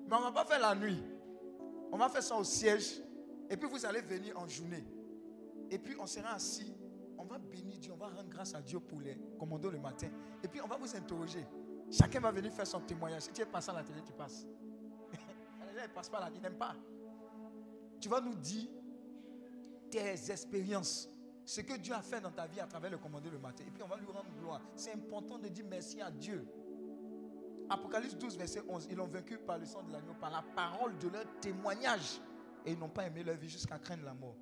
Mais 0.08 0.16
on 0.16 0.20
ne 0.20 0.26
va 0.26 0.32
pas 0.32 0.46
faire 0.46 0.60
la 0.60 0.74
nuit. 0.76 1.04
On 1.92 1.98
va 1.98 2.10
faire 2.10 2.24
ça 2.24 2.36
au 2.36 2.44
siège. 2.44 3.02
Et 3.50 3.58
puis 3.58 3.68
vous 3.70 3.86
allez 3.86 4.02
venir 4.02 4.40
en 4.40 4.48
journée. 4.48 4.84
Et 5.70 5.78
puis 5.78 5.96
on 6.00 6.08
sera 6.08 6.34
assis. 6.34 6.74
On 7.18 7.26
va 7.26 7.38
bénir 7.38 7.78
Dieu. 7.78 7.92
On 7.94 7.98
va 7.98 8.08
rendre 8.08 8.30
grâce 8.30 8.56
à 8.56 8.62
Dieu 8.62 8.80
pour 8.80 9.02
les 9.02 9.18
commandos 9.38 9.70
le 9.70 9.80
matin. 9.80 10.08
Et 10.42 10.48
puis 10.48 10.62
on 10.62 10.68
va 10.68 10.78
vous 10.78 10.96
interroger. 10.96 11.46
Chacun 11.94 12.20
va 12.20 12.32
venir 12.32 12.52
faire 12.52 12.66
son 12.66 12.80
témoignage. 12.80 13.22
Si 13.24 13.32
tu 13.32 13.42
es 13.42 13.46
passé 13.46 13.70
à 13.70 13.74
la 13.74 13.84
télé, 13.84 14.02
tu 14.04 14.12
passes. 14.14 14.48
Les 15.12 15.80
gens 15.80 15.88
ne 15.88 15.94
passent 15.94 16.10
pas 16.10 16.20
là, 16.20 16.32
ils 16.34 16.42
n'aiment 16.42 16.58
pas. 16.58 16.76
Tu 18.00 18.10
vas 18.10 18.20
nous 18.20 18.34
dire 18.34 18.68
tes 19.92 20.32
expériences. 20.32 21.08
ce 21.46 21.62
que 21.62 21.78
Dieu 21.78 21.94
a 21.94 22.02
fait 22.02 22.20
dans 22.20 22.32
ta 22.32 22.48
vie 22.48 22.60
à 22.60 22.66
travers 22.66 22.90
le 22.90 22.98
commandé 22.98 23.30
le 23.30 23.38
matin. 23.38 23.64
Et 23.68 23.70
puis 23.70 23.84
on 23.84 23.88
va 23.88 23.98
lui 23.98 24.08
rendre 24.08 24.32
gloire. 24.40 24.62
C'est 24.76 24.94
important 24.94 25.38
de 25.38 25.48
dire 25.50 25.66
merci 25.70 26.02
à 26.02 26.10
Dieu. 26.10 26.48
Apocalypse 27.70 28.16
12, 28.16 28.38
verset 28.38 28.64
11. 28.68 28.88
Ils 28.90 28.98
l'ont 28.98 29.08
vaincu 29.08 29.38
par 29.38 29.60
le 29.60 29.66
sang 29.66 29.84
de 29.84 29.92
l'agneau, 29.92 30.14
par 30.20 30.32
la 30.32 30.42
parole 30.56 30.98
de 30.98 31.10
leur 31.10 31.26
témoignage. 31.42 32.20
Et 32.66 32.72
ils 32.72 32.80
n'ont 32.80 32.90
pas 32.90 33.06
aimé 33.06 33.24
leur 33.24 33.36
vie 33.36 33.50
jusqu'à 33.50 33.78
craindre 33.78 34.04
la 34.04 34.16
mort. 34.16 34.36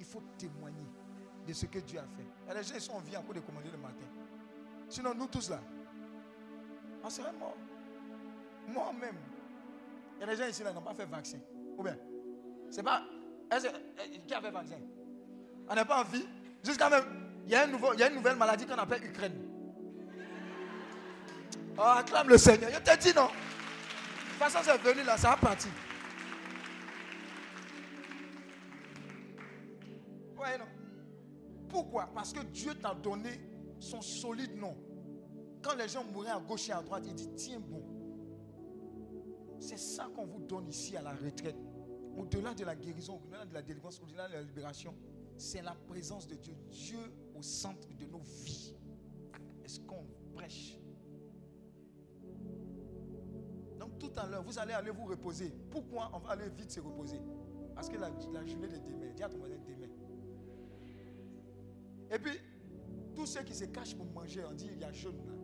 Il 0.00 0.04
faut 0.04 0.22
témoigner 0.36 0.86
de 1.46 1.52
ce 1.52 1.66
que 1.66 1.78
Dieu 1.78 2.00
a 2.00 2.06
fait. 2.06 2.26
Des 2.52 2.62
gens 2.64 2.80
sont 2.80 2.92
en 2.94 3.00
vie 3.00 3.16
en 3.16 3.22
cours 3.22 3.34
de 3.34 3.40
commander 3.40 3.70
le 3.70 3.78
matin. 3.78 4.06
Sinon, 4.88 5.14
nous 5.14 5.26
tous 5.26 5.50
là, 5.50 5.60
on 7.08 7.10
serait 7.10 7.32
morts. 7.32 7.56
Moi-même. 8.68 9.16
Il 10.16 10.20
y 10.20 10.24
a 10.24 10.26
des 10.26 10.36
gens 10.36 10.48
ici 10.48 10.62
là 10.62 10.70
qui 10.70 10.76
n'ont 10.76 10.82
pas 10.82 10.94
fait 10.94 11.06
vaccin. 11.06 11.38
Ou 11.76 11.82
bien, 11.82 11.96
c'est 12.70 12.82
pas. 12.82 13.02
que- 13.50 13.54
euh, 13.66 14.18
qui 14.26 14.34
a 14.34 14.40
fait 14.42 14.50
vaccin? 14.50 14.76
On 15.68 15.74
n'est 15.74 15.84
pas 15.86 16.00
en 16.00 16.04
vie. 16.04 16.26
Jusqu'à 16.62 16.90
même, 16.90 17.04
il 17.46 17.52
y, 17.52 17.54
a 17.54 17.62
un 17.62 17.66
nouveau, 17.66 17.94
il 17.94 18.02
une 18.02 18.14
nouvelle 18.14 18.36
maladie 18.36 18.66
qu'on 18.66 18.74
appelle 18.74 19.04
Ukraine. 19.04 19.32
Oh, 21.78 21.82
acclame 21.82 22.28
le 22.28 22.36
Seigneur. 22.36 22.70
Je 22.72 22.78
te 22.78 22.98
dis 22.98 23.14
non. 23.14 23.26
De 23.26 24.44
toute 24.44 24.52
façon, 24.52 24.58
c'est 24.62 24.78
venu 24.78 25.02
là, 25.04 25.16
ça 25.16 25.32
a 25.32 25.36
parti. 25.36 25.68
Ouais, 30.36 30.58
non. 30.58 30.66
Pourquoi? 31.68 32.10
Parce 32.14 32.32
que 32.32 32.40
Dieu 32.40 32.74
t'a 32.74 32.94
donné 32.94 33.40
son 33.78 34.02
solide 34.02 34.56
nom. 34.56 34.76
Quand 35.62 35.74
les 35.76 35.88
gens 35.88 36.04
mouraient 36.04 36.30
à 36.30 36.40
gauche 36.40 36.68
et 36.68 36.72
à 36.72 36.82
droite, 36.82 37.04
il 37.06 37.14
dit 37.14 37.28
Tiens 37.34 37.60
bon. 37.60 37.82
C'est 39.60 39.78
ça 39.78 40.08
qu'on 40.14 40.26
vous 40.26 40.40
donne 40.40 40.68
ici 40.68 40.96
à 40.96 41.02
la 41.02 41.12
retraite. 41.12 41.56
Au-delà 42.16 42.54
de 42.54 42.64
la 42.64 42.74
guérison, 42.74 43.20
au-delà 43.24 43.44
de 43.44 43.54
la 43.54 43.62
délivrance, 43.62 44.00
au-delà 44.00 44.28
de 44.28 44.34
la 44.34 44.42
libération, 44.42 44.94
c'est 45.36 45.62
la 45.62 45.74
présence 45.74 46.26
de 46.26 46.34
Dieu. 46.34 46.54
Dieu 46.70 46.98
au 47.36 47.42
centre 47.42 47.88
de 47.94 48.04
nos 48.06 48.20
vies. 48.20 48.74
Est-ce 49.64 49.80
qu'on 49.80 50.04
prêche? 50.34 50.78
Donc 53.78 53.98
tout 53.98 54.10
à 54.16 54.26
l'heure, 54.26 54.42
vous 54.42 54.58
allez 54.58 54.72
aller 54.72 54.90
vous 54.90 55.04
reposer. 55.04 55.52
Pourquoi 55.70 56.10
on 56.12 56.18
va 56.18 56.30
aller 56.30 56.48
vite 56.50 56.70
se 56.70 56.80
reposer? 56.80 57.20
Parce 57.74 57.88
que 57.88 57.96
la, 57.96 58.10
journée 58.44 58.66
de 58.68 58.78
demain, 58.78 59.12
dis 59.14 59.22
à 59.22 59.28
ton 59.28 59.38
voisin 59.38 59.56
demain. 59.58 59.86
Et 62.10 62.18
puis, 62.18 62.32
tous 63.14 63.26
ceux 63.26 63.42
qui 63.42 63.54
se 63.54 63.66
cachent 63.66 63.94
pour 63.94 64.06
manger, 64.06 64.42
on 64.50 64.54
dit 64.54 64.68
il 64.72 64.80
y 64.80 64.84
a 64.84 64.92
jeûne 64.92 65.24
là. 65.26 65.37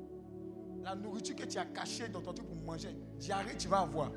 La 0.85 0.95
nourriture 0.95 1.35
que 1.35 1.45
tu 1.45 1.57
as 1.59 1.65
cachée 1.65 2.09
dans 2.09 2.21
ton 2.21 2.35
truc 2.35 2.47
pour 2.47 2.57
manger, 2.59 2.95
diarrhée, 3.17 3.57
tu 3.57 3.69
vas 3.69 3.81
avoir. 3.81 4.11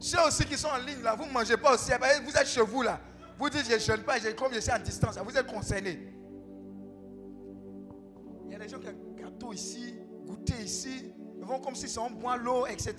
Ceux 0.00 0.20
aussi 0.26 0.44
qui 0.44 0.58
sont 0.58 0.68
en 0.68 0.78
ligne 0.78 1.00
là, 1.00 1.14
vous 1.14 1.26
ne 1.26 1.30
mangez 1.30 1.56
pas 1.56 1.74
aussi. 1.74 1.92
Eh 1.94 1.98
ben, 1.98 2.22
Vous 2.24 2.36
êtes 2.36 2.46
chez 2.48 2.60
vous 2.60 2.82
là. 2.82 2.98
Vous 3.38 3.48
dites 3.48 3.66
je 3.68 3.74
ne 3.74 3.78
jeûne 3.78 4.02
pas, 4.02 4.18
comme 4.36 4.52
je 4.52 4.60
suis 4.60 4.70
à 4.70 4.78
distance, 4.78 5.16
vous 5.18 5.36
êtes 5.36 5.46
concernés. 5.46 6.12
Il 8.46 8.52
y 8.52 8.54
a 8.54 8.58
des 8.58 8.68
gens 8.68 8.78
qui 8.80 8.88
ont 8.88 9.14
gâteau 9.16 9.52
ici, 9.52 9.94
goûter 10.24 10.60
ici, 10.62 11.12
ils 11.38 11.44
vont 11.44 11.60
comme 11.60 11.74
si 11.76 11.98
un 11.98 12.10
boit 12.10 12.36
l'eau, 12.36 12.66
etc. 12.66 12.94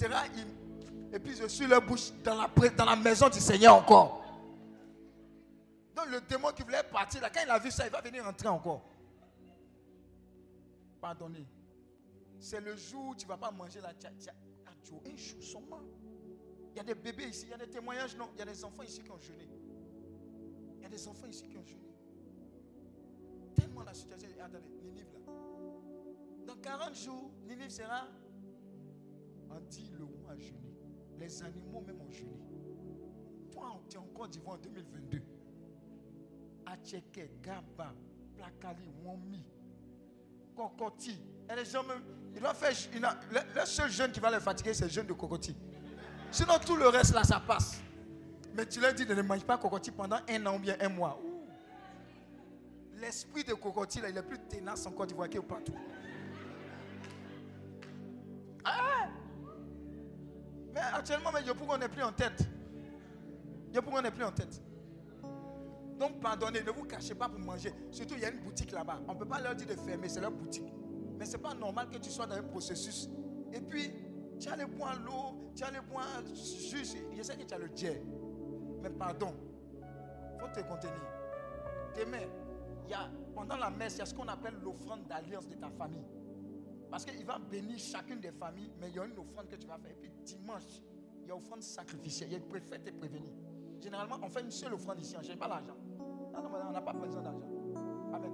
Et 1.12 1.20
puis 1.20 1.36
je 1.36 1.48
suis 1.48 1.68
leur 1.68 1.82
bouche 1.82 2.12
dans 2.24 2.36
la, 2.40 2.48
pré- 2.48 2.70
dans 2.70 2.86
la 2.86 2.95
maison 2.95 3.28
du 3.30 3.40
Seigneur 3.40 3.76
encore. 3.76 4.24
Donc 5.95 6.06
le 6.10 6.22
démon 6.22 6.49
qui 6.56 6.64
voulait 6.64 6.84
partir 6.84 7.22
là, 7.22 7.30
quand 7.34 7.41
il 7.44 7.49
a 7.49 7.60
vu 7.60 7.72
ça, 7.72 7.86
il 7.86 7.91
va 7.91 7.99
venir 8.02 8.26
entrer 8.28 8.48
encore. 8.48 8.84
Pardonnez. 11.08 11.48
C'est 12.38 12.60
le 12.60 12.76
jour 12.76 13.08
où 13.08 13.16
tu 13.16 13.26
ne 13.26 13.30
vas 13.30 13.38
pas 13.38 13.50
manger 13.50 13.80
la 13.80 13.94
tcha 13.94 14.10
un 14.10 14.84
jour 14.84 15.02
seulement. 15.40 15.80
Il 16.72 16.76
y 16.76 16.80
a 16.82 16.84
des 16.84 16.96
bébés 16.96 17.30
ici, 17.30 17.46
il 17.46 17.52
y 17.52 17.54
a 17.54 17.58
des 17.58 17.70
témoignages, 17.70 18.18
non. 18.18 18.30
Il 18.34 18.40
y 18.40 18.42
a 18.42 18.46
des 18.46 18.62
enfants 18.66 18.84
ici 18.84 19.02
qui 19.02 19.10
ont 19.10 19.18
jeûné. 19.18 19.48
Il 20.76 20.82
y 20.82 20.86
a 20.86 20.90
des 20.90 21.08
enfants 21.08 21.28
ici 21.28 21.48
qui 21.48 21.58
ont 21.58 21.64
jeûné. 21.64 21.88
Tellement 23.56 23.84
la 23.84 23.94
situation. 23.94 24.28
Attendez, 24.44 24.68
Ninive 24.84 25.14
là. 25.14 25.20
Dans 26.46 26.58
40 26.58 26.94
jours, 26.94 27.32
Ninive 27.48 27.70
sera. 27.70 28.10
Dit 29.70 29.90
le 29.98 30.06
a 30.30 30.36
jeûné. 30.38 30.76
Les 31.18 31.42
animaux 31.42 31.80
même 31.80 32.02
ont 32.02 32.12
jeûné. 32.12 32.38
Toi, 33.50 33.82
tu 33.90 33.96
es 33.96 34.00
en 34.00 34.08
Côte 34.08 34.32
d'Ivoire 34.32 34.58
en 34.58 34.60
2022. 34.60 35.22
Acheke, 36.66 37.42
Gaba, 37.42 37.96
Plakali, 38.36 38.90
Wami, 39.06 39.46
A- 43.04 43.16
le, 43.56 43.66
seul 43.66 43.90
jeune 43.90 44.12
qui 44.12 44.20
va 44.20 44.32
les 44.32 44.40
fatiguer, 44.40 44.74
c'est 44.74 44.86
le 44.86 44.90
jeune 44.90 45.08
de 45.08 45.14
Kokoti. 45.14 45.56
Sinon, 46.32 46.54
tout 46.66 46.76
le 46.76 46.88
reste 46.88 47.14
là, 47.14 47.24
ça 47.24 47.40
passe. 47.40 47.80
Mais 48.54 48.66
tu 48.66 48.80
leur 48.80 48.94
dis 48.94 49.06
de 49.06 49.14
ne 49.14 49.22
manger 49.22 49.46
pas 49.46 49.58
Kokoti 49.58 49.92
pendant 49.92 50.18
un 50.30 50.46
an 50.46 50.56
ou 50.56 50.60
bien 50.60 50.76
un 50.82 50.90
mois. 50.90 51.20
L'esprit 52.96 53.44
de 53.44 53.54
Kokoti, 53.54 54.02
là, 54.02 54.10
il 54.10 54.18
est 54.18 54.24
plus 54.24 54.40
tenace 54.40 54.86
en 54.86 54.92
Côte 54.92 55.10
d'Ivoire 55.10 55.30
que 55.30 55.40
partout. 55.40 55.76
Ah! 58.66 59.08
Mais 60.74 60.82
actuellement, 60.94 61.32
mais 61.34 61.44
Yopougon 61.44 61.78
n'est 61.78 61.88
plus 61.90 62.04
en 62.04 62.12
tête. 62.12 62.48
Yopougon 63.74 64.02
n'est 64.02 64.12
plus 64.12 64.24
en 64.24 64.32
tête. 64.32 64.62
Donc, 65.99 66.19
pardonnez, 66.19 66.61
ne 66.61 66.72
vous 66.72 66.84
cachez 66.84 67.15
pas 67.15 67.28
pour 67.28 67.40
manger. 67.40 67.74
Surtout, 67.91 68.15
il 68.15 68.22
y 68.22 68.26
a 68.26 68.32
une 68.32 68.40
boutique 68.40 68.72
là-bas. 68.72 69.02
On 69.07 69.14
ne 69.14 69.19
peut 69.19 69.26
pas 69.26 69.41
leur 69.41 69.56
dire 69.56 69.68
de 69.68 69.76
fermer, 69.76 70.07
c'est 70.10 70.22
leur 70.22 70.32
boutique. 70.32 70.72
Mais 71.18 71.26
ce 71.26 71.34
n'est 71.34 71.41
pas 71.41 71.53
normal 71.53 71.90
que 71.90 71.98
tu 71.98 72.11
sois 72.11 72.28
dans 72.28 72.36
un 72.36 72.44
processus. 72.44 73.10
Et 73.52 73.61
puis, 73.61 73.91
tu 74.40 74.48
as 74.49 74.56
le 74.56 74.68
point 74.68 74.94
l'eau, 75.03 75.52
tu 75.56 75.64
as 75.64 75.72
le 75.72 75.82
point 75.82 76.06
juste. 76.72 76.98
Je 77.15 77.24
sais 77.24 77.36
que 77.36 77.44
tu 77.44 77.53
as 77.53 77.57
le 77.57 77.69
jet. 77.76 78.03
Mais 78.82 78.90
pardon, 78.91 79.34
il 79.82 80.40
faut 80.40 80.48
te 80.48 80.60
contenir. 80.68 81.02
Demain, 81.98 82.28
y 82.88 82.94
a, 82.94 83.10
pendant 83.34 83.57
la 83.57 83.72
messe, 83.72 83.95
il 83.95 83.99
y 83.99 84.02
a 84.02 84.06
ce 84.06 84.14
qu'on 84.14 84.28
appelle 84.28 84.56
l'offrande 84.64 85.07
d'alliance 85.07 85.48
de 85.48 85.56
ta 85.56 85.69
famille. 85.72 86.06
Parce 86.91 87.03
qu'il 87.06 87.26
va 87.26 87.40
bénir 87.40 87.78
chacune 87.80 88.19
des 88.19 88.32
familles, 88.32 88.72
mais 88.80 88.90
il 88.90 88.95
y 88.95 88.99
a 88.99 89.06
une 89.06 89.18
offrande 89.18 89.48
que 89.48 89.56
tu 89.56 89.68
vas 89.68 89.78
faire. 89.78 89.91
Et 89.91 89.95
puis 89.95 90.11
dimanche, 90.24 90.82
il 91.24 91.30
y 91.30 91.32
a 91.32 91.36
offrande 91.36 91.64
sacrificielle. 91.64 92.30
Il 92.32 92.41
préfère 92.41 92.84
te 92.84 92.91
prévenir. 92.91 93.34
Généralement, 93.82 94.18
on 94.22 94.30
fait 94.30 94.41
une 94.41 94.52
seule 94.52 94.74
offrande 94.74 94.99
ici, 94.99 95.18
ne 95.18 95.24
cherche 95.24 95.40
pas 95.40 95.48
l'argent. 95.48 95.76
Non, 96.38 96.44
non, 96.44 96.58
on 96.70 96.72
n'a 96.72 96.82
pas 96.82 96.94
besoin 96.94 97.22
d'argent. 97.22 97.48
Amen. 98.14 98.32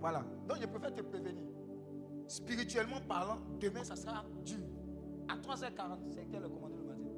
Voilà. 0.00 0.24
Donc, 0.46 0.58
je 0.60 0.66
préfère 0.66 0.94
te 0.94 1.02
prévenir. 1.02 1.44
Spirituellement 2.28 3.00
parlant, 3.00 3.38
demain, 3.58 3.82
ça 3.82 3.96
sera 3.96 4.24
dur. 4.44 4.64
À 5.28 5.36
3h40, 5.36 6.10
c'est 6.10 6.26
quel 6.30 6.42
le 6.42 6.48
commandant 6.48 6.76
le 6.76 6.84
matin? 6.84 7.08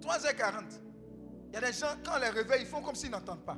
3h40. 0.00 0.80
Il 1.48 1.54
y 1.54 1.56
a 1.56 1.60
des 1.60 1.72
gens, 1.72 1.86
quand 2.04 2.12
on 2.16 2.20
les 2.20 2.28
réveille, 2.28 2.62
ils 2.62 2.66
font 2.66 2.82
comme 2.82 2.94
s'ils 2.94 3.10
n'entendent 3.10 3.44
pas. 3.44 3.56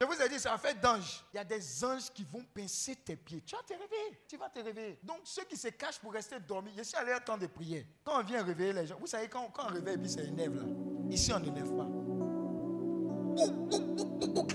Je 0.00 0.06
vous 0.06 0.20
ai 0.20 0.28
dit, 0.28 0.40
ça 0.40 0.56
fait 0.58 0.80
d'anges. 0.80 1.24
Il 1.32 1.36
y 1.36 1.40
a 1.40 1.44
des 1.44 1.84
anges 1.84 2.10
qui 2.12 2.24
vont 2.24 2.44
pincer 2.52 2.96
tes 2.96 3.14
pieds. 3.14 3.40
Tu 3.42 3.54
vas 3.54 3.62
te 3.62 3.72
réveiller. 3.72 4.20
Tu 4.26 4.36
vas 4.36 4.48
te 4.48 4.58
réveiller. 4.58 4.98
Donc, 5.02 5.20
ceux 5.24 5.44
qui 5.44 5.56
se 5.56 5.68
cachent 5.68 6.00
pour 6.00 6.12
rester 6.12 6.40
dormis, 6.40 6.72
je 6.76 6.82
suis 6.82 6.96
allé 6.96 7.12
à 7.12 7.20
temps 7.20 7.38
de 7.38 7.46
prière. 7.46 7.84
Quand 8.02 8.18
on 8.20 8.24
vient 8.24 8.42
réveiller 8.42 8.72
les 8.72 8.86
gens, 8.86 8.96
vous 8.98 9.06
savez, 9.06 9.28
quand, 9.28 9.48
quand 9.52 9.66
on 9.68 9.72
réveille, 9.74 9.98
puis 9.98 10.10
ça 10.10 10.22
énerve 10.22 10.56
là. 10.56 10.62
Ici, 11.08 11.32
on 11.32 11.38
n'énerve 11.38 11.76
pas. 11.76 12.01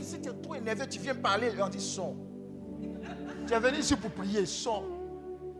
Si 0.01 0.21
tu 0.21 0.29
es 0.29 0.33
trop 0.33 0.55
énervé, 0.55 0.87
tu 0.87 0.99
viens 0.99 1.15
parler, 1.15 1.51
on 1.61 1.69
dit 1.69 1.79
sors. 1.79 2.13
Tu 3.47 3.53
es 3.53 3.59
venu 3.59 3.77
ici 3.79 3.95
pour 3.95 4.11
prier, 4.11 4.45
sors. 4.45 4.83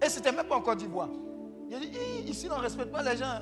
Et 0.03 0.09
c'était 0.09 0.31
même 0.31 0.47
pas 0.47 0.57
en 0.57 0.61
Côte 0.61 0.77
d'Ivoire. 0.79 1.09
Il 1.69 1.79
dit, 1.79 2.31
ici, 2.31 2.47
on 2.51 2.55
ne 2.57 2.61
respecte 2.61 2.91
pas 2.91 3.03
les 3.03 3.17
gens. 3.17 3.25
hein. 3.25 3.41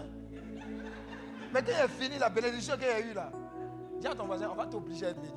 Mais 1.53 1.61
quand 1.61 1.71
il 1.71 1.81
a 1.81 1.87
fini 1.87 2.17
la 2.17 2.29
bénédiction 2.29 2.73
qu'il 2.75 2.83
y 2.87 2.89
a 2.89 2.99
eu 2.99 3.13
là, 3.13 3.31
dis 3.99 4.07
à 4.07 4.15
ton 4.15 4.25
voisin, 4.25 4.49
on 4.51 4.55
va 4.55 4.65
t'obliger 4.65 5.05
à 5.05 5.09
être 5.09 5.21
béni. 5.21 5.33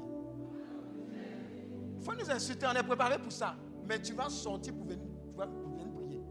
Il 1.98 2.04
faut 2.04 2.14
nous 2.14 2.30
insulter, 2.30 2.66
on 2.66 2.74
est 2.78 2.82
préparé 2.82 3.18
pour 3.18 3.32
ça. 3.32 3.54
Mais 3.88 4.00
tu 4.00 4.12
vas 4.14 4.28
sortir 4.28 4.74
pour 4.74 4.84
venir, 4.84 4.98
venir 5.36 5.92
prier. 5.94 6.22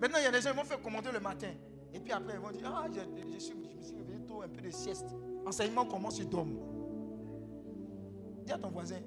Maintenant, 0.00 0.18
il 0.18 0.24
y 0.24 0.26
a 0.26 0.30
des 0.32 0.40
gens 0.40 0.50
qui 0.50 0.56
vont 0.56 0.64
faire 0.64 0.80
commander 0.80 1.10
le 1.12 1.20
matin. 1.20 1.50
Et 1.92 2.00
puis 2.00 2.12
après, 2.12 2.34
ils 2.34 2.40
vont 2.40 2.50
dire 2.50 2.72
Ah, 2.74 2.86
je, 2.92 3.00
je 3.32 3.38
suis, 3.38 3.54
je 3.70 3.76
me 3.76 3.82
suis 3.82 3.94
réveillé 3.96 4.20
tôt, 4.26 4.42
un 4.42 4.48
peu 4.48 4.60
de 4.60 4.70
sieste. 4.70 5.14
Enseignement, 5.46 5.84
comment 5.86 6.10
tu 6.10 6.24
dors. 6.24 6.46
Dis 8.44 8.52
à 8.52 8.58
ton 8.58 8.70
voisin 8.70 9.00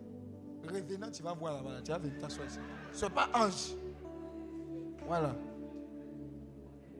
Revenant, 0.63 1.11
tu 1.11 1.23
vas 1.23 1.33
voir 1.33 1.55
là-bas. 1.55 1.81
Tu 1.83 1.91
vas 1.91 1.97
venir 1.97 2.17
t'asseoir 2.19 2.47
ici. 2.47 2.59
Ce 2.93 3.05
n'est 3.05 3.11
pas 3.11 3.29
ange. 3.33 3.75
Voilà. 5.05 5.35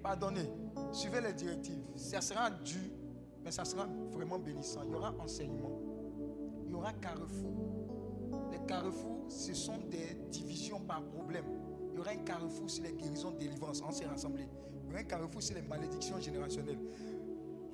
Pardonnez. 0.01 0.49
Suivez 0.91 1.21
les 1.21 1.33
directives. 1.33 1.81
Ça 1.95 2.19
sera 2.19 2.49
dur, 2.49 2.91
mais 3.43 3.51
ça 3.51 3.63
sera 3.63 3.87
vraiment 4.11 4.37
bénissant. 4.37 4.81
Il 4.85 4.91
y 4.91 4.95
aura 4.95 5.13
enseignement 5.19 5.79
il 6.73 6.77
y 6.77 6.79
aura 6.79 6.91
carrefour. 6.93 7.51
Les 8.51 8.57
carrefours, 8.65 9.25
ce 9.29 9.53
sont 9.53 9.77
des 9.91 10.17
divisions 10.31 10.79
par 10.79 11.03
problème. 11.03 11.45
Il 11.91 11.97
y 11.97 11.99
aura 11.99 12.11
un 12.11 12.17
carrefour 12.17 12.67
sur 12.67 12.83
les 12.83 12.93
guérisons 12.93 13.29
de 13.31 13.37
délivrance. 13.37 13.83
On 13.87 13.91
s'est 13.91 14.07
rassemblés. 14.07 14.47
Il 14.83 14.89
y 14.89 14.91
aura 14.91 15.01
un 15.01 15.03
carrefour 15.03 15.43
sur 15.43 15.55
les 15.55 15.61
malédictions 15.61 16.19
générationnelles. 16.19 16.79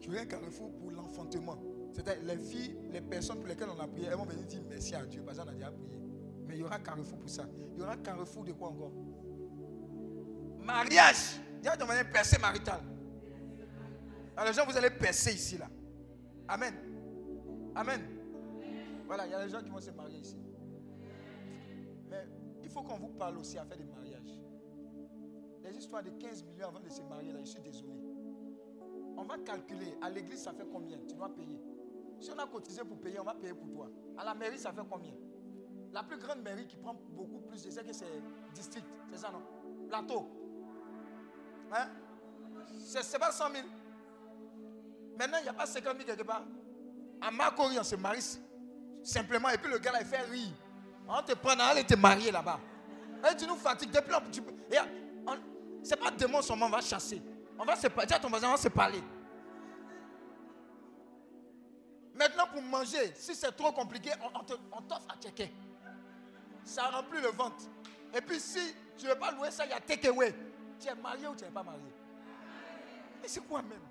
Aura 0.07 0.21
un 0.21 0.25
carrefour 0.25 0.71
pour 0.77 0.91
l'enfantement. 0.91 1.57
C'est-à-dire 1.91 2.23
les 2.23 2.37
filles, 2.37 2.77
les 2.91 3.01
personnes 3.01 3.39
pour 3.39 3.47
lesquelles 3.47 3.69
on 3.75 3.79
a 3.79 3.87
prié, 3.87 4.07
elles 4.07 4.15
vont 4.15 4.25
venir 4.25 4.45
dire 4.45 4.61
merci 4.67 4.95
à 4.95 5.05
Dieu 5.05 5.21
parce 5.23 5.37
qu'on 5.37 5.47
a 5.47 5.51
déjà 5.51 5.71
prié. 5.71 5.99
Mais 6.47 6.55
il 6.55 6.61
y 6.61 6.63
aura 6.63 6.79
carrefour 6.79 7.17
pour 7.19 7.29
ça. 7.29 7.45
Il 7.73 7.79
y 7.79 7.83
aura 7.83 7.97
carrefour 7.97 8.43
de 8.43 8.53
quoi 8.53 8.69
encore? 8.69 8.91
Mariage. 10.59 11.39
Il 11.61 11.65
y 11.65 11.67
a 11.67 11.75
de 11.75 12.11
percée 12.11 12.39
maritale. 12.39 12.81
Alors 14.35 14.49
les 14.49 14.53
gens, 14.53 14.65
vous 14.65 14.77
allez 14.77 14.89
percer 14.89 15.33
ici 15.33 15.57
là. 15.57 15.67
Amen. 16.47 16.73
Amen. 17.75 18.01
Voilà, 19.05 19.25
il 19.27 19.31
y 19.31 19.33
a 19.33 19.43
des 19.43 19.51
gens 19.51 19.61
qui 19.61 19.69
vont 19.69 19.81
se 19.81 19.91
marier 19.91 20.19
ici. 20.19 20.37
Mais 22.09 22.25
il 22.63 22.69
faut 22.69 22.81
qu'on 22.81 22.97
vous 22.97 23.09
parle 23.09 23.37
aussi 23.37 23.57
à 23.57 23.65
faire 23.65 23.77
des 23.77 23.85
mariages. 23.85 24.39
Les 25.63 25.77
histoires 25.77 26.03
de 26.03 26.11
15 26.11 26.43
millions 26.45 26.69
avant 26.69 26.79
de 26.79 26.89
se 26.89 27.01
marier, 27.01 27.31
là, 27.31 27.39
je 27.43 27.49
suis 27.49 27.61
désolé. 27.61 28.08
On 29.19 29.23
va 29.23 29.37
calculer, 29.37 29.97
à 30.01 30.09
l'église, 30.09 30.43
ça 30.43 30.53
fait 30.53 30.65
combien? 30.71 30.97
Tu 31.05 31.13
dois 31.13 31.27
payer. 31.27 31.59
Si 32.21 32.31
on 32.31 32.39
a 32.39 32.47
cotisé 32.47 32.81
pour 32.85 32.97
payer, 32.99 33.19
on 33.19 33.25
va 33.25 33.33
payer 33.33 33.53
pour 33.53 33.69
toi. 33.69 33.89
À 34.17 34.23
la 34.23 34.33
mairie, 34.33 34.57
ça 34.57 34.71
fait 34.71 34.81
combien? 34.89 35.11
La 35.91 36.03
plus 36.03 36.17
grande 36.17 36.41
mairie 36.41 36.65
qui 36.65 36.77
prend 36.77 36.93
beaucoup 36.93 37.39
plus, 37.41 37.65
je 37.65 37.69
sais 37.69 37.83
que 37.83 37.91
c'est 37.91 38.21
district, 38.53 38.85
c'est 39.11 39.17
ça 39.17 39.29
non? 39.29 39.41
Plateau. 39.89 40.25
Hein? 41.73 41.89
C'est 42.79 43.19
pas 43.19 43.31
100 43.31 43.51
000. 43.51 43.67
Maintenant, 45.17 45.37
il 45.39 45.43
n'y 45.43 45.49
a 45.49 45.53
pas 45.53 45.65
50 45.65 45.97
000 45.97 46.05
quelque 46.05 46.23
part. 46.25 46.45
À 47.19 47.29
Marcory, 47.29 47.77
on 47.77 47.83
se 47.83 47.97
marie 47.97 48.23
simplement. 49.03 49.49
Et 49.49 49.57
puis 49.57 49.69
le 49.69 49.79
gars 49.79 49.91
là, 49.91 49.99
il 49.99 50.07
fait 50.07 50.21
rire. 50.21 50.53
On 51.09 51.21
te 51.23 51.33
prend, 51.33 51.55
on 51.55 51.83
te 51.83 51.95
marier 51.95 52.31
là-bas. 52.31 52.59
Et 53.29 53.35
tu 53.35 53.45
nous 53.45 53.55
fatigues. 53.55 53.91
Depuis 53.91 54.11
là, 54.11 54.21
tu, 54.31 54.41
c'est 55.83 55.99
pas 55.99 56.11
démon 56.11 56.41
seulement, 56.41 56.67
on 56.67 56.69
va 56.69 56.79
chasser. 56.79 57.21
On 57.59 57.65
va 57.65 57.75
se 57.75 57.87
parler. 57.87 58.07
Ton 58.21 58.29
voisin, 58.29 58.47
on 58.47 58.51
va 58.51 58.57
se 58.57 58.69
parler. 58.69 59.03
Maintenant, 62.15 62.47
pour 62.47 62.61
manger, 62.61 63.13
si 63.15 63.35
c'est 63.35 63.51
trop 63.51 63.71
compliqué, 63.71 64.11
on, 64.33 64.81
t'offre 64.81 65.07
à 65.09 65.21
checker. 65.21 65.51
Ça 66.63 66.87
remplit 66.89 67.21
le 67.21 67.29
ventre. 67.29 67.65
Et 68.13 68.21
puis, 68.21 68.39
si 68.39 68.73
tu 68.97 69.05
ne 69.05 69.11
veux 69.11 69.19
pas 69.19 69.31
louer 69.31 69.51
ça, 69.51 69.65
il 69.65 69.71
y 69.71 69.73
a 69.73 69.79
takeaway. 69.79 70.33
Tu 70.79 70.87
es 70.87 70.95
marié 70.95 71.27
ou 71.27 71.35
tu 71.35 71.43
n'es 71.43 71.49
pas 71.51 71.63
marié? 71.63 71.81
Mais 73.21 73.27
c'est 73.27 73.41
quoi 73.41 73.61
même? 73.61 73.81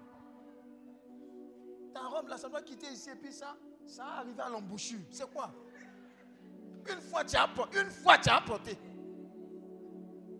Ta 1.92 2.00
robe 2.00 2.28
là, 2.28 2.38
ça 2.38 2.48
doit 2.48 2.62
quitter 2.62 2.86
ici 2.88 3.10
et 3.10 3.14
puis 3.14 3.32
ça, 3.32 3.54
ça 3.86 4.04
arrive 4.04 4.40
à 4.40 4.48
l'embouchure. 4.48 5.00
C'est 5.10 5.30
quoi? 5.30 5.50
Une 6.90 7.00
fois 7.02 7.24
tu 7.24 7.36
as 7.36 7.42
apporté. 7.42 7.80
Une 7.80 7.90
fois 7.90 8.16
tu 8.18 8.28
as 8.30 8.36
apporté. 8.36 8.78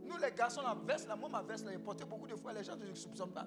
Nous 0.09 0.17
les 0.17 0.33
garçons, 0.33 0.63
la 0.63 0.75
veste, 0.75 1.07
là, 1.07 1.17
moi 1.17 1.29
ma 1.29 1.43
veste, 1.43 1.65
là, 1.65 1.73
j'ai 1.73 1.79
porté 1.79 2.05
beaucoup 2.05 2.27
de 2.27 2.35
fois, 2.35 2.53
les 2.53 2.65
gens 2.65 2.77
ne 2.77 2.95
soupçonnent 2.95 3.33
pas. 3.33 3.47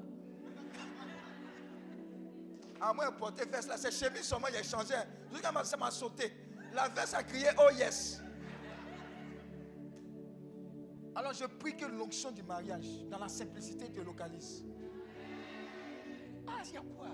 À 2.80 2.94
moi, 2.94 3.12
porté 3.12 3.46
veste 3.46 3.68
là, 3.68 3.78
c'est 3.78 3.92
chemise 3.92 4.24
seulement, 4.24 4.48
il 4.48 4.58
a 4.58 4.64
changé. 4.64 4.94
Regarde, 5.34 5.66
ça 5.66 5.78
m'a 5.78 5.92
sauté. 5.92 6.32
La 6.74 6.88
veste 6.90 7.14
a 7.16 7.24
crié, 7.24 7.48
oh 7.60 7.70
yes. 7.72 8.22
Alors 11.16 11.34
je 11.34 11.46
prie 11.46 11.76
que 11.76 11.86
l'onction 11.86 12.32
du 12.32 12.44
mariage, 12.44 13.06
dans 13.10 13.20
la 13.20 13.28
simplicité, 13.28 13.92
te 13.92 14.00
localise. 14.00 14.64
Ah, 16.48 16.62
il 16.66 16.74
y 16.74 16.78
a 16.78 16.82
quoi? 16.82 17.08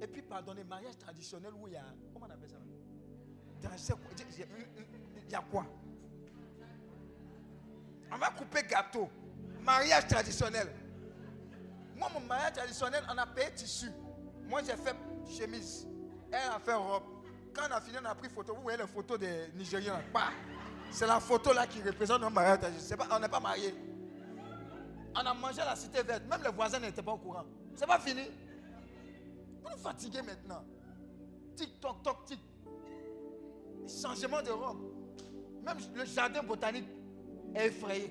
Et 0.00 0.06
puis, 0.08 0.22
pardonnez, 0.22 0.64
mariage 0.64 0.98
traditionnel 0.98 1.52
où 1.54 1.68
il 1.68 1.74
y 1.74 1.76
a. 1.76 1.84
Comment 2.12 2.26
on 2.26 2.30
appelle 2.30 2.50
ça? 2.50 2.56
Il 5.24 5.30
y 5.30 5.34
a 5.34 5.40
quoi? 5.42 5.64
On 8.12 8.18
va 8.18 8.30
couper 8.30 8.62
gâteau. 8.68 9.08
Mariage 9.62 10.06
traditionnel. 10.06 10.68
Moi, 11.96 12.08
mon 12.12 12.20
mariage 12.20 12.52
traditionnel, 12.54 13.02
on 13.10 13.16
a 13.16 13.26
payé 13.26 13.50
tissu. 13.54 13.90
Moi, 14.48 14.60
j'ai 14.66 14.76
fait 14.76 14.94
chemise. 15.28 15.86
Elle 16.30 16.50
a 16.54 16.58
fait 16.58 16.74
robe. 16.74 17.04
Quand 17.54 17.62
on 17.70 17.72
a 17.72 17.80
fini, 17.80 17.96
on 18.02 18.04
a 18.04 18.14
pris 18.14 18.28
photo. 18.28 18.54
Vous 18.54 18.62
voyez 18.62 18.78
les 18.78 18.86
photos 18.86 19.18
des 19.18 19.48
Nigériens. 19.54 20.00
C'est 20.90 21.06
la 21.06 21.20
photo 21.20 21.52
là 21.52 21.66
qui 21.66 21.80
représente 21.82 22.20
notre 22.20 22.34
mariage. 22.34 22.60
Pas, 22.96 23.08
on 23.12 23.18
n'est 23.18 23.28
pas 23.28 23.40
mariés. 23.40 23.74
On 25.14 25.20
a 25.20 25.34
mangé 25.34 25.60
à 25.60 25.66
la 25.66 25.76
cité 25.76 26.02
verte. 26.02 26.24
Même 26.28 26.42
les 26.42 26.50
voisins 26.50 26.80
n'étaient 26.80 27.02
pas 27.02 27.12
au 27.12 27.18
courant. 27.18 27.44
C'est 27.74 27.86
pas 27.86 27.98
fini. 27.98 28.30
Vous 29.62 29.70
nous 29.70 29.78
fatiguez 29.78 30.22
maintenant. 30.22 30.64
Tic, 31.56 31.80
toc, 31.80 32.02
toc, 32.02 32.24
tic. 32.26 32.40
Changement 33.86 34.42
de 34.42 34.50
robe. 34.50 34.80
Même 35.64 35.78
le 35.94 36.04
jardin 36.04 36.42
botanique 36.42 36.88
effrayé. 37.54 38.10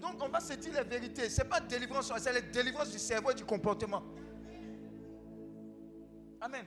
Donc 0.00 0.22
on 0.22 0.28
va 0.28 0.40
se 0.40 0.54
dire 0.54 0.72
la 0.72 0.84
vérité. 0.84 1.28
Ce 1.28 1.42
n'est 1.42 1.48
pas 1.48 1.60
délivrance, 1.60 2.12
c'est 2.18 2.32
la 2.32 2.40
délivrance 2.40 2.90
du 2.90 2.98
cerveau 2.98 3.30
et 3.30 3.34
du 3.34 3.44
comportement. 3.44 4.02
Amen. 6.40 6.64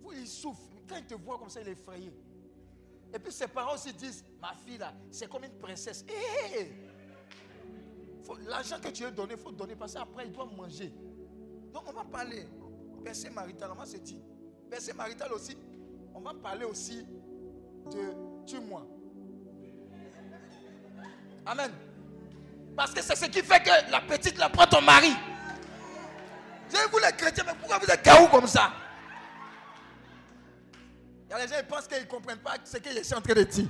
Vous, 0.00 0.12
il 0.12 0.26
souffre. 0.26 0.62
Quand 0.88 0.96
il 0.96 1.04
te 1.04 1.14
voit 1.14 1.38
comme 1.38 1.50
ça, 1.50 1.60
il 1.60 1.68
est 1.68 1.72
effrayé. 1.72 2.12
Et 3.12 3.18
puis 3.18 3.32
ses 3.32 3.48
parents 3.48 3.74
aussi 3.74 3.92
disent, 3.92 4.24
ma 4.40 4.54
fille 4.54 4.78
là, 4.78 4.92
c'est 5.10 5.28
comme 5.28 5.44
une 5.44 5.58
princesse. 5.58 6.04
Hé 6.08 6.72
L'argent 8.46 8.78
que 8.78 8.88
tu 8.88 9.04
veux 9.04 9.10
donner, 9.10 9.34
il 9.34 9.38
faut 9.38 9.52
donner 9.52 9.74
parce 9.74 9.94
qu'après, 9.94 10.26
il 10.26 10.32
doit 10.32 10.44
manger. 10.44 10.92
Donc 11.72 11.84
on 11.86 11.92
va 11.92 12.04
parler. 12.04 12.46
Percée 13.02 13.30
marital, 13.30 13.70
on 13.72 13.74
va 13.74 13.86
se 13.86 13.96
dire. 13.96 14.20
Percée 14.68 14.92
marital 14.92 15.32
aussi, 15.32 15.56
on 16.14 16.20
va 16.20 16.34
parler 16.34 16.64
aussi 16.64 17.06
tue-moi. 18.46 18.86
Amen. 21.46 21.72
Parce 22.76 22.92
que 22.92 23.02
c'est 23.02 23.16
ce 23.16 23.24
qui 23.26 23.42
fait 23.42 23.62
que 23.62 23.90
la 23.90 24.00
petite 24.00 24.38
la 24.38 24.48
prend 24.48 24.66
ton 24.66 24.80
mari. 24.80 25.12
Je 26.70 26.90
vous 26.90 26.98
les 26.98 27.12
chrétiens, 27.16 27.44
mais 27.46 27.54
pourquoi 27.58 27.78
vous 27.78 27.86
êtes 27.86 28.04
gaou 28.04 28.28
comme 28.28 28.46
ça? 28.46 28.72
Il 31.26 31.30
y 31.30 31.34
a 31.34 31.46
des 31.46 31.52
gens 31.52 31.60
qui 31.60 31.66
pensent 31.66 31.88
qu'ils 31.88 32.00
ne 32.00 32.04
comprennent 32.04 32.38
pas 32.38 32.54
ce 32.64 32.76
que 32.76 32.90
je 32.90 33.02
suis 33.02 33.14
en 33.14 33.20
train 33.20 33.34
de 33.34 33.42
dire. 33.42 33.68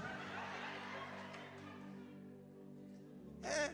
Hein? 3.45 3.69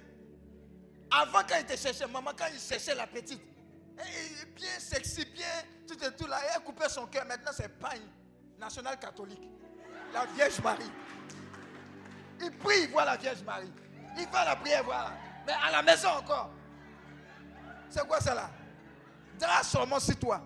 Avant, 1.10 1.40
quand 1.48 1.56
il 1.58 1.64
te 1.64 1.76
cherchait, 1.76 2.06
maman, 2.06 2.30
quand 2.36 2.46
il 2.52 2.58
cherchait 2.58 2.94
la 2.94 3.06
petite, 3.06 3.40
hein, 3.98 4.02
bien 4.54 4.78
sexy, 4.78 5.24
bien, 5.26 5.46
tout 5.86 6.02
et 6.02 6.12
tout 6.14 6.26
là, 6.26 6.38
il 6.50 6.56
a 6.56 6.60
coupé 6.60 6.88
son 6.88 7.06
cœur. 7.06 7.24
Maintenant, 7.26 7.52
c'est 7.54 7.68
pagne 7.78 8.02
national 8.58 8.98
catholique. 8.98 9.48
La 10.14 10.26
Vierge 10.26 10.60
Marie. 10.62 10.90
Il 12.40 12.52
prie, 12.52 12.82
il 12.84 12.90
voit 12.90 13.04
la 13.04 13.16
Vierge 13.16 13.42
Marie. 13.42 13.72
Il 14.16 14.28
va 14.28 14.44
la 14.44 14.54
prière, 14.56 14.84
voilà. 14.84 15.12
Mais 15.44 15.52
à 15.52 15.72
la 15.72 15.82
maison 15.82 16.08
encore. 16.08 16.50
C'est 17.90 18.06
quoi 18.06 18.20
ça 18.20 18.32
là? 18.34 18.48
Drap 19.38 19.64
seulement 19.64 19.98
sur 19.98 20.16
toi. 20.16 20.40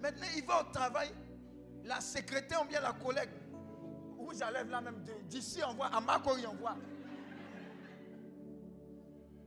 Maintenant, 0.00 0.26
il 0.36 0.44
va 0.44 0.60
au 0.60 0.64
travail, 0.72 1.14
la 1.84 2.00
secrétaire 2.00 2.62
ou 2.62 2.64
bien 2.64 2.80
la 2.80 2.92
collègue, 2.92 3.30
où 4.18 4.32
j'enlève 4.34 4.68
là 4.68 4.80
même, 4.80 5.02
d'ici 5.28 5.60
on 5.66 5.74
voit, 5.74 5.86
à 5.86 6.00
Makori 6.00 6.46
on 6.46 6.54
voit. 6.54 6.76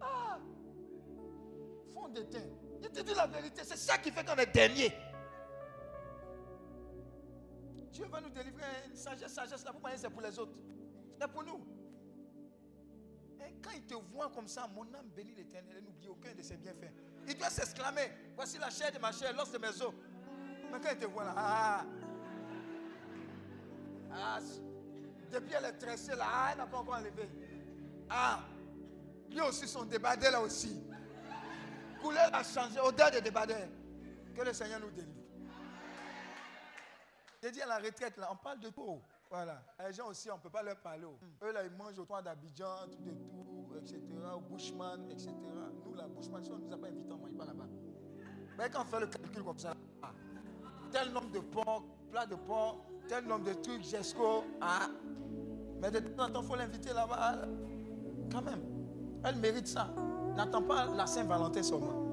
Ah, 0.01 0.37
fond 1.93 2.07
de 2.07 2.21
teint. 2.21 2.39
Je 2.81 2.87
te 2.87 3.01
dis 3.01 3.13
la 3.13 3.27
vérité, 3.27 3.61
c'est 3.65 3.77
ça 3.77 3.97
qui 3.97 4.09
fait 4.11 4.25
qu'on 4.25 4.35
est 4.35 4.53
dernier. 4.53 4.93
Dieu 7.97 8.05
va 8.11 8.21
nous 8.21 8.29
délivrer 8.29 8.63
une 8.87 8.95
sagesse, 8.95 9.33
sagesse 9.33 9.65
là, 9.65 9.71
vous 9.71 9.79
voyez, 9.79 9.97
c'est 9.97 10.11
pour 10.11 10.21
les 10.21 10.37
autres? 10.37 10.53
C'est 11.19 11.27
pour 11.29 11.43
nous. 11.43 11.65
Quand 13.59 13.71
il 13.73 13.81
te 13.87 13.95
voit 13.95 14.29
comme 14.29 14.47
ça, 14.47 14.67
mon 14.67 14.83
âme 14.93 15.09
bénit 15.15 15.33
l'éternel, 15.33 15.83
n'oublie 15.83 16.07
aucun 16.07 16.31
de 16.35 16.43
ses 16.43 16.57
bienfaits. 16.57 16.93
Il 17.27 17.35
doit 17.35 17.49
s'exclamer, 17.49 18.11
voici 18.35 18.59
la 18.59 18.69
chair 18.69 18.91
de 18.91 18.99
ma 18.99 19.11
chair, 19.11 19.35
l'os 19.35 19.51
de 19.51 19.57
mes 19.57 19.81
os. 19.81 19.95
Mais 20.71 20.79
quand 20.79 20.91
il 20.91 20.97
te 20.99 21.05
voit 21.05 21.23
là, 21.23 21.33
ah, 21.35 21.85
ah, 24.11 24.39
depuis 25.31 25.53
elle 25.53 25.65
est 25.65 25.77
tressée 25.79 26.15
là, 26.15 26.25
ah, 26.31 26.49
elle 26.51 26.59
n'a 26.59 26.67
pas 26.67 26.77
encore 26.77 26.97
enlevé. 26.97 27.27
Ah, 28.11 28.41
lui 29.31 29.41
aussi 29.41 29.67
son 29.67 29.85
débardeur 29.85 30.33
là 30.33 30.41
aussi. 30.41 30.83
Couleur 31.99 32.29
a 32.31 32.43
changé, 32.43 32.79
odeur 32.79 33.09
de 33.09 33.21
débardeur. 33.21 33.67
Que 34.35 34.41
le 34.43 34.53
Seigneur 34.53 34.81
nous 34.81 34.91
délivre. 34.91 35.16
J'ai 37.47 37.53
dit 37.53 37.61
à 37.61 37.65
la 37.65 37.77
retraite 37.77 38.17
là, 38.17 38.27
on 38.29 38.35
parle 38.35 38.59
de 38.59 38.67
tout. 38.67 38.99
Voilà. 39.31 39.63
Les 39.87 39.93
gens 39.93 40.09
aussi, 40.09 40.29
on 40.29 40.35
ne 40.35 40.41
peut 40.41 40.49
pas 40.49 40.63
leur 40.63 40.75
parler. 40.75 41.05
Eux 41.41 41.53
là, 41.53 41.63
ils 41.63 41.71
mangent 41.71 41.97
autour 41.97 42.21
d'Abidjan, 42.21 42.89
tout 42.91 43.07
et 43.07 43.15
tout, 43.15 43.73
etc. 43.77 44.01
Au 44.35 44.41
Bushman, 44.41 45.09
etc. 45.09 45.31
Nous, 45.85 45.93
la 45.93 46.09
Bushman, 46.09 46.43
si 46.43 46.51
on 46.51 46.57
ne 46.57 46.65
nous 46.65 46.73
a 46.73 46.77
pas 46.77 46.87
invités, 46.87 47.09
on 47.09 47.15
ne 47.15 47.21
mange 47.21 47.37
pas 47.37 47.45
là-bas. 47.45 47.67
Mais 48.57 48.69
quand 48.69 48.81
on 48.81 48.85
fait 48.85 48.99
le 48.99 49.07
calcul 49.07 49.43
comme 49.45 49.57
ça, 49.57 49.73
tel 50.91 51.13
nombre 51.13 51.31
de 51.31 51.39
porc, 51.39 51.85
plat 52.11 52.25
de 52.25 52.35
porc, 52.35 52.83
tel 53.07 53.25
nombre 53.25 53.45
de 53.45 53.53
trucs, 53.53 53.83
Jesco. 53.83 54.43
Ah. 54.59 54.89
Mais 55.79 55.89
de 55.89 55.99
temps 55.99 56.25
en 56.25 56.31
temps, 56.31 56.41
il 56.41 56.47
faut 56.47 56.55
l'inviter 56.57 56.91
là-bas. 56.91 57.45
Quand 58.29 58.41
même. 58.41 58.61
Elle 59.23 59.37
mérite 59.37 59.67
ça. 59.67 59.87
N'attends 60.35 60.63
pas 60.63 60.87
la 60.87 61.07
Saint-Valentin 61.07 61.63
seulement. 61.63 62.06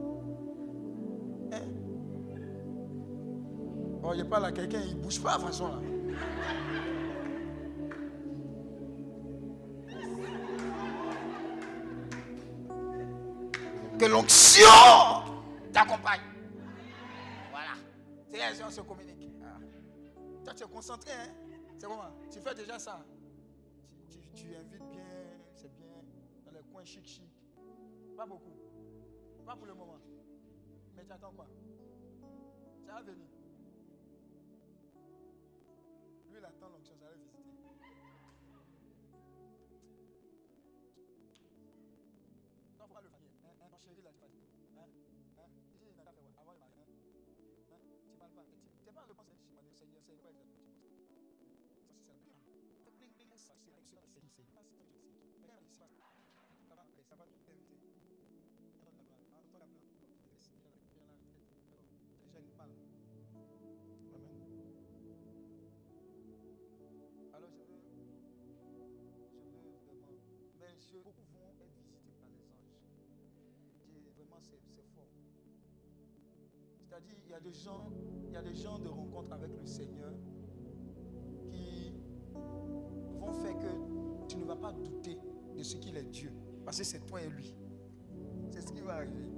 Oh, 4.06 4.12
il 4.14 4.28
pas 4.28 4.38
là 4.38 4.52
quelqu'un, 4.52 4.82
il 4.82 4.98
ne 4.98 5.02
bouge 5.02 5.22
pas 5.22 5.38
de 5.38 5.44
façon 5.44 5.68
là. 5.68 5.80
Que 13.98 14.04
l'onction 14.04 14.66
t'accompagne. 15.72 16.20
Voilà. 17.50 17.70
C'est 18.30 18.36
là 18.36 18.66
on 18.66 18.70
se 18.70 18.80
communique. 18.82 19.30
Toi, 20.44 20.52
tu 20.52 20.64
es 20.64 20.66
concentré, 20.66 21.12
hein? 21.12 21.32
C'est 21.78 21.86
comment? 21.86 22.02
Tu 22.30 22.40
fais 22.40 22.54
déjà 22.54 22.78
ça. 22.78 23.02
Tu, 24.34 24.54
invites 24.54 24.90
bien, 24.90 25.04
c'est 25.54 25.74
bien, 25.74 25.86
dans 26.44 26.52
les 26.52 26.62
coins 26.70 26.84
chic 26.84 27.06
chic. 27.06 27.30
Pas 28.14 28.26
beaucoup. 28.26 28.52
Pas 29.46 29.56
pour 29.56 29.66
le 29.66 29.74
moment. 29.74 29.98
Mais 30.94 31.04
tu 31.04 31.12
attends 31.12 31.32
quoi? 31.32 31.46
Ça 32.86 32.92
va 32.92 33.02
venir. 33.02 33.33
Lui, 36.54 36.60
il 36.60 36.62
attend 36.62 36.70
l'onction, 36.70 36.94
va 36.96 37.10
visiter. 37.10 37.38
Non, 42.78 42.88
pas 42.88 43.00
le 43.02 43.08
faire. 43.08 43.18
Hein, 43.42 43.54
hein, 43.60 43.78
chéri 43.82 44.02
là, 44.02 44.12
tu 44.14 44.20
vas 44.20 44.28
dire. 44.28 44.46
Hein, 44.78 44.86
hein. 45.38 45.48
Faire 45.96 46.14
ouais, 46.14 46.30
avant 46.38 46.52
le 46.52 46.58
mariage. 46.60 46.86
Hein, 47.72 47.74
hein. 47.74 47.78
Tu 48.06 48.16
parles 48.16 48.30
pas. 48.34 48.44
Tu 48.86 48.92
pas 48.92 49.02
réponse. 49.02 49.26
hein. 49.30 49.36
Je 49.42 49.56
demande, 49.56 49.74
Seigneur, 49.74 50.02
c'est 50.06 50.16
quoi 50.20 50.30
exactement 50.30 50.62
tu 50.62 50.70
penses 50.70 50.94
Ça, 52.06 52.14
c'est 52.22 52.34
c'est 52.38 52.46
c'est- 52.46 53.26
c'est- 53.26 53.34
c'est- 53.34 53.66
c'est- 53.66 53.82
c'est- 53.90 54.14
c'est- 54.30 54.64
Beaucoup 71.02 71.26
vont 71.32 71.48
être 71.60 71.74
visités 71.76 72.12
par 72.20 72.28
les 72.30 72.46
anges. 72.46 72.78
Dieu, 73.90 74.00
vraiment, 74.14 74.38
c'est 74.40 74.60
fort. 74.94 75.08
C'est-à-dire, 76.78 77.16
il 77.24 77.30
y 77.30 77.34
a 77.34 77.40
des 77.40 77.52
gens, 77.52 77.90
il 78.28 78.32
y 78.32 78.36
a 78.36 78.42
des 78.42 78.54
gens 78.54 78.78
de 78.78 78.88
rencontre 78.88 79.32
avec 79.32 79.50
le 79.58 79.66
Seigneur 79.66 80.12
qui 81.50 81.94
vont 83.18 83.32
faire 83.32 83.58
que 83.58 84.28
tu 84.28 84.36
ne 84.36 84.44
vas 84.44 84.56
pas 84.56 84.72
douter 84.72 85.18
de 85.56 85.62
ce 85.62 85.76
qu'il 85.76 85.96
est 85.96 86.04
Dieu. 86.04 86.32
Parce 86.64 86.78
que 86.78 86.84
c'est 86.84 87.04
toi 87.06 87.20
et 87.22 87.28
lui. 87.28 87.54
C'est 88.52 88.60
ce 88.60 88.72
qui 88.72 88.80
va 88.80 88.94
arriver. 88.94 89.28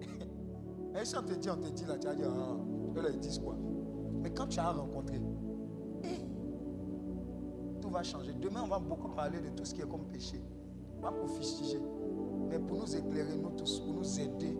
Et 1.00 1.04
si 1.04 1.16
on 1.16 1.22
te 1.22 1.32
dit, 1.32 1.50
on 1.50 1.56
te 1.56 1.68
dit 1.68 1.84
là, 1.86 1.98
tu 1.98 2.06
vas 2.06 2.14
dire, 2.14 2.30
ah, 2.30 2.56
ils 3.12 3.18
disent 3.18 3.38
quoi 3.40 3.56
Mais 4.20 4.30
quand 4.32 4.46
tu 4.46 4.60
as 4.60 4.70
rencontré, 4.70 5.20
eh, 6.04 6.20
tout 7.80 7.90
va 7.90 8.02
changer. 8.02 8.32
Demain, 8.34 8.62
on 8.62 8.68
va 8.68 8.78
beaucoup 8.78 9.08
parler 9.08 9.40
de 9.40 9.48
tout 9.48 9.64
ce 9.64 9.74
qui 9.74 9.80
est 9.80 9.88
comme 9.88 10.06
péché. 10.06 10.40
Pas 11.04 11.12
pour 11.12 11.28
fustiger, 11.28 11.82
mais 12.48 12.58
pour 12.58 12.78
nous 12.78 12.96
éclairer, 12.96 13.36
nous 13.36 13.50
tous, 13.50 13.80
pour 13.80 13.92
nous 13.92 14.20
aider 14.20 14.56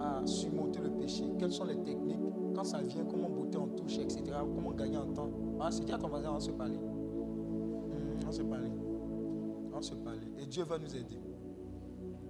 à 0.00 0.26
surmonter 0.26 0.80
le 0.80 0.90
péché. 0.92 1.22
Quelles 1.38 1.52
sont 1.52 1.66
les 1.66 1.76
techniques? 1.82 2.16
Quand 2.54 2.64
ça 2.64 2.80
vient, 2.80 3.04
comment 3.04 3.28
botter 3.28 3.58
en 3.58 3.68
touche, 3.68 3.98
etc. 3.98 4.22
Comment 4.54 4.70
gagner 4.70 4.96
en 4.96 5.12
temps? 5.12 5.28
Ah, 5.60 5.70
c'est 5.70 5.84
dit 5.84 5.92
à 5.92 5.98
ton 5.98 6.06
on 6.06 6.18
va 6.18 6.40
se 6.40 6.50
parler. 6.50 6.78
Hmm, 6.78 8.26
on 8.26 8.32
se 8.32 8.40
parler. 8.40 8.72
On 9.74 9.82
se 9.82 9.94
parler. 9.96 10.32
Et 10.38 10.46
Dieu 10.46 10.64
va 10.64 10.78
nous 10.78 10.96
aider. 10.96 11.20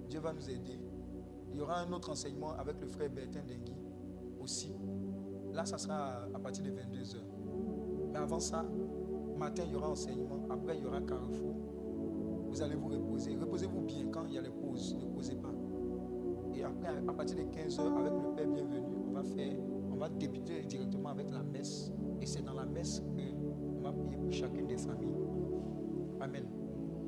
Dieu 0.09 0.19
va 0.19 0.33
nous 0.33 0.49
aider. 0.49 0.77
Il 1.53 1.59
y 1.59 1.61
aura 1.61 1.79
un 1.79 1.93
autre 1.93 2.09
enseignement 2.11 2.51
avec 2.57 2.81
le 2.81 2.87
frère 2.87 3.09
Bertin 3.09 3.43
Dengui 3.47 3.77
aussi. 4.41 4.73
Là, 5.53 5.65
ça 5.65 5.77
sera 5.77 6.27
à 6.33 6.39
partir 6.39 6.65
de 6.65 6.71
22h. 6.71 7.15
Mais 8.11 8.19
avant 8.19 8.41
ça, 8.41 8.65
matin, 9.37 9.63
il 9.65 9.71
y 9.71 9.75
aura 9.77 9.89
enseignement. 9.91 10.41
Après, 10.49 10.77
il 10.77 10.83
y 10.83 10.85
aura 10.85 10.99
carrefour. 10.99 11.64
Vous 12.55 12.61
allez 12.61 12.75
vous 12.75 12.87
reposer. 12.87 13.35
Reposez-vous 13.35 13.81
bien 13.81 14.07
quand 14.09 14.27
il 14.27 14.35
y 14.35 14.37
a 14.37 14.41
les 14.41 14.49
pauses. 14.49 14.95
Ne 14.95 15.13
posez 15.13 15.35
pas. 15.35 15.51
Et 16.53 16.63
après, 16.63 16.87
à 17.05 17.11
partir 17.11 17.35
de 17.35 17.41
15h, 17.41 17.81
avec 17.81 18.13
le 18.13 18.33
Père 18.33 18.47
bienvenu, 18.47 18.95
on 19.09 19.11
va 19.11 19.23
faire, 19.23 19.57
on 19.91 19.97
va 19.97 20.07
débuter 20.07 20.61
directement 20.61 21.09
avec 21.09 21.29
la 21.31 21.43
messe. 21.43 21.91
Et 22.21 22.25
c'est 22.25 22.45
dans 22.45 22.53
la 22.53 22.65
messe 22.65 23.01
qu'on 23.01 23.81
va 23.81 23.91
prier 23.91 24.15
pour 24.15 24.31
chacune 24.31 24.67
des 24.67 24.77
familles. 24.77 25.17
Amen. 26.21 26.45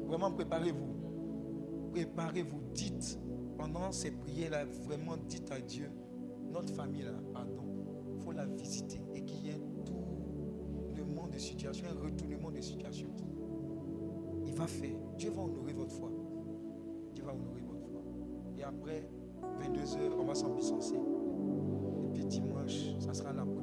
Vraiment, 0.05 0.33
préparez-vous. 0.33 1.91
Préparez-vous. 1.93 2.59
Dites, 2.73 3.17
pendant 3.57 3.93
ces 3.93 4.11
prières-là, 4.11 4.65
vraiment 4.65 5.15
dites 5.29 5.49
à 5.49 5.61
Dieu, 5.61 5.89
notre 6.51 6.73
famille 6.73 7.03
là, 7.03 7.13
pardon, 7.33 7.63
il 8.17 8.21
faut 8.21 8.33
la 8.33 8.45
visiter 8.47 8.99
et 9.15 9.23
qu'il 9.23 9.45
y 9.45 9.49
ait 9.51 9.61
tournement 10.93 11.27
de 11.29 11.37
situation, 11.37 11.87
un 11.89 12.03
retournement 12.03 12.51
de 12.51 12.59
situation. 12.59 13.07
Va 14.57 14.65
faire. 14.65 14.95
Dieu 15.17 15.29
va 15.29 15.43
honorer 15.43 15.73
votre 15.73 15.91
foi. 15.91 16.09
Dieu 17.13 17.23
va 17.23 17.33
honorer 17.33 17.61
votre 17.61 17.85
foi. 17.87 18.01
Et 18.57 18.63
après, 18.63 19.07
22h, 19.59 20.13
on 20.19 20.25
va 20.25 20.33
s'ambicencer. 20.33 20.95
Et 20.95 22.07
puis 22.13 22.25
dimanche, 22.25 22.97
ça 22.99 23.13
sera 23.13 23.33
l'apothéose. 23.33 23.56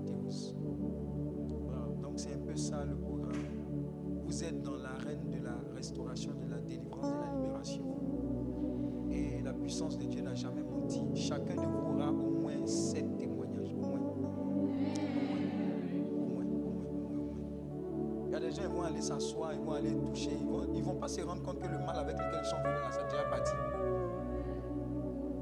S'asseoir, 19.05 19.53
ils 19.53 19.61
vont 19.61 19.73
aller 19.73 19.95
toucher. 20.07 20.31
Ils 20.41 20.47
vont, 20.47 20.67
ils 20.75 20.83
vont 20.83 20.95
pas 20.95 21.09
se 21.09 21.21
rendre 21.21 21.43
compte 21.43 21.61
que 21.61 21.69
le 21.69 21.79
mal 21.79 21.97
avec 21.97 22.17
lequel 22.17 22.41
ils 22.43 22.49
sont 22.49 22.57
venus 22.57 22.81
là, 22.81 22.91
ça 22.91 23.01
a 23.01 23.05
déjà 23.05 23.23
parti. 23.25 23.53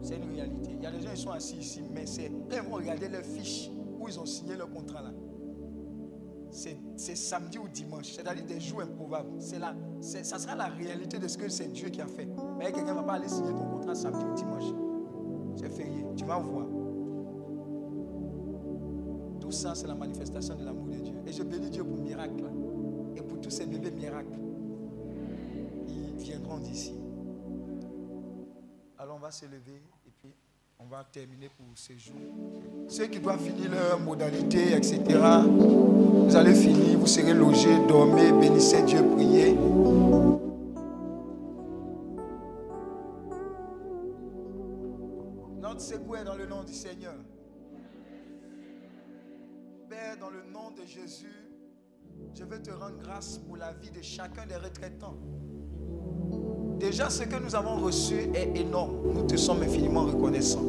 C'est 0.02 0.16
une 0.16 0.34
réalité. 0.34 0.70
Il 0.72 0.82
y 0.82 0.86
a 0.86 0.90
des 0.90 1.00
gens 1.00 1.10
qui 1.10 1.20
sont 1.20 1.30
assis 1.30 1.56
ici, 1.56 1.82
mais 1.92 2.06
c'est 2.06 2.30
quand 2.50 2.56
ils 2.56 2.68
vont 2.68 2.76
regarder 2.76 3.08
leurs 3.08 3.24
fiches 3.24 3.70
où 4.00 4.08
ils 4.08 4.18
ont 4.18 4.26
signé 4.26 4.56
leur 4.56 4.70
contrat 4.70 5.02
là. 5.02 5.12
C'est 6.50 7.16
samedi 7.16 7.58
ou 7.58 7.66
dimanche, 7.66 8.12
c'est-à-dire 8.12 8.44
des 8.44 8.60
jours 8.60 8.82
improbables. 8.82 9.30
Là, 9.58 9.74
ça 10.02 10.38
sera 10.38 10.54
la 10.54 10.66
réalité 10.66 11.18
de 11.18 11.26
ce 11.26 11.38
que 11.38 11.48
c'est 11.48 11.68
Dieu 11.72 11.88
qui 11.88 12.02
a 12.02 12.06
fait. 12.06 12.28
Mais 12.58 12.70
quelqu'un 12.72 12.90
ne 12.90 12.96
va 12.96 13.04
pas 13.04 13.14
aller 13.14 13.28
signer 13.28 13.52
ton 13.52 13.64
contrat 13.70 13.94
samedi 13.94 14.22
ou 14.22 14.34
dimanche. 14.34 14.74
C'est 15.56 15.70
férié. 15.70 16.04
Tu 16.14 16.26
vas 16.26 16.36
voir. 16.38 16.66
Tout 19.40 19.50
ça, 19.50 19.74
c'est 19.74 19.86
la 19.86 19.94
manifestation 19.94 20.54
de 20.54 20.64
l'amour 20.64 20.88
de 20.88 20.98
Dieu. 20.98 21.14
Et 21.26 21.32
je 21.32 21.42
bénis 21.42 21.70
Dieu 21.70 21.84
pour 21.84 21.96
miracle. 21.96 22.34
Tous 22.34 22.61
ces 23.52 23.66
bébés 23.66 23.90
miracles. 23.90 24.38
Ils 25.86 26.16
viendront 26.16 26.58
d'ici. 26.58 26.94
Alors 28.98 29.16
on 29.16 29.18
va 29.18 29.30
se 29.30 29.44
lever 29.44 29.82
et 30.06 30.10
puis 30.10 30.32
on 30.78 30.86
va 30.86 31.04
terminer 31.04 31.50
pour 31.50 31.66
ce 31.74 31.92
jour. 31.98 32.16
Ceux 32.88 33.06
qui 33.08 33.20
doivent 33.20 33.42
finir 33.42 33.70
leur 33.70 34.00
modalité, 34.00 34.72
etc., 34.74 35.02
vous 35.50 36.34
allez 36.34 36.54
finir, 36.54 36.98
vous 36.98 37.06
serez 37.06 37.34
logés, 37.34 37.76
dormez, 37.86 38.32
bénissez 38.32 38.82
Dieu, 38.84 39.04
priez. 39.14 39.54
Notre 45.60 45.80
secours 45.80 46.16
est 46.16 46.24
dans 46.24 46.36
le 46.36 46.46
nom 46.46 46.64
du 46.64 46.72
Seigneur. 46.72 47.16
Père, 49.90 50.16
dans 50.18 50.30
le 50.30 50.42
nom 50.50 50.70
de 50.70 50.86
Jésus, 50.86 51.51
je 52.34 52.44
veux 52.44 52.60
te 52.62 52.70
rendre 52.70 52.96
grâce 53.02 53.40
pour 53.46 53.56
la 53.56 53.72
vie 53.72 53.90
de 53.90 54.02
chacun 54.02 54.46
des 54.46 54.56
retraitants. 54.56 55.16
Déjà, 56.78 57.10
ce 57.10 57.22
que 57.24 57.36
nous 57.42 57.54
avons 57.54 57.76
reçu 57.76 58.14
est 58.34 58.58
énorme. 58.58 58.96
Nous 59.14 59.22
te 59.22 59.36
sommes 59.36 59.62
infiniment 59.62 60.02
reconnaissants. 60.02 60.64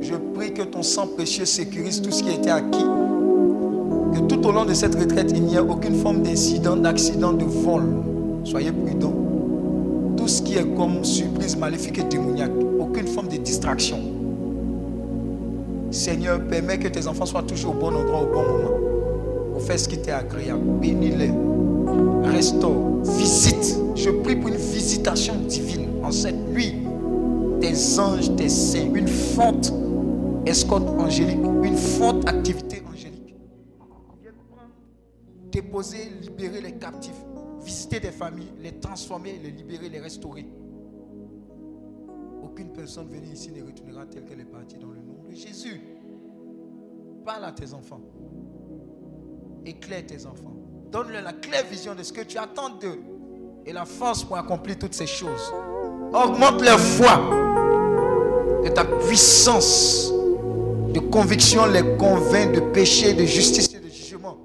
Je 0.00 0.14
prie 0.34 0.52
que 0.54 0.62
ton 0.62 0.82
sang 0.82 1.08
précieux 1.08 1.44
sécurise 1.44 2.00
tout 2.00 2.10
ce 2.10 2.22
qui 2.22 2.28
a 2.30 2.34
été 2.34 2.50
acquis. 2.50 2.84
Que 4.14 4.20
tout 4.28 4.46
au 4.46 4.52
long 4.52 4.64
de 4.64 4.74
cette 4.74 4.94
retraite, 4.94 5.32
il 5.34 5.42
n'y 5.42 5.56
ait 5.56 5.58
aucune 5.58 5.96
forme 5.96 6.22
d'incident, 6.22 6.76
d'accident, 6.76 7.32
de 7.32 7.44
vol. 7.44 7.82
Soyez 8.44 8.72
prudents. 8.72 9.14
Tout 10.16 10.28
ce 10.28 10.42
qui 10.42 10.54
est 10.54 10.76
comme 10.76 11.04
surprise 11.04 11.56
maléfique 11.56 11.98
et 11.98 12.04
démoniaque. 12.04 12.52
Aucune 12.78 13.08
forme 13.08 13.28
de 13.28 13.38
distraction. 13.38 13.98
Seigneur, 15.90 16.40
permets 16.46 16.78
que 16.78 16.88
tes 16.88 17.06
enfants 17.06 17.26
soient 17.26 17.42
toujours 17.42 17.74
au 17.74 17.78
bon 17.78 17.94
endroit 17.94 18.22
au 18.22 18.26
bon 18.26 18.42
moment. 18.42 18.85
Pour 19.56 19.64
faire 19.64 19.80
ce 19.80 19.88
qui 19.88 19.96
t'est 19.96 20.12
agréable. 20.12 20.80
Bénis-les. 20.82 21.32
Restaure. 22.30 23.00
Visite. 23.16 23.78
Je 23.94 24.10
prie 24.10 24.36
pour 24.36 24.48
une 24.48 24.56
visitation 24.56 25.34
divine 25.48 26.04
en 26.04 26.10
cette 26.12 26.36
nuit. 26.50 26.74
Tes 27.62 27.98
anges, 27.98 28.36
tes 28.36 28.50
saints. 28.50 28.92
Une 28.92 29.08
forte 29.08 29.72
escorte 30.44 30.86
angélique. 31.00 31.40
Une 31.62 31.74
forte 31.74 32.28
activité 32.28 32.82
angélique. 32.86 33.34
Déposer, 35.50 36.10
libérer 36.20 36.60
les 36.60 36.72
captifs. 36.72 37.24
Visiter 37.64 37.98
des 37.98 38.10
familles, 38.10 38.52
les 38.62 38.78
transformer, 38.78 39.40
les 39.42 39.52
libérer, 39.52 39.88
les 39.88 40.00
restaurer. 40.00 40.46
Aucune 42.42 42.74
personne 42.74 43.08
venue 43.08 43.32
ici 43.32 43.50
ne 43.52 43.64
retournera 43.64 44.04
telle 44.04 44.26
qu'elle 44.26 44.40
est 44.40 44.44
partie 44.44 44.76
dans 44.76 44.90
le 44.90 45.00
nom 45.00 45.22
de 45.26 45.34
Jésus. 45.34 45.80
Parle 47.24 47.46
à 47.46 47.52
tes 47.52 47.72
enfants. 47.72 48.02
Éclaire 49.66 50.06
tes 50.06 50.24
enfants. 50.26 50.54
Donne-leur 50.92 51.22
la 51.22 51.32
claire 51.32 51.64
vision 51.68 51.94
de 51.96 52.04
ce 52.04 52.12
que 52.12 52.20
tu 52.20 52.38
attends 52.38 52.70
d'eux 52.80 53.00
et 53.66 53.72
la 53.72 53.84
force 53.84 54.22
pour 54.22 54.36
accomplir 54.36 54.78
toutes 54.78 54.94
ces 54.94 55.08
choses. 55.08 55.52
Augmente 56.12 56.62
leur 56.62 56.78
foi 56.78 57.18
de 58.64 58.68
ta 58.68 58.84
puissance 58.84 60.12
de 60.94 61.00
conviction 61.00 61.66
les 61.66 61.82
convainc 61.96 62.54
de 62.54 62.60
péché, 62.60 63.12
de 63.12 63.24
justice 63.24 63.68
et 63.74 63.80
de 63.80 63.90
jugement. 63.90 64.38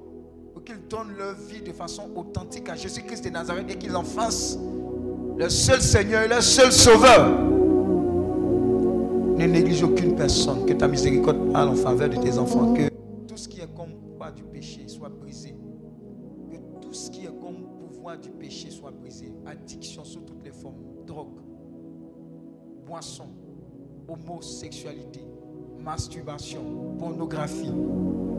Pour 0.53 0.64
qu'ils 0.64 0.88
donnent 0.90 1.14
leur 1.17 1.35
vie 1.35 1.61
de 1.61 1.72
façon 1.72 2.09
authentique 2.16 2.67
à 2.69 2.75
Jésus-Christ 2.75 3.24
de 3.24 3.30
Nazareth 3.30 3.69
et 3.69 3.75
qu'ils 3.75 3.95
en 3.95 4.03
fassent 4.03 4.58
leur 5.38 5.51
seul 5.51 5.82
Seigneur 5.82 6.24
et 6.24 6.27
leur 6.27 6.41
seul 6.41 6.72
Sauveur. 6.72 7.30
Ne 9.38 9.45
néglige 9.45 9.83
aucune 9.83 10.16
personne. 10.16 10.66
Que 10.66 10.74
ta 10.74 10.88
miséricorde 10.88 11.51
parle 11.53 11.69
en 11.69 11.75
faveur 11.75 12.09
de 12.09 12.17
tes 12.17 12.38
enfants. 12.40 12.74
Que 12.74 12.90
tout 13.27 13.38
ce 13.38 13.48
qui 13.48 13.59
est 13.61 13.75
comme 13.75 13.93
pouvoir 13.93 14.33
du 14.33 14.43
péché 14.43 14.81
du 18.17 18.30
péché 18.30 18.69
soit 18.69 18.91
brisé. 18.91 19.31
Addiction 19.45 20.03
sous 20.03 20.22
toutes 20.22 20.43
les 20.43 20.51
formes. 20.51 20.75
Drogue, 21.06 21.40
boisson, 22.85 23.25
homosexualité, 24.07 25.22
masturbation, 25.80 26.61
pornographie. 26.99 27.72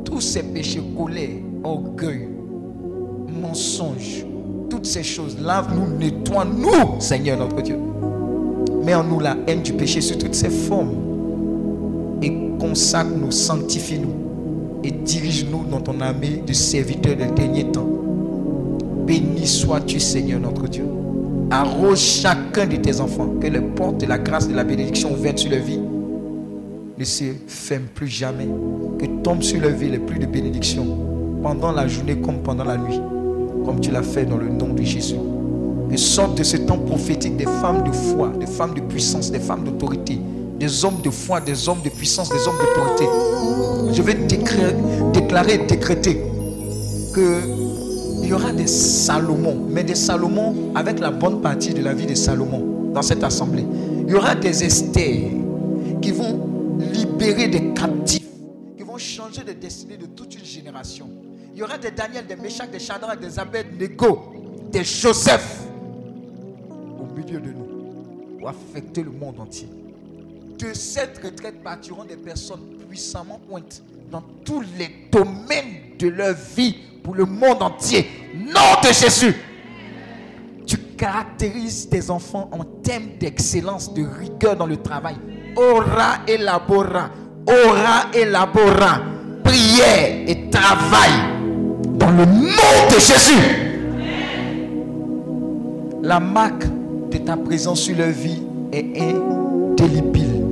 Tous 0.04 0.20
ces 0.20 0.42
péchés, 0.42 0.82
colère, 0.96 1.40
orgueil, 1.64 2.28
mensonge, 3.40 4.26
toutes 4.68 4.86
ces 4.86 5.02
choses, 5.02 5.38
lave-nous, 5.40 5.96
nettoie-nous, 5.98 7.00
Seigneur 7.00 7.38
notre 7.38 7.60
Dieu. 7.62 7.78
Mets 8.84 8.94
en 8.94 9.04
nous 9.04 9.20
la 9.20 9.36
haine 9.46 9.62
du 9.62 9.72
péché 9.74 10.00
sous 10.00 10.16
toutes 10.16 10.34
ses 10.34 10.50
formes. 10.50 12.18
Et 12.20 12.32
consacre-nous, 12.58 13.30
sanctifie-nous. 13.30 14.80
Et 14.84 14.90
dirige-nous 14.90 15.64
dans 15.64 15.80
ton 15.80 16.00
armée 16.00 16.42
de 16.44 16.52
serviteurs 16.52 17.16
des 17.16 17.26
derniers 17.26 17.70
temps. 17.70 17.86
Béni 19.06 19.46
sois-tu, 19.46 19.98
Seigneur 19.98 20.40
notre 20.40 20.68
Dieu. 20.68 20.84
Arrose 21.50 22.00
chacun 22.00 22.66
de 22.66 22.76
tes 22.76 23.00
enfants. 23.00 23.28
Que 23.40 23.48
les 23.48 23.60
portes 23.60 23.98
de 23.98 24.06
la 24.06 24.18
grâce, 24.18 24.48
de 24.48 24.54
la 24.54 24.64
bénédiction 24.64 25.12
ouvertes 25.12 25.38
sur 25.38 25.50
leur 25.50 25.60
vie 25.60 25.80
ne 26.98 27.04
se 27.04 27.24
ferment 27.46 27.88
plus 27.94 28.08
jamais. 28.08 28.48
Que 28.98 29.06
tombe 29.22 29.42
sur 29.42 29.60
leur 29.60 29.72
vie 29.72 29.90
les 29.90 29.98
plus 29.98 30.18
de 30.18 30.26
bénédictions. 30.26 30.86
Pendant 31.42 31.72
la 31.72 31.88
journée 31.88 32.16
comme 32.16 32.38
pendant 32.42 32.64
la 32.64 32.76
nuit. 32.76 33.00
Comme 33.64 33.80
tu 33.80 33.90
l'as 33.90 34.02
fait 34.02 34.24
dans 34.24 34.36
le 34.36 34.48
nom 34.48 34.72
de 34.72 34.82
Jésus. 34.82 35.16
Que 35.90 35.96
sortent 35.96 36.38
de 36.38 36.42
ce 36.42 36.56
temps 36.56 36.78
prophétique 36.78 37.36
des 37.36 37.44
femmes 37.44 37.82
de 37.84 37.92
foi, 37.92 38.32
des 38.40 38.46
femmes 38.46 38.74
de 38.74 38.80
puissance, 38.80 39.30
des 39.30 39.40
femmes 39.40 39.64
d'autorité, 39.64 40.18
des 40.58 40.84
hommes 40.84 41.02
de 41.04 41.10
foi, 41.10 41.40
des 41.40 41.68
hommes 41.68 41.82
de 41.84 41.90
puissance, 41.90 42.30
des 42.30 42.46
hommes 42.46 42.56
d'autorité. 42.58 43.04
Je 43.92 44.00
vais 44.00 44.14
déclarer, 44.14 44.74
déclarer, 45.12 45.58
décréter 45.58 46.22
que 47.12 47.61
y 48.32 48.34
aura 48.34 48.52
des 48.52 48.66
Salomon, 48.66 49.66
mais 49.68 49.84
des 49.84 49.94
Salomon 49.94 50.72
avec 50.74 51.00
la 51.00 51.10
bonne 51.10 51.42
partie 51.42 51.74
de 51.74 51.82
la 51.82 51.92
vie 51.92 52.06
de 52.06 52.14
Salomon 52.14 52.90
dans 52.94 53.02
cette 53.02 53.22
assemblée. 53.22 53.66
Il 54.06 54.10
y 54.10 54.14
aura 54.14 54.34
des 54.34 54.64
Esther 54.64 55.30
qui 56.00 56.12
vont 56.12 56.78
libérer 56.78 57.48
des 57.48 57.74
captifs, 57.74 58.26
qui 58.78 58.84
vont 58.84 58.96
changer 58.96 59.42
les 59.46 59.52
destinées 59.54 59.98
de 59.98 60.06
toute 60.06 60.34
une 60.34 60.46
génération. 60.46 61.10
Il 61.52 61.60
y 61.60 61.62
aura 61.62 61.76
des 61.76 61.90
Daniel, 61.90 62.26
des 62.26 62.36
Meshach, 62.36 62.70
des 62.70 62.78
Shadrach, 62.78 63.20
des 63.20 63.38
Abed-Nego, 63.38 64.32
des 64.72 64.82
Joseph 64.82 65.64
au 66.98 67.14
milieu 67.14 67.38
de 67.38 67.50
nous 67.50 68.38
pour 68.38 68.48
affecter 68.48 69.02
le 69.02 69.10
monde 69.10 69.40
entier. 69.40 69.68
De 70.58 70.72
cette 70.72 71.18
retraite 71.22 71.62
partiront 71.62 72.04
des 72.04 72.16
personnes 72.16 72.62
puissamment 72.88 73.40
pointes 73.46 73.82
dans 74.10 74.22
tous 74.42 74.62
les 74.78 74.90
domaines 75.10 75.98
de 75.98 76.08
leur 76.08 76.34
vie 76.56 76.76
pour 77.02 77.14
le 77.14 77.24
monde 77.24 77.62
entier. 77.62 78.08
Nom 78.34 78.80
de 78.82 78.92
Jésus. 78.92 79.34
Tu 80.66 80.76
caractérises 80.96 81.88
tes 81.88 82.10
enfants 82.10 82.48
en 82.52 82.64
termes 82.82 83.18
d'excellence, 83.18 83.92
de 83.92 84.04
rigueur 84.04 84.56
dans 84.56 84.66
le 84.66 84.76
travail. 84.76 85.16
Ora 85.56 86.20
elabora, 86.26 87.10
ora 87.46 88.08
elabora, 88.14 89.02
prière 89.44 90.24
et 90.26 90.48
travail 90.50 91.12
dans 91.94 92.10
le 92.10 92.24
nom 92.24 92.88
de 92.88 93.00
Jésus. 93.00 93.72
La 96.02 96.18
marque 96.18 96.64
de 97.10 97.18
ta 97.18 97.36
présence 97.36 97.80
sur 97.82 97.96
leur 97.96 98.10
vie 98.10 98.42
est 98.72 98.98
indélébile. 99.00 100.44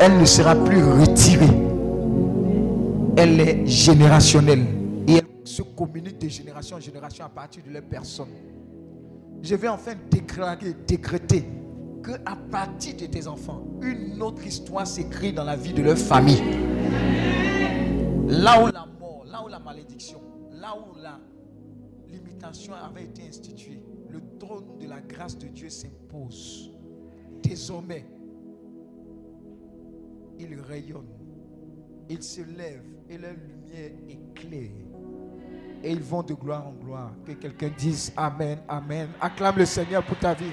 Elle 0.00 0.18
ne 0.18 0.24
sera 0.24 0.54
plus 0.54 0.82
retirée. 0.82 1.46
Elle 3.16 3.40
est 3.40 3.66
générationnelle. 3.66 4.73
Et 5.06 5.20
se 5.44 5.62
communique 5.62 6.18
de 6.18 6.28
génération 6.28 6.76
en 6.76 6.80
génération 6.80 7.24
à 7.24 7.28
partir 7.28 7.62
de 7.64 7.70
leur 7.70 7.82
personne. 7.82 8.28
Je 9.42 9.54
vais 9.54 9.68
enfin 9.68 9.94
déclarer, 10.10 10.74
décréter 10.86 11.44
que 12.02 12.12
à 12.24 12.36
partir 12.36 12.96
de 12.96 13.06
tes 13.06 13.26
enfants, 13.26 13.62
une 13.82 14.22
autre 14.22 14.46
histoire 14.46 14.86
s'écrit 14.86 15.32
dans 15.32 15.44
la 15.44 15.56
vie 15.56 15.72
de 15.72 15.82
leur 15.82 15.98
famille. 15.98 16.42
Là 18.26 18.62
où 18.62 18.66
la 18.72 18.86
mort, 18.98 19.24
là 19.26 19.42
où 19.44 19.48
la 19.48 19.58
malédiction, 19.58 20.20
là 20.52 20.74
où 20.76 20.96
la 20.98 21.18
limitation 22.08 22.72
avait 22.74 23.04
été 23.04 23.28
instituée, 23.28 23.82
le 24.08 24.20
trône 24.38 24.78
de 24.78 24.86
la 24.86 25.00
grâce 25.00 25.36
de 25.36 25.48
Dieu 25.48 25.68
s'impose. 25.68 26.70
Désormais, 27.42 28.06
il 30.38 30.58
rayonne, 30.60 31.08
il 32.08 32.22
se 32.22 32.40
lève 32.40 32.84
et 33.08 33.18
leur 33.18 33.34
lumière 33.34 33.90
éclaire. 34.08 34.83
Et 35.84 35.90
ils 35.92 36.02
vont 36.02 36.22
de 36.22 36.32
gloire 36.32 36.66
en 36.66 36.72
gloire. 36.72 37.10
Que 37.26 37.32
quelqu'un 37.32 37.68
dise 37.76 38.10
Amen, 38.16 38.58
Amen. 38.66 39.10
Acclame 39.20 39.58
le 39.58 39.66
Seigneur 39.66 40.02
pour 40.02 40.18
ta 40.18 40.32
vie. 40.32 40.52